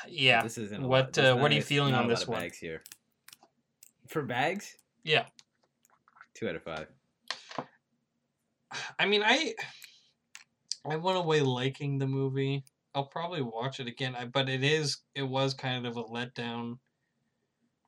yeah. 0.09 0.43
This 0.43 0.57
isn't 0.57 0.83
a 0.83 0.85
What, 0.85 1.15
lot, 1.17 1.25
uh, 1.25 1.37
what 1.37 1.49
are 1.49 1.55
you 1.55 1.61
feeling 1.61 1.93
on 1.93 2.09
this 2.09 2.27
one? 2.27 2.41
Bags 2.41 2.57
here. 2.57 2.83
For 4.07 4.21
bags, 4.21 4.75
Yeah. 5.05 5.27
two 6.33 6.49
out 6.49 6.55
of 6.57 6.63
five. 6.63 6.87
I 8.99 9.05
mean, 9.05 9.23
I 9.23 9.53
I 10.89 10.95
went 10.95 11.17
away 11.17 11.41
liking 11.41 11.97
the 11.97 12.07
movie. 12.07 12.63
I'll 12.95 13.07
probably 13.07 13.41
watch 13.41 13.79
it 13.79 13.87
again, 13.87 14.15
I, 14.15 14.25
but 14.25 14.49
it 14.49 14.63
is 14.63 14.97
it 15.15 15.23
was 15.23 15.53
kind 15.53 15.85
of 15.85 15.97
a 15.97 16.03
letdown. 16.03 16.79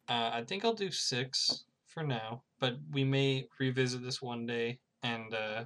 Uh, 0.07 0.31
I 0.33 0.43
think 0.47 0.65
I'll 0.65 0.73
do 0.73 0.91
six 0.91 1.65
for 1.85 2.03
now, 2.03 2.43
but 2.59 2.75
we 2.91 3.03
may 3.03 3.47
revisit 3.59 4.03
this 4.03 4.21
one 4.21 4.45
day, 4.45 4.79
and 5.03 5.33
uh, 5.33 5.65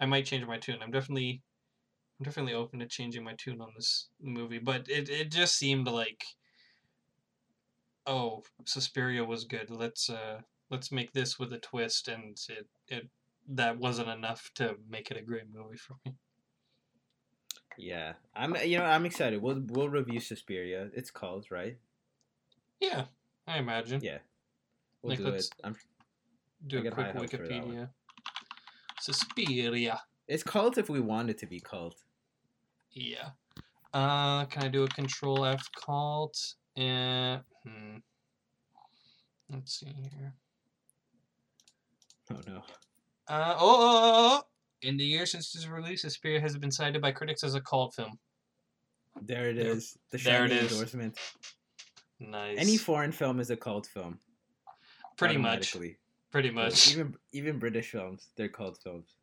I 0.00 0.06
might 0.06 0.26
change 0.26 0.46
my 0.46 0.58
tune. 0.58 0.78
I'm 0.82 0.90
definitely 0.90 1.42
I'm 2.20 2.24
definitely 2.24 2.54
open 2.54 2.80
to 2.80 2.86
changing 2.86 3.24
my 3.24 3.34
tune 3.34 3.60
on 3.60 3.72
this 3.74 4.08
movie, 4.20 4.58
but 4.58 4.88
it 4.88 5.08
it 5.08 5.30
just 5.30 5.56
seemed 5.56 5.88
like 5.88 6.24
oh, 8.06 8.42
Suspiria 8.64 9.24
was 9.24 9.44
good. 9.44 9.70
Let's 9.70 10.08
uh 10.10 10.40
let's 10.70 10.92
make 10.92 11.12
this 11.12 11.38
with 11.38 11.52
a 11.52 11.58
twist, 11.58 12.08
and 12.08 12.38
it 12.48 12.66
it 12.88 13.08
that 13.48 13.78
wasn't 13.78 14.08
enough 14.08 14.50
to 14.56 14.76
make 14.88 15.10
it 15.10 15.16
a 15.16 15.22
great 15.22 15.46
movie 15.52 15.76
for 15.76 15.96
me. 16.04 16.14
Yeah, 17.78 18.14
I'm. 18.34 18.56
You 18.64 18.78
know, 18.78 18.84
I'm 18.84 19.04
excited. 19.06 19.42
We'll 19.42 19.62
we'll 19.66 19.88
review 19.88 20.20
Suspiria. 20.20 20.88
It's 20.94 21.10
called 21.10 21.46
right. 21.50 21.76
Yeah, 22.80 23.04
I 23.46 23.58
imagine. 23.58 24.00
Yeah, 24.02 24.18
we'll 25.02 25.10
Like, 25.10 25.18
do 25.18 25.28
it. 25.28 25.46
I'm, 25.64 25.76
Do 26.66 26.78
I 26.78 26.86
a 26.86 26.90
quick 26.90 27.06
hopes 27.08 27.30
for 27.32 27.36
that 27.38 27.66
one. 27.66 27.74
Wikipedia. 27.76 27.88
Suspiria. 29.00 30.00
it's 30.26 30.42
cult 30.42 30.78
if 30.78 30.88
we 30.88 31.00
want 31.00 31.30
it 31.30 31.38
to 31.38 31.46
be 31.46 31.60
cult. 31.60 32.02
Yeah. 32.92 33.30
Uh, 33.92 34.44
can 34.46 34.64
I 34.64 34.68
do 34.68 34.84
a 34.84 34.88
Control 34.88 35.44
F 35.44 35.68
cult? 35.72 36.54
Uh, 36.76 37.38
hmm. 37.64 37.98
Let's 39.50 39.78
see 39.80 39.86
here. 39.86 40.34
Oh 42.32 42.40
no. 42.46 42.56
Uh, 43.28 43.54
oh, 43.58 43.60
oh, 43.60 44.00
oh, 44.02 44.42
oh! 44.42 44.46
In 44.82 44.96
the 44.96 45.04
year 45.04 45.26
since 45.26 45.54
its 45.54 45.66
release, 45.66 46.02
Suspiria 46.02 46.40
has 46.40 46.56
been 46.56 46.70
cited 46.70 47.00
by 47.00 47.12
critics 47.12 47.42
as 47.42 47.54
a 47.54 47.60
cult 47.60 47.94
film. 47.94 48.18
There 49.22 49.48
it 49.48 49.58
is. 49.58 49.96
The 50.10 50.18
there 50.18 50.44
it 50.44 50.50
shiny 50.50 50.60
endorsement. 50.60 51.18
Nice. 52.20 52.58
Any 52.58 52.76
foreign 52.76 53.12
film 53.12 53.40
is 53.40 53.50
a 53.50 53.56
cult 53.56 53.86
film. 53.86 54.18
pretty 55.16 55.36
much. 55.36 55.76
Pretty 56.30 56.50
much. 56.50 56.92
Even 56.92 57.14
even 57.32 57.58
British 57.58 57.90
films, 57.90 58.28
they're 58.36 58.48
cult 58.48 58.78
films. 58.82 59.14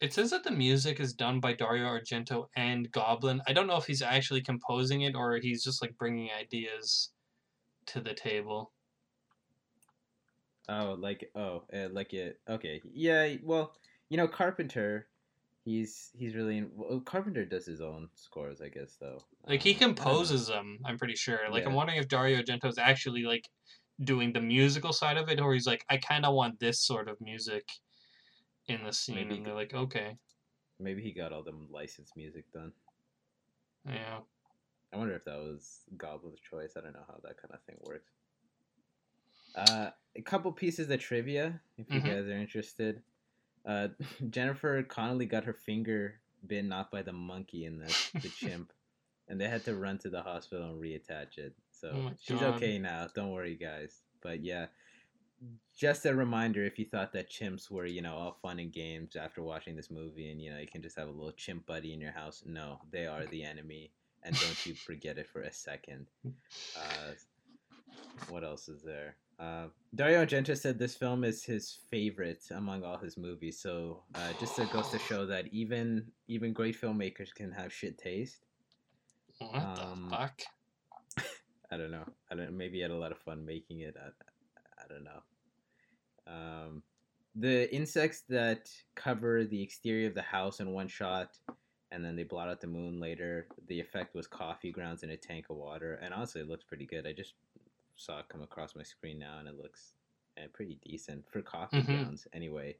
It 0.00 0.12
says 0.12 0.30
that 0.30 0.42
the 0.42 0.50
music 0.50 0.98
is 0.98 1.12
done 1.12 1.38
by 1.38 1.52
Dario 1.52 1.86
Argento 1.86 2.48
and 2.56 2.90
Goblin. 2.90 3.40
I 3.46 3.52
don't 3.52 3.68
know 3.68 3.76
if 3.76 3.86
he's 3.86 4.02
actually 4.02 4.42
composing 4.42 5.02
it 5.02 5.14
or 5.14 5.36
he's 5.36 5.62
just 5.62 5.80
like 5.80 5.96
bringing 5.96 6.28
ideas 6.38 7.10
to 7.86 8.00
the 8.00 8.12
table. 8.12 8.72
Oh, 10.68 10.94
like 10.98 11.30
oh, 11.34 11.64
uh, 11.72 11.88
like 11.90 12.14
it. 12.14 12.40
Okay, 12.48 12.80
yeah. 12.84 13.36
Well, 13.42 13.74
you 14.08 14.16
know, 14.16 14.28
Carpenter, 14.28 15.08
he's 15.64 16.10
he's 16.14 16.34
really 16.34 16.58
in, 16.58 16.70
well, 16.74 17.00
Carpenter 17.00 17.44
does 17.44 17.66
his 17.66 17.80
own 17.80 18.08
scores, 18.14 18.60
I 18.60 18.68
guess, 18.68 18.96
though. 19.00 19.24
Like 19.46 19.62
he 19.62 19.74
Um, 19.74 19.96
I 19.98 20.04
don't 20.04 20.22
know. 20.22 20.36
composes 20.36 20.46
them, 20.48 20.78
I'm 20.84 20.98
pretty 20.98 21.16
sure. 21.16 21.40
Like 21.50 21.66
I'm 21.66 21.74
wondering 21.74 21.98
if 21.98 22.08
Dario 22.08 22.40
Argento 22.42 22.66
is 22.66 22.78
actually 22.78 23.22
like 23.24 23.48
doing 24.00 24.32
the 24.32 24.40
musical 24.40 24.92
side 24.92 25.16
of 25.16 25.28
it, 25.28 25.40
or 25.40 25.52
he's 25.54 25.66
like, 25.66 25.84
I 25.88 25.98
kind 25.98 26.24
of 26.26 26.34
want 26.34 26.60
this 26.60 26.80
sort 26.80 27.08
of 27.08 27.20
music 27.20 27.68
in 28.66 28.84
the 28.84 28.92
scene, 28.92 29.28
Maybe 29.28 29.36
and 29.36 29.46
they're 29.46 29.54
like, 29.54 29.74
okay, 29.74 30.18
Maybe 30.78 31.02
he 31.02 31.12
got 31.12 31.32
all 31.32 31.42
the 31.42 31.52
licensed 31.70 32.16
music 32.16 32.50
done. 32.52 32.72
yeah. 33.86 34.20
I 34.92 34.96
wonder 34.96 35.14
if 35.14 35.24
that 35.24 35.38
was 35.38 35.84
Goblin's 35.96 36.40
choice. 36.40 36.76
I 36.76 36.80
don't 36.82 36.92
know 36.92 37.04
how 37.06 37.18
that 37.22 37.36
kind 37.40 37.54
of 37.54 37.62
thing 37.64 37.78
works. 37.80 38.12
Uh, 39.54 39.90
a 40.16 40.22
couple 40.22 40.52
pieces 40.52 40.90
of 40.90 41.00
trivia, 41.00 41.60
if 41.78 41.88
you 41.90 42.00
Mhm. 42.00 42.06
guys 42.06 42.26
are 42.26 42.38
interested. 42.38 43.02
Uh, 43.64 43.88
Jennifer 44.30 44.82
Connelly 44.82 45.26
got 45.26 45.44
her 45.44 45.52
finger 45.52 46.20
bitten 46.46 46.72
off 46.72 46.90
by 46.90 47.02
the 47.02 47.12
monkey 47.12 47.64
in 47.64 47.78
the, 47.78 47.94
the 48.20 48.28
chimp, 48.36 48.72
and 49.28 49.40
they 49.40 49.48
had 49.48 49.64
to 49.64 49.74
run 49.74 49.98
to 49.98 50.10
the 50.10 50.22
hospital 50.22 50.70
and 50.70 50.80
reattach 50.80 51.38
it. 51.38 51.54
So 51.70 51.90
Oh 51.94 52.12
she's 52.20 52.40
God. 52.40 52.54
okay 52.54 52.78
now. 52.78 53.06
Don't 53.14 53.30
worry, 53.30 53.54
guys. 53.56 54.02
But 54.20 54.42
yeah, 54.42 54.66
just 55.76 56.06
a 56.06 56.14
reminder 56.14 56.64
if 56.64 56.78
you 56.78 56.84
thought 56.84 57.12
that 57.12 57.30
chimps 57.30 57.70
were, 57.70 57.86
you 57.86 58.02
know, 58.02 58.14
all 58.14 58.38
fun 58.42 58.58
and 58.58 58.72
games 58.72 59.16
after 59.16 59.42
watching 59.42 59.76
this 59.76 59.90
movie, 59.90 60.30
and 60.30 60.40
you 60.40 60.50
know, 60.50 60.58
you 60.58 60.66
can 60.68 60.82
just 60.82 60.96
have 60.98 61.08
a 61.08 61.12
little 61.12 61.32
chimp 61.32 61.66
buddy 61.66 61.92
in 61.92 62.00
your 62.00 62.12
house. 62.12 62.42
No, 62.46 62.80
they 62.90 63.06
are 63.06 63.26
the 63.26 63.42
enemy, 63.44 63.92
and 64.22 64.36
don't 64.38 64.66
you 64.66 64.74
forget 64.74 65.18
it 65.18 65.28
for 65.28 65.42
a 65.42 65.52
second. 65.52 66.06
Uh, 66.74 67.12
what 68.30 68.44
else 68.44 68.68
is 68.68 68.82
there? 68.82 69.16
Uh, 69.42 69.66
Dario 69.94 70.24
Argento 70.24 70.56
said 70.56 70.78
this 70.78 70.94
film 70.94 71.24
is 71.24 71.42
his 71.44 71.78
favorite 71.90 72.44
among 72.52 72.84
all 72.84 72.96
his 72.96 73.16
movies. 73.18 73.60
So 73.60 74.04
uh, 74.14 74.32
just 74.38 74.54
to 74.56 74.66
goes 74.66 74.88
to 74.90 74.98
show 75.00 75.26
that 75.26 75.46
even 75.52 76.06
even 76.28 76.52
great 76.52 76.80
filmmakers 76.80 77.34
can 77.34 77.50
have 77.50 77.72
shit 77.72 77.98
taste. 77.98 78.46
What 79.38 79.54
Um, 79.56 80.06
the 80.08 80.16
fuck? 80.16 80.42
I 81.72 81.76
don't 81.76 81.90
know. 81.90 82.04
I 82.30 82.36
don't. 82.36 82.56
Maybe 82.56 82.76
he 82.76 82.82
had 82.82 82.92
a 82.92 82.96
lot 82.96 83.10
of 83.10 83.18
fun 83.18 83.44
making 83.44 83.80
it. 83.80 83.96
I, 83.98 84.10
I 84.82 84.86
don't 84.88 85.04
know. 85.04 85.22
Um, 86.26 86.82
the 87.34 87.74
insects 87.74 88.22
that 88.28 88.70
cover 88.94 89.44
the 89.44 89.62
exterior 89.62 90.06
of 90.06 90.14
the 90.14 90.22
house 90.22 90.60
in 90.60 90.70
one 90.70 90.86
shot, 90.86 91.36
and 91.90 92.04
then 92.04 92.14
they 92.14 92.22
blot 92.22 92.48
out 92.48 92.60
the 92.60 92.66
moon 92.68 93.00
later. 93.00 93.48
The 93.66 93.80
effect 93.80 94.14
was 94.14 94.28
coffee 94.28 94.70
grounds 94.70 95.02
in 95.02 95.10
a 95.10 95.16
tank 95.16 95.46
of 95.50 95.56
water, 95.56 95.98
and 96.02 96.14
honestly, 96.14 96.42
it 96.42 96.48
looks 96.48 96.64
pretty 96.64 96.86
good. 96.86 97.06
I 97.06 97.12
just 97.12 97.34
saw 97.96 98.20
it 98.20 98.28
come 98.28 98.42
across 98.42 98.74
my 98.74 98.82
screen 98.82 99.18
now, 99.18 99.38
and 99.38 99.48
it 99.48 99.56
looks 99.56 99.94
uh, 100.38 100.46
pretty 100.52 100.78
decent 100.84 101.28
for 101.30 101.42
coffee 101.42 101.82
Mhm. 101.82 101.86
grounds, 101.86 102.26
anyway. 102.32 102.76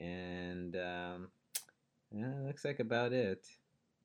And 0.00 0.76
um, 0.76 1.30
yeah, 2.10 2.28
that 2.28 2.46
looks 2.46 2.64
like 2.64 2.80
about 2.80 3.12
it. 3.12 3.38
It 3.38 3.46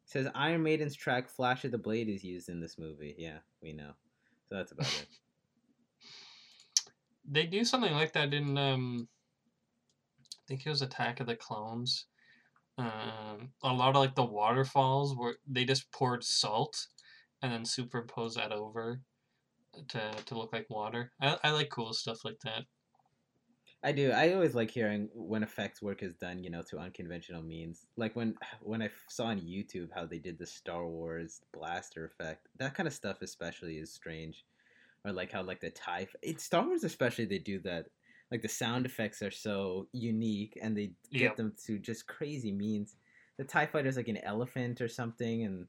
says 0.06 0.28
Iron 0.36 0.64
Maiden's 0.64 0.96
track 0.96 1.30
"Flash 1.30 1.66
of 1.66 1.72
the 1.72 1.78
Blade" 1.78 2.10
is 2.10 2.24
used 2.24 2.50
in 2.50 2.60
this 2.60 2.78
movie. 2.78 3.16
Yeah, 3.18 3.40
we 3.62 3.74
know. 3.74 3.94
So 4.50 4.56
that's 4.56 4.72
about 4.72 4.88
it. 4.88 5.08
They 7.26 7.46
do 7.46 7.64
something 7.64 7.94
like 7.94 8.12
that 8.14 8.34
in 8.34 8.58
um 8.58 9.08
I 10.22 10.42
think 10.48 10.66
it 10.66 10.70
was 10.70 10.82
Attack 10.82 11.22
of 11.22 11.28
the 11.28 11.36
Clones. 11.38 12.06
Um 12.78 13.54
a 13.64 13.74
lot 13.74 13.90
of 13.90 13.96
like 13.96 14.16
the 14.16 14.26
waterfalls 14.26 15.16
where 15.16 15.36
they 15.48 15.64
just 15.64 15.90
poured 15.92 16.24
salt 16.24 16.88
and 17.42 17.52
then 17.52 17.66
superimpose 17.66 18.36
that 18.36 18.52
over 18.52 19.02
to 19.90 20.12
to 20.26 20.38
look 20.38 20.54
like 20.54 20.70
water. 20.70 21.12
I, 21.22 21.38
I 21.44 21.52
like 21.52 21.70
cool 21.70 21.94
stuff 21.94 22.24
like 22.26 22.40
that. 22.44 22.66
I 23.84 23.92
do. 23.92 24.12
I 24.12 24.34
always 24.34 24.56
like 24.56 24.72
hearing 24.72 25.10
when 25.14 25.44
effects 25.44 25.82
work 25.82 26.04
is 26.04 26.16
done, 26.16 26.42
you 26.44 26.50
know, 26.50 26.62
to 26.70 26.80
unconventional 26.80 27.44
means. 27.44 27.86
Like 27.98 28.16
when 28.16 28.36
when 28.62 28.82
I 28.82 28.90
saw 29.10 29.26
on 29.26 29.42
YouTube 29.42 29.90
how 29.94 30.06
they 30.06 30.20
did 30.20 30.38
the 30.38 30.46
Star 30.46 30.88
Wars 30.88 31.42
blaster 31.52 32.06
effect. 32.06 32.48
That 32.60 32.76
kind 32.76 32.88
of 32.88 32.94
stuff 32.94 33.22
especially 33.22 33.78
is 33.78 33.92
strange. 33.94 34.46
Or 35.06 35.12
like 35.12 35.32
how 35.34 35.44
like 35.44 35.60
the 35.62 35.72
tie 35.72 36.08
in 36.22 36.38
Star 36.40 36.66
Wars 36.66 36.84
especially 36.86 37.26
they 37.26 37.40
do 37.40 37.60
that. 37.62 37.88
Like 38.32 38.42
the 38.42 38.48
sound 38.48 38.86
effects 38.86 39.22
are 39.22 39.32
so 39.32 39.88
unique 39.92 40.58
and 40.62 40.78
they 40.78 40.94
get 41.18 41.36
Yep. 41.36 41.38
them 41.38 41.54
to 41.66 41.78
just 41.78 42.08
crazy 42.08 42.52
means. 42.54 42.96
The 43.38 43.44
TIE 43.44 43.66
fighter's 43.66 43.98
like 43.98 44.08
an 44.08 44.18
elephant 44.18 44.82
or 44.82 44.88
something 44.88 45.44
and 45.44 45.68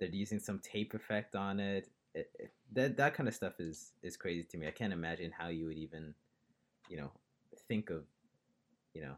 they're 0.00 0.08
using 0.10 0.40
some 0.40 0.60
tape 0.60 0.94
effect 0.94 1.36
on 1.36 1.60
it. 1.60 1.88
It, 2.14 2.30
it 2.38 2.52
that 2.72 2.96
that 2.96 3.14
kind 3.14 3.28
of 3.28 3.34
stuff 3.34 3.54
is 3.60 3.92
is 4.02 4.16
crazy 4.16 4.44
to 4.44 4.56
me. 4.58 4.66
I 4.66 4.70
can't 4.70 4.92
imagine 4.92 5.32
how 5.32 5.48
you 5.48 5.66
would 5.66 5.78
even, 5.78 6.14
you 6.88 6.96
know, 6.96 7.10
think 7.68 7.90
of, 7.90 8.04
you 8.94 9.02
know, 9.02 9.16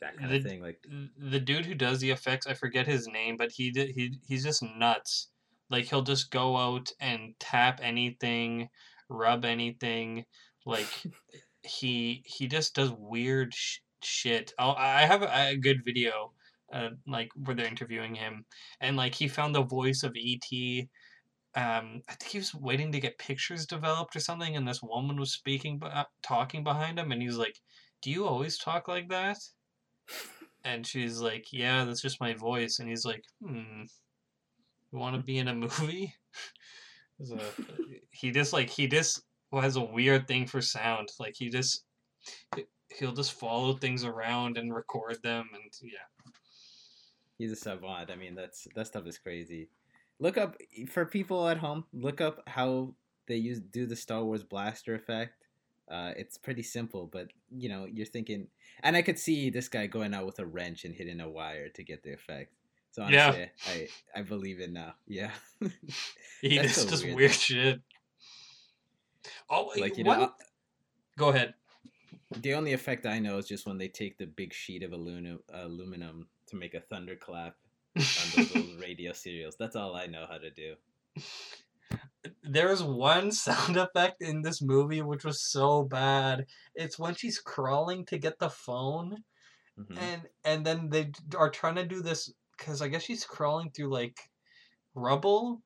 that 0.00 0.16
kind 0.18 0.30
The- 0.30 0.36
of 0.36 0.42
thing. 0.42 0.60
Like 0.60 0.84
the 1.16 1.40
dude 1.40 1.66
who 1.66 1.74
does 1.74 2.00
the 2.00 2.10
effects, 2.10 2.46
I 2.46 2.54
forget 2.54 2.86
his 2.86 3.06
name, 3.08 3.36
but 3.36 3.52
he 3.52 3.70
did 3.70 3.90
he 3.90 4.18
he's 4.26 4.44
just 4.44 4.62
nuts. 4.62 5.28
Like 5.70 5.86
he'll 5.86 6.02
just 6.02 6.30
go 6.30 6.56
out 6.56 6.90
and 7.00 7.34
tap 7.40 7.80
anything, 7.82 8.68
rub 9.08 9.44
anything. 9.44 10.24
Like 10.64 10.88
he 11.62 12.22
he 12.26 12.46
just 12.48 12.74
does 12.74 12.92
weird 12.92 13.54
sh- 13.54 13.78
shit. 14.02 14.52
Oh, 14.58 14.72
I 14.76 15.02
have 15.06 15.22
a, 15.22 15.50
a 15.52 15.56
good 15.56 15.84
video, 15.84 16.32
uh, 16.72 16.90
like 17.06 17.30
where 17.34 17.56
they're 17.56 17.66
interviewing 17.66 18.14
him, 18.14 18.44
and 18.80 18.96
like 18.96 19.14
he 19.14 19.28
found 19.28 19.54
the 19.54 19.62
voice 19.62 20.02
of 20.02 20.14
ET. 20.16 20.88
Um, 21.56 22.02
I 22.06 22.12
think 22.12 22.32
he 22.32 22.38
was 22.38 22.54
waiting 22.54 22.92
to 22.92 23.00
get 23.00 23.18
pictures 23.18 23.64
developed 23.66 24.14
or 24.14 24.20
something, 24.20 24.56
and 24.56 24.68
this 24.68 24.82
woman 24.82 25.18
was 25.18 25.32
speaking, 25.32 25.78
be- 25.78 25.88
talking 26.22 26.62
behind 26.62 26.98
him, 26.98 27.12
and 27.12 27.22
he's 27.22 27.38
like, 27.38 27.60
"Do 28.02 28.10
you 28.10 28.26
always 28.26 28.58
talk 28.58 28.88
like 28.88 29.08
that?" 29.08 29.38
And 30.64 30.86
she's 30.86 31.20
like, 31.20 31.52
"Yeah, 31.52 31.84
that's 31.84 32.02
just 32.02 32.20
my 32.20 32.34
voice." 32.34 32.78
And 32.78 32.88
he's 32.88 33.06
like, 33.06 33.24
"Hmm, 33.42 33.84
you 34.92 34.98
want 34.98 35.16
to 35.16 35.22
be 35.22 35.38
in 35.38 35.48
a 35.48 35.54
movie?" 35.54 36.14
He 38.10 38.30
just 38.30 38.52
like 38.52 38.68
he 38.68 38.86
just 38.88 39.22
has 39.50 39.76
a 39.76 39.80
weird 39.80 40.28
thing 40.28 40.46
for 40.46 40.60
sound. 40.60 41.08
Like 41.18 41.34
he 41.34 41.48
just 41.48 41.84
he- 42.54 42.66
he'll 42.98 43.12
just 43.12 43.32
follow 43.32 43.74
things 43.74 44.04
around 44.04 44.58
and 44.58 44.74
record 44.74 45.22
them, 45.22 45.48
and 45.54 45.72
yeah. 45.82 46.32
he's 47.38 47.52
a 47.52 47.56
savant. 47.56 48.10
I 48.10 48.16
mean, 48.16 48.34
that's 48.34 48.66
that 48.74 48.86
stuff 48.86 49.06
is 49.06 49.16
crazy. 49.16 49.70
Look 50.18 50.38
up 50.38 50.56
for 50.88 51.04
people 51.04 51.48
at 51.48 51.58
home. 51.58 51.84
Look 51.92 52.20
up 52.20 52.42
how 52.46 52.94
they 53.26 53.36
use 53.36 53.60
do 53.60 53.86
the 53.86 53.96
Star 53.96 54.24
Wars 54.24 54.42
blaster 54.44 54.94
effect. 54.94 55.32
Uh, 55.90 56.12
it's 56.16 56.36
pretty 56.38 56.62
simple, 56.62 57.06
but 57.12 57.28
you 57.50 57.68
know 57.68 57.86
you're 57.92 58.06
thinking, 58.06 58.48
and 58.82 58.96
I 58.96 59.02
could 59.02 59.18
see 59.18 59.50
this 59.50 59.68
guy 59.68 59.86
going 59.86 60.14
out 60.14 60.26
with 60.26 60.38
a 60.38 60.46
wrench 60.46 60.84
and 60.84 60.94
hitting 60.94 61.20
a 61.20 61.28
wire 61.28 61.68
to 61.70 61.82
get 61.84 62.02
the 62.02 62.12
effect. 62.12 62.52
So 62.92 63.06
Yeah. 63.08 63.46
I 63.68 63.88
I 64.14 64.22
believe 64.22 64.58
it 64.60 64.72
now. 64.72 64.94
Yeah, 65.06 65.30
He 66.40 66.56
That's 66.58 66.74
does 66.74 66.84
so 66.84 66.88
just 66.90 67.04
weird, 67.04 67.16
weird 67.16 67.32
shit. 67.32 67.80
Oh, 69.50 69.70
like 69.78 69.96
you 69.98 70.04
one- 70.04 70.20
know, 70.20 70.32
Go 71.18 71.28
ahead. 71.28 71.54
the 72.42 72.54
only 72.54 72.72
effect 72.72 73.06
I 73.06 73.18
know 73.18 73.38
is 73.38 73.46
just 73.46 73.66
when 73.66 73.78
they 73.78 73.88
take 73.88 74.18
the 74.18 74.26
big 74.26 74.52
sheet 74.52 74.82
of 74.82 74.92
aluminum 74.92 75.40
aluminum 75.52 76.26
to 76.48 76.56
make 76.56 76.74
a 76.74 76.80
thunderclap 76.80 77.54
on 78.16 78.30
those 78.30 78.50
little 78.50 78.76
radio 78.80 79.12
serials. 79.12 79.56
That's 79.58 79.76
all 79.76 79.94
I 79.96 80.06
know 80.06 80.26
how 80.28 80.38
to 80.38 80.50
do. 80.50 80.76
There's 82.42 82.82
one 82.82 83.30
sound 83.32 83.76
effect 83.76 84.22
in 84.22 84.42
this 84.42 84.60
movie 84.62 85.02
which 85.02 85.24
was 85.24 85.42
so 85.42 85.82
bad. 85.84 86.46
It's 86.74 86.98
when 86.98 87.14
she's 87.14 87.38
crawling 87.38 88.04
to 88.06 88.18
get 88.18 88.38
the 88.38 88.50
phone, 88.50 89.24
Mhm. 89.78 89.98
and 89.98 90.22
and 90.44 90.66
then 90.66 90.90
they 90.90 91.12
are 91.36 91.50
trying 91.50 91.76
to 91.76 91.86
do 91.86 92.02
this 92.02 92.32
because 92.56 92.82
I 92.82 92.88
guess 92.88 93.02
she's 93.02 93.26
crawling 93.26 93.70
through 93.72 93.90
like 93.92 94.18
rubble, 94.94 95.62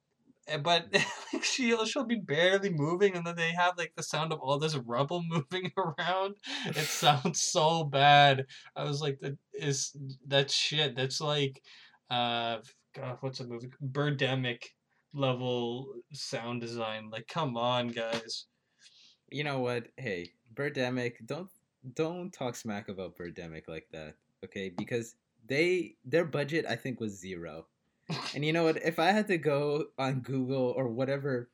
eh, 0.49 0.59
but 0.59 0.93
like 1.35 1.45
she'll 1.45 1.85
she'll 1.87 2.05
be 2.07 2.17
barely 2.21 2.71
moving, 2.71 3.17
and 3.17 3.27
then 3.27 3.37
they 3.37 3.53
have 3.53 3.79
like 3.79 3.95
the 3.97 4.03
sound 4.03 4.33
of 4.33 4.41
all 4.41 4.59
this 4.59 4.77
rubble 4.77 5.23
moving 5.29 5.73
around. 5.77 6.37
It 6.67 6.87
sounds 6.87 7.43
so 7.43 7.85
bad. 7.85 8.47
I 8.77 8.85
was 8.85 9.01
like, 9.03 9.21
that 9.21 9.39
is 9.55 9.97
that 10.27 10.51
shit. 10.51 10.97
That's 10.97 11.21
like, 11.21 11.63
uh, 12.11 12.59
God, 12.95 13.19
what's 13.21 13.41
a 13.41 13.47
movie? 13.47 13.71
Birdemic 13.93 14.65
level 15.15 15.95
sound 16.13 16.61
design. 16.61 17.11
Like, 17.11 17.29
come 17.29 17.57
on, 17.57 17.89
guys. 17.89 18.47
You 19.31 19.45
know 19.45 19.61
what? 19.61 19.89
Hey, 19.97 20.33
Birdemic, 20.55 21.27
don't 21.27 21.49
don't 21.95 22.33
talk 22.33 22.57
smack 22.57 22.89
about 22.89 23.17
Birdemic 23.17 23.69
like 23.69 23.87
that, 23.93 24.15
okay? 24.45 24.71
Because 24.77 25.15
they 25.47 25.95
their 26.05 26.25
budget 26.25 26.67
I 26.69 26.77
think 26.77 27.01
was 27.01 27.19
zero. 27.19 27.67
And 28.35 28.45
you 28.45 28.53
know 28.53 28.65
what? 28.65 28.83
If 28.83 28.99
I 28.99 29.13
had 29.13 29.29
to 29.29 29.39
go 29.39 29.87
on 29.97 30.21
Google 30.21 30.75
or 30.77 30.89
whatever 30.89 31.49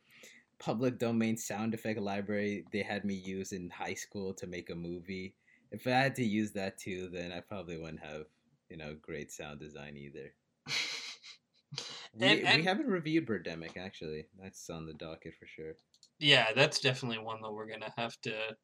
public 0.59 0.99
domain 0.99 1.37
sound 1.37 1.75
effect 1.75 2.01
library 2.01 2.65
they 2.73 2.81
had 2.83 3.05
me 3.05 3.13
use 3.15 3.53
in 3.53 3.69
high 3.69 3.93
school 3.93 4.33
to 4.35 4.47
make 4.47 4.71
a 4.71 4.75
movie, 4.75 5.35
if 5.71 5.87
I 5.87 5.91
had 5.91 6.15
to 6.17 6.25
use 6.25 6.53
that 6.53 6.79
too, 6.79 7.11
then 7.13 7.31
I 7.31 7.41
probably 7.41 7.77
wouldn't 7.77 8.03
have, 8.03 8.25
you 8.71 8.79
know, 8.79 8.97
great 9.03 9.31
sound 9.31 9.61
design 9.61 9.97
either. 9.99 10.33
We, 12.15 12.43
And- 12.43 12.61
we 12.61 12.65
haven't 12.65 12.87
reviewed 12.87 13.27
Birdemic 13.27 13.77
actually. 13.77 14.27
That's 14.39 14.71
on 14.71 14.87
the 14.87 14.95
docket 14.95 15.35
for 15.39 15.47
sure. 15.47 15.75
Yeah, 16.19 16.53
that's 16.55 16.81
definitely 16.81 17.19
one 17.19 17.43
that 17.43 17.53
we're 17.53 17.67
gonna 17.67 17.93
have 17.97 18.19
to 18.23 18.57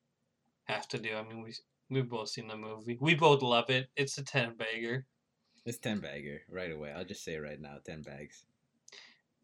have 0.65 0.89
to 0.89 0.99
do. 0.99 1.15
I 1.15 1.23
mean, 1.23 1.43
we 1.43 1.55
we've 1.91 2.09
both 2.09 2.31
seen 2.31 2.49
the 2.49 2.57
movie. 2.57 2.97
We 3.01 3.15
both 3.15 3.43
love 3.43 3.69
it. 3.71 3.91
It's 3.97 4.17
a 4.19 4.25
ten 4.25 4.57
bagger. 4.57 5.07
It's 5.67 5.79
ten 5.79 6.01
bagger 6.01 6.43
right 6.49 6.71
away. 6.71 6.93
I'll 6.93 7.05
just 7.05 7.25
say 7.25 7.37
right 7.37 7.61
now, 7.61 7.79
ten 7.85 8.03
bags. 8.03 8.47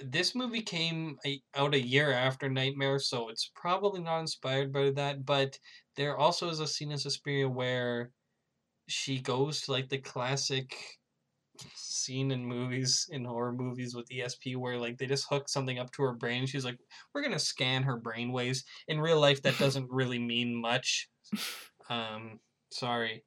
This 0.01 0.35
movie 0.35 0.63
came 0.63 1.19
out 1.55 1.75
a 1.75 1.81
year 1.81 2.13
after 2.13 2.49
Nightmare, 2.49 3.01
so 3.01 3.29
it's 3.29 3.51
probably 3.55 4.01
not 4.01 4.21
inspired 4.21 4.73
by 4.73 4.91
that. 4.91 5.27
But 5.27 5.59
there 5.97 6.17
also 6.17 6.49
is 6.49 6.61
a 6.61 6.67
scene 6.69 6.93
in 6.93 6.99
Suspiria 6.99 7.49
where 7.49 8.13
she 8.89 9.21
goes 9.21 9.63
to 9.63 9.73
like 9.73 9.89
the 9.89 9.99
classic 9.99 10.98
scene 11.75 12.31
in 12.31 12.45
movies 12.45 13.09
in 13.11 13.25
horror 13.25 13.53
movies 13.53 13.95
with 13.95 14.09
ESP 14.09 14.57
where 14.57 14.79
like 14.79 14.99
they 14.99 15.07
just 15.07 15.27
hook 15.29 15.49
something 15.49 15.79
up 15.79 15.91
to 15.93 16.03
her 16.03 16.15
brain. 16.15 16.47
She's 16.47 16.65
like, 16.65 16.79
"We're 17.15 17.23
gonna 17.23 17.39
scan 17.39 17.83
her 17.85 17.97
brain 17.97 18.33
waves." 18.33 18.65
In 18.89 19.01
real 19.01 19.21
life, 19.21 19.43
that 19.43 19.59
doesn't 19.59 19.89
really 19.91 20.19
mean 20.19 20.55
much. 20.55 21.09
Um, 21.91 22.41
sorry. 22.71 23.25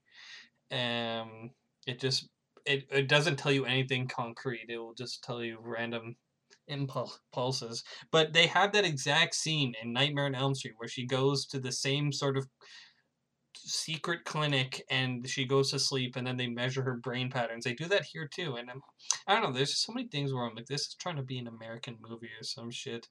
Um, 0.72 1.50
it 1.88 2.00
just 2.00 2.30
it, 2.64 2.86
it 2.92 3.08
doesn't 3.08 3.38
tell 3.38 3.52
you 3.52 3.66
anything 3.66 4.08
concrete. 4.08 4.68
It 4.70 4.78
will 4.78 4.94
just 4.94 5.24
tell 5.24 5.44
you 5.44 5.58
random 5.60 6.16
impulses. 6.68 7.84
But 8.12 8.34
they 8.34 8.48
have 8.48 8.72
that 8.74 8.86
exact 8.86 9.36
scene 9.36 9.74
in 9.82 9.94
Nightmare 9.94 10.26
on 10.26 10.36
Elm 10.36 10.56
Street 10.56 10.76
where 10.78 10.88
she 10.88 11.06
goes 11.06 11.46
to 11.48 11.60
the 11.60 11.72
same 11.72 12.12
sort 12.12 12.38
of 12.38 12.48
secret 13.54 14.24
clinic 14.26 14.86
and 14.90 15.28
she 15.28 15.46
goes 15.46 15.72
to 15.72 15.80
sleep 15.80 16.16
and 16.16 16.26
then 16.26 16.38
they 16.38 16.48
measure 16.48 16.82
her 16.84 16.96
brain 16.96 17.30
patterns. 17.30 17.64
They 17.64 17.74
do 17.74 17.86
that 17.88 18.06
here 18.06 18.28
too. 18.28 18.56
And 18.56 18.70
I'm, 18.70 18.82
I 19.28 19.34
don't 19.34 19.44
know, 19.44 19.52
there's 19.52 19.78
so 19.78 19.94
many 19.94 20.08
things 20.08 20.34
where 20.34 20.44
I'm 20.44 20.56
like, 20.56 20.68
this 20.68 20.88
is 20.88 20.96
trying 20.96 21.18
to 21.18 21.24
be 21.24 21.40
an 21.40 21.48
American 21.48 21.98
movie 22.02 22.30
or 22.40 22.44
some 22.44 22.72
shit. 22.72 23.08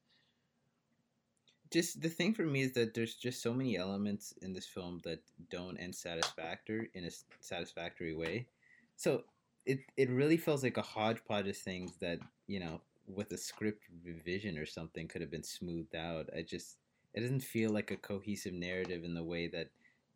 Just 1.73 2.01
the 2.01 2.09
thing 2.09 2.35
for 2.35 2.43
me 2.43 2.63
is 2.63 2.73
that 2.73 2.95
there's 2.95 3.15
just 3.15 3.43
so 3.43 3.55
many 3.55 3.79
elements 3.79 4.35
in 4.43 4.53
this 4.53 4.67
film 4.67 5.01
that 5.05 5.21
don't 5.51 5.77
end 5.77 5.95
satisfactory 5.95 6.91
in 6.95 7.05
a 7.05 7.11
satisfactory 7.41 8.15
way. 8.15 8.47
So 8.97 9.23
it 9.67 9.79
it 9.97 10.11
really 10.11 10.37
feels 10.37 10.65
like 10.65 10.79
a 10.79 10.83
hodgepodge 10.83 11.47
of 11.47 11.57
things 11.57 11.93
that 12.01 12.19
you 12.49 12.59
know 12.59 12.81
with 13.07 13.31
a 13.33 13.37
script 13.37 13.85
revision 14.05 14.59
or 14.59 14.67
something 14.67 15.07
could 15.07 15.21
have 15.21 15.31
been 15.31 15.45
smoothed 15.45 15.95
out. 15.95 16.29
I 16.37 16.43
just 16.43 16.79
it 17.15 17.21
doesn't 17.21 17.43
feel 17.43 17.71
like 17.71 17.91
a 17.91 17.97
cohesive 17.97 18.53
narrative 18.53 19.05
in 19.05 19.15
the 19.15 19.23
way 19.23 19.49
that 19.49 19.69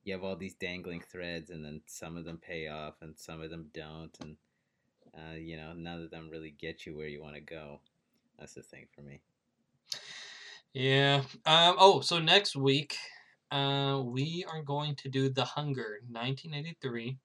you 0.05 0.13
have 0.13 0.23
all 0.23 0.37
these 0.37 0.55
dangling 0.55 1.01
threads 1.01 1.51
and 1.51 1.65
then 1.65 1.81
some 1.87 2.17
of 2.17 2.25
them 2.25 2.39
pay 2.39 2.69
off 2.69 2.95
and 3.01 3.19
some 3.19 3.41
of 3.41 3.51
them 3.51 3.71
don't 3.73 4.17
and 4.21 4.37
uh, 5.17 5.37
you 5.37 5.57
know 5.57 5.73
none 5.73 6.03
of 6.03 6.11
them 6.11 6.29
really 6.31 6.55
get 6.59 6.87
you 6.87 6.97
where 6.97 7.09
you 7.09 7.23
want 7.23 7.35
to 7.35 7.41
go. 7.41 7.81
That's 8.39 8.55
the 8.55 8.63
thing 8.63 8.87
for 8.95 9.03
me. 9.03 9.21
Yeah. 10.73 11.23
Um, 11.47 11.77
oh, 11.79 12.01
so 12.01 12.19
next 12.19 12.57
week, 12.57 12.97
uh, 13.51 14.03
we 14.05 14.45
are 14.51 14.63
going 14.63 14.97
to 14.97 15.09
do 15.09 15.29
The 15.29 15.45
Hunger, 15.45 16.01
1983, 16.11 17.17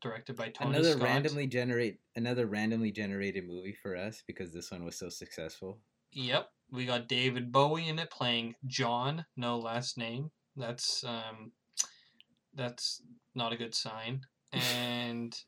directed 0.00 0.36
by 0.36 0.50
Tony 0.50 0.70
another 0.70 0.92
Scott. 0.92 1.02
randomly 1.02 1.48
generate 1.48 1.98
another 2.14 2.46
randomly 2.46 2.92
generated 2.92 3.48
movie 3.48 3.76
for 3.82 3.96
us 3.96 4.22
because 4.26 4.52
this 4.52 4.70
one 4.70 4.84
was 4.84 4.96
so 4.96 5.08
successful. 5.08 5.78
Yep, 6.12 6.48
we 6.70 6.86
got 6.86 7.08
David 7.08 7.50
Bowie 7.50 7.88
in 7.88 7.98
it 7.98 8.10
playing 8.10 8.54
John, 8.66 9.26
no 9.36 9.58
last 9.58 9.98
name. 9.98 10.30
That's 10.56 11.02
um, 11.02 11.50
that's 12.54 13.02
not 13.34 13.52
a 13.52 13.56
good 13.56 13.74
sign. 13.74 14.22
And 14.52 15.38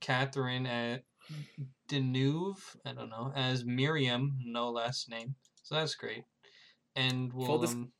Catherine 0.00 0.66
at 0.66 1.04
Deneuve, 1.88 2.76
I 2.86 2.92
don't 2.94 3.10
know, 3.10 3.30
as 3.36 3.64
Miriam, 3.66 4.38
no 4.42 4.70
last 4.70 5.10
name. 5.10 5.34
So 5.62 5.74
that's 5.74 5.94
great. 5.94 6.24
And 6.96 7.30
we'll 7.32 7.46
Full 7.46 7.58
dis- 7.58 7.72
um, 7.72 7.92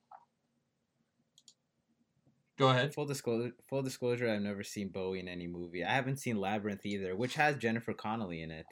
go 2.59 2.69
ahead. 2.71 2.95
Full 2.95 3.05
disclosure, 3.07 3.53
full 3.69 3.83
disclosure, 3.83 4.29
I've 4.31 4.41
never 4.43 4.63
seen 4.63 4.89
Bowie 4.89 5.21
in 5.21 5.29
any 5.29 5.47
movie. 5.47 5.85
I 5.85 5.93
haven't 5.93 6.19
seen 6.19 6.37
Labyrinth 6.39 6.87
either, 6.87 7.15
which 7.17 7.35
has 7.35 7.57
Jennifer 7.57 7.93
Connelly 7.93 8.43
in 8.43 8.51
it, 8.51 8.67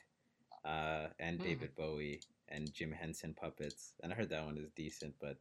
uh, 0.64 1.08
and 1.18 1.38
Hmm. 1.38 1.44
David 1.46 1.74
Bowie 1.76 2.20
and 2.48 2.72
Jim 2.72 2.92
Henson 2.92 3.34
puppets. 3.34 3.92
And 4.02 4.12
I 4.12 4.16
heard 4.16 4.30
that 4.30 4.44
one 4.44 4.58
is 4.58 4.70
decent, 4.74 5.14
but 5.20 5.36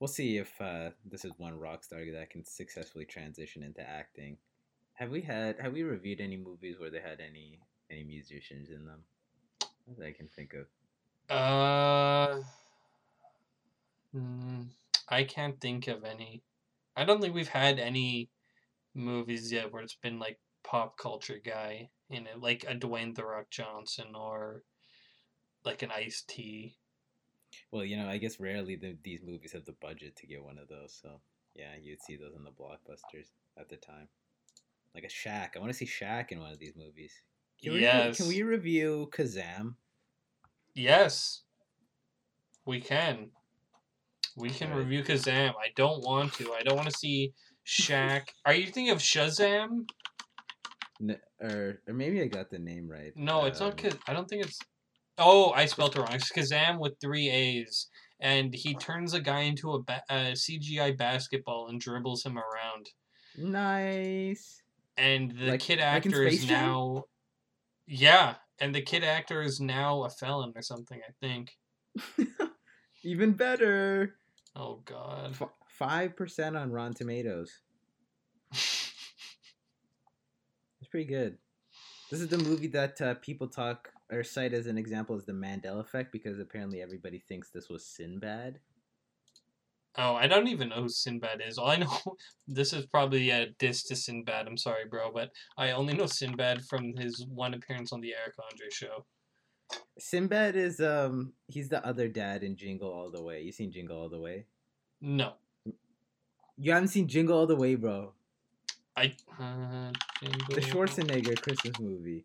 we'll 0.00 0.08
see 0.08 0.38
if 0.38 0.60
uh, 0.60 0.90
this 1.04 1.24
is 1.24 1.32
one 1.38 1.58
rock 1.58 1.84
star 1.84 2.00
that 2.12 2.30
can 2.30 2.44
successfully 2.44 3.04
transition 3.04 3.62
into 3.62 3.80
acting. 3.80 4.36
Have 4.94 5.10
we 5.10 5.22
had? 5.22 5.58
Have 5.60 5.72
we 5.72 5.82
reviewed 5.82 6.20
any 6.20 6.36
movies 6.36 6.78
where 6.78 6.90
they 6.90 7.00
had 7.00 7.20
any 7.20 7.60
any 7.90 8.04
musicians 8.04 8.68
in 8.70 8.84
them? 8.84 9.02
That 9.96 10.06
I 10.06 10.12
can 10.12 10.28
think 10.28 10.54
of. 10.54 10.66
Uh, 11.30 12.40
mm, 14.14 14.66
I 15.08 15.24
can't 15.24 15.60
think 15.60 15.88
of 15.88 16.04
any. 16.04 16.42
I 16.96 17.04
don't 17.04 17.20
think 17.20 17.34
we've 17.34 17.48
had 17.48 17.78
any 17.78 18.30
movies 18.94 19.52
yet 19.52 19.72
where 19.72 19.82
it's 19.82 19.94
been 19.94 20.18
like 20.18 20.38
pop 20.64 20.98
culture 20.98 21.38
guy 21.44 21.90
in 22.10 22.26
it, 22.26 22.40
like 22.40 22.64
a 22.68 22.74
Dwayne 22.74 23.14
the 23.14 23.24
Rock 23.24 23.50
Johnson 23.50 24.08
or 24.14 24.62
like 25.64 25.82
an 25.82 25.90
Ice 25.90 26.24
T. 26.26 26.76
Well, 27.70 27.84
you 27.84 27.96
know, 27.96 28.08
I 28.08 28.18
guess 28.18 28.40
rarely 28.40 28.76
the, 28.76 28.96
these 29.02 29.20
movies 29.22 29.52
have 29.52 29.64
the 29.64 29.72
budget 29.80 30.16
to 30.16 30.26
get 30.26 30.42
one 30.42 30.58
of 30.58 30.68
those. 30.68 30.98
So 31.00 31.20
yeah, 31.54 31.72
you'd 31.80 32.02
see 32.02 32.16
those 32.16 32.34
in 32.36 32.44
the 32.44 32.50
blockbusters 32.50 33.28
at 33.58 33.68
the 33.68 33.76
time. 33.76 34.08
Like 34.94 35.04
a 35.04 35.08
Shaq. 35.08 35.50
I 35.56 35.58
want 35.58 35.70
to 35.72 35.76
see 35.78 35.86
Shaq 35.86 36.30
in 36.32 36.40
one 36.40 36.52
of 36.52 36.58
these 36.58 36.74
movies. 36.76 37.12
Can 37.62 37.72
we, 37.74 37.80
Yes. 37.80 38.16
Can 38.16 38.28
we 38.28 38.42
review 38.42 39.10
Kazam? 39.12 39.74
Yes, 40.74 41.42
we 42.64 42.80
can. 42.80 43.30
We 44.36 44.50
can 44.50 44.68
Alright. 44.70 44.86
review 44.86 45.02
Kazam. 45.02 45.50
I 45.50 45.70
don't 45.74 46.02
want 46.04 46.34
to. 46.34 46.52
I 46.52 46.62
don't 46.62 46.76
want 46.76 46.88
to 46.88 46.96
see 46.96 47.32
Shaq. 47.66 48.28
Are 48.46 48.54
you 48.54 48.66
thinking 48.66 48.90
of 48.90 48.98
Shazam? 48.98 49.86
N- 51.00 51.18
or 51.40 51.80
or 51.88 51.94
maybe 51.94 52.20
I 52.22 52.26
got 52.26 52.50
the 52.50 52.58
name 52.58 52.88
right. 52.88 53.12
No, 53.16 53.44
it's 53.46 53.60
not. 53.60 53.72
Um, 53.72 53.76
Kaz- 53.76 53.98
I 54.06 54.12
don't 54.12 54.28
think 54.28 54.44
it's. 54.44 54.58
Oh, 55.18 55.50
I 55.52 55.66
spelled 55.66 55.96
it 55.96 56.00
wrong. 56.00 56.12
It's 56.14 56.30
Kazam 56.32 56.78
with 56.78 56.94
three 57.00 57.28
A's, 57.28 57.88
and 58.20 58.54
he 58.54 58.74
turns 58.74 59.14
a 59.14 59.20
guy 59.20 59.40
into 59.40 59.72
a, 59.72 59.82
ba- 59.82 60.04
a 60.08 60.32
CGI 60.32 60.96
basketball 60.96 61.68
and 61.68 61.80
dribbles 61.80 62.24
him 62.24 62.38
around. 62.38 62.90
Nice. 63.36 64.62
And 64.96 65.32
the 65.32 65.52
Like- 65.52 65.60
kid 65.60 65.78
like 65.78 65.86
actor 65.88 66.24
is 66.24 66.38
Space 66.38 66.48
Jam? 66.48 66.66
now. 66.66 67.04
Yeah, 67.86 68.34
and 68.60 68.74
the 68.74 68.82
kid 68.82 69.02
actor 69.04 69.42
is 69.42 69.60
now 69.60 70.02
a 70.04 70.10
felon 70.10 70.52
or 70.54 70.62
something. 70.62 71.00
I 71.08 71.12
think. 71.20 71.56
Even 73.04 73.32
better. 73.32 74.16
Oh 74.54 74.80
God. 74.84 75.36
Five 75.68 76.16
percent 76.16 76.56
on 76.56 76.70
Rotten 76.72 76.94
Tomatoes. 76.94 77.60
It's 80.80 80.88
pretty 80.90 81.06
good. 81.06 81.36
This 82.10 82.20
is 82.20 82.28
the 82.28 82.38
movie 82.38 82.68
that 82.68 83.00
uh, 83.00 83.14
people 83.14 83.48
talk 83.48 83.90
or 84.10 84.22
cite 84.24 84.54
as 84.54 84.66
an 84.66 84.78
example 84.78 85.16
is 85.16 85.24
the 85.24 85.32
Mandela 85.32 85.80
effect 85.80 86.12
because 86.12 86.38
apparently 86.38 86.80
everybody 86.80 87.18
thinks 87.18 87.50
this 87.50 87.68
was 87.68 87.84
Sinbad. 87.84 88.58
Oh, 89.96 90.14
I 90.14 90.28
don't 90.28 90.46
even 90.48 90.68
know 90.68 90.82
who 90.82 90.88
Sinbad 90.88 91.42
is. 91.46 91.58
All 91.58 91.68
I 91.68 91.76
know, 91.76 91.98
this 92.46 92.72
is 92.72 92.86
probably 92.86 93.30
a 93.30 93.46
diss 93.58 93.82
to 93.84 93.96
Sinbad. 93.96 94.46
I'm 94.46 94.56
sorry, 94.56 94.84
bro, 94.88 95.10
but 95.12 95.30
I 95.56 95.72
only 95.72 95.94
know 95.94 96.06
Sinbad 96.06 96.64
from 96.66 96.94
his 96.96 97.26
one 97.26 97.54
appearance 97.54 97.92
on 97.92 98.00
the 98.00 98.14
Eric 98.14 98.34
Andre 98.50 98.68
show. 98.70 99.04
Sinbad 99.98 100.56
is 100.56 100.80
um 100.80 101.32
he's 101.46 101.68
the 101.68 101.84
other 101.84 102.08
dad 102.08 102.42
in 102.42 102.56
Jingle 102.56 102.90
All 102.90 103.10
the 103.10 103.22
Way. 103.22 103.42
You 103.42 103.52
seen 103.52 103.70
Jingle 103.72 103.98
All 104.00 104.08
the 104.08 104.20
Way? 104.20 104.46
No, 105.00 105.34
You 106.56 106.72
haven't 106.72 106.88
seen 106.88 107.06
Jingle 107.08 107.36
All 107.38 107.46
the 107.46 107.56
Way, 107.56 107.74
bro. 107.74 108.12
I. 108.96 109.14
Uh, 109.38 109.92
The 110.50 110.60
Schwarzenegger 110.60 111.40
Christmas 111.40 111.78
movie. 111.78 112.24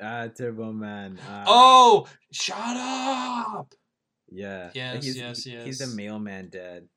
Ah, 0.00 0.28
Turbo 0.28 0.72
Man. 0.72 1.18
ah, 1.28 1.44
Oh, 1.46 2.06
shut 2.32 2.56
up! 2.58 3.74
yeah. 4.30 4.70
Yes, 4.74 5.04
he's, 5.04 5.16
yes, 5.16 5.44
He's 5.44 5.78
the 5.78 5.88
mailman 5.88 6.48
dad 6.50 6.88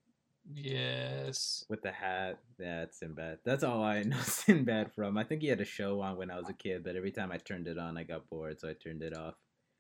Yes. 0.54 1.66
with 1.70 1.82
the 1.82 1.92
hat. 1.92 2.40
That's 2.60 3.00
Sinbad. 3.00 3.40
That's 3.44 3.64
all 3.64 3.84
I 3.84 4.04
know 4.04 4.18
Sinbad 4.22 4.94
from. 4.94 5.18
I 5.18 5.24
think 5.24 5.42
he 5.42 5.48
had 5.48 5.62
a 5.62 5.66
show 5.66 6.02
on 6.02 6.18
when 6.18 6.32
I 6.32 6.38
was 6.38 6.50
a 6.50 6.54
kid, 6.54 6.84
but 6.84 6.96
every 6.96 7.12
time 7.12 7.32
I 7.32 7.38
turned 7.38 7.68
it 7.68 7.78
on, 7.78 7.98
I 7.98 8.04
got 8.04 8.30
bored, 8.30 8.60
so 8.60 8.70
I 8.70 8.74
turned 8.74 9.02
it 9.04 9.16
off. 9.18 9.36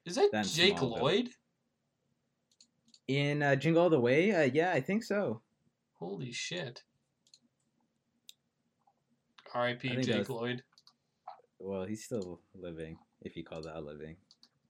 Is 0.05 0.15
that 0.15 0.31
Jake 0.53 0.75
Smallville. 0.77 0.99
Lloyd? 0.99 1.29
In 3.07 3.41
uh, 3.43 3.55
Jingle 3.55 3.83
All 3.83 3.89
the 3.89 3.99
Way, 3.99 4.31
uh, 4.33 4.49
yeah, 4.53 4.71
I 4.71 4.79
think 4.81 5.03
so. 5.03 5.41
Holy 5.99 6.31
shit. 6.31 6.83
R.I.P. 9.53 9.87
Jake 9.89 10.05
that's- 10.07 10.29
Lloyd. 10.29 10.63
Well, 11.59 11.85
he's 11.85 12.03
still 12.03 12.41
living, 12.55 12.97
if 13.25 13.35
you 13.35 13.43
call 13.43 13.61
that 13.61 13.83
living. 13.83 14.15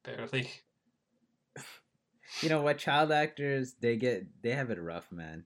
Barely. 0.04 0.50
You 2.42 2.50
know 2.50 2.62
what? 2.62 2.78
Child 2.78 3.12
actors, 3.12 3.76
they 3.80 3.96
get 3.96 4.26
they 4.42 4.52
have 4.52 4.70
it 4.70 4.82
rough, 4.82 5.12
man. 5.12 5.46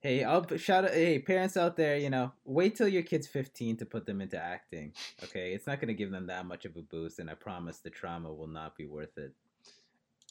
Hey, 0.00 0.22
I'll 0.22 0.46
shout 0.58 0.84
out. 0.84 0.92
Hey, 0.92 1.18
parents 1.18 1.56
out 1.56 1.76
there, 1.76 1.96
you 1.96 2.10
know, 2.10 2.32
wait 2.44 2.76
till 2.76 2.88
your 2.88 3.02
kid's 3.02 3.26
fifteen 3.26 3.76
to 3.78 3.86
put 3.86 4.06
them 4.06 4.20
into 4.20 4.36
acting. 4.36 4.92
Okay, 5.22 5.52
it's 5.52 5.66
not 5.66 5.80
gonna 5.80 5.94
give 5.94 6.10
them 6.10 6.26
that 6.26 6.46
much 6.46 6.66
of 6.66 6.76
a 6.76 6.82
boost, 6.82 7.18
and 7.18 7.30
I 7.30 7.34
promise 7.34 7.78
the 7.78 7.90
trauma 7.90 8.32
will 8.32 8.46
not 8.46 8.76
be 8.76 8.86
worth 8.86 9.16
it. 9.16 9.32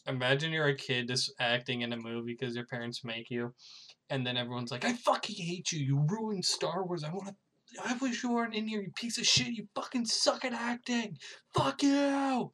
Imagine 0.07 0.51
you're 0.51 0.67
a 0.67 0.75
kid 0.75 1.07
just 1.07 1.33
acting 1.39 1.81
in 1.81 1.91
a 1.93 1.97
movie 1.97 2.35
because 2.37 2.55
your 2.55 2.65
parents 2.65 3.03
make 3.03 3.31
you, 3.31 3.53
and 4.09 4.25
then 4.25 4.37
everyone's 4.37 4.71
like, 4.71 4.85
"I 4.85 4.93
fucking 4.93 5.43
hate 5.43 5.71
you! 5.71 5.79
You 5.79 6.05
ruined 6.07 6.45
Star 6.45 6.85
Wars! 6.85 7.03
I 7.03 7.11
want 7.11 7.29
to. 7.29 7.35
I 7.83 7.95
wish 8.01 8.23
you 8.23 8.31
weren't 8.31 8.55
in 8.55 8.67
here, 8.67 8.81
you 8.81 8.91
piece 8.91 9.17
of 9.17 9.25
shit! 9.25 9.47
You 9.53 9.67
fucking 9.75 10.05
suck 10.05 10.43
at 10.45 10.53
acting! 10.53 11.17
Fuck 11.53 11.83
you!" 11.83 12.51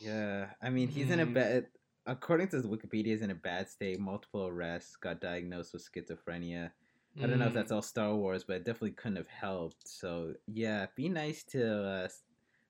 Yeah, 0.00 0.50
I 0.62 0.70
mean, 0.70 0.88
he's 0.88 1.10
in 1.10 1.20
a 1.20 1.26
Mm. 1.26 1.34
bad. 1.34 1.66
According 2.06 2.48
to 2.48 2.56
Wikipedia, 2.62 3.06
he's 3.06 3.22
in 3.22 3.30
a 3.30 3.34
bad 3.34 3.68
state. 3.68 4.00
Multiple 4.00 4.46
arrests. 4.46 4.96
Got 4.96 5.20
diagnosed 5.20 5.72
with 5.72 5.88
schizophrenia. 5.90 6.72
I 7.18 7.26
don't 7.26 7.38
know 7.38 7.46
if 7.46 7.52
Mm. 7.52 7.54
that's 7.54 7.72
all 7.72 7.82
Star 7.82 8.14
Wars, 8.14 8.44
but 8.44 8.56
it 8.56 8.64
definitely 8.64 8.92
couldn't 8.92 9.16
have 9.16 9.28
helped. 9.28 9.86
So 9.88 10.34
yeah, 10.46 10.86
be 10.96 11.08
nice 11.08 11.44
to. 11.44 11.82
Uh, 11.84 12.08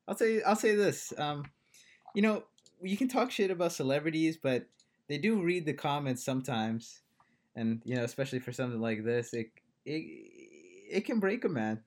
I'll 0.09 0.17
say 0.17 0.43
I'll 0.43 0.57
say 0.57 0.75
this. 0.75 1.13
Um, 1.19 1.45
you 2.15 2.23
know, 2.23 2.45
you 2.83 2.97
can 2.97 3.09
talk 3.09 3.31
shit 3.31 3.51
about 3.51 3.73
celebrities, 3.73 4.37
but 4.37 4.67
they 5.09 5.19
do 5.19 5.43
read 5.43 5.67
the 5.67 5.75
comments 5.75 6.25
sometimes, 6.25 7.03
and 7.55 7.83
you 7.85 7.95
know, 7.97 8.05
especially 8.05 8.41
for 8.41 8.53
something 8.53 8.81
like 8.81 9.05
this, 9.05 9.33
it 9.33 9.51
it 9.85 10.30
it 10.91 11.05
can 11.05 11.21
break 11.21 11.45
a 11.45 11.49
man. 11.49 11.83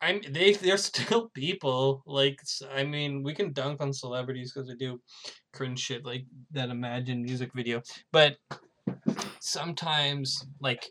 I'm 0.00 0.20
they 0.28 0.54
they're 0.54 0.76
still 0.76 1.30
people. 1.34 2.02
Like 2.06 2.40
I 2.74 2.84
mean, 2.84 3.22
we 3.22 3.34
can 3.34 3.52
dunk 3.52 3.80
on 3.80 3.92
celebrities 3.92 4.52
because 4.52 4.68
they 4.68 4.74
do 4.74 5.00
cringe 5.52 5.78
shit 5.78 6.04
like 6.04 6.24
that 6.50 6.70
Imagine 6.70 7.22
music 7.22 7.50
video, 7.54 7.82
but 8.10 8.36
sometimes 9.40 10.44
like 10.60 10.88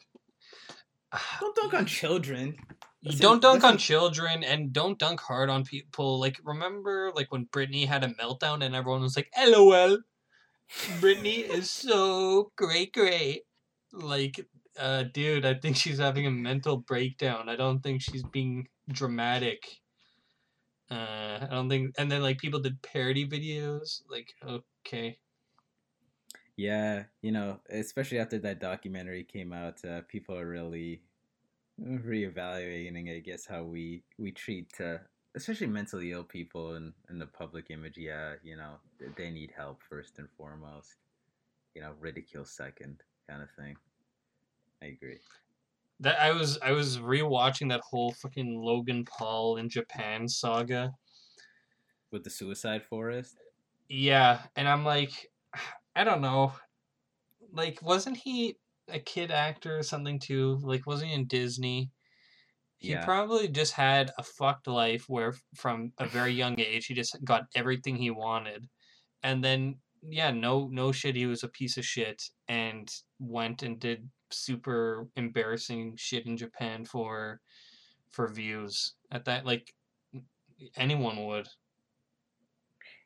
Don't 1.40 1.56
dunk 1.56 1.74
on 1.74 1.86
children. 1.86 2.56
you 3.02 3.18
don't 3.18 3.42
dunk 3.42 3.64
on 3.64 3.78
children 3.78 4.44
and 4.44 4.72
don't 4.72 4.98
dunk 4.98 5.20
hard 5.20 5.50
on 5.50 5.64
people. 5.66 6.20
Like 6.20 6.38
remember 6.44 7.12
like 7.16 7.32
when 7.32 7.48
Britney 7.48 7.88
had 7.88 8.04
a 8.04 8.10
meltdown 8.10 8.64
and 8.64 8.76
everyone 8.76 9.02
was 9.02 9.16
like, 9.18 9.30
"LOL, 9.38 10.00
Britney 11.00 11.48
is 11.50 11.70
so 11.70 12.52
great, 12.56 12.94
great." 12.94 13.42
Like, 13.94 14.46
uh, 14.78 15.04
dude, 15.04 15.46
I 15.46 15.56
think 15.56 15.76
she's 15.78 16.00
having 16.00 16.26
a 16.26 16.32
mental 16.32 16.78
breakdown. 16.78 17.50
I 17.50 17.56
don't 17.56 17.82
think 17.82 18.02
she's 18.02 18.24
being 18.24 18.68
dramatic. 18.90 19.82
Uh, 20.90 21.40
I 21.42 21.48
don't 21.50 21.70
think. 21.70 21.96
And 21.98 22.12
then 22.12 22.22
like 22.22 22.38
people 22.40 22.60
did 22.60 22.82
parody 22.82 23.28
videos. 23.28 24.02
Like, 24.10 24.34
okay, 24.44 25.20
Yeah, 26.56 27.06
you 27.22 27.32
know, 27.32 27.62
especially 27.70 28.20
after 28.20 28.38
that 28.40 28.60
documentary 28.60 29.24
came 29.24 29.54
out, 29.54 29.84
uh, 29.86 30.02
people 30.08 30.38
are 30.38 30.48
really 30.48 31.04
reevaluating, 31.82 33.16
I 33.16 33.20
guess, 33.20 33.46
how 33.48 33.64
we 33.64 34.04
we 34.18 34.32
treat, 34.32 34.80
uh, 34.82 35.00
especially 35.36 35.68
mentally 35.68 36.12
ill 36.12 36.24
people 36.24 36.76
in 36.76 36.94
in 37.10 37.20
the 37.20 37.28
public 37.28 37.72
image. 37.72 37.98
Yeah, 37.98 38.36
you 38.44 38.58
know, 38.58 38.78
they 39.18 39.32
need 39.32 39.52
help 39.56 39.84
first 39.84 40.20
and 40.20 40.30
foremost. 40.38 40.96
You 41.76 41.82
know, 41.84 41.94
ridicule 42.00 42.46
second, 42.46 43.04
kind 43.30 43.44
of 43.44 43.52
thing. 43.52 43.78
I 44.82 44.88
agree. 44.88 45.20
that 46.00 46.20
I 46.20 46.32
was 46.32 46.58
I 46.60 46.72
was 46.72 46.98
rewatching 46.98 47.70
that 47.70 47.82
whole 47.90 48.14
fucking 48.14 48.60
Logan 48.60 49.06
Paul 49.06 49.58
in 49.58 49.70
Japan 49.70 50.28
saga. 50.28 50.94
With 52.12 52.24
the 52.24 52.30
suicide 52.30 52.84
forest. 52.84 53.38
Yeah, 53.88 54.42
and 54.56 54.68
I'm 54.68 54.84
like, 54.84 55.32
I 55.96 56.04
don't 56.04 56.22
know. 56.22 56.54
Like, 57.52 57.82
wasn't 57.82 58.18
he 58.18 58.58
a 58.88 59.00
kid 59.00 59.32
actor 59.32 59.78
or 59.78 59.84
something 59.84 60.20
too? 60.20 60.60
Like, 60.64 60.86
wasn't 60.88 61.10
he 61.10 61.16
in 61.16 61.28
Disney? 61.28 61.92
He 62.80 62.94
Yeah. 62.94 63.06
probably 63.06 63.48
just 63.50 63.74
had 63.74 64.12
a 64.18 64.24
fucked 64.24 64.68
life 64.68 65.06
where 65.10 65.36
from 65.56 65.94
a 66.00 66.08
very 66.08 66.34
young 66.34 66.60
age 66.60 66.88
he 66.88 66.94
just 66.96 67.18
got 67.24 67.44
everything 67.56 67.96
he 67.98 68.12
wanted. 68.12 68.68
And 69.24 69.44
then 69.44 69.82
yeah, 70.04 70.32
no 70.32 70.68
no 70.70 70.92
shit, 70.92 71.16
he 71.16 71.28
was 71.28 71.44
a 71.44 71.50
piece 71.50 71.78
of 71.78 71.86
shit 71.86 72.22
and 72.48 72.90
went 73.20 73.64
and 73.64 73.80
did 73.80 74.10
super 74.34 75.08
embarrassing 75.16 75.96
shit 75.98 76.26
in 76.26 76.38
Japan 76.38 76.86
for 76.86 77.42
for 78.12 78.28
views. 78.28 78.94
At 79.12 79.26
that 79.26 79.46
like 79.46 79.74
anyone 80.76 81.26
would. 81.26 81.48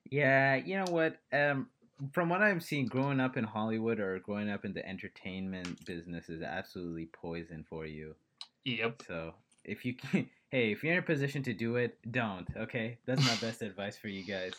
Yeah, 0.09 0.55
you 0.55 0.77
know 0.77 0.91
what? 0.91 1.17
Um, 1.33 1.67
from 2.11 2.29
what 2.29 2.41
I'm 2.41 2.59
seeing, 2.59 2.85
growing 2.87 3.19
up 3.19 3.37
in 3.37 3.43
Hollywood 3.43 3.99
or 3.99 4.19
growing 4.19 4.49
up 4.49 4.65
in 4.65 4.73
the 4.73 4.87
entertainment 4.87 5.83
business 5.85 6.29
is 6.29 6.41
absolutely 6.41 7.07
poison 7.07 7.65
for 7.67 7.85
you. 7.85 8.15
Yep. 8.65 9.03
So 9.07 9.33
if 9.63 9.85
you 9.85 9.93
can, 9.93 10.29
hey, 10.49 10.71
if 10.71 10.83
you're 10.83 10.93
in 10.93 10.99
a 10.99 11.03
position 11.03 11.43
to 11.43 11.53
do 11.53 11.77
it, 11.77 11.97
don't. 12.11 12.47
Okay, 12.55 12.97
that's 13.05 13.25
my 13.25 13.35
best 13.47 13.61
advice 13.61 13.97
for 13.97 14.07
you 14.07 14.23
guys. 14.23 14.53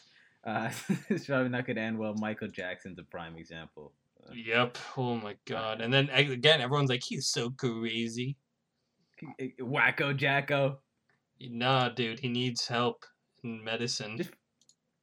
Uh, 0.44 0.70
it's 1.08 1.26
probably 1.26 1.48
not 1.48 1.66
going 1.66 1.76
to 1.76 1.82
end 1.82 1.98
well. 1.98 2.14
Michael 2.14 2.48
Jackson's 2.48 2.98
a 2.98 3.02
prime 3.02 3.36
example. 3.36 3.92
Yep. 4.32 4.78
Oh 4.96 5.16
my 5.16 5.36
god. 5.46 5.80
And 5.80 5.92
then 5.92 6.08
again, 6.10 6.60
everyone's 6.60 6.90
like, 6.90 7.02
he's 7.02 7.26
so 7.26 7.50
crazy. 7.50 8.36
Wacko 9.60 10.16
Jacko. 10.16 10.78
Nah, 11.40 11.90
dude, 11.90 12.20
he 12.20 12.28
needs 12.28 12.66
help 12.66 13.04
in 13.42 13.62
medicine. 13.62 14.16
Just- 14.16 14.30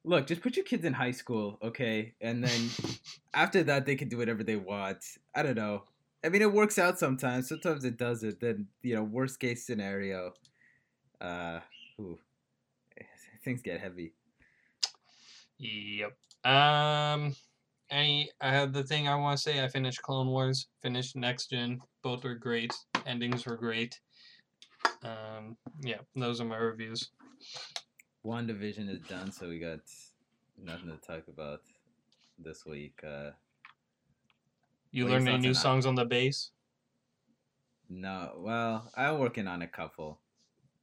Look, 0.06 0.26
just 0.26 0.42
put 0.42 0.54
your 0.54 0.66
kids 0.66 0.84
in 0.84 0.92
high 0.92 1.12
school, 1.12 1.58
okay? 1.62 2.12
And 2.20 2.44
then 2.44 2.68
after 3.34 3.62
that, 3.62 3.86
they 3.86 3.96
can 3.96 4.10
do 4.10 4.18
whatever 4.18 4.44
they 4.44 4.56
want. 4.56 4.98
I 5.34 5.42
don't 5.42 5.56
know. 5.56 5.84
I 6.22 6.28
mean, 6.28 6.42
it 6.42 6.52
works 6.52 6.78
out 6.78 6.98
sometimes. 6.98 7.48
Sometimes 7.48 7.84
it 7.86 7.96
doesn't. 7.96 8.38
Then 8.38 8.66
you 8.82 8.94
know, 8.94 9.02
worst 9.02 9.40
case 9.40 9.64
scenario, 9.66 10.34
uh, 11.22 11.60
ooh, 11.98 12.18
things 13.44 13.62
get 13.62 13.80
heavy. 13.80 14.12
Yep. 15.58 16.16
Um, 16.44 17.34
any 17.90 18.30
I 18.40 18.50
have 18.52 18.72
the 18.72 18.82
thing 18.84 19.08
I 19.08 19.14
want 19.16 19.36
to 19.36 19.42
say. 19.42 19.62
I 19.62 19.68
finished 19.68 20.02
Clone 20.02 20.28
Wars, 20.28 20.66
finished 20.82 21.16
Next 21.16 21.50
Gen. 21.50 21.80
Both 22.02 22.24
were 22.24 22.34
great. 22.34 22.72
Endings 23.06 23.46
were 23.46 23.56
great. 23.56 23.98
Um, 25.02 25.56
yeah, 25.82 25.98
those 26.16 26.40
are 26.40 26.44
my 26.44 26.56
reviews. 26.56 27.10
WandaVision 28.24 28.88
is 28.88 29.00
done, 29.08 29.30
so 29.30 29.48
we 29.48 29.58
got 29.58 29.80
nothing 30.56 30.88
to 30.88 30.96
talk 31.06 31.28
about 31.28 31.60
this 32.38 32.64
week. 32.64 32.98
Uh, 33.06 33.30
You 34.90 35.06
learned 35.06 35.28
any 35.28 35.38
new 35.38 35.48
on 35.48 35.52
that? 35.52 35.60
songs 35.60 35.86
on 35.86 35.94
the 35.94 36.04
bass? 36.04 36.50
no, 37.90 38.32
well, 38.38 38.90
I'm 38.96 39.18
working 39.18 39.46
on 39.46 39.60
a 39.62 39.68
couple, 39.68 40.20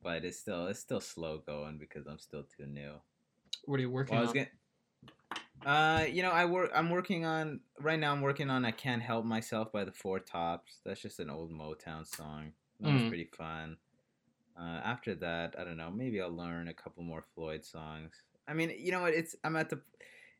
but 0.03 0.23
it's 0.23 0.37
still 0.39 0.67
it's 0.67 0.79
still 0.79 1.01
slow 1.01 1.39
going 1.39 1.77
because 1.79 2.05
I'm 2.05 2.19
still 2.19 2.43
too 2.43 2.67
new. 2.67 2.93
What 3.65 3.79
are 3.79 3.81
you 3.81 3.89
working 3.89 4.15
Well, 4.15 4.19
I 4.19 4.31
was 4.31 4.37
on? 4.37 5.40
Uh, 5.65 6.05
you 6.11 6.23
know, 6.23 6.31
I 6.31 6.45
work. 6.45 6.71
I'm 6.73 6.89
working 6.89 7.25
on 7.25 7.59
right 7.79 7.99
now. 7.99 8.11
I'm 8.11 8.21
working 8.21 8.49
on 8.49 8.65
"I 8.65 8.71
Can't 8.71 9.01
Help 9.01 9.25
Myself" 9.25 9.71
by 9.71 9.83
the 9.83 9.91
Four 9.91 10.19
Tops. 10.19 10.79
That's 10.85 11.01
just 11.01 11.19
an 11.19 11.29
old 11.29 11.51
Motown 11.51 12.05
song. 12.05 12.53
That 12.79 12.93
was 12.93 13.03
Mm. 13.03 13.07
pretty 13.09 13.25
fun. 13.25 13.77
Uh, 14.59 14.81
after 14.83 15.15
that, 15.15 15.55
I 15.57 15.63
don't 15.63 15.77
know. 15.77 15.91
Maybe 15.91 16.19
I'll 16.21 16.31
learn 16.35 16.67
a 16.67 16.73
couple 16.73 17.03
more 17.03 17.23
Floyd 17.35 17.63
songs. 17.63 18.11
I 18.47 18.53
mean, 18.53 18.73
you 18.77 18.91
know 18.91 19.01
what? 19.01 19.13
It's 19.13 19.35
I'm 19.43 19.55
at 19.55 19.69
the. 19.69 19.81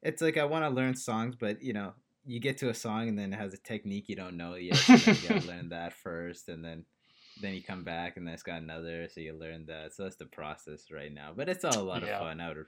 It's 0.02 0.22
like 0.22 0.38
I 0.38 0.46
want 0.46 0.66
to 0.66 0.70
learn 0.70 0.96
songs, 0.96 1.36
but 1.40 1.62
you 1.62 1.74
know, 1.74 1.94
you 2.26 2.40
get 2.40 2.58
to 2.60 2.70
a 2.70 2.74
song 2.74 3.08
and 3.08 3.18
then 3.18 3.32
it 3.34 3.38
has 3.38 3.54
a 3.54 3.58
technique 3.58 4.10
you 4.10 4.16
don't 4.16 4.38
know 4.38 4.56
yet. 4.56 4.78
So 4.78 4.94
you 5.12 5.30
gotta 5.30 5.46
learn 5.48 5.70
that 5.70 5.94
first, 5.94 6.50
and 6.50 6.66
then 6.66 6.86
then 7.42 7.54
you 7.54 7.62
come 7.64 7.84
back 7.84 8.18
and 8.18 8.26
then 8.28 8.34
it's 8.34 8.44
got 8.44 8.62
another, 8.62 9.08
so 9.08 9.22
you 9.22 9.34
learn 9.34 9.66
that. 9.68 9.94
So 9.94 10.04
that's 10.04 10.16
the 10.18 10.26
process 10.26 10.92
right 10.92 11.14
now. 11.14 11.32
But 11.36 11.48
it's 11.48 11.64
all 11.64 11.80
a 11.80 11.82
lot 11.84 12.02
Yeah. 12.04 12.16
of 12.16 12.20
fun. 12.20 12.42
I 12.42 12.48
would 12.50 12.66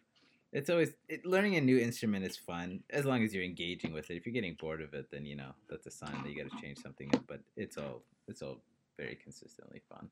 it's 0.54 0.70
always 0.70 0.92
it, 1.10 1.26
learning 1.26 1.56
a 1.58 1.62
new 1.62 1.78
instrument 1.78 2.24
is 2.26 2.38
fun 2.38 2.84
as 2.92 3.04
long 3.06 3.24
as 3.24 3.34
you're 3.34 3.44
engaging 3.44 3.92
with 3.92 4.10
it. 4.10 4.16
If 4.18 4.26
you're 4.26 4.34
getting 4.34 4.56
bored 4.60 4.82
of 4.82 4.94
it, 4.94 5.12
then 5.12 5.26
you 5.26 5.36
know 5.36 5.52
that's 5.70 5.86
a 5.88 5.92
sign 5.92 6.16
that 6.24 6.30
you 6.32 6.42
got 6.42 6.50
to 6.56 6.62
change 6.62 6.78
something 6.80 7.10
up. 7.16 7.24
But 7.28 7.42
it's 7.58 7.78
all 7.78 8.04
it's 8.28 8.42
all 8.42 8.58
very 8.98 9.16
consistently 9.16 9.82
fun. 9.90 10.10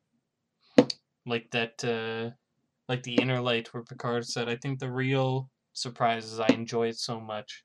like 1.26 1.50
that 1.52 1.84
uh 1.86 2.32
like 2.89 3.04
the 3.04 3.16
inner 3.16 3.39
light 3.39 3.74
where 3.74 3.84
Picard 3.84 4.26
said, 4.26 4.50
I 4.50 4.56
think 4.58 4.80
the 4.80 4.92
real 4.92 5.50
surprise 5.74 6.26
is 6.26 6.39
I 6.39 6.48
enjoy 6.48 6.88
it 6.89 6.98
so 6.98 7.20
much. 7.22 7.64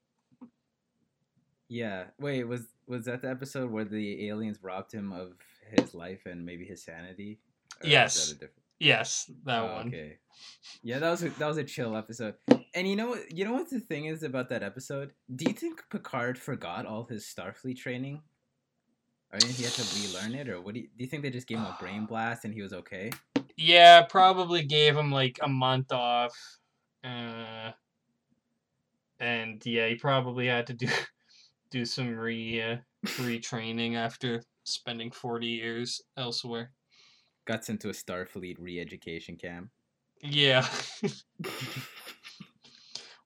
Yeah. 1.69 2.05
Wait, 2.21 2.45
was 2.45 2.67
was 2.87 3.05
that 3.07 3.23
the 3.23 3.31
episode 3.31 3.71
where 3.71 3.85
the 3.85 4.29
aliens 4.29 4.59
robbed 4.63 4.93
him 4.93 5.13
of 5.13 5.33
his 5.77 5.95
life 5.95 6.21
and 6.27 6.45
maybe 6.47 6.65
his 6.65 6.85
sanity? 6.85 7.39
Or 7.83 7.89
Yes. 7.89 8.29
that 8.29 8.35
different- 8.35 8.63
Yes, 8.79 9.31
that 9.45 9.63
Oh, 9.63 9.75
one. 9.77 9.89
Okay. 9.89 10.19
Yeah, 10.83 10.99
that 10.99 11.11
was 11.11 11.23
a, 11.23 11.31
that 11.31 11.47
was 11.47 11.57
a 11.57 11.65
chill 11.65 11.97
episode. 11.97 12.35
And 12.77 12.87
you 12.87 12.95
know 12.95 13.09
what? 13.09 13.33
You 13.35 13.47
know 13.47 13.55
what 13.55 13.71
the 13.71 13.81
thing 13.81 14.05
is 14.05 14.23
about 14.23 14.51
that 14.51 14.63
episode? 14.63 15.13
Do 15.35 15.47
you 15.47 15.55
think 15.55 15.83
Picard 15.91 16.39
forgot 16.39 16.85
all 16.85 17.07
his 17.07 17.25
Starfleet 17.25 17.79
training? 17.79 18.21
Or 19.33 19.39
he 19.43 19.65
had 19.65 19.73
to 19.73 19.99
relearn 19.99 20.35
it, 20.35 20.51
or 20.51 20.61
what? 20.61 20.75
Do 20.75 20.81
you, 20.81 20.89
do 20.89 21.03
you 21.03 21.07
think 21.07 21.23
they 21.23 21.31
just 21.31 21.47
gave 21.47 21.57
him 21.57 21.65
a 21.65 21.77
brain 21.81 22.05
blast 22.09 22.45
and 22.45 22.53
he 22.53 22.61
was 22.61 22.75
okay? 22.75 23.11
Yeah, 23.57 24.03
probably 24.03 24.63
gave 24.63 24.95
him 24.95 25.11
like 25.11 25.39
a 25.43 25.49
month 25.49 25.91
off. 25.91 26.37
Uh 27.03 27.73
and 29.19 29.65
yeah, 29.65 29.89
he 29.89 29.95
probably 29.95 30.47
had 30.47 30.67
to 30.67 30.75
do 30.75 30.89
do 31.71 31.87
some 31.87 32.15
re 32.15 32.61
uh, 32.61 32.77
retraining 33.07 33.97
after 33.97 34.43
spending 34.65 35.11
40 35.11 35.47
years 35.47 36.03
elsewhere. 36.19 36.73
Got 37.47 37.65
sent 37.65 37.81
to 37.81 37.89
a 37.89 37.93
Starfleet 37.93 38.57
re-education 38.59 39.37
camp. 39.37 39.71
Yeah. 40.21 40.67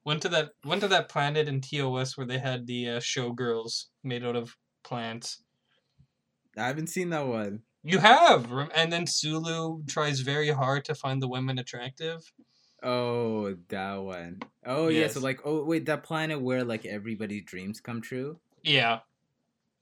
went 0.05 0.23
to 0.23 0.29
that 0.31 0.51
went 0.65 0.81
to 0.83 0.89
that 0.89 1.09
planet 1.09 1.49
in 1.49 1.61
TOS 1.61 2.17
where 2.17 2.27
they 2.27 2.39
had 2.39 2.67
the 2.67 2.89
uh, 2.89 3.01
showgirls 3.01 3.87
made 4.03 4.25
out 4.25 4.37
of 4.37 4.57
plants. 4.83 5.43
I 6.57 6.67
haven't 6.67 6.89
seen 6.89 7.11
that 7.11 7.27
one. 7.27 7.61
You 7.83 7.99
have, 7.99 8.53
and 8.75 8.93
then 8.93 9.07
Sulu 9.07 9.85
tries 9.87 10.21
very 10.21 10.51
hard 10.51 10.85
to 10.87 10.95
find 10.95 11.23
the 11.23 11.29
women 11.29 11.59
attractive. 11.59 12.21
Oh, 12.83 13.55
that 13.69 13.97
one. 13.97 14.41
Oh 14.67 14.89
yeah, 14.89 15.09
so 15.09 15.21
like, 15.21 15.41
oh 15.45 15.65
wait, 15.65 15.87
that 15.87 16.03
planet 16.03 16.41
where 16.41 16.65
like 16.65 16.85
everybody's 16.85 17.45
dreams 17.45 17.81
come 17.81 18.03
true. 18.03 18.39
Yeah, 18.63 19.01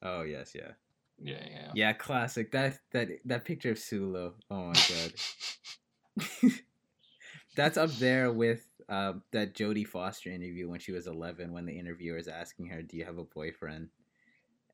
Oh 0.03 0.23
yes, 0.23 0.53
yeah, 0.55 0.73
yeah, 1.21 1.45
yeah. 1.51 1.71
yeah. 1.75 1.93
Classic. 1.93 2.51
That 2.53 2.79
that 2.93 3.09
that 3.25 3.45
picture 3.45 3.73
of 3.73 3.79
Sulu. 3.79 4.33
Oh 4.51 4.65
my 4.65 4.73
god. 4.73 5.13
That's 7.57 7.77
up 7.77 7.91
there 7.93 8.31
with 8.33 8.68
uh, 8.89 9.15
that 9.33 9.55
Jodie 9.55 9.87
Foster 9.87 10.31
interview 10.31 10.69
when 10.69 10.81
she 10.81 10.93
was 10.93 11.07
11, 11.07 11.53
when 11.53 11.67
the 11.67 11.79
interviewer 11.79 12.17
is 12.17 12.29
asking 12.29 12.67
her, 12.67 12.83
"Do 12.83 12.97
you 12.97 13.05
have 13.05 13.19
a 13.19 13.25
boyfriend?" 13.25 13.89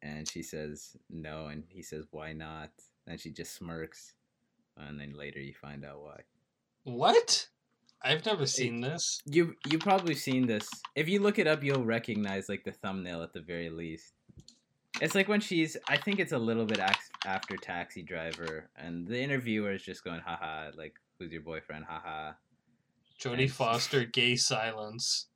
And 0.03 0.29
she 0.29 0.43
says 0.43 0.97
no, 1.11 1.47
and 1.47 1.65
he 1.69 1.83
says, 1.83 2.07
"Why 2.11 2.33
not?" 2.33 2.71
And 3.07 3.19
she 3.19 3.31
just 3.31 3.55
smirks, 3.55 4.15
and 4.77 4.99
then 5.01 5.15
later 5.15 5.41
you 5.41 5.55
find 5.55 5.85
out 5.85 6.03
why. 6.03 6.21
What? 6.85 7.49
I've 8.03 8.25
never 8.27 8.47
seen 8.47 8.83
this. 8.83 9.23
You 9.25 9.57
you 9.67 9.79
probably 9.79 10.15
seen 10.15 10.47
this. 10.47 10.69
If 10.95 11.09
you 11.09 11.21
look 11.21 11.39
it 11.39 11.47
up, 11.47 11.65
you'll 11.65 11.85
recognize 11.85 12.49
like 12.49 12.65
the 12.65 12.73
thumbnail 12.73 13.23
at 13.23 13.33
the 13.33 13.41
very 13.41 13.71
least. 13.71 14.13
It's 15.01 15.15
like 15.15 15.27
when 15.27 15.41
she's. 15.41 15.77
I 15.89 15.97
think 15.97 16.21
it's 16.21 16.33
a 16.33 16.39
little 16.39 16.67
bit 16.67 16.81
after 17.25 17.57
Taxi 17.57 18.03
Driver, 18.03 18.69
and 18.77 19.09
the 19.09 19.19
interviewer 19.19 19.73
is 19.73 19.83
just 19.83 20.05
going, 20.05 20.21
"Haha, 20.21 20.71
like 20.77 21.01
who's 21.19 21.33
your 21.33 21.43
boyfriend? 21.43 21.87
Haha." 21.87 22.35
Jodie 23.21 23.51
Foster, 23.51 24.05
gay 24.05 24.37
silence. 24.37 25.27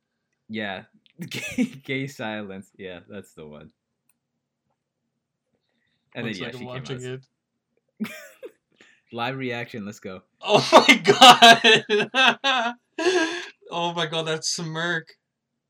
Yeah, 0.47 0.83
gay, 1.29 1.65
gay 1.83 2.07
silence. 2.07 2.71
Yeah, 2.77 2.99
that's 3.07 3.33
the 3.33 3.47
one. 3.47 3.71
And 6.15 6.25
Looks 6.25 6.39
then 6.39 6.43
yeah, 6.43 6.47
like 6.47 6.57
she 6.57 6.67
I'm 6.67 6.83
came 6.83 6.97
watching 6.97 7.21
out. 8.01 8.09
Live 9.11 9.37
reaction. 9.37 9.85
Let's 9.85 9.99
go. 9.99 10.21
Oh 10.41 10.85
my 10.87 10.95
god! 12.13 12.75
oh 13.71 13.93
my 13.93 14.05
god, 14.05 14.27
that 14.27 14.45
smirk. 14.45 15.15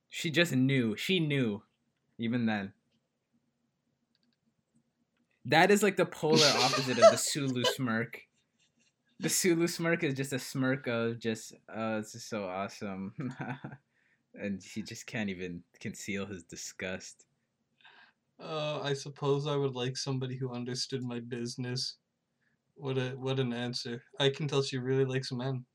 She 0.09 0.31
just 0.31 0.53
knew. 0.53 0.95
She 0.95 1.19
knew, 1.19 1.63
even 2.17 2.45
then. 2.45 2.73
That 5.45 5.71
is 5.71 5.81
like 5.81 5.97
the 5.97 6.05
polar 6.05 6.47
opposite 6.57 6.99
of 6.99 7.11
the 7.11 7.17
Sulu 7.17 7.63
smirk. 7.63 8.21
The 9.19 9.29
Sulu 9.29 9.67
smirk 9.67 10.03
is 10.03 10.13
just 10.13 10.31
a 10.31 10.39
smirk 10.39 10.87
of 10.87 11.19
just, 11.19 11.53
oh, 11.73 11.97
this 11.97 12.15
is 12.15 12.23
so 12.23 12.45
awesome. 12.45 13.13
and 14.33 14.63
he 14.63 14.81
just 14.81 15.05
can't 15.05 15.29
even 15.29 15.61
conceal 15.79 16.25
his 16.25 16.43
disgust. 16.43 17.25
Uh, 18.41 18.79
I 18.81 18.93
suppose 18.93 19.45
I 19.47 19.57
would 19.57 19.75
like 19.75 19.97
somebody 19.97 20.37
who 20.37 20.53
understood 20.53 21.03
my 21.03 21.19
business. 21.19 21.95
What 22.75 22.97
a 22.97 23.09
what 23.17 23.39
an 23.39 23.51
answer. 23.51 24.01
I 24.19 24.29
can 24.29 24.47
tell 24.47 24.61
she 24.61 24.77
really 24.77 25.03
likes 25.03 25.33
men. 25.33 25.65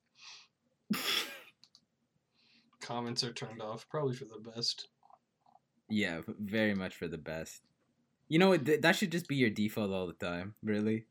Comments 2.81 3.23
are 3.23 3.33
turned 3.33 3.61
off, 3.61 3.87
probably 3.91 4.15
for 4.15 4.25
the 4.25 4.51
best. 4.51 4.89
Yeah, 5.91 6.23
very 6.39 6.75
much 6.75 6.95
for 6.95 7.09
the 7.09 7.19
best. 7.19 7.61
You 8.29 8.39
know? 8.39 8.57
Th- 8.57 8.81
that 8.81 8.97
should 8.97 9.13
just 9.13 9.29
be 9.29 9.37
your 9.37 9.51
default 9.51 9.93
all 9.93 10.07
the 10.07 10.15
time. 10.15 10.55
Really, 10.63 11.05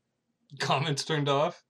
Comments 0.58 1.04
turned 1.04 1.28
off? 1.28 1.62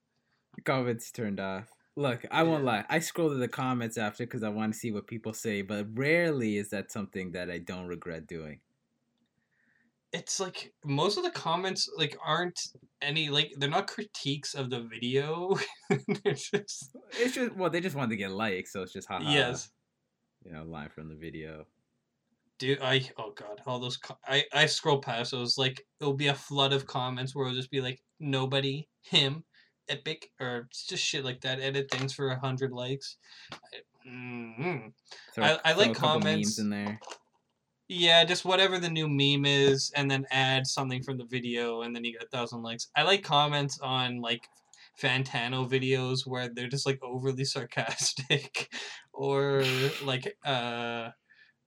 Comments 0.64 1.10
turned 1.10 1.40
off. 1.40 1.68
Look, 1.96 2.24
I 2.30 2.42
won't 2.42 2.64
lie. 2.64 2.84
I 2.88 2.98
scroll 2.98 3.28
to 3.28 3.36
the 3.36 3.46
comments 3.46 3.96
after 3.98 4.24
because 4.24 4.42
I 4.42 4.48
want 4.48 4.72
to 4.72 4.78
see 4.78 4.90
what 4.90 5.06
people 5.06 5.32
say, 5.32 5.62
but 5.62 5.86
rarely 5.94 6.56
is 6.56 6.70
that 6.70 6.90
something 6.90 7.30
that 7.32 7.50
I 7.50 7.58
don't 7.58 7.86
regret 7.86 8.26
doing. 8.26 8.60
It's 10.12 10.38
like 10.38 10.72
most 10.84 11.18
of 11.18 11.24
the 11.24 11.30
comments 11.30 11.88
like 11.96 12.16
aren't 12.24 12.60
any 13.02 13.30
like 13.30 13.52
they're 13.58 13.68
not 13.68 13.88
critiques 13.88 14.54
of 14.54 14.70
the 14.70 14.82
video. 14.82 15.56
they're 15.90 16.34
just 16.34 16.96
It's 17.12 17.34
just 17.34 17.54
well, 17.56 17.70
they 17.70 17.80
just 17.80 17.96
wanted 17.96 18.10
to 18.10 18.16
get 18.16 18.30
likes, 18.32 18.72
so 18.72 18.82
it's 18.82 18.92
just 18.92 19.08
haha. 19.08 19.30
yes. 19.30 19.70
you 20.44 20.52
know, 20.52 20.64
line 20.64 20.88
from 20.88 21.08
the 21.08 21.16
video. 21.16 21.66
Dude, 22.58 22.80
I 22.80 23.08
oh 23.18 23.32
god, 23.32 23.60
all 23.66 23.80
those 23.80 23.96
co- 23.96 24.18
I 24.26 24.44
I 24.52 24.66
scroll 24.66 24.98
past 24.98 25.32
those 25.32 25.58
like 25.58 25.84
it'll 26.00 26.14
be 26.14 26.28
a 26.28 26.34
flood 26.34 26.72
of 26.72 26.86
comments 26.86 27.34
where 27.34 27.46
it'll 27.46 27.56
just 27.56 27.70
be 27.70 27.80
like 27.80 28.00
nobody, 28.20 28.88
him, 29.02 29.44
epic, 29.88 30.30
or 30.40 30.68
just 30.88 31.04
shit 31.04 31.24
like 31.24 31.40
that. 31.42 31.60
Edit 31.60 31.90
things 31.90 32.12
for 32.12 32.28
a 32.28 32.38
hundred 32.38 32.72
likes. 32.72 33.16
mm 34.06 34.92
Throw, 35.34 35.44
I- 35.44 35.60
I 35.64 35.72
throw 35.72 35.82
like 35.86 35.94
comments. 35.94 36.58
in 36.58 36.70
there. 36.70 37.00
Yeah, 37.88 38.24
just 38.24 38.44
whatever 38.46 38.78
the 38.78 38.88
new 38.88 39.08
meme 39.08 39.44
is, 39.44 39.92
and 39.94 40.10
then 40.10 40.26
add 40.30 40.66
something 40.66 41.02
from 41.02 41.18
the 41.18 41.26
video, 41.26 41.82
and 41.82 41.94
then 41.94 42.04
you 42.04 42.12
get 42.12 42.22
a 42.22 42.28
thousand 42.28 42.62
likes. 42.62 42.88
I 42.96 43.02
like 43.02 43.22
comments 43.22 43.78
on 43.80 44.20
like 44.22 44.48
Fantano 45.00 45.68
videos 45.68 46.26
where 46.26 46.48
they're 46.48 46.68
just 46.68 46.86
like 46.86 46.98
overly 47.02 47.44
sarcastic, 47.54 48.72
or 49.12 49.64
like 50.02 50.36
uh, 50.46 51.10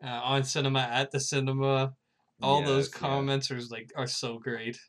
uh 0.04 0.08
on 0.24 0.44
cinema 0.44 0.80
at 0.80 1.12
the 1.12 1.20
cinema. 1.20 1.94
All 2.42 2.62
those 2.64 2.88
Yes, 2.88 2.94
yeah. 2.96 3.00
comments 3.00 3.52
are 3.52 3.60
like 3.70 3.92
are 3.96 4.08
so 4.08 4.40
great. 4.40 4.80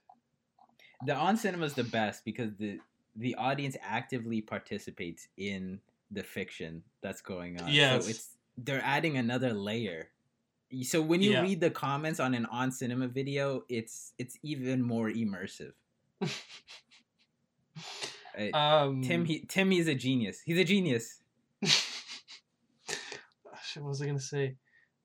The 1.06 1.14
on 1.14 1.36
cinema 1.36 1.66
is 1.66 1.74
the 1.74 1.84
best 1.84 2.24
because 2.24 2.56
the 2.56 2.78
the 3.18 3.34
audience 3.34 3.76
actively 3.82 4.40
participates 4.40 5.28
in 5.36 5.80
the 6.10 6.22
fiction 6.22 6.82
that's 7.02 7.20
going 7.20 7.60
on. 7.60 7.68
Yes. 7.72 8.04
So 8.04 8.08
it's 8.10 8.36
they're 8.56 8.82
adding 8.84 9.18
another 9.18 9.52
layer. 9.52 10.10
So 10.82 11.00
when 11.02 11.20
you 11.22 11.32
Yeah. 11.32 11.42
read 11.42 11.60
the 11.60 11.70
comments 11.70 12.20
on 12.20 12.34
an 12.34 12.46
on 12.46 12.70
cinema 12.70 13.08
video, 13.08 13.64
it's 13.68 14.12
it's 14.18 14.38
even 14.42 14.82
more 14.82 15.10
immersive. 15.10 15.72
Uh, 18.38 18.56
Um, 18.56 19.02
Tim 19.02 19.24
he 19.24 19.40
Tim 19.46 19.70
he's 19.70 19.88
a 19.88 19.94
genius. 19.94 20.40
He's 20.44 20.58
a 20.58 20.64
genius. 20.64 21.22
What 23.74 23.88
was 23.90 24.02
I 24.02 24.06
gonna 24.06 24.20
say? 24.20 24.56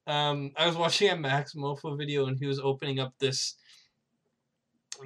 Um, 0.08 0.52
I 0.58 0.66
was 0.68 0.76
watching 0.76 1.10
a 1.10 1.16
Max 1.16 1.54
Mofo 1.54 1.98
video 1.98 2.26
and 2.28 2.38
he 2.38 2.46
was 2.46 2.60
opening 2.60 3.00
up 3.00 3.14
this 3.20 3.56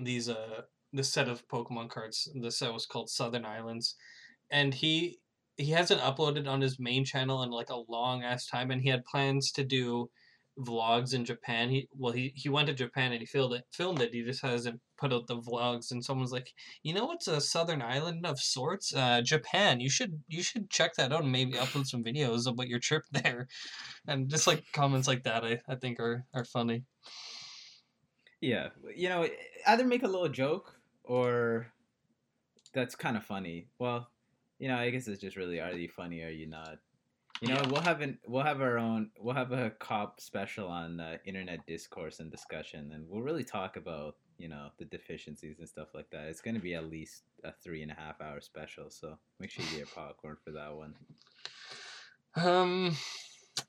these 0.03 0.29
uh 0.29 0.61
this 0.93 1.11
set 1.11 1.27
of 1.27 1.47
Pokemon 1.47 1.89
cards. 1.89 2.29
The 2.35 2.51
set 2.51 2.73
was 2.73 2.85
called 2.85 3.09
Southern 3.09 3.45
Islands, 3.45 3.95
and 4.51 4.73
he 4.73 5.19
he 5.57 5.71
hasn't 5.71 6.01
uploaded 6.01 6.47
on 6.47 6.61
his 6.61 6.79
main 6.79 7.03
channel 7.03 7.43
in 7.43 7.49
like 7.49 7.69
a 7.69 7.91
long 7.91 8.23
ass 8.23 8.45
time, 8.45 8.71
and 8.71 8.81
he 8.81 8.89
had 8.89 9.05
plans 9.05 9.51
to 9.53 9.63
do 9.63 10.09
vlogs 10.59 11.13
in 11.13 11.25
Japan. 11.25 11.69
He 11.69 11.87
well 11.93 12.13
he 12.13 12.33
he 12.35 12.49
went 12.49 12.67
to 12.67 12.73
Japan 12.73 13.11
and 13.11 13.21
he 13.21 13.25
filmed 13.25 13.55
it 13.55 13.65
filmed 13.71 14.01
it. 14.01 14.13
He 14.13 14.23
just 14.23 14.41
hasn't 14.41 14.81
put 14.97 15.13
out 15.13 15.27
the 15.27 15.37
vlogs. 15.37 15.91
And 15.91 16.03
someone's 16.03 16.31
like, 16.31 16.53
you 16.83 16.93
know, 16.93 17.11
it's 17.11 17.27
a 17.27 17.39
southern 17.39 17.81
island 17.81 18.25
of 18.25 18.39
sorts, 18.39 18.93
uh, 18.95 19.21
Japan. 19.21 19.79
You 19.79 19.89
should 19.89 20.21
you 20.27 20.41
should 20.41 20.69
check 20.69 20.95
that 20.95 21.13
out 21.13 21.23
and 21.23 21.31
maybe 21.31 21.53
upload 21.53 21.85
some 21.85 22.03
videos 22.03 22.47
about 22.47 22.67
your 22.67 22.79
trip 22.79 23.03
there. 23.11 23.47
And 24.07 24.29
just 24.29 24.47
like 24.47 24.63
comments 24.73 25.07
like 25.07 25.23
that, 25.23 25.43
I, 25.43 25.59
I 25.67 25.75
think 25.75 25.99
are 25.99 26.25
are 26.33 26.45
funny. 26.45 26.83
Yeah, 28.41 28.69
you 28.95 29.09
know, 29.09 29.27
either 29.65 29.85
make 29.85 30.03
a 30.03 30.07
little 30.07 30.29
joke 30.29 30.76
or 31.07 31.67
that's 32.73 32.95
kind 32.95 33.17
of 33.17 33.23
funny. 33.23 33.67
Well, 33.79 34.07
you 34.59 34.67
know, 34.67 34.77
I 34.77 34.89
guess 34.89 35.07
it's 35.07 35.21
just 35.21 35.37
really 35.37 35.59
are 35.59 35.71
you 35.71 35.89
funny 35.89 36.21
or 36.21 36.27
are 36.27 36.29
you 36.29 36.47
not? 36.47 36.77
You 37.41 37.49
know, 37.49 37.61
we'll 37.69 37.81
have 37.81 38.01
an 38.01 38.17
we'll 38.27 38.43
have 38.43 38.61
our 38.61 38.77
own 38.77 39.11
we'll 39.19 39.35
have 39.35 39.51
a 39.51 39.71
cop 39.71 40.19
special 40.19 40.67
on 40.67 40.99
uh, 40.99 41.17
internet 41.25 41.65
discourse 41.67 42.19
and 42.19 42.31
discussion, 42.31 42.91
and 42.93 43.07
we'll 43.07 43.21
really 43.21 43.43
talk 43.43 43.77
about 43.77 44.15
you 44.37 44.47
know 44.47 44.69
the 44.77 44.85
deficiencies 44.85 45.59
and 45.59 45.69
stuff 45.69 45.89
like 45.93 46.09
that. 46.11 46.25
It's 46.25 46.41
going 46.41 46.55
to 46.55 46.61
be 46.61 46.73
at 46.73 46.89
least 46.89 47.23
a 47.43 47.51
three 47.51 47.83
and 47.83 47.91
a 47.91 47.95
half 47.95 48.21
hour 48.21 48.41
special, 48.41 48.89
so 48.89 49.17
make 49.39 49.51
sure 49.51 49.63
you 49.65 49.71
get 49.71 49.77
your 49.79 49.87
popcorn 49.87 50.37
for 50.43 50.51
that 50.51 50.75
one. 50.75 50.95
Um, 52.35 52.95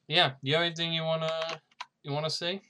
yeah. 0.06 0.32
You 0.42 0.54
have 0.54 0.64
anything 0.64 0.92
you 0.92 1.02
wanna 1.02 1.60
you 2.02 2.12
wanna 2.12 2.30
say? 2.30 2.60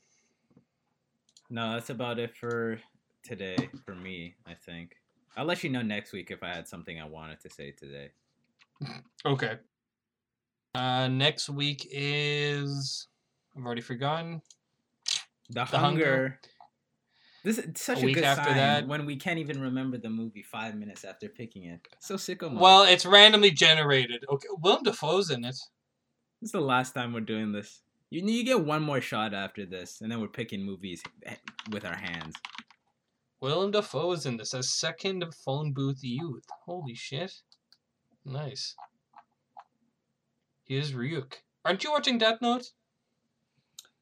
No, 1.51 1.73
that's 1.73 1.91
about 1.91 2.19
it 2.19 2.37
for 2.37 2.81
today 3.23 3.57
for 3.85 3.95
me. 3.95 4.35
I 4.47 4.55
think 4.55 4.97
I'll 5.37 5.45
let 5.45 5.63
you 5.63 5.71
know 5.71 5.83
next 5.83 6.13
week 6.13 6.31
if 6.31 6.43
I 6.43 6.49
had 6.49 6.67
something 6.69 7.01
I 7.01 7.05
wanted 7.07 7.41
to 7.41 7.51
say 7.51 7.73
today. 7.73 8.11
Okay. 9.25 9.59
Uh, 10.75 11.09
next 11.09 11.49
week 11.49 11.89
is 11.91 13.09
I've 13.57 13.65
already 13.65 13.81
forgotten. 13.81 14.43
The, 15.51 15.65
The 15.65 15.79
hunger. 15.79 16.05
Hunger. 16.05 16.41
This 17.45 17.59
is 17.59 17.81
such 17.81 17.99
A 17.99 18.03
a, 18.03 18.05
week 18.07 18.15
good 18.17 18.25
after 18.25 18.45
sign 18.51 18.57
that. 18.57 18.87
when 18.89 19.07
we 19.07 19.17
can't 19.17 19.39
even 19.39 19.61
remember 19.61 19.97
the 19.97 20.11
movie 20.11 20.43
five 20.43 20.75
minutes 20.75 21.05
after 21.05 21.29
picking 21.29 21.65
it. 21.65 21.81
So 22.01 22.17
sicko 22.17 22.51
mode. 22.53 22.61
Well, 22.61 22.83
it's 22.83 23.07
randomly 23.07 23.53
generated. 23.53 24.25
Okay, 24.29 24.49
Willem 24.61 24.83
Dafoe's 24.83 25.31
in 25.31 25.45
it. 25.45 25.51
this 26.41 26.49
is 26.49 26.53
the 26.53 26.61
last 26.61 26.93
time 26.95 27.13
we're 27.13 27.21
doing 27.21 27.53
this. 27.53 27.81
You 28.11 28.27
you 28.27 28.45
get 28.45 28.65
one 28.65 28.83
more 28.83 29.01
shot 29.01 29.35
after 29.35 29.65
this, 29.67 30.01
and 30.01 30.11
then 30.11 30.21
we're 30.21 30.29
picking 30.29 30.63
movies 30.65 31.03
with 31.71 31.85
our 31.85 31.97
hands. 31.97 32.35
Willem 33.41 33.71
Dafoe 33.71 34.13
is 34.13 34.27
in 34.27 34.37
this 34.37 34.55
as 34.55 34.71
second 34.71 35.25
phone 35.45 35.73
booth 35.73 36.01
youth. 36.03 36.45
Holy 36.65 36.95
shit. 36.95 37.33
Nice. 38.25 38.75
Here's 40.65 40.93
Ryuk. 40.93 41.35
Aren't 41.65 41.85
you 41.85 41.93
watching 41.93 42.19
Death 42.19 42.41
Note? 42.43 42.73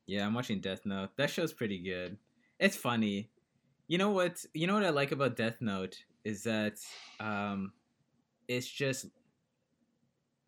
Yeah, 0.06 0.26
I'm 0.26 0.34
watching 0.34 0.60
Death 0.60 0.86
Note. 0.86 1.10
That 1.16 1.30
show's 1.30 1.52
pretty 1.52 1.82
good. 1.82 2.16
It's 2.58 2.76
funny. 2.76 3.30
You 3.88 3.98
know 3.98 4.10
what? 4.10 4.44
You 4.54 4.66
know 4.66 4.74
what 4.74 4.84
I 4.84 4.90
like 4.90 5.12
about 5.12 5.36
Death 5.36 5.60
Note 5.60 5.96
is 6.24 6.42
that 6.44 6.78
um, 7.20 7.72
it's 8.48 8.68
just 8.68 9.06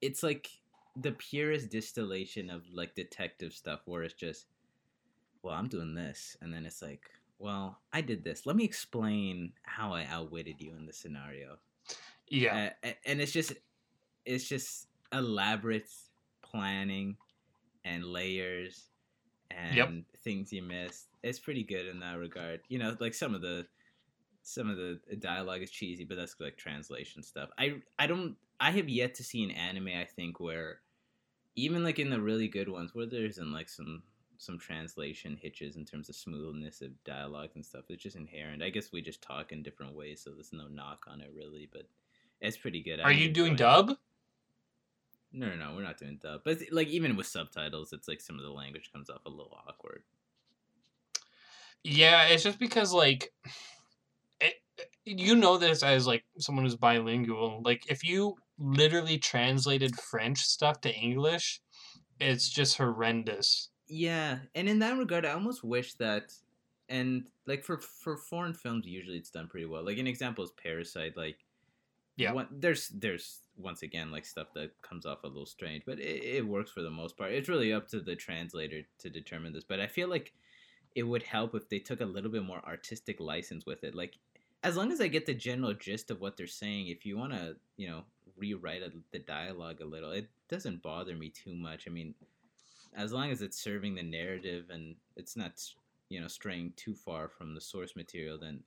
it's 0.00 0.22
like 0.22 0.48
the 1.00 1.12
purest 1.12 1.70
distillation 1.70 2.50
of 2.50 2.64
like 2.72 2.94
detective 2.94 3.52
stuff, 3.52 3.80
where 3.84 4.02
it's 4.02 4.14
just, 4.14 4.46
well, 5.42 5.54
I'm 5.54 5.68
doing 5.68 5.94
this, 5.94 6.36
and 6.40 6.52
then 6.52 6.66
it's 6.66 6.82
like, 6.82 7.10
well, 7.38 7.78
I 7.92 8.00
did 8.00 8.24
this. 8.24 8.46
Let 8.46 8.56
me 8.56 8.64
explain 8.64 9.52
how 9.62 9.92
I 9.92 10.04
outwitted 10.04 10.60
you 10.60 10.74
in 10.76 10.86
this 10.86 10.98
scenario. 10.98 11.58
Yeah. 12.28 12.70
Uh, 12.84 12.90
and 13.06 13.20
it's 13.20 13.32
just 13.32 13.52
it's 14.24 14.48
just 14.48 14.88
elaborate 15.12 15.88
planning 16.42 17.16
and 17.84 18.04
layers 18.04 18.90
and 19.50 19.76
Yep. 19.76 19.94
things 20.24 20.52
you 20.52 20.62
missed 20.62 21.08
it's 21.22 21.38
pretty 21.38 21.62
good 21.64 21.86
in 21.86 22.00
that 22.00 22.18
regard 22.18 22.60
you 22.68 22.78
know 22.78 22.96
like 23.00 23.14
some 23.14 23.34
of 23.34 23.40
the 23.42 23.66
some 24.42 24.68
of 24.70 24.76
the 24.76 25.00
dialogue 25.18 25.62
is 25.62 25.70
cheesy 25.70 26.04
but 26.04 26.16
that's 26.16 26.36
like 26.40 26.56
translation 26.56 27.22
stuff 27.22 27.50
i 27.58 27.80
i 27.98 28.06
don't 28.06 28.36
i 28.60 28.70
have 28.70 28.88
yet 28.88 29.14
to 29.14 29.24
see 29.24 29.44
an 29.44 29.50
anime 29.50 29.88
i 29.88 30.04
think 30.04 30.40
where 30.40 30.80
even 31.56 31.84
like 31.84 31.98
in 31.98 32.10
the 32.10 32.20
really 32.20 32.48
good 32.48 32.68
ones 32.68 32.94
where 32.94 33.06
there 33.06 33.26
isn't 33.26 33.52
like 33.52 33.68
some 33.68 34.02
some 34.38 34.58
translation 34.58 35.36
hitches 35.40 35.76
in 35.76 35.84
terms 35.84 36.08
of 36.08 36.16
smoothness 36.16 36.80
of 36.80 36.90
dialogue 37.04 37.50
and 37.54 37.64
stuff 37.66 37.84
it's 37.88 38.02
just 38.02 38.16
inherent 38.16 38.62
i 38.62 38.70
guess 38.70 38.92
we 38.92 39.02
just 39.02 39.20
talk 39.20 39.52
in 39.52 39.62
different 39.62 39.94
ways 39.94 40.22
so 40.22 40.30
there's 40.30 40.52
no 40.52 40.68
knock 40.68 41.04
on 41.10 41.20
it 41.20 41.30
really 41.36 41.68
but 41.72 41.82
it's 42.40 42.56
pretty 42.56 42.82
good 42.82 43.00
Are 43.00 43.10
I'm 43.10 43.18
you 43.18 43.30
doing 43.30 43.52
it. 43.52 43.58
dub? 43.58 43.96
No, 45.32 45.48
no, 45.48 45.56
no, 45.56 45.74
we're 45.74 45.82
not 45.82 45.98
doing 45.98 46.18
dub. 46.22 46.42
But 46.44 46.58
like 46.70 46.88
even 46.88 47.16
with 47.16 47.26
subtitles, 47.26 47.92
it's 47.92 48.08
like 48.08 48.20
some 48.20 48.36
of 48.36 48.42
the 48.42 48.50
language 48.50 48.90
comes 48.92 49.10
off 49.10 49.26
a 49.26 49.30
little 49.30 49.58
awkward. 49.68 50.02
Yeah, 51.84 52.24
it's 52.28 52.42
just 52.42 52.58
because 52.58 52.92
like 52.92 53.30
it, 54.40 54.54
you 55.04 55.36
know 55.36 55.58
this 55.58 55.82
as 55.82 56.06
like 56.06 56.24
someone 56.38 56.64
who's 56.64 56.76
bilingual. 56.76 57.62
Like 57.64 57.90
if 57.90 58.04
you 58.04 58.36
literally 58.58 59.18
translated 59.18 59.96
French 59.96 60.40
stuff 60.40 60.80
to 60.82 60.94
English, 60.94 61.60
it's 62.20 62.48
just 62.48 62.78
horrendous. 62.78 63.68
Yeah, 63.88 64.40
and 64.54 64.68
in 64.68 64.80
that 64.80 64.98
regard, 64.98 65.24
I 65.24 65.32
almost 65.32 65.64
wish 65.64 65.94
that, 65.94 66.34
and 66.88 67.26
like 67.46 67.64
for 67.64 67.78
for 67.78 68.16
foreign 68.16 68.52
films, 68.54 68.86
usually 68.86 69.16
it's 69.16 69.30
done 69.30 69.48
pretty 69.48 69.66
well. 69.66 69.84
Like 69.84 69.98
an 69.98 70.06
example 70.06 70.44
is 70.44 70.50
Parasite. 70.52 71.16
Like, 71.16 71.38
Yeah. 72.16 72.32
one, 72.32 72.48
there's 72.50 72.88
there's 72.90 73.42
once 73.56 73.82
again 73.82 74.10
like 74.12 74.26
stuff 74.26 74.48
that 74.54 74.80
comes 74.82 75.06
off 75.06 75.24
a 75.24 75.28
little 75.28 75.46
strange, 75.46 75.84
but 75.86 75.98
it, 76.00 76.24
it 76.24 76.46
works 76.46 76.70
for 76.70 76.82
the 76.82 76.90
most 76.90 77.16
part. 77.16 77.32
It's 77.32 77.48
really 77.48 77.72
up 77.72 77.88
to 77.88 78.00
the 78.00 78.16
translator 78.16 78.82
to 78.98 79.10
determine 79.10 79.52
this. 79.52 79.64
But 79.64 79.80
I 79.80 79.86
feel 79.86 80.08
like 80.08 80.34
it 80.94 81.04
would 81.04 81.22
help 81.22 81.54
if 81.54 81.68
they 81.68 81.78
took 81.78 82.00
a 82.00 82.06
little 82.06 82.30
bit 82.30 82.44
more 82.44 82.62
artistic 82.66 83.20
license 83.20 83.66
with 83.66 83.84
it. 83.84 83.94
Like, 83.94 84.18
as 84.64 84.76
long 84.76 84.92
as 84.92 85.00
I 85.00 85.08
get 85.08 85.26
the 85.26 85.34
general 85.34 85.74
gist 85.74 86.10
of 86.10 86.20
what 86.20 86.36
they're 86.36 86.46
saying, 86.46 86.88
if 86.88 87.06
you 87.06 87.16
want 87.18 87.32
to, 87.32 87.56
you 87.76 87.88
know, 87.88 88.04
rewrite 88.36 88.82
a, 88.82 88.92
the 89.12 89.18
dialogue 89.20 89.80
a 89.80 89.84
little, 89.86 90.10
it 90.12 90.28
doesn't 90.48 90.82
bother 90.82 91.14
me 91.16 91.28
too 91.30 91.54
much. 91.54 91.86
I 91.86 91.90
mean, 91.90 92.14
as 92.94 93.12
long 93.12 93.30
as 93.30 93.42
it's 93.42 93.62
serving 93.62 93.94
the 93.94 94.02
narrative 94.02 94.66
and 94.70 94.96
it's 95.16 95.36
not, 95.36 95.52
you 96.08 96.20
know, 96.20 96.28
straying 96.28 96.72
too 96.76 96.94
far 96.94 97.28
from 97.28 97.54
the 97.54 97.60
source 97.60 97.94
material, 97.96 98.38
then 98.38 98.60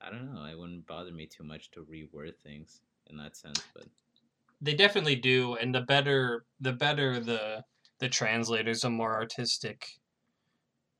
I 0.00 0.10
don't 0.10 0.34
know. 0.34 0.44
It 0.44 0.58
wouldn't 0.58 0.86
bother 0.86 1.12
me 1.12 1.26
too 1.26 1.44
much 1.44 1.70
to 1.72 1.80
reword 1.84 2.36
things 2.42 2.80
in 3.08 3.16
that 3.18 3.36
sense. 3.36 3.62
But 3.74 3.84
They 4.60 4.74
definitely 4.74 5.16
do, 5.16 5.54
and 5.56 5.74
the 5.74 5.82
better 5.82 6.44
the 6.60 6.72
better 6.72 7.20
the 7.20 7.64
the 7.98 8.08
translators, 8.08 8.80
the 8.80 8.90
more 8.90 9.14
artistic. 9.14 9.86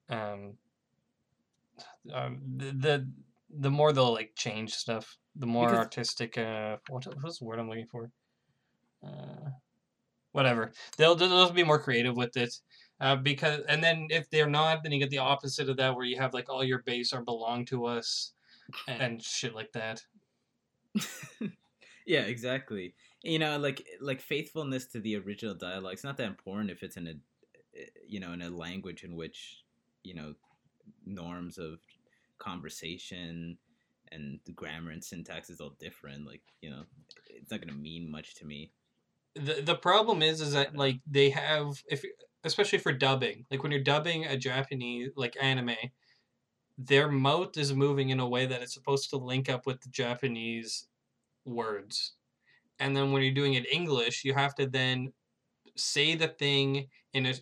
Um. 0.09 0.55
Um. 2.13 2.41
The 2.57 2.73
the, 2.73 3.09
the 3.51 3.71
more 3.71 3.93
they'll 3.93 4.13
like 4.13 4.33
change 4.37 4.73
stuff, 4.75 5.17
the 5.35 5.47
more 5.47 5.67
Because- 5.67 5.79
artistic. 5.79 6.39
Uh. 6.39 6.77
What 6.89 7.07
what's 7.23 7.39
the 7.39 7.45
word 7.45 7.59
I'm 7.59 7.69
looking 7.69 7.87
for? 7.89 8.11
Uh. 9.05 9.51
Whatever. 10.33 10.73
They'll 10.97 11.15
they'll 11.15 11.53
be 11.53 11.65
more 11.65 11.79
creative 11.79 12.17
with 12.17 12.37
it. 12.37 12.55
Uh, 13.01 13.17
because 13.17 13.61
and 13.69 13.83
then 13.83 14.07
if 14.11 14.31
they're 14.31 14.49
not, 14.49 14.83
then 14.83 14.93
you 14.93 14.99
get 14.99 15.11
the 15.11 15.19
opposite 15.19 15.69
of 15.69 15.77
that, 15.77 15.95
where 15.95 16.05
you 16.05 16.17
have 16.19 16.35
like 16.35 16.49
all 16.49 16.65
your 16.65 16.83
base 16.83 17.13
are 17.13 17.23
belong 17.23 17.65
to 17.67 17.85
us, 17.87 18.33
and 18.89 19.23
shit 19.23 19.55
like 19.55 19.73
that. 19.73 20.03
yeah, 22.07 22.21
exactly. 22.21 22.95
You 23.23 23.39
know, 23.39 23.59
like 23.59 23.87
like 24.01 24.21
faithfulness 24.21 24.87
to 24.87 25.01
the 25.01 25.17
original 25.17 25.55
dialogue. 25.55 25.95
It's 25.95 26.05
not 26.05 26.17
that 26.19 26.29
important 26.29 26.71
if 26.71 26.83
it's 26.83 26.97
in 26.97 27.09
a, 27.09 27.15
you 28.07 28.21
know, 28.21 28.33
in 28.33 28.43
a 28.43 28.51
language 28.51 29.05
in 29.05 29.17
which 29.17 29.65
you 30.05 30.15
know 30.15 30.35
norms 31.05 31.59
of 31.59 31.81
conversation 32.39 33.57
and 34.11 34.41
grammar 34.55 34.91
and 34.91 35.03
syntax 35.03 35.51
is 35.51 35.61
all 35.61 35.75
different. 35.79 36.27
Like 36.27 36.43
you 36.61 36.71
know, 36.71 36.85
it's 37.29 37.51
not 37.51 37.61
gonna 37.61 37.79
mean 37.79 38.11
much 38.11 38.35
to 38.37 38.45
me. 38.45 38.71
The 39.35 39.63
the 39.63 39.77
problem 39.77 40.23
is 40.23 40.41
is 40.41 40.53
that 40.53 40.75
like 40.77 41.01
they 41.07 41.31
have 41.31 41.83
if 41.91 42.05
especially 42.45 42.79
for 42.79 42.93
dubbing 42.93 43.47
like 43.51 43.63
when 43.63 43.73
you're 43.73 43.83
dubbing 43.83 44.27
a 44.27 44.37
japanese 44.37 45.11
like 45.17 45.37
anime 45.41 45.77
their 46.79 47.11
mouth 47.11 47.57
is 47.57 47.73
moving 47.75 48.11
in 48.11 48.21
a 48.21 48.29
way 48.29 48.47
that 48.47 48.63
it's 48.63 48.75
supposed 48.75 49.11
to 49.11 49.17
link 49.17 49.49
up 49.49 49.67
with 49.67 49.81
the 49.81 49.89
japanese 49.91 50.87
words 51.45 52.15
and 52.79 52.97
then 52.97 53.13
when 53.13 53.23
you're 53.23 53.35
doing 53.35 53.55
it 53.55 53.73
english 53.73 54.25
you 54.25 54.35
have 54.35 54.55
to 54.55 54.67
then 54.67 55.13
say 55.77 56.15
the 56.15 56.29
thing 56.29 56.89
in 57.15 57.27
a, 57.27 57.35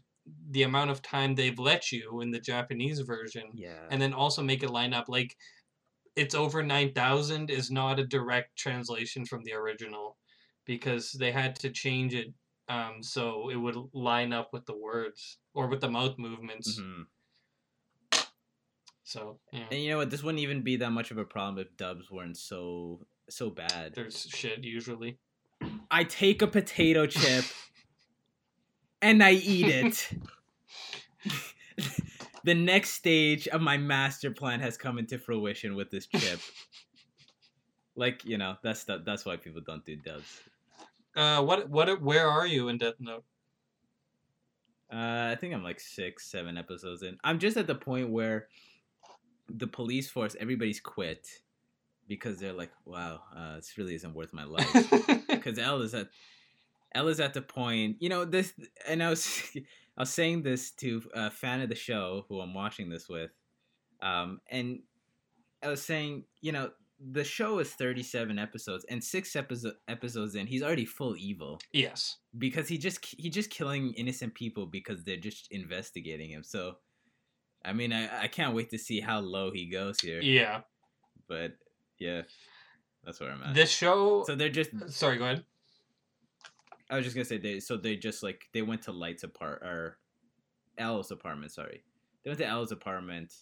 the 0.50 0.62
amount 0.64 0.90
of 0.90 1.02
time 1.02 1.34
they've 1.34 1.58
let 1.58 1.92
you 1.92 2.20
in 2.20 2.30
the 2.30 2.40
japanese 2.40 3.00
version 3.00 3.50
Yeah. 3.54 3.86
and 3.90 4.00
then 4.02 4.12
also 4.14 4.42
make 4.42 4.62
it 4.62 4.70
line 4.70 4.94
up 4.94 5.08
like 5.08 5.36
it's 6.16 6.34
over 6.34 6.62
9000 6.62 7.50
is 7.50 7.70
not 7.70 8.00
a 8.00 8.06
direct 8.06 8.56
translation 8.56 9.24
from 9.26 9.44
the 9.44 9.54
original 9.54 10.18
because 10.66 11.12
they 11.12 11.32
had 11.32 11.54
to 11.56 11.70
change 11.70 12.14
it 12.14 12.32
um, 12.68 13.02
so 13.02 13.50
it 13.50 13.56
would 13.56 13.76
line 13.92 14.32
up 14.32 14.52
with 14.52 14.64
the 14.66 14.76
words 14.76 15.38
or 15.54 15.66
with 15.66 15.80
the 15.80 15.90
mouth 15.90 16.16
movements 16.18 16.78
Mhm. 16.80 17.06
so 19.02 19.38
yeah 19.52 19.66
And 19.70 19.82
you 19.82 19.90
know 19.90 19.98
what? 19.98 20.10
This 20.10 20.22
wouldn't 20.22 20.40
even 20.42 20.62
be 20.62 20.76
that 20.76 20.90
much 20.90 21.10
of 21.10 21.18
a 21.18 21.24
problem 21.24 21.58
if 21.58 21.76
dubs 21.76 22.10
weren't 22.10 22.36
so 22.36 23.00
so 23.28 23.50
bad. 23.50 23.94
there's 23.94 24.26
shit 24.28 24.62
usually 24.64 25.18
I 25.90 26.04
take 26.04 26.42
a 26.42 26.46
potato 26.46 27.06
chip 27.06 27.44
and 29.02 29.22
I 29.22 29.32
eat 29.32 29.66
it. 29.68 30.10
the 32.44 32.54
next 32.54 32.90
stage 32.90 33.46
of 33.48 33.60
my 33.60 33.76
master 33.76 34.30
plan 34.30 34.60
has 34.60 34.76
come 34.76 34.98
into 34.98 35.18
fruition 35.18 35.74
with 35.74 35.90
this 35.90 36.06
chip. 36.06 36.40
like 37.96 38.24
you 38.24 38.38
know, 38.38 38.56
that's 38.62 38.84
the, 38.84 39.02
that's 39.04 39.24
why 39.26 39.36
people 39.36 39.60
don't 39.66 39.84
do 39.84 39.96
dubs. 39.96 40.40
Uh 41.16 41.42
what 41.42 41.68
what 41.70 42.00
where 42.02 42.28
are 42.28 42.46
you 42.46 42.68
in 42.68 42.78
death 42.78 42.94
note 43.00 43.24
Uh, 44.92 45.30
I 45.32 45.36
think 45.40 45.54
I'm 45.54 45.62
like 45.62 45.78
six, 45.78 46.26
seven 46.30 46.58
episodes 46.58 47.02
in. 47.02 47.16
I'm 47.22 47.38
just 47.38 47.56
at 47.56 47.66
the 47.66 47.74
point 47.76 48.10
where 48.10 48.48
the 49.48 49.66
police 49.66 50.08
force, 50.10 50.36
everybody's 50.38 50.80
quit 50.80 51.28
because 52.08 52.38
they're 52.38 52.52
like, 52.52 52.72
"Wow, 52.84 53.22
uh, 53.34 53.56
this 53.56 53.78
really 53.78 53.94
isn't 53.94 54.14
worth 54.14 54.32
my 54.32 54.44
life." 54.44 54.92
Because 55.28 55.58
L 55.58 55.80
is 55.82 55.94
at 55.94 56.08
L 56.94 57.08
is 57.08 57.20
at 57.20 57.34
the 57.34 57.42
point, 57.42 57.96
you 58.00 58.08
know, 58.08 58.24
this, 58.24 58.54
and 58.88 59.02
I 59.02 59.10
was 59.10 59.50
I 59.98 60.02
was 60.02 60.10
saying 60.10 60.42
this 60.42 60.70
to 60.72 61.02
a 61.14 61.30
fan 61.30 61.60
of 61.60 61.68
the 61.68 61.74
show 61.74 62.26
who 62.28 62.40
I'm 62.40 62.54
watching 62.54 62.88
this 62.90 63.08
with, 63.08 63.30
um, 64.02 64.40
and 64.50 64.80
I 65.62 65.68
was 65.68 65.82
saying, 65.82 66.24
you 66.40 66.52
know, 66.52 66.70
the 67.12 67.24
show 67.24 67.58
is 67.60 67.70
37 67.72 68.38
episodes, 68.38 68.84
and 68.90 69.02
six 69.02 69.32
episo- 69.32 69.72
episodes 69.88 70.34
in, 70.34 70.46
he's 70.46 70.62
already 70.62 70.84
full 70.84 71.16
evil 71.16 71.58
yes 71.72 72.18
because 72.36 72.68
he 72.68 72.76
just 72.78 73.04
he 73.18 73.30
just 73.30 73.48
killing 73.50 73.94
innocent 73.94 74.34
people 74.34 74.66
because 74.66 75.02
they're 75.04 75.16
just 75.16 75.48
investigating 75.50 76.30
him. 76.30 76.42
So, 76.44 76.76
I 77.64 77.72
mean, 77.72 77.92
I 77.92 78.24
I 78.24 78.28
can't 78.28 78.54
wait 78.54 78.70
to 78.70 78.78
see 78.78 79.00
how 79.00 79.20
low 79.20 79.50
he 79.50 79.66
goes 79.66 80.00
here. 80.00 80.20
yeah 80.20 80.60
But 81.28 81.52
yeah, 81.98 82.22
that's 83.04 83.18
where 83.20 83.30
I'm 83.30 83.42
at. 83.42 83.54
this 83.54 83.70
show 83.70 84.24
so 84.26 84.34
they're 84.34 84.48
just. 84.50 84.70
sorry 84.90 85.16
go 85.16 85.24
ahead 85.24 85.44
I 86.90 86.96
was 86.96 87.04
just 87.04 87.14
gonna 87.14 87.24
say 87.24 87.38
they. 87.38 87.60
So 87.60 87.76
they 87.76 87.96
just 87.96 88.22
like 88.22 88.48
they 88.52 88.62
went 88.62 88.82
to 88.82 88.92
Light's 88.92 89.22
apart 89.22 89.62
or 89.62 89.96
L's 90.76 91.10
apartment. 91.12 91.52
Sorry, 91.52 91.84
they 92.24 92.30
went 92.30 92.40
to 92.40 92.46
L's 92.46 92.72
apartment 92.72 93.32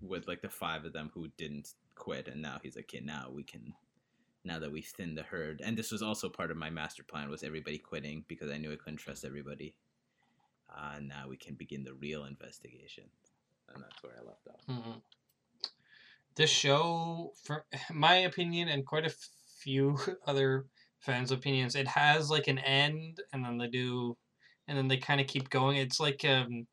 with 0.00 0.26
like 0.26 0.40
the 0.40 0.48
five 0.48 0.84
of 0.86 0.92
them 0.94 1.10
who 1.12 1.28
didn't 1.36 1.74
quit, 1.96 2.28
and 2.28 2.40
now 2.40 2.58
he's 2.62 2.76
like, 2.76 2.84
okay, 2.84 3.04
now 3.04 3.30
we 3.32 3.42
can. 3.42 3.74
Now 4.44 4.60
that 4.60 4.70
we've 4.70 4.86
thinned 4.86 5.18
the 5.18 5.24
herd, 5.24 5.60
and 5.64 5.76
this 5.76 5.90
was 5.90 6.02
also 6.02 6.28
part 6.28 6.52
of 6.52 6.56
my 6.56 6.70
master 6.70 7.02
plan 7.02 7.28
was 7.28 7.42
everybody 7.42 7.78
quitting 7.78 8.24
because 8.28 8.48
I 8.48 8.58
knew 8.58 8.72
I 8.72 8.76
couldn't 8.76 8.98
trust 8.98 9.24
everybody. 9.24 9.74
Uh, 10.70 11.00
now 11.02 11.24
we 11.28 11.36
can 11.36 11.54
begin 11.54 11.82
the 11.82 11.94
real 11.94 12.26
investigation, 12.26 13.04
and 13.74 13.82
that's 13.82 14.00
where 14.04 14.12
I 14.20 14.24
left 14.24 14.46
off. 14.48 14.66
mm-hmm. 14.68 14.98
This 16.36 16.50
show, 16.50 17.32
for 17.42 17.64
my 17.92 18.16
opinion, 18.18 18.68
and 18.68 18.86
quite 18.86 19.06
a 19.06 19.14
few 19.58 19.98
other 20.28 20.66
fans' 21.00 21.32
opinions, 21.32 21.74
it 21.74 21.88
has 21.88 22.30
like 22.30 22.46
an 22.46 22.58
end, 22.58 23.18
and 23.32 23.44
then 23.44 23.58
they 23.58 23.68
do, 23.68 24.16
and 24.68 24.78
then 24.78 24.86
they 24.86 24.98
kind 24.98 25.20
of 25.20 25.26
keep 25.26 25.50
going. 25.50 25.76
It's 25.76 25.98
like 25.98 26.24
um, 26.24 26.66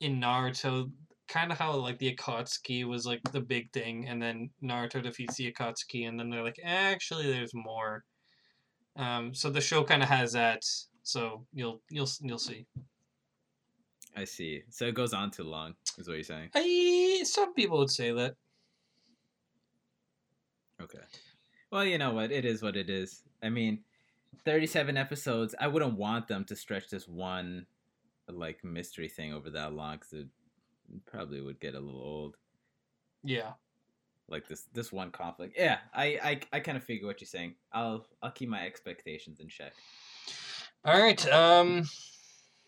in 0.00 0.20
Naruto, 0.20 0.90
kind 1.30 1.52
of 1.52 1.58
how 1.58 1.76
like 1.76 1.98
the 1.98 2.14
Akatsuki 2.14 2.84
was 2.84 3.06
like 3.06 3.20
the 3.32 3.40
big 3.40 3.72
thing, 3.72 4.06
and 4.08 4.20
then 4.20 4.50
Naruto 4.62 5.02
defeats 5.02 5.36
the 5.36 5.50
Akatsuki, 5.52 6.06
and 6.08 6.18
then 6.18 6.28
they're 6.28 6.44
like, 6.44 6.60
actually, 6.62 7.32
there's 7.32 7.54
more. 7.54 8.04
Um, 8.96 9.32
so 9.32 9.48
the 9.48 9.60
show 9.60 9.84
kind 9.84 10.02
of 10.02 10.08
has 10.08 10.32
that. 10.32 10.64
So 11.04 11.46
you'll 11.54 11.80
you'll 11.88 12.08
you'll 12.20 12.38
see. 12.38 12.66
I 14.16 14.24
see. 14.24 14.62
So 14.70 14.86
it 14.86 14.94
goes 14.94 15.14
on 15.14 15.30
too 15.30 15.44
long, 15.44 15.74
is 15.96 16.08
what 16.08 16.14
you're 16.14 16.24
saying? 16.24 16.50
I 16.54 17.22
some 17.24 17.54
people 17.54 17.78
would 17.78 17.90
say 17.90 18.12
that. 18.12 18.34
Okay. 20.82 20.98
Well, 21.70 21.84
you 21.84 21.98
know 21.98 22.12
what? 22.12 22.32
It 22.32 22.44
is 22.44 22.62
what 22.62 22.76
it 22.76 22.90
is. 22.90 23.22
I 23.42 23.48
mean, 23.48 23.80
37 24.44 24.96
episodes. 24.96 25.54
I 25.60 25.68
wouldn't 25.68 25.96
want 25.96 26.26
them 26.26 26.44
to 26.46 26.56
stretch 26.56 26.88
this 26.90 27.06
one 27.06 27.66
like 28.28 28.64
mystery 28.64 29.08
thing 29.08 29.32
over 29.32 29.50
that 29.50 29.72
long 29.72 29.98
cuz 29.98 30.12
it 30.12 30.28
probably 31.06 31.40
would 31.40 31.60
get 31.60 31.74
a 31.74 31.80
little 31.80 32.00
old. 32.00 32.36
Yeah. 33.22 33.52
Like 34.28 34.46
this 34.46 34.64
this 34.72 34.92
one 34.92 35.10
conflict. 35.10 35.56
Yeah, 35.58 35.78
I 35.92 36.04
I, 36.22 36.40
I 36.52 36.60
kind 36.60 36.76
of 36.76 36.84
figure 36.84 37.06
what 37.06 37.20
you're 37.20 37.26
saying. 37.26 37.54
I'll 37.72 38.06
I'll 38.22 38.30
keep 38.30 38.48
my 38.48 38.64
expectations 38.64 39.40
in 39.40 39.48
check. 39.48 39.72
All 40.84 41.00
right. 41.00 41.26
Um, 41.32 41.84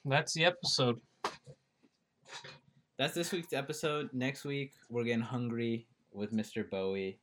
that's 0.04 0.34
the 0.34 0.44
episode. 0.44 1.00
That's 2.98 3.14
this 3.14 3.32
week's 3.32 3.52
episode. 3.52 4.10
Next 4.12 4.44
week 4.44 4.72
we're 4.90 5.04
getting 5.04 5.20
hungry 5.20 5.86
with 6.12 6.32
Mr. 6.32 6.68
Bowie. 6.68 7.20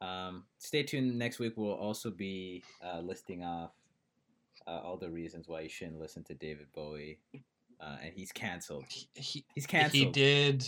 Um, 0.00 0.44
stay 0.58 0.82
tuned. 0.82 1.18
Next 1.18 1.38
week 1.38 1.54
we'll 1.56 1.72
also 1.72 2.10
be 2.10 2.62
uh, 2.84 3.00
listing 3.00 3.42
off 3.42 3.72
uh, 4.66 4.80
all 4.82 4.96
the 4.96 5.10
reasons 5.10 5.48
why 5.48 5.60
you 5.60 5.68
shouldn't 5.68 6.00
listen 6.00 6.22
to 6.24 6.34
David 6.34 6.66
Bowie, 6.74 7.18
uh, 7.82 7.96
and 8.02 8.12
he's 8.14 8.32
canceled. 8.32 8.84
He, 8.88 9.08
he, 9.14 9.44
He's 9.54 9.66
canceled. 9.66 9.92
he 9.92 10.06
did. 10.10 10.66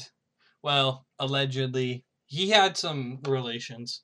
Well, 0.62 1.06
allegedly, 1.18 2.04
he 2.26 2.48
had 2.50 2.76
some 2.76 3.20
relations. 3.26 4.02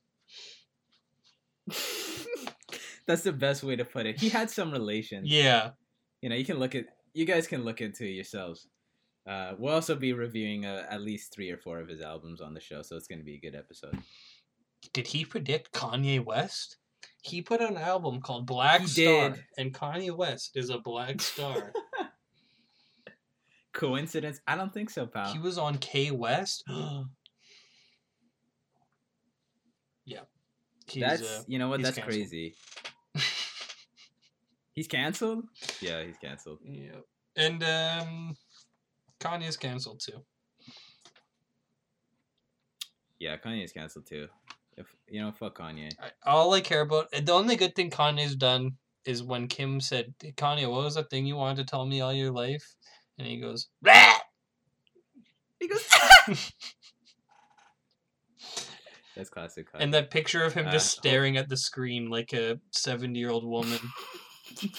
That's 3.07 3.23
the 3.23 3.33
best 3.33 3.63
way 3.63 3.75
to 3.75 3.85
put 3.85 4.05
it. 4.05 4.19
He 4.19 4.29
had 4.29 4.49
some 4.49 4.71
relations. 4.71 5.27
Yeah. 5.29 5.71
You 6.21 6.29
know, 6.29 6.35
you 6.35 6.45
can 6.45 6.59
look 6.59 6.75
at. 6.75 6.85
You 7.13 7.25
guys 7.25 7.47
can 7.47 7.63
look 7.65 7.81
into 7.81 8.05
yourselves. 8.05 8.67
Uh, 9.27 9.53
we'll 9.57 9.73
also 9.73 9.95
be 9.95 10.13
reviewing 10.13 10.65
uh, 10.65 10.85
at 10.89 11.01
least 11.01 11.33
three 11.33 11.49
or 11.51 11.57
four 11.57 11.79
of 11.79 11.87
his 11.89 12.01
albums 12.01 12.41
on 12.41 12.53
the 12.53 12.59
show, 12.59 12.81
so 12.81 12.95
it's 12.95 13.07
going 13.07 13.19
to 13.19 13.25
be 13.25 13.35
a 13.35 13.39
good 13.39 13.55
episode. 13.55 13.97
Did 14.93 15.07
he 15.07 15.25
predict 15.25 15.73
Kanye 15.73 16.23
West? 16.23 16.77
He 17.21 17.41
put 17.41 17.61
out 17.61 17.71
an 17.71 17.77
album 17.77 18.21
called 18.21 18.47
Black 18.47 18.81
He 18.81 18.87
Star, 18.87 19.29
did. 19.31 19.43
and 19.57 19.73
Kanye 19.73 20.15
West 20.15 20.51
is 20.55 20.69
a 20.69 20.79
black 20.79 21.21
star. 21.21 21.71
Coincidence? 23.73 24.41
I 24.47 24.55
don't 24.55 24.73
think 24.73 24.89
so, 24.89 25.05
pal. 25.05 25.31
he 25.31 25.39
was 25.39 25.57
on 25.57 25.77
K 25.77 26.11
West. 26.11 26.63
yeah. 30.05 30.21
He's, 30.87 31.03
That's 31.03 31.21
uh, 31.21 31.43
you 31.47 31.59
know 31.59 31.69
what? 31.69 31.81
That's 31.81 31.97
canceled. 31.97 32.13
crazy. 32.13 32.55
He's 34.73 34.87
canceled. 34.87 35.45
Yeah, 35.81 36.03
he's 36.03 36.17
canceled. 36.17 36.59
yeah. 36.63 37.01
And 37.35 37.63
um, 37.63 38.37
Kanye's 39.19 39.57
canceled 39.57 39.99
too. 39.99 40.23
Yeah, 43.19 43.37
Kanye's 43.37 43.73
canceled 43.73 44.07
too. 44.07 44.27
If 44.77 44.95
you 45.07 45.21
know, 45.21 45.31
fuck 45.31 45.57
Kanye. 45.57 45.91
All 46.25 46.53
I 46.53 46.61
care 46.61 46.81
about, 46.81 47.11
the 47.11 47.33
only 47.33 47.55
good 47.55 47.75
thing 47.75 47.89
Kanye's 47.89 48.35
done 48.35 48.77
is 49.05 49.21
when 49.23 49.47
Kim 49.47 49.81
said, 49.81 50.13
Kanye, 50.19 50.69
what 50.69 50.83
was 50.83 50.95
that 50.95 51.09
thing 51.09 51.25
you 51.25 51.35
wanted 51.35 51.57
to 51.57 51.69
tell 51.69 51.85
me 51.85 52.01
all 52.01 52.13
your 52.13 52.31
life? 52.31 52.75
And 53.21 53.29
he 53.29 53.37
goes, 53.37 53.67
"Rah!" 53.83 54.17
He 55.59 55.67
goes. 55.67 55.87
That's 59.15 59.29
classic. 59.29 59.71
Kanye. 59.71 59.81
and 59.83 59.93
that 59.93 60.09
picture 60.09 60.43
of 60.43 60.53
him 60.53 60.65
just 60.71 60.97
Asshole. 60.97 61.01
staring 61.11 61.37
at 61.37 61.47
the 61.49 61.57
screen 61.57 62.09
like 62.09 62.33
a 62.33 62.59
70 62.71 63.19
year 63.19 63.29
old 63.29 63.45
woman. 63.45 63.77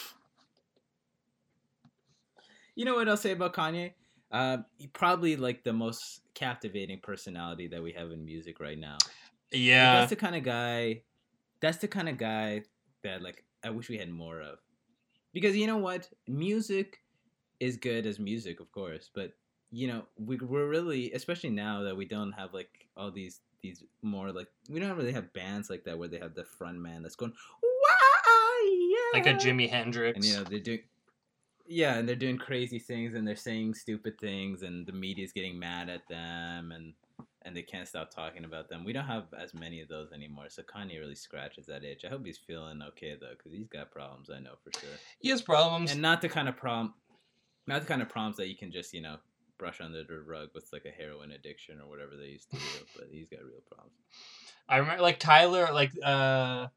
you 2.74 2.85
know 2.85 2.94
what 2.97 3.09
I'll 3.09 3.16
say 3.16 3.31
about 3.32 3.52
Kanye? 3.55 3.93
Uh, 4.32 4.59
he 4.78 4.86
probably 4.89 5.36
like 5.36 5.62
the 5.62 5.73
most 5.73 6.23
captivating 6.35 6.98
personality 7.02 7.69
that 7.69 7.81
we 7.82 7.93
have 7.93 8.10
in 8.10 8.24
music 8.24 8.59
right 8.59 8.78
now. 8.78 8.97
Like, 9.05 9.60
Yeah. 9.60 9.93
that's 10.01 10.10
the 10.10 10.16
kind 10.16 10.35
of 10.35 10.43
guy. 10.43 11.02
That's 11.60 11.78
the 11.78 11.89
kind 11.89 12.09
of 12.09 12.16
guy 12.19 12.62
that 13.05 13.23
like 13.23 13.44
I 13.62 13.70
wish 13.70 13.89
we 13.89 13.98
had 13.98 14.10
more 14.10 14.40
of. 14.40 14.59
Because 15.32 15.55
you 15.56 15.66
know 15.69 15.77
what, 15.78 16.09
music 16.27 16.98
is 17.62 17.76
good 17.76 18.06
as 18.06 18.18
music, 18.18 18.59
of 18.60 18.70
course, 18.72 19.09
but 19.14 19.32
you 19.70 19.86
know, 19.86 20.02
we, 20.18 20.36
we're 20.36 20.68
really, 20.68 21.12
especially 21.12 21.48
now 21.51 21.82
that 21.82 21.97
we 21.97 22.05
don't 22.05 22.32
have 22.32 22.52
like 22.52 22.89
all 22.97 23.10
these 23.10 23.40
these 23.62 23.84
more 24.02 24.32
like 24.32 24.48
we 24.68 24.80
don't 24.80 24.97
really 24.97 25.12
have 25.12 25.32
bands 25.32 25.70
like 25.70 25.84
that 25.84 25.97
where 25.97 26.09
they 26.09 26.18
have 26.18 26.34
the 26.34 26.43
front 26.44 26.78
man 26.78 27.01
that's 27.02 27.14
going 27.14 27.32
why 27.60 29.10
Like 29.14 29.26
a 29.26 29.34
Jimi 29.34 29.70
Hendrix. 29.70 30.16
and 30.16 30.24
you 30.24 30.34
know 30.34 30.43
they're 30.43 30.59
doing 30.59 30.80
yeah 31.68 31.94
and 31.97 32.09
they're 32.09 32.16
doing 32.16 32.36
crazy 32.36 32.80
things 32.80 33.14
and 33.14 33.26
they're 33.26 33.36
saying 33.36 33.74
stupid 33.74 34.18
things 34.20 34.62
and 34.62 34.84
the 34.84 34.93
media's 34.93 35.32
getting 35.32 35.59
mad 35.59 35.89
at 35.89 36.06
them 36.09 36.72
and 36.72 36.93
and 37.44 37.56
they 37.56 37.62
can't 37.62 37.86
stop 37.89 38.10
talking 38.10 38.44
about 38.44 38.68
them 38.68 38.84
we 38.84 38.93
don't 38.93 39.06
have 39.06 39.24
as 39.40 39.55
many 39.55 39.80
of 39.80 39.89
those 39.89 40.10
anymore 40.12 40.47
so 40.48 40.62
kanye 40.62 40.98
really 40.98 41.14
scratches 41.14 41.66
that 41.66 41.84
itch 41.84 42.05
i 42.05 42.09
hope 42.09 42.26
he's 42.26 42.39
feeling 42.39 42.82
okay 42.82 43.16
though 43.20 43.34
because 43.36 43.52
he's 43.52 43.68
got 43.68 43.90
problems 43.93 44.28
i 44.28 44.40
know 44.40 44.55
for 44.64 44.76
sure 44.80 44.90
he 45.20 45.28
has 45.28 45.40
problems. 45.40 45.93
and 45.93 46.02
not 46.02 46.20
the 46.20 46.28
kind 46.28 46.48
of 46.48 46.56
problem 46.56 46.93
not 47.66 47.80
the 47.80 47.86
kind 47.86 48.02
of 48.02 48.09
problems 48.09 48.36
that 48.36 48.48
you 48.48 48.56
can 48.56 48.72
just 48.72 48.93
you 48.93 49.01
know 49.01 49.16
brush 49.59 49.80
under 49.80 50.02
the 50.02 50.20
rug 50.20 50.48
with 50.55 50.68
like 50.72 50.84
a 50.84 50.90
heroin 50.90 51.30
addiction 51.30 51.80
or 51.80 51.89
whatever 51.89 52.16
they 52.16 52.26
used 52.26 52.51
to 52.51 52.56
do 52.56 52.62
but 52.97 53.06
he's 53.10 53.28
got 53.28 53.44
real 53.44 53.62
problems 53.70 53.94
I 54.68 54.78
remember 54.78 55.02
like 55.02 55.18
Tyler, 55.18 55.68
like 55.72 55.93
uh, 56.02 56.68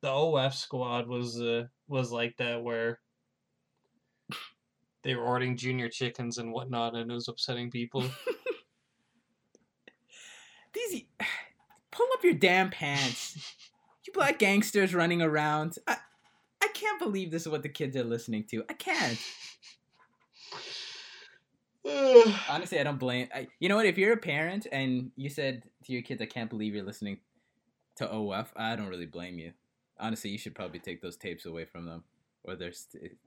the 0.00 0.10
OF 0.10 0.54
squad 0.54 1.08
was 1.08 1.40
uh, 1.40 1.64
was 1.88 2.12
like 2.12 2.36
that 2.36 2.62
where 2.62 3.00
they 5.02 5.14
were 5.14 5.24
ordering 5.24 5.56
junior 5.56 5.88
chickens 5.88 6.38
and 6.38 6.52
whatnot, 6.52 6.94
and 6.94 7.10
it 7.10 7.14
was 7.14 7.28
upsetting 7.28 7.70
people. 7.70 8.02
these 10.72 11.02
pull 11.90 12.06
up 12.14 12.22
your 12.22 12.34
damn 12.34 12.70
pants. 12.70 13.54
You 14.06 14.12
black 14.12 14.38
gangsters 14.38 14.94
running 14.94 15.22
around. 15.22 15.76
I 15.86 15.96
i 16.62 16.68
can't 16.74 17.00
believe 17.00 17.30
this 17.30 17.42
is 17.42 17.48
what 17.48 17.62
the 17.62 17.68
kids 17.68 17.96
are 17.96 18.04
listening 18.04 18.44
to. 18.50 18.64
I 18.68 18.74
can't 18.74 19.18
honestly 22.48 22.78
i 22.78 22.82
don't 22.82 22.98
blame 22.98 23.28
I, 23.34 23.48
you 23.58 23.68
know 23.68 23.76
what 23.76 23.86
if 23.86 23.98
you're 23.98 24.12
a 24.12 24.16
parent 24.16 24.66
and 24.70 25.10
you 25.16 25.28
said 25.28 25.64
to 25.84 25.92
your 25.92 26.02
kids 26.02 26.22
i 26.22 26.26
can't 26.26 26.48
believe 26.48 26.74
you're 26.74 26.84
listening 26.84 27.18
to 27.96 28.08
of 28.08 28.52
i 28.56 28.76
don't 28.76 28.88
really 28.88 29.06
blame 29.06 29.38
you. 29.38 29.52
Honestly 29.98 30.30
you 30.30 30.38
should 30.38 30.54
probably 30.54 30.78
take 30.78 31.02
those 31.02 31.16
tapes 31.16 31.46
away 31.46 31.64
from 31.64 31.86
them 31.86 32.04
or 32.44 32.56
their 32.56 32.72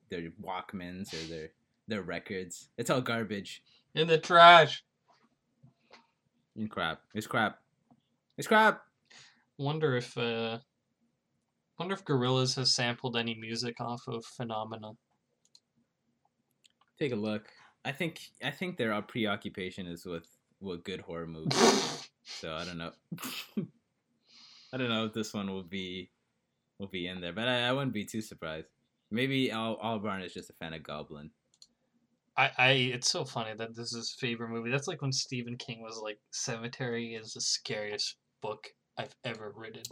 their 0.09 0.29
walkmans 0.41 1.13
or 1.13 1.29
their 1.29 1.49
their 1.87 2.01
records. 2.01 2.69
It's 2.77 2.89
all 2.89 3.01
garbage. 3.01 3.61
In 3.93 4.07
the 4.07 4.17
trash. 4.17 4.83
and 6.55 6.69
crap. 6.69 7.01
It's 7.13 7.27
crap. 7.27 7.59
It's 8.37 8.47
crap. 8.47 8.81
Wonder 9.57 9.95
if 9.95 10.17
uh, 10.17 10.59
wonder 11.79 11.93
if 11.93 12.03
Gorillaz 12.03 12.55
has 12.55 12.73
sampled 12.73 13.15
any 13.15 13.35
music 13.35 13.79
off 13.79 14.01
of 14.07 14.25
Phenomena. 14.25 14.91
take 16.99 17.11
a 17.11 17.15
look 17.15 17.47
i 17.85 17.91
think 17.91 18.19
i 18.43 18.51
think 18.51 18.77
their 18.77 18.99
preoccupation 19.01 19.87
is 19.87 20.05
with 20.05 20.27
with 20.59 20.83
good 20.83 21.01
horror 21.01 21.27
movies 21.27 22.09
so 22.23 22.53
i 22.53 22.65
don't 22.65 22.77
know 22.77 22.91
i 24.73 24.77
don't 24.77 24.89
know 24.89 25.05
if 25.05 25.13
this 25.13 25.33
one 25.33 25.49
will 25.51 25.63
be 25.63 26.09
will 26.79 26.87
be 26.87 27.07
in 27.07 27.21
there 27.21 27.33
but 27.33 27.47
i, 27.47 27.67
I 27.67 27.71
wouldn't 27.71 27.93
be 27.93 28.05
too 28.05 28.21
surprised 28.21 28.67
maybe 29.11 29.51
Al 29.51 29.77
Albarn 29.77 30.23
is 30.23 30.33
just 30.33 30.49
a 30.49 30.53
fan 30.53 30.73
of 30.73 30.83
Goblin. 30.83 31.31
I, 32.37 32.51
I 32.57 32.69
it's 32.71 33.09
so 33.09 33.23
funny 33.23 33.53
that 33.57 33.75
this 33.75 33.93
is 33.93 33.95
his 33.95 34.15
favorite 34.19 34.49
movie. 34.49 34.69
That's 34.69 34.87
like 34.87 35.01
when 35.01 35.13
Stephen 35.13 35.57
King 35.57 35.81
was 35.81 35.99
like 36.03 36.19
Sematary 36.33 37.19
is 37.19 37.33
the 37.33 37.41
scariest 37.41 38.17
book 38.41 38.67
I've 38.97 39.15
ever 39.23 39.53
written. 39.55 39.83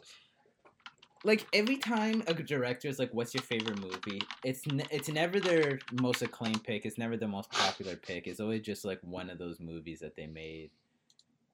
Like 1.25 1.47
every 1.53 1.77
time 1.77 2.23
a 2.27 2.33
director 2.33 2.87
is 2.89 2.99
like, 2.99 3.13
"What's 3.13 3.33
your 3.33 3.43
favorite 3.43 3.79
movie?" 3.79 4.21
It's 4.43 4.65
ne- 4.67 4.87
it's 4.91 5.07
never 5.07 5.39
their 5.39 5.79
most 6.01 6.21
acclaimed 6.21 6.63
pick. 6.63 6.85
It's 6.85 6.97
never 6.97 7.15
the 7.15 7.27
most 7.27 7.49
popular 7.51 7.95
pick. 7.95 8.27
It's 8.27 8.39
always 8.41 8.61
just 8.61 8.83
like 8.83 8.99
one 9.01 9.29
of 9.29 9.37
those 9.37 9.59
movies 9.59 9.99
that 10.01 10.15
they 10.15 10.27
made. 10.27 10.71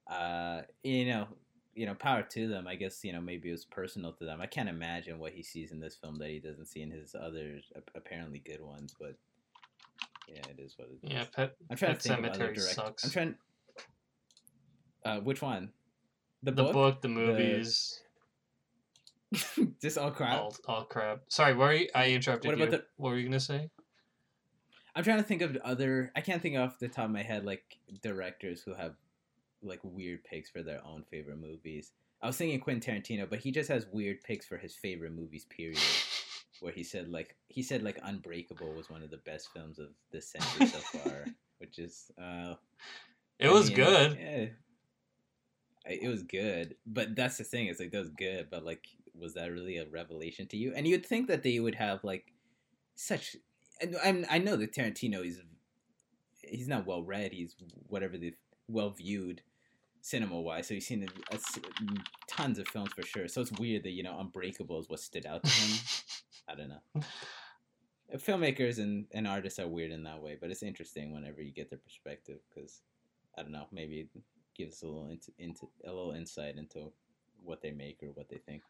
Uh, 0.07 0.61
you 0.83 1.05
know, 1.05 1.27
you 1.75 1.85
know, 1.85 1.93
power 1.93 2.23
to 2.23 2.47
them. 2.47 2.67
I 2.67 2.75
guess 2.75 3.03
you 3.03 3.13
know 3.13 3.21
maybe 3.21 3.49
it 3.49 3.51
was 3.51 3.65
personal 3.65 4.11
to 4.13 4.25
them. 4.25 4.41
I 4.41 4.47
can't 4.47 4.69
imagine 4.69 5.19
what 5.19 5.33
he 5.33 5.43
sees 5.43 5.71
in 5.71 5.79
this 5.79 5.95
film 5.95 6.15
that 6.15 6.29
he 6.29 6.39
doesn't 6.39 6.65
see 6.65 6.81
in 6.81 6.89
his 6.89 7.13
other 7.13 7.59
apparently 7.93 8.39
good 8.39 8.61
ones. 8.61 8.95
But 8.99 9.15
yeah, 10.27 10.41
it 10.49 10.59
is 10.59 10.73
what 10.77 10.87
it 10.89 11.05
is. 11.05 11.11
Yeah, 11.11 11.25
Pet 11.35 11.55
I'm 11.69 11.77
trying 11.77 11.91
Pet 11.91 12.01
to 12.01 12.07
think 12.09 12.19
of 12.19 12.25
other 12.25 12.33
Cemetery 12.33 12.55
direct. 12.55 12.75
sucks. 12.75 13.03
I'm 13.03 13.11
trying. 13.11 13.35
Uh, 15.05 15.19
which 15.19 15.41
one? 15.41 15.71
The, 16.43 16.51
the 16.51 16.63
book. 16.63 16.73
book, 16.73 17.01
the 17.01 17.07
movies, 17.07 18.01
just 19.81 19.97
all 19.97 20.11
crap. 20.11 20.39
all, 20.39 20.55
all 20.67 20.83
crap. 20.85 21.21
Sorry, 21.29 21.53
were 21.53 21.73
you, 21.73 21.87
I 21.93 22.11
interrupted 22.11 22.49
What 22.49 22.57
you. 22.57 22.63
about 22.63 22.71
the- 22.79 22.85
What 22.97 23.09
were 23.11 23.17
you 23.17 23.27
gonna 23.27 23.39
say? 23.39 23.69
I'm 24.95 25.03
trying 25.03 25.17
to 25.17 25.23
think 25.23 25.41
of 25.41 25.55
other. 25.63 26.11
I 26.15 26.21
can't 26.21 26.41
think 26.41 26.57
off 26.57 26.79
the 26.79 26.87
top 26.87 27.05
of 27.05 27.11
my 27.11 27.21
head 27.23 27.45
like 27.45 27.77
directors 28.01 28.61
who 28.61 28.73
have 28.73 28.95
like 29.61 29.79
weird 29.83 30.23
picks 30.23 30.49
for 30.49 30.63
their 30.63 30.83
own 30.85 31.03
favorite 31.11 31.39
movies. 31.39 31.91
I 32.21 32.27
was 32.27 32.37
thinking 32.37 32.59
Quentin 32.59 32.95
Tarantino, 33.01 33.29
but 33.29 33.39
he 33.39 33.51
just 33.51 33.69
has 33.69 33.85
weird 33.93 34.21
picks 34.23 34.45
for 34.45 34.57
his 34.57 34.75
favorite 34.75 35.13
movies. 35.13 35.45
Period. 35.45 35.79
Where 36.59 36.73
he 36.73 36.83
said 36.83 37.07
like 37.09 37.37
he 37.47 37.63
said 37.63 37.83
like 37.83 37.99
Unbreakable 38.03 38.73
was 38.73 38.89
one 38.89 39.01
of 39.03 39.09
the 39.11 39.17
best 39.17 39.49
films 39.53 39.79
of 39.79 39.89
this 40.11 40.27
century 40.27 40.65
so 40.67 40.79
far, 40.79 41.25
which 41.59 41.79
is 41.79 42.11
uh, 42.21 42.55
It 43.39 43.47
I 43.47 43.51
was 43.53 43.67
mean, 43.67 43.75
good. 43.77 44.17
Yeah, 44.19 44.45
it 45.85 46.09
was 46.09 46.23
good, 46.23 46.75
but 46.85 47.15
that's 47.15 47.37
the 47.37 47.45
thing. 47.45 47.67
It's 47.67 47.79
like 47.79 47.91
that 47.91 47.99
was 47.99 48.09
good, 48.09 48.47
but 48.51 48.65
like, 48.65 48.85
was 49.19 49.33
that 49.33 49.51
really 49.51 49.77
a 49.77 49.85
revelation 49.87 50.47
to 50.47 50.57
you? 50.57 50.73
And 50.75 50.87
you'd 50.87 51.05
think 51.05 51.27
that 51.27 51.43
they 51.43 51.59
would 51.59 51.75
have 51.75 52.03
like 52.03 52.33
such. 52.95 53.35
And 53.81 53.95
I'm, 54.03 54.25
I 54.29 54.39
know 54.39 54.55
that 54.57 54.73
Tarantino 54.73 55.25
is 55.25 55.41
he's 56.41 56.67
not 56.67 56.85
well 56.85 57.03
read. 57.03 57.33
He's 57.33 57.55
whatever 57.87 58.17
the 58.17 58.33
well 58.67 58.91
viewed 58.91 59.41
cinema 60.01 60.39
wise. 60.39 60.67
So 60.67 60.73
he's 60.73 60.87
seen 60.87 61.07
a, 61.31 61.35
a 61.35 61.39
tons 62.27 62.59
of 62.59 62.67
films 62.67 62.91
for 62.93 63.03
sure. 63.03 63.27
So 63.27 63.41
it's 63.41 63.51
weird 63.53 63.83
that 63.83 63.91
you 63.91 64.03
know 64.03 64.19
Unbreakable 64.19 64.79
is 64.79 64.89
what 64.89 64.99
stood 64.99 65.25
out 65.25 65.43
to 65.43 65.49
him. 65.49 65.79
I 66.49 66.55
don't 66.55 66.69
know. 66.69 67.01
Filmmakers 68.17 68.79
and, 68.79 69.05
and 69.11 69.27
artists 69.27 69.59
are 69.59 69.67
weird 69.67 69.91
in 69.91 70.03
that 70.03 70.21
way, 70.21 70.35
but 70.39 70.49
it's 70.49 70.63
interesting 70.63 71.13
whenever 71.13 71.41
you 71.41 71.53
get 71.53 71.69
their 71.69 71.77
perspective 71.77 72.39
because 72.49 72.81
I 73.37 73.43
don't 73.43 73.51
know, 73.51 73.67
maybe 73.71 73.99
it 73.99 74.21
gives 74.55 74.81
a 74.81 74.87
little 74.87 75.09
into, 75.09 75.31
into 75.37 75.69
a 75.85 75.91
little 75.91 76.13
insight 76.13 76.57
into 76.57 76.91
what 77.43 77.61
they 77.61 77.71
make 77.71 78.01
or 78.01 78.07
what 78.07 78.29
they 78.29 78.37
think. 78.37 78.63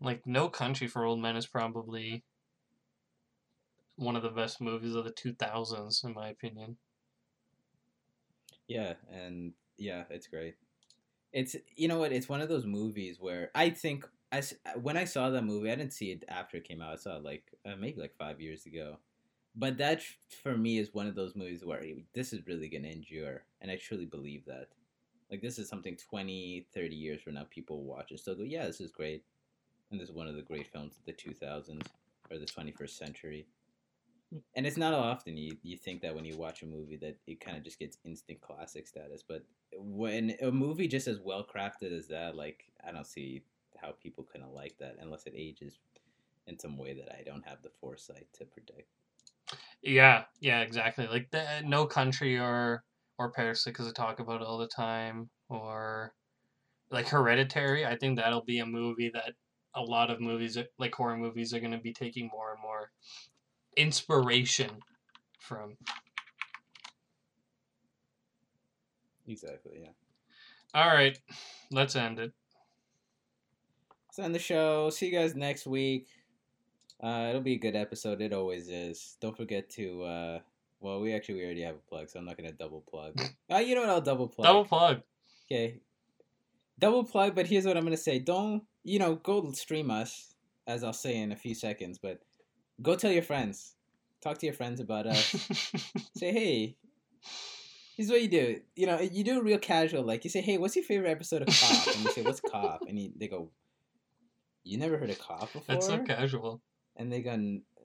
Like 0.00 0.26
No 0.26 0.48
Country 0.48 0.86
for 0.86 1.04
Old 1.04 1.20
Men 1.20 1.36
is 1.36 1.46
probably 1.46 2.24
one 3.96 4.16
of 4.16 4.22
the 4.22 4.30
best 4.30 4.60
movies 4.60 4.94
of 4.94 5.04
the 5.04 5.10
2000s, 5.10 6.02
in 6.04 6.14
my 6.14 6.28
opinion. 6.28 6.76
Yeah, 8.68 8.94
and 9.10 9.52
yeah, 9.78 10.04
it's 10.10 10.26
great. 10.26 10.56
It's 11.32 11.56
you 11.76 11.88
know 11.88 11.98
what? 11.98 12.12
It's 12.12 12.28
one 12.28 12.40
of 12.40 12.48
those 12.48 12.66
movies 12.66 13.18
where 13.20 13.50
I 13.54 13.70
think 13.70 14.06
as 14.32 14.54
when 14.80 14.96
I 14.96 15.04
saw 15.04 15.30
that 15.30 15.44
movie, 15.44 15.70
I 15.70 15.76
didn't 15.76 15.92
see 15.92 16.10
it 16.10 16.24
after 16.28 16.56
it 16.56 16.68
came 16.68 16.82
out. 16.82 16.92
I 16.92 16.96
saw 16.96 17.16
it 17.16 17.24
like 17.24 17.44
uh, 17.64 17.76
maybe 17.78 18.00
like 18.00 18.16
five 18.18 18.40
years 18.40 18.66
ago. 18.66 18.98
But 19.54 19.78
that 19.78 20.02
for 20.42 20.56
me 20.56 20.78
is 20.78 20.92
one 20.92 21.06
of 21.06 21.14
those 21.14 21.36
movies 21.36 21.64
where 21.64 21.82
this 22.14 22.32
is 22.32 22.46
really 22.46 22.68
gonna 22.68 22.88
endure, 22.88 23.44
and 23.60 23.70
I 23.70 23.76
truly 23.76 24.06
believe 24.06 24.44
that. 24.46 24.68
Like 25.30 25.42
this 25.42 25.58
is 25.58 25.68
something 25.68 25.96
20, 25.96 26.68
30 26.72 26.94
years 26.94 27.20
from 27.22 27.34
now, 27.34 27.46
people 27.50 27.78
will 27.78 27.96
watch 27.96 28.12
it 28.12 28.20
still 28.20 28.36
go, 28.36 28.44
yeah, 28.44 28.64
this 28.66 28.80
is 28.80 28.92
great, 28.92 29.24
and 29.90 30.00
this 30.00 30.08
is 30.08 30.14
one 30.14 30.28
of 30.28 30.36
the 30.36 30.42
great 30.42 30.66
films 30.66 30.96
of 30.96 31.04
the 31.04 31.12
two 31.12 31.32
thousands 31.32 31.86
or 32.30 32.38
the 32.38 32.46
twenty 32.46 32.72
first 32.72 32.96
century. 32.96 33.46
Hmm. 34.32 34.38
And 34.56 34.66
it's 34.66 34.76
not 34.76 34.94
often 34.94 35.36
you, 35.36 35.56
you 35.62 35.76
think 35.76 36.02
that 36.02 36.14
when 36.14 36.24
you 36.24 36.36
watch 36.36 36.62
a 36.62 36.66
movie 36.66 36.96
that 36.96 37.16
it 37.26 37.40
kind 37.40 37.56
of 37.56 37.62
just 37.62 37.78
gets 37.78 37.98
instant 38.04 38.40
classic 38.40 38.86
status, 38.86 39.22
but 39.26 39.44
when 39.76 40.34
a 40.42 40.50
movie 40.50 40.88
just 40.88 41.06
as 41.06 41.20
well 41.20 41.46
crafted 41.46 41.96
as 41.96 42.08
that, 42.08 42.36
like 42.36 42.64
I 42.86 42.92
don't 42.92 43.06
see 43.06 43.42
how 43.80 43.92
people 43.92 44.24
couldn't 44.24 44.54
like 44.54 44.76
that 44.78 44.96
unless 45.00 45.26
it 45.26 45.34
ages 45.36 45.78
in 46.46 46.58
some 46.58 46.76
way 46.78 46.94
that 46.94 47.14
I 47.18 47.22
don't 47.22 47.46
have 47.46 47.62
the 47.62 47.70
foresight 47.80 48.26
to 48.34 48.44
predict. 48.44 48.88
Yeah, 49.82 50.24
yeah, 50.40 50.60
exactly. 50.62 51.06
Like 51.06 51.30
the 51.30 51.62
No 51.64 51.86
Country 51.86 52.38
or 52.38 52.82
or 53.18 53.30
Parasite, 53.30 53.72
because 53.72 53.88
I 53.88 53.92
talk 53.92 54.18
about 54.20 54.42
it 54.42 54.46
all 54.46 54.58
the 54.58 54.68
time, 54.68 55.30
or 55.48 56.14
like 56.90 57.08
Hereditary. 57.08 57.86
I 57.86 57.96
think 57.96 58.18
that'll 58.18 58.44
be 58.44 58.58
a 58.60 58.66
movie 58.66 59.10
that 59.14 59.34
a 59.76 59.82
lot 59.82 60.10
of 60.10 60.20
movies, 60.20 60.58
like 60.78 60.94
horror 60.94 61.16
movies, 61.16 61.54
are 61.54 61.60
going 61.60 61.72
to 61.72 61.78
be 61.78 61.92
taking 61.92 62.28
more 62.32 62.52
and 62.52 62.62
more 62.62 62.90
inspiration 63.76 64.70
from. 65.38 65.76
Exactly, 69.28 69.80
yeah. 69.82 69.90
All 70.74 70.88
right, 70.88 71.18
let's 71.70 71.94
end 71.94 72.18
it. 72.18 72.32
So 74.16 74.22
on 74.22 74.32
the 74.32 74.38
show. 74.38 74.88
See 74.88 75.06
you 75.06 75.12
guys 75.12 75.34
next 75.34 75.66
week. 75.66 76.06
Uh, 77.02 77.26
it'll 77.28 77.42
be 77.42 77.52
a 77.52 77.58
good 77.58 77.76
episode. 77.76 78.22
It 78.22 78.32
always 78.32 78.70
is. 78.70 79.18
Don't 79.20 79.36
forget 79.36 79.68
to. 79.70 80.02
Uh, 80.04 80.38
well, 80.80 81.00
we 81.00 81.12
actually 81.12 81.34
we 81.34 81.44
already 81.44 81.60
have 81.62 81.74
a 81.74 81.88
plug, 81.90 82.08
so 82.08 82.18
I'm 82.18 82.24
not 82.24 82.38
gonna 82.38 82.52
double 82.52 82.82
plug. 82.88 83.20
Uh, 83.52 83.58
you 83.58 83.74
know 83.74 83.82
what? 83.82 83.90
I'll 83.90 84.00
double 84.00 84.26
plug. 84.26 84.46
Double 84.46 84.64
plug. 84.64 85.02
Okay. 85.46 85.80
Double 86.78 87.04
plug, 87.04 87.34
but 87.34 87.46
here's 87.46 87.66
what 87.66 87.76
I'm 87.76 87.84
gonna 87.84 87.96
say. 87.96 88.18
Don't 88.18 88.62
you 88.86 88.98
know, 88.98 89.16
go 89.16 89.50
stream 89.52 89.90
us, 89.90 90.34
as 90.66 90.84
I'll 90.84 90.92
say 90.92 91.16
in 91.16 91.32
a 91.32 91.36
few 91.36 91.54
seconds, 91.54 91.98
but 91.98 92.20
go 92.82 92.96
tell 92.96 93.12
your 93.12 93.22
friends. 93.22 93.74
Talk 94.22 94.38
to 94.38 94.46
your 94.46 94.54
friends 94.54 94.80
about 94.80 95.06
us. 95.06 95.48
say, 96.16 96.32
hey, 96.32 96.76
Here's 97.96 98.10
what 98.10 98.20
you 98.20 98.28
do. 98.28 98.60
You 98.74 98.86
know, 98.86 99.00
you 99.00 99.24
do 99.24 99.40
real 99.40 99.58
casual. 99.58 100.02
Like 100.02 100.22
you 100.24 100.30
say, 100.30 100.42
"Hey, 100.42 100.58
what's 100.58 100.76
your 100.76 100.84
favorite 100.84 101.10
episode 101.10 101.40
of 101.40 101.48
Cop?" 101.48 101.94
And 101.94 102.04
you 102.04 102.10
say, 102.10 102.22
"What's 102.22 102.40
Cop?" 102.40 102.82
And 102.86 102.98
he, 102.98 103.12
they 103.16 103.26
go, 103.26 103.50
"You 104.64 104.76
never 104.76 104.98
heard 104.98 105.08
of 105.08 105.18
Cop 105.18 105.50
before?" 105.50 105.62
That's 105.68 105.86
so 105.86 105.98
casual. 106.00 106.60
and 106.96 107.10
they 107.10 107.22
go, 107.22 107.34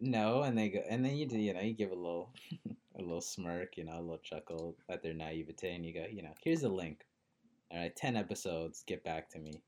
"No," 0.02 0.41
and 0.41 0.57
they 0.57 0.68
go, 0.68 0.82
and 0.90 1.06
then 1.06 1.15
you 1.15 1.28
do, 1.28 1.40
you 1.40 1.53
know, 1.53 1.61
you 1.61 1.73
give 1.73 1.91
a 1.91 1.95
little, 1.95 2.34
a 2.99 3.02
little 3.02 3.22
smirk, 3.22 3.78
you 3.78 3.86
know, 3.86 3.98
a 3.98 4.02
little 4.02 4.18
chuckle 4.18 4.76
at 4.90 5.02
their 5.02 5.14
naivete, 5.14 5.73
and 5.73 5.86
you 5.86 5.94
go, 5.94 6.06
you 6.11 6.23
know, 6.23 6.34
here's 6.44 6.64
a 6.64 6.69
link. 6.69 7.06
All 7.72 7.80
right, 7.80 7.95
ten 7.95 8.18
episodes. 8.18 8.84
Get 8.86 9.06
back 9.06 9.30
to 9.30 9.40
me, 9.40 9.64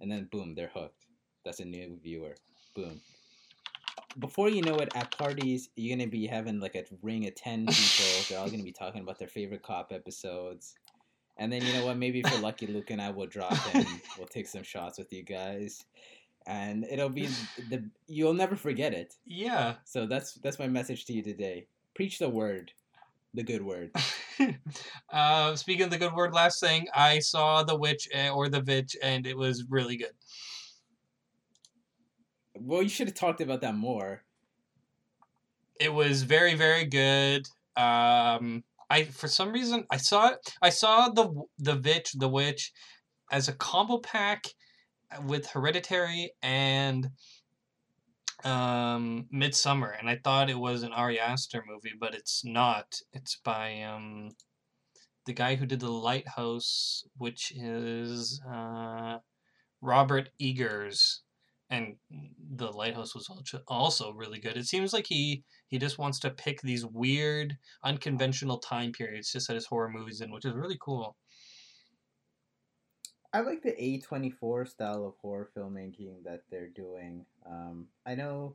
and 0.00 0.10
then 0.10 0.28
boom, 0.30 0.54
they're 0.54 0.70
hooked. 0.72 1.06
That's 1.44 1.60
a 1.60 1.64
new 1.64 1.98
viewer. 2.02 2.34
Boom. 2.74 3.00
Before 4.18 4.48
you 4.48 4.62
know 4.62 4.76
it, 4.76 4.90
at 4.94 5.16
parties, 5.16 5.68
you're 5.76 5.96
gonna 5.96 6.08
be 6.08 6.26
having 6.26 6.60
like 6.60 6.74
a 6.74 6.84
ring 7.02 7.26
of 7.26 7.34
ten 7.34 7.66
people. 7.66 8.24
They're 8.28 8.38
all 8.38 8.50
gonna 8.50 8.62
be 8.62 8.72
talking 8.72 9.02
about 9.02 9.18
their 9.18 9.28
favorite 9.28 9.62
cop 9.62 9.92
episodes. 9.92 10.74
And 11.38 11.52
then 11.52 11.62
you 11.62 11.72
know 11.74 11.86
what? 11.86 11.98
Maybe 11.98 12.20
if 12.20 12.30
you're 12.30 12.40
lucky, 12.40 12.66
Luke 12.66 12.90
and 12.90 13.00
I 13.00 13.10
will 13.10 13.26
drop 13.26 13.52
in. 13.74 13.86
we'll 14.18 14.26
take 14.26 14.48
some 14.48 14.62
shots 14.62 14.98
with 14.98 15.12
you 15.12 15.22
guys, 15.22 15.84
and 16.46 16.84
it'll 16.90 17.10
be 17.10 17.28
the 17.68 17.84
you'll 18.06 18.34
never 18.34 18.56
forget 18.56 18.94
it. 18.94 19.14
Yeah. 19.26 19.74
So 19.84 20.06
that's 20.06 20.34
that's 20.34 20.58
my 20.58 20.68
message 20.68 21.04
to 21.06 21.12
you 21.12 21.22
today. 21.22 21.66
Preach 21.94 22.18
the 22.18 22.28
word, 22.28 22.72
the 23.34 23.42
good 23.42 23.62
word. 23.62 23.90
uh, 25.12 25.56
speaking 25.56 25.84
of 25.84 25.90
the 25.90 25.98
good 25.98 26.14
word, 26.14 26.32
last 26.32 26.60
thing 26.60 26.86
I 26.94 27.18
saw 27.18 27.62
the 27.62 27.76
witch 27.76 28.08
uh, 28.14 28.30
or 28.30 28.48
the 28.48 28.60
vitch, 28.60 28.96
and 29.02 29.26
it 29.26 29.36
was 29.36 29.64
really 29.68 29.96
good. 29.96 30.12
Well, 32.54 32.82
you 32.82 32.88
should 32.88 33.08
have 33.08 33.16
talked 33.16 33.40
about 33.40 33.60
that 33.60 33.74
more. 33.74 34.22
It 35.78 35.92
was 35.92 36.22
very 36.22 36.54
very 36.54 36.84
good. 36.84 37.46
Um, 37.76 38.64
I 38.88 39.04
for 39.04 39.28
some 39.28 39.52
reason 39.52 39.84
I 39.90 39.98
saw 39.98 40.30
it. 40.30 40.54
I 40.62 40.70
saw 40.70 41.08
the 41.08 41.30
the 41.58 41.76
vitch 41.76 42.12
the 42.12 42.28
witch 42.28 42.72
as 43.30 43.48
a 43.48 43.52
combo 43.52 43.98
pack 43.98 44.46
with 45.24 45.46
Hereditary 45.46 46.32
and 46.42 47.10
um 48.44 49.28
Midsommar, 49.32 49.98
and 49.98 50.08
I 50.10 50.16
thought 50.22 50.50
it 50.50 50.58
was 50.58 50.82
an 50.82 50.92
Ari 50.92 51.18
Aster 51.20 51.64
movie, 51.66 51.94
but 51.98 52.14
it's 52.14 52.44
not. 52.44 53.00
It's 53.12 53.36
by 53.44 53.82
um 53.82 54.30
the 55.26 55.32
guy 55.34 55.56
who 55.56 55.66
did 55.66 55.80
the 55.80 55.90
Lighthouse, 55.90 57.04
which 57.16 57.52
is 57.56 58.40
uh 58.50 59.18
Robert 59.82 60.30
Eggers, 60.40 61.22
and 61.70 61.96
the 62.10 62.72
Lighthouse 62.72 63.14
was 63.14 63.28
also 63.68 64.12
really 64.12 64.38
good. 64.40 64.56
It 64.56 64.66
seems 64.66 64.92
like 64.92 65.06
he 65.08 65.44
he 65.68 65.78
just 65.78 65.98
wants 65.98 66.20
to 66.20 66.30
pick 66.30 66.60
these 66.62 66.86
weird, 66.86 67.58
unconventional 67.84 68.58
time 68.58 68.92
periods 68.92 69.30
to 69.32 69.40
set 69.40 69.54
his 69.56 69.66
horror 69.66 69.90
movies 69.90 70.20
in, 70.20 70.30
which 70.32 70.44
is 70.44 70.54
really 70.54 70.78
cool. 70.80 71.16
I 73.36 73.40
like 73.40 73.62
the 73.62 73.78
A 73.82 74.00
twenty 74.00 74.30
four 74.30 74.64
style 74.64 75.04
of 75.04 75.12
horror 75.20 75.50
filmmaking 75.54 76.24
that 76.24 76.44
they're 76.50 76.70
doing. 76.70 77.26
Um, 77.44 77.88
I 78.06 78.14
know 78.14 78.54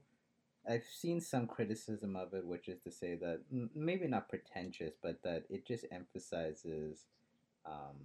I've 0.68 0.86
seen 0.92 1.22
some 1.22 1.46
criticism 1.46 2.16
of 2.16 2.34
it, 2.34 2.44
which 2.44 2.68
is 2.68 2.80
to 2.86 2.92
say 2.92 3.14
that 3.14 3.42
m- 3.52 3.70
maybe 3.76 4.08
not 4.08 4.28
pretentious, 4.28 4.96
but 5.00 5.22
that 5.24 5.44
it 5.52 5.68
just 5.68 5.86
emphasizes, 5.92 7.06
um, 7.64 7.96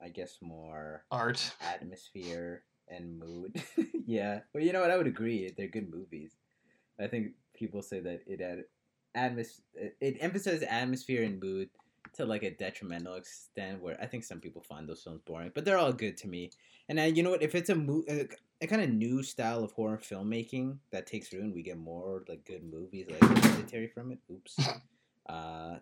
I 0.00 0.08
guess, 0.10 0.38
more 0.40 1.04
Art. 1.10 1.52
atmosphere 1.60 2.62
and 2.86 3.18
mood. 3.18 3.60
yeah, 4.06 4.42
well, 4.54 4.62
you 4.62 4.72
know 4.72 4.82
what? 4.82 4.92
I 4.92 4.96
would 4.96 5.08
agree. 5.08 5.52
They're 5.56 5.66
good 5.66 5.90
movies. 5.92 6.36
I 7.00 7.08
think 7.08 7.32
people 7.52 7.82
say 7.82 7.98
that 7.98 8.20
it 8.28 8.40
had 8.40 8.62
atmos- 9.16 9.62
it 9.74 10.18
emphasizes 10.20 10.62
atmosphere 10.62 11.24
and 11.24 11.42
mood 11.42 11.68
to 12.16 12.24
like 12.26 12.42
a 12.42 12.50
detrimental 12.50 13.14
extent. 13.14 13.80
Where 13.82 13.96
I 14.00 14.06
think 14.06 14.24
some 14.24 14.40
people 14.40 14.62
find 14.62 14.88
those 14.88 15.02
films 15.02 15.20
boring, 15.24 15.52
but 15.54 15.64
they're 15.64 15.78
all 15.78 15.92
good 15.92 16.16
to 16.18 16.28
me. 16.28 16.50
And 16.88 17.00
I, 17.00 17.06
you 17.06 17.22
know 17.22 17.30
what? 17.30 17.42
If 17.42 17.54
it's 17.54 17.70
a 17.70 17.74
mo- 17.74 18.04
a, 18.08 18.28
a 18.60 18.66
kind 18.66 18.82
of 18.82 18.90
new 18.90 19.22
style 19.22 19.62
of 19.64 19.72
horror 19.72 19.98
filmmaking 19.98 20.78
that 20.90 21.06
takes 21.06 21.32
root, 21.32 21.42
and 21.42 21.54
we 21.54 21.62
get 21.62 21.78
more 21.78 22.24
like 22.28 22.44
good 22.44 22.62
movies 22.64 23.06
like 23.10 23.20
Hereditary 23.44 23.88
from 23.88 24.12
it. 24.12 24.18
Oops. 24.30 24.56
Uh, 25.28 25.78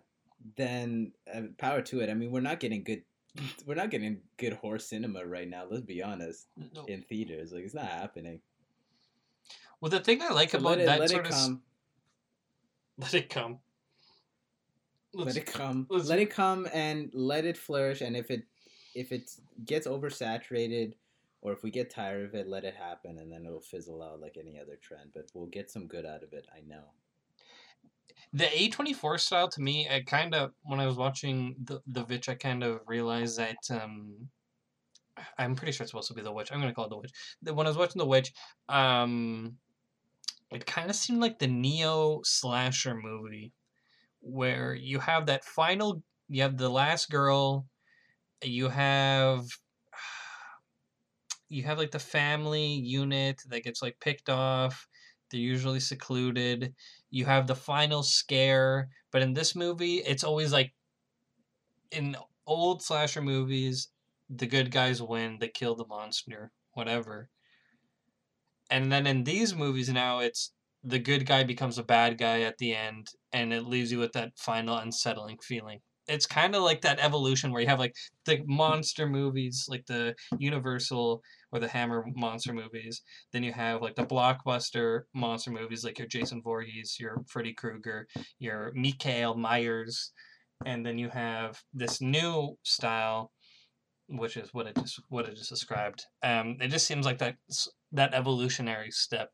then 0.57 1.11
uh, 1.31 1.41
power 1.59 1.79
to 1.79 1.99
it. 1.99 2.09
I 2.09 2.15
mean, 2.15 2.31
we're 2.31 2.39
not 2.41 2.59
getting 2.59 2.83
good. 2.83 3.03
We're 3.67 3.75
not 3.75 3.91
getting 3.91 4.21
good 4.37 4.53
horror 4.53 4.79
cinema 4.79 5.23
right 5.23 5.47
now. 5.47 5.65
Let's 5.69 5.83
be 5.83 6.01
honest 6.01 6.47
No. 6.73 6.83
in 6.85 7.03
theaters. 7.03 7.51
Like 7.51 7.63
it's 7.63 7.75
not 7.75 7.85
happening. 7.85 8.39
Well, 9.79 9.91
the 9.91 9.99
thing 9.99 10.19
I 10.23 10.29
like 10.33 10.49
So 10.49 10.57
about 10.57 10.79
it 10.79 10.87
that 10.87 10.99
let 10.99 11.09
sort 11.11 11.27
it 11.27 11.31
of 11.31 11.35
come. 11.37 11.61
let 12.97 13.13
it 13.13 13.29
come. 13.29 13.59
Let 15.15 15.27
Let's- 15.27 15.37
it 15.37 15.45
come. 15.45 15.87
let's- 15.89 16.09
Let 16.09 16.19
it 16.19 16.29
come 16.29 16.67
and 16.73 17.09
let 17.13 17.45
it 17.45 17.57
flourish. 17.57 18.01
And 18.01 18.15
if 18.17 18.29
it 18.31 18.43
if 18.93 19.11
it 19.11 19.29
gets 19.65 19.87
oversaturated, 19.87 20.93
or 21.41 21.51
if 21.51 21.63
we 21.63 21.69
get 21.69 21.89
tired 21.89 22.25
of 22.25 22.33
it, 22.33 22.47
let 22.47 22.63
it 22.63 22.75
happen, 22.75 23.17
and 23.19 23.29
then 23.31 23.45
it'll 23.45 23.59
fizzle 23.61 24.01
out 24.01 24.21
like 24.21 24.37
any 24.37 24.57
other 24.59 24.77
trend. 24.81 25.11
But 25.13 25.29
we'll 25.33 25.47
get 25.47 25.69
some 25.69 25.85
good 25.87 26.05
out 26.05 26.23
of 26.23 26.31
it. 26.33 26.47
I 26.55 26.61
know. 26.61 26.83
the 28.33 28.45
A24 28.45 29.17
style 29.19 29.47
to 29.49 29.61
me, 29.61 29.87
I 29.89 30.01
kind 30.01 30.33
of 30.35 30.53
when 30.63 30.79
I 30.79 30.85
was 30.87 30.97
watching 30.97 31.55
the 31.63 31.81
the 31.87 32.03
Witch, 32.05 32.27
I 32.29 32.35
kind 32.35 32.63
of 32.63 32.81
realized 32.87 33.37
that 33.37 33.57
um, 33.69 34.29
I'm 35.37 35.55
pretty 35.55 35.71
sure 35.71 35.83
it's 35.85 35.91
supposed 35.91 36.09
to 36.09 36.13
be 36.13 36.21
the 36.21 36.31
Witch. 36.33 36.51
I'm 36.51 36.59
gonna 36.59 36.73
call 36.73 36.85
it 36.85 36.89
the 36.89 36.97
Witch. 36.97 37.11
The- 37.41 37.53
When 37.53 37.67
I 37.67 37.69
was 37.69 37.77
watching 37.77 37.99
the 37.99 38.05
Witch, 38.05 38.33
um, 38.67 39.57
it 40.51 40.65
kind 40.65 40.89
of 40.89 40.95
seemed 40.95 41.21
like 41.21 41.39
the 41.39 41.47
neo 41.47 42.21
slasher 42.23 42.95
movie, 42.95 43.51
where 44.25 44.75
you 44.75 44.99
have 44.99 45.27
that 45.27 45.45
final, 45.45 46.03
you 46.29 46.41
have 46.41 46.57
the 46.57 46.69
last 46.69 47.09
girl, 47.09 47.67
you 48.43 48.69
have. 48.69 49.45
You 51.47 51.61
have 51.63 51.77
like 51.77 51.91
the 51.91 51.99
family 51.99 52.65
unit 52.65 53.39
that 53.49 53.63
gets 53.63 53.83
like 53.83 53.99
picked 54.01 54.29
off. 54.29 54.87
They're 55.29 55.39
usually 55.39 55.79
secluded 55.79 56.73
you 57.15 57.23
have 57.23 57.47
the 57.47 57.55
final 57.55 58.03
scare 58.03 58.89
but 59.09 59.21
in 59.21 59.33
this 59.33 59.55
movie 59.55 59.99
it's 60.05 60.25
always 60.25 60.51
like 60.51 60.73
in 61.91 62.13
old 62.45 62.83
slasher 62.83 63.21
movies 63.21 63.87
the 64.29 64.45
good 64.45 64.69
guys 64.69 65.01
win 65.01 65.37
they 65.39 65.47
kill 65.47 65.75
the 65.75 65.87
monster 65.87 66.51
whatever 66.73 67.29
and 68.69 68.91
then 68.91 69.07
in 69.07 69.23
these 69.23 69.55
movies 69.55 69.87
now 69.87 70.19
it's 70.19 70.51
the 70.85 70.99
good 70.99 71.25
guy 71.25 71.43
becomes 71.43 71.77
a 71.77 71.83
bad 71.83 72.17
guy 72.17 72.41
at 72.41 72.57
the 72.59 72.75
end 72.75 73.07
and 73.33 73.51
it 73.51 73.65
leaves 73.65 73.91
you 73.91 73.99
with 73.99 74.13
that 74.13 74.31
final 74.37 74.77
unsettling 74.77 75.37
feeling 75.41 75.79
it's 76.07 76.27
kind 76.27 76.53
of 76.53 76.61
like 76.61 76.81
that 76.81 76.99
evolution 76.99 77.51
where 77.51 77.61
you 77.61 77.67
have 77.67 77.79
like 77.79 77.95
the 78.25 78.39
monster 78.45 79.07
movies 79.07 79.65
like 79.67 79.85
the 79.87 80.13
universal 80.37 81.21
or 81.51 81.59
the 81.59 81.67
hammer 81.67 82.05
monster 82.15 82.53
movies 82.53 83.01
then 83.31 83.43
you 83.43 83.51
have 83.51 83.81
like 83.81 83.95
the 83.95 84.05
blockbuster 84.05 85.01
monster 85.13 85.51
movies 85.51 85.83
like 85.83 85.97
your 85.99 86.07
Jason 86.07 86.41
Voorhees, 86.41 86.97
your 86.99 87.23
Freddy 87.27 87.53
Krueger, 87.53 88.07
your 88.39 88.71
Michael 88.75 89.35
Myers, 89.35 90.13
and 90.65 90.85
then 90.85 90.97
you 90.97 91.09
have 91.09 91.61
this 91.73 92.01
new 92.01 92.57
style, 92.63 93.31
which 94.07 94.37
is 94.37 94.53
what 94.53 94.67
I 94.67 94.71
just 94.79 95.01
what 95.09 95.27
I 95.27 95.33
just 95.33 95.49
described. 95.49 96.05
Um, 96.23 96.57
it 96.61 96.69
just 96.69 96.87
seems 96.87 97.05
like 97.05 97.17
that 97.19 97.35
that 97.91 98.13
evolutionary 98.13 98.91
step 98.91 99.31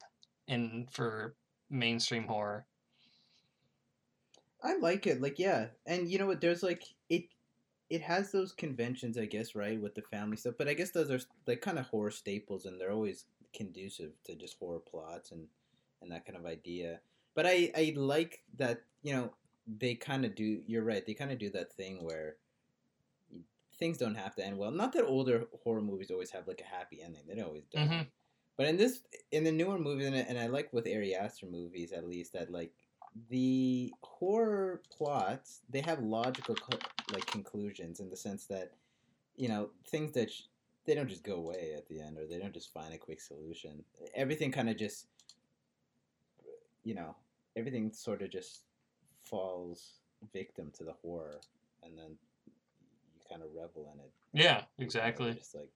in 0.47 0.87
for 0.91 1.35
mainstream 1.71 2.27
horror. 2.27 2.67
I 4.61 4.75
like 4.77 5.07
it. 5.07 5.21
Like 5.21 5.39
yeah, 5.39 5.69
and 5.85 6.09
you 6.09 6.19
know 6.19 6.27
what? 6.27 6.41
There's 6.41 6.63
like 6.63 6.83
it. 7.09 7.25
It 7.89 8.01
has 8.03 8.31
those 8.31 8.53
conventions, 8.53 9.17
I 9.17 9.25
guess, 9.25 9.53
right, 9.55 9.81
with 9.81 9.95
the 9.95 10.01
family 10.01 10.37
stuff. 10.37 10.55
But 10.57 10.69
I 10.69 10.73
guess 10.73 10.91
those 10.91 11.11
are 11.11 11.19
like 11.47 11.61
kind 11.61 11.79
of 11.79 11.87
horror 11.87 12.11
staples, 12.11 12.65
and 12.65 12.79
they're 12.79 12.91
always 12.91 13.25
conducive 13.53 14.13
to 14.23 14.35
just 14.35 14.57
horror 14.59 14.79
plots 14.79 15.31
and 15.31 15.49
and 16.01 16.11
that 16.11 16.25
kind 16.25 16.37
of 16.37 16.45
idea. 16.45 17.01
But 17.33 17.45
I 17.47 17.71
I 17.75 17.93
like 17.95 18.43
that 18.55 18.85
you 19.01 19.13
know 19.13 19.35
they 19.67 19.95
kind 19.95 20.25
of 20.25 20.35
do. 20.35 20.63
You're 20.67 20.83
right. 20.83 21.05
They 21.05 21.13
kind 21.13 21.31
of 21.31 21.39
do 21.39 21.49
that 21.51 21.73
thing 21.73 22.03
where 22.03 22.37
things 23.73 23.97
don't 23.97 24.15
have 24.15 24.35
to 24.35 24.45
end 24.45 24.57
well. 24.57 24.71
Not 24.71 24.93
that 24.93 25.05
older 25.05 25.47
horror 25.63 25.81
movies 25.81 26.11
always 26.11 26.31
have 26.31 26.47
like 26.47 26.61
a 26.61 26.65
happy 26.65 27.01
ending. 27.01 27.25
They 27.27 27.35
don't 27.35 27.45
always 27.47 27.65
do. 27.65 27.79
Mhm. 27.79 28.11
But 28.57 28.67
in 28.67 28.77
this, 28.77 29.01
in 29.31 29.43
the 29.43 29.51
newer 29.51 29.79
movies, 29.79 30.07
and 30.07 30.15
I, 30.15 30.19
and 30.19 30.37
I 30.37 30.47
like 30.47 30.71
with 30.73 30.87
Ari 30.87 31.15
Aster 31.15 31.47
movies 31.47 31.91
at 31.91 32.07
least 32.07 32.33
that 32.33 32.51
like 32.51 32.71
the 33.29 33.93
horror 34.03 34.81
plots 34.95 35.61
they 35.69 35.81
have 35.81 35.99
logical 35.99 36.55
co- 36.55 36.77
like 37.13 37.25
conclusions 37.25 37.99
in 37.99 38.09
the 38.09 38.15
sense 38.15 38.45
that 38.45 38.71
you 39.35 39.49
know 39.49 39.69
things 39.87 40.13
that 40.13 40.31
sh- 40.31 40.43
they 40.85 40.95
don't 40.95 41.09
just 41.09 41.23
go 41.23 41.35
away 41.35 41.73
at 41.75 41.87
the 41.89 41.99
end 42.01 42.17
or 42.17 42.25
they 42.25 42.37
don't 42.39 42.53
just 42.53 42.73
find 42.73 42.93
a 42.93 42.97
quick 42.97 43.19
solution. 43.19 43.83
Everything 44.15 44.51
kind 44.51 44.69
of 44.69 44.77
just 44.77 45.07
you 46.83 46.95
know 46.95 47.15
everything 47.55 47.91
sort 47.91 48.21
of 48.21 48.29
just 48.29 48.61
falls 49.23 49.99
victim 50.33 50.71
to 50.77 50.83
the 50.83 50.93
horror, 51.01 51.39
and 51.83 51.97
then 51.97 52.15
you 52.45 53.21
kind 53.29 53.41
of 53.41 53.49
revel 53.55 53.91
in 53.93 53.99
it. 53.99 54.11
Yeah, 54.33 54.57
You 54.77 54.83
know, 54.83 54.85
exactly. 54.85 55.33
Just 55.33 55.55
like 55.55 55.69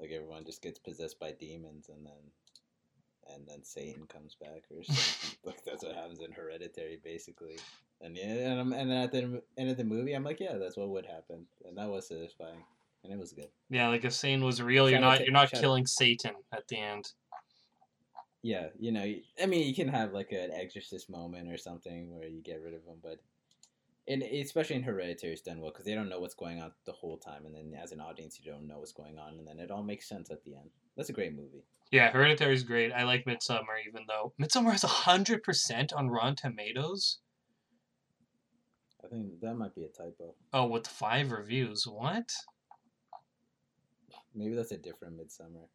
like 0.00 0.10
everyone 0.10 0.44
just 0.44 0.62
gets 0.62 0.78
possessed 0.78 1.18
by 1.18 1.32
demons 1.32 1.88
and 1.88 2.04
then 2.04 2.32
and 3.34 3.46
then 3.46 3.62
Satan 3.62 4.06
comes 4.06 4.36
back 4.40 4.64
or 4.70 4.82
something. 4.84 5.38
like 5.44 5.64
that's 5.64 5.84
what 5.84 5.94
happens 5.94 6.20
in 6.20 6.32
Hereditary 6.32 7.00
basically. 7.02 7.58
And 8.00 8.16
yeah, 8.16 8.50
and, 8.50 8.60
I'm, 8.60 8.72
and 8.72 8.90
then 8.90 8.98
at 8.98 9.12
the 9.12 9.42
end 9.56 9.70
of 9.70 9.78
the 9.78 9.84
movie, 9.84 10.12
I'm 10.12 10.24
like, 10.24 10.38
yeah, 10.38 10.58
that's 10.58 10.76
what 10.76 10.90
would 10.90 11.06
happen, 11.06 11.46
and 11.64 11.78
that 11.78 11.88
was 11.88 12.08
satisfying, 12.08 12.62
and 13.02 13.10
it 13.10 13.18
was 13.18 13.32
good. 13.32 13.48
Yeah, 13.70 13.88
like 13.88 14.04
if 14.04 14.12
Satan 14.12 14.44
was 14.44 14.60
real, 14.60 14.90
you're 14.90 15.00
not 15.00 15.20
you're 15.20 15.32
not 15.32 15.54
out- 15.54 15.60
killing 15.60 15.86
Satan 15.86 16.32
at 16.52 16.68
the 16.68 16.78
end. 16.78 17.12
Yeah, 18.42 18.66
you 18.78 18.92
know, 18.92 19.02
I 19.42 19.46
mean, 19.46 19.66
you 19.66 19.74
can 19.74 19.88
have 19.88 20.12
like 20.12 20.30
an 20.30 20.50
exorcist 20.52 21.10
moment 21.10 21.50
or 21.50 21.56
something 21.56 22.14
where 22.14 22.28
you 22.28 22.42
get 22.42 22.60
rid 22.62 22.74
of 22.74 22.84
him, 22.84 22.98
but 23.02 23.18
and 24.08 24.22
especially 24.22 24.76
in 24.76 24.82
Hereditary, 24.82 25.32
it's 25.32 25.42
done 25.42 25.60
well 25.60 25.70
because 25.70 25.84
they 25.84 25.94
don't 25.94 26.08
know 26.08 26.20
what's 26.20 26.34
going 26.34 26.60
on 26.60 26.72
the 26.84 26.92
whole 26.92 27.16
time, 27.18 27.46
and 27.46 27.54
then 27.54 27.78
as 27.82 27.92
an 27.92 28.00
audience, 28.00 28.38
you 28.42 28.50
don't 28.50 28.66
know 28.66 28.78
what's 28.78 28.92
going 28.92 29.18
on, 29.18 29.38
and 29.38 29.46
then 29.46 29.58
it 29.58 29.70
all 29.70 29.82
makes 29.82 30.08
sense 30.08 30.30
at 30.30 30.44
the 30.44 30.54
end. 30.54 30.70
That's 30.96 31.08
a 31.08 31.12
great 31.12 31.34
movie. 31.34 31.64
Yeah, 31.90 32.10
Hereditary 32.10 32.54
is 32.54 32.64
great. 32.64 32.92
I 32.92 33.04
like 33.04 33.24
Midsommar, 33.24 33.78
even 33.86 34.02
though 34.08 34.32
Midsommar 34.40 34.72
has 34.72 34.82
hundred 34.82 35.42
percent 35.42 35.92
on 35.92 36.10
Rotten 36.10 36.36
Tomatoes. 36.36 37.18
I 39.04 39.08
think 39.08 39.40
that 39.40 39.54
might 39.54 39.74
be 39.74 39.84
a 39.84 39.88
typo. 39.88 40.34
Oh, 40.52 40.66
with 40.66 40.86
five 40.86 41.30
reviews. 41.30 41.86
What? 41.86 42.32
Maybe 44.34 44.54
that's 44.54 44.72
a 44.72 44.76
different 44.76 45.16
Midsommar. 45.16 45.68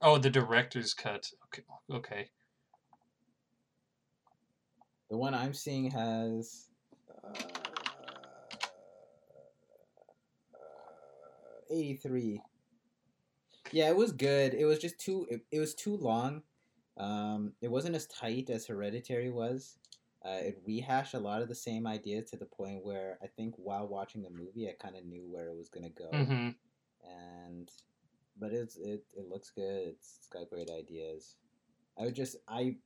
Oh, 0.00 0.18
the 0.18 0.30
director's 0.30 0.94
cut. 0.94 1.30
Okay, 1.46 1.62
okay. 1.90 2.30
The 5.10 5.16
one 5.16 5.34
I'm 5.34 5.54
seeing 5.54 5.90
has 5.90 6.66
uh, 7.22 7.32
83. 11.72 12.40
Yeah, 13.70 13.88
it 13.88 13.96
was 13.96 14.12
good. 14.12 14.54
It 14.54 14.64
was 14.64 14.78
just 14.78 14.98
too 14.98 15.26
it, 15.30 15.40
it 15.50 15.60
was 15.60 15.74
too 15.74 15.96
long. 15.96 16.42
Um, 16.96 17.52
it 17.60 17.70
wasn't 17.70 17.96
as 17.96 18.06
tight 18.06 18.50
as 18.50 18.66
Hereditary 18.66 19.30
was. 19.30 19.78
Uh, 20.24 20.38
it 20.40 20.62
rehashed 20.64 21.14
a 21.14 21.18
lot 21.18 21.42
of 21.42 21.48
the 21.48 21.54
same 21.54 21.86
ideas 21.86 22.30
to 22.30 22.36
the 22.36 22.46
point 22.46 22.84
where 22.84 23.18
I 23.22 23.26
think 23.26 23.54
while 23.56 23.88
watching 23.88 24.22
the 24.22 24.30
movie, 24.30 24.68
I 24.68 24.74
kind 24.80 24.96
of 24.96 25.04
knew 25.04 25.24
where 25.28 25.48
it 25.48 25.56
was 25.56 25.68
gonna 25.68 25.90
go. 25.90 26.10
Mm-hmm. 26.12 26.50
And 27.04 27.70
but 28.38 28.52
it's 28.52 28.76
it, 28.76 29.04
it 29.14 29.28
looks 29.28 29.50
good. 29.50 29.88
It's, 29.88 30.16
it's 30.18 30.28
got 30.28 30.50
great 30.50 30.70
ideas. 30.70 31.36
I 31.98 32.04
would 32.04 32.14
just 32.14 32.36
I 32.48 32.76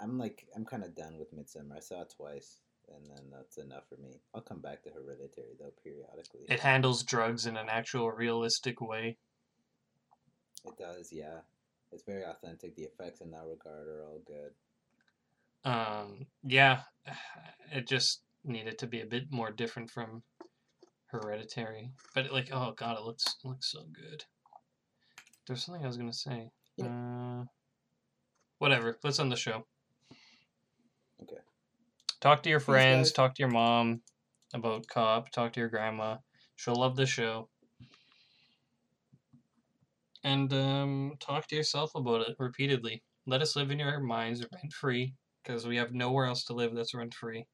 I'm 0.00 0.18
like 0.18 0.46
I'm 0.56 0.64
kind 0.64 0.84
of 0.84 0.94
done 0.94 1.18
with 1.18 1.34
Midsommar. 1.34 1.76
I 1.76 1.80
saw 1.80 2.02
it 2.02 2.14
twice, 2.16 2.58
and 2.94 3.08
then 3.10 3.24
that's 3.30 3.58
enough 3.58 3.84
for 3.88 3.96
me. 3.96 4.20
I'll 4.34 4.40
come 4.40 4.60
back 4.60 4.82
to 4.84 4.90
Hereditary 4.90 5.56
though 5.58 5.72
periodically. 5.82 6.42
It 6.48 6.60
handles 6.60 7.02
drugs 7.02 7.46
in 7.46 7.56
an 7.56 7.68
actual 7.68 8.10
realistic 8.10 8.80
way. 8.80 9.16
It 10.64 10.76
does, 10.78 11.10
yeah. 11.12 11.40
It's 11.92 12.04
very 12.04 12.24
authentic. 12.24 12.76
The 12.76 12.82
effects 12.82 13.20
in 13.20 13.30
that 13.32 13.44
regard 13.48 13.88
are 13.88 14.04
all 14.04 14.20
good. 14.26 14.52
Um, 15.64 16.26
yeah, 16.44 16.82
it 17.72 17.86
just 17.86 18.22
needed 18.44 18.78
to 18.78 18.86
be 18.86 19.00
a 19.00 19.06
bit 19.06 19.30
more 19.30 19.50
different 19.50 19.90
from 19.90 20.22
Hereditary. 21.06 21.90
But 22.14 22.32
like, 22.32 22.50
oh 22.52 22.72
god, 22.76 22.98
it 22.98 23.04
looks 23.04 23.24
it 23.44 23.48
looks 23.48 23.70
so 23.70 23.80
good. 23.92 24.24
There's 25.46 25.64
something 25.64 25.84
I 25.84 25.88
was 25.88 25.96
gonna 25.96 26.12
say. 26.12 26.50
Uh, 26.80 27.44
whatever. 28.58 28.98
Let's 29.02 29.18
end 29.18 29.32
the 29.32 29.36
show. 29.36 29.66
Talk 32.20 32.42
to 32.42 32.50
your 32.50 32.60
friends. 32.60 33.12
Talk 33.12 33.34
to 33.36 33.42
your 33.42 33.50
mom 33.50 34.02
about 34.52 34.86
Cop. 34.86 35.30
Talk 35.30 35.54
to 35.54 35.60
your 35.60 35.70
grandma. 35.70 36.18
She'll 36.56 36.74
love 36.74 36.96
the 36.96 37.06
show. 37.06 37.48
And 40.22 40.52
um, 40.52 41.14
talk 41.18 41.46
to 41.48 41.56
yourself 41.56 41.92
about 41.94 42.28
it 42.28 42.36
repeatedly. 42.38 43.02
Let 43.26 43.40
us 43.40 43.56
live 43.56 43.70
in 43.70 43.78
your 43.78 44.00
minds 44.00 44.44
rent 44.52 44.72
free 44.72 45.14
because 45.42 45.66
we 45.66 45.76
have 45.76 45.94
nowhere 45.94 46.26
else 46.26 46.44
to 46.44 46.52
live 46.52 46.74
that's 46.74 46.94
rent 46.94 47.14
free. 47.14 47.46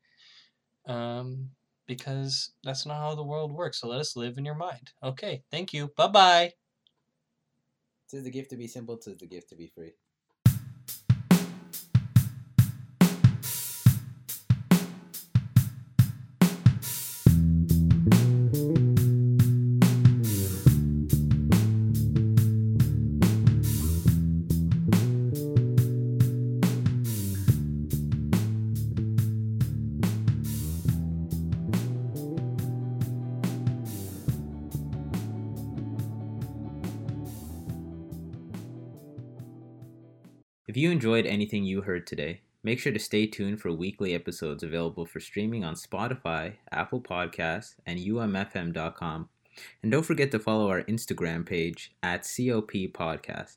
Um, 0.89 1.51
because 1.87 2.53
that's 2.65 2.87
not 2.87 2.99
how 2.99 3.15
the 3.15 3.23
world 3.23 3.53
works. 3.53 3.81
So 3.81 3.89
let 3.89 4.01
us 4.01 4.17
live 4.17 4.37
in 4.37 4.45
your 4.45 4.57
mind. 4.57 4.91
Okay. 5.03 5.45
Thank 5.53 5.73
you. 5.73 5.93
Bye 5.97 6.09
bye. 6.09 6.53
Tis 8.11 8.25
the 8.25 8.31
gift 8.31 8.51
to 8.51 8.57
be 8.57 8.67
simple. 8.67 8.97
Tis 8.97 9.17
the 9.19 9.27
gift 9.27 9.51
to 9.51 9.57
be 9.57 9.69
free. 9.69 9.93
If 40.77 40.83
you 40.83 40.91
enjoyed 40.91 41.25
anything 41.25 41.65
you 41.65 41.81
heard 41.81 42.07
today, 42.07 42.43
make 42.63 42.79
sure 42.79 42.93
to 42.93 42.99
stay 42.99 43.27
tuned 43.27 43.63
for 43.63 43.73
weekly 43.73 44.13
episodes 44.13 44.63
available 44.63 45.07
for 45.07 45.21
streaming 45.21 45.65
on 45.65 45.75
Spotify, 45.75 46.57
Apple 46.71 47.01
Podcasts, 47.01 47.77
and 47.87 47.99
umfm.com. 47.99 49.31
And 49.83 49.91
don't 49.91 50.03
forget 50.03 50.31
to 50.33 50.39
follow 50.39 50.69
our 50.69 50.83
Instagram 50.83 51.47
page 51.47 51.93
at 52.03 52.25
COP 52.25 52.73
Podcast. 52.93 53.55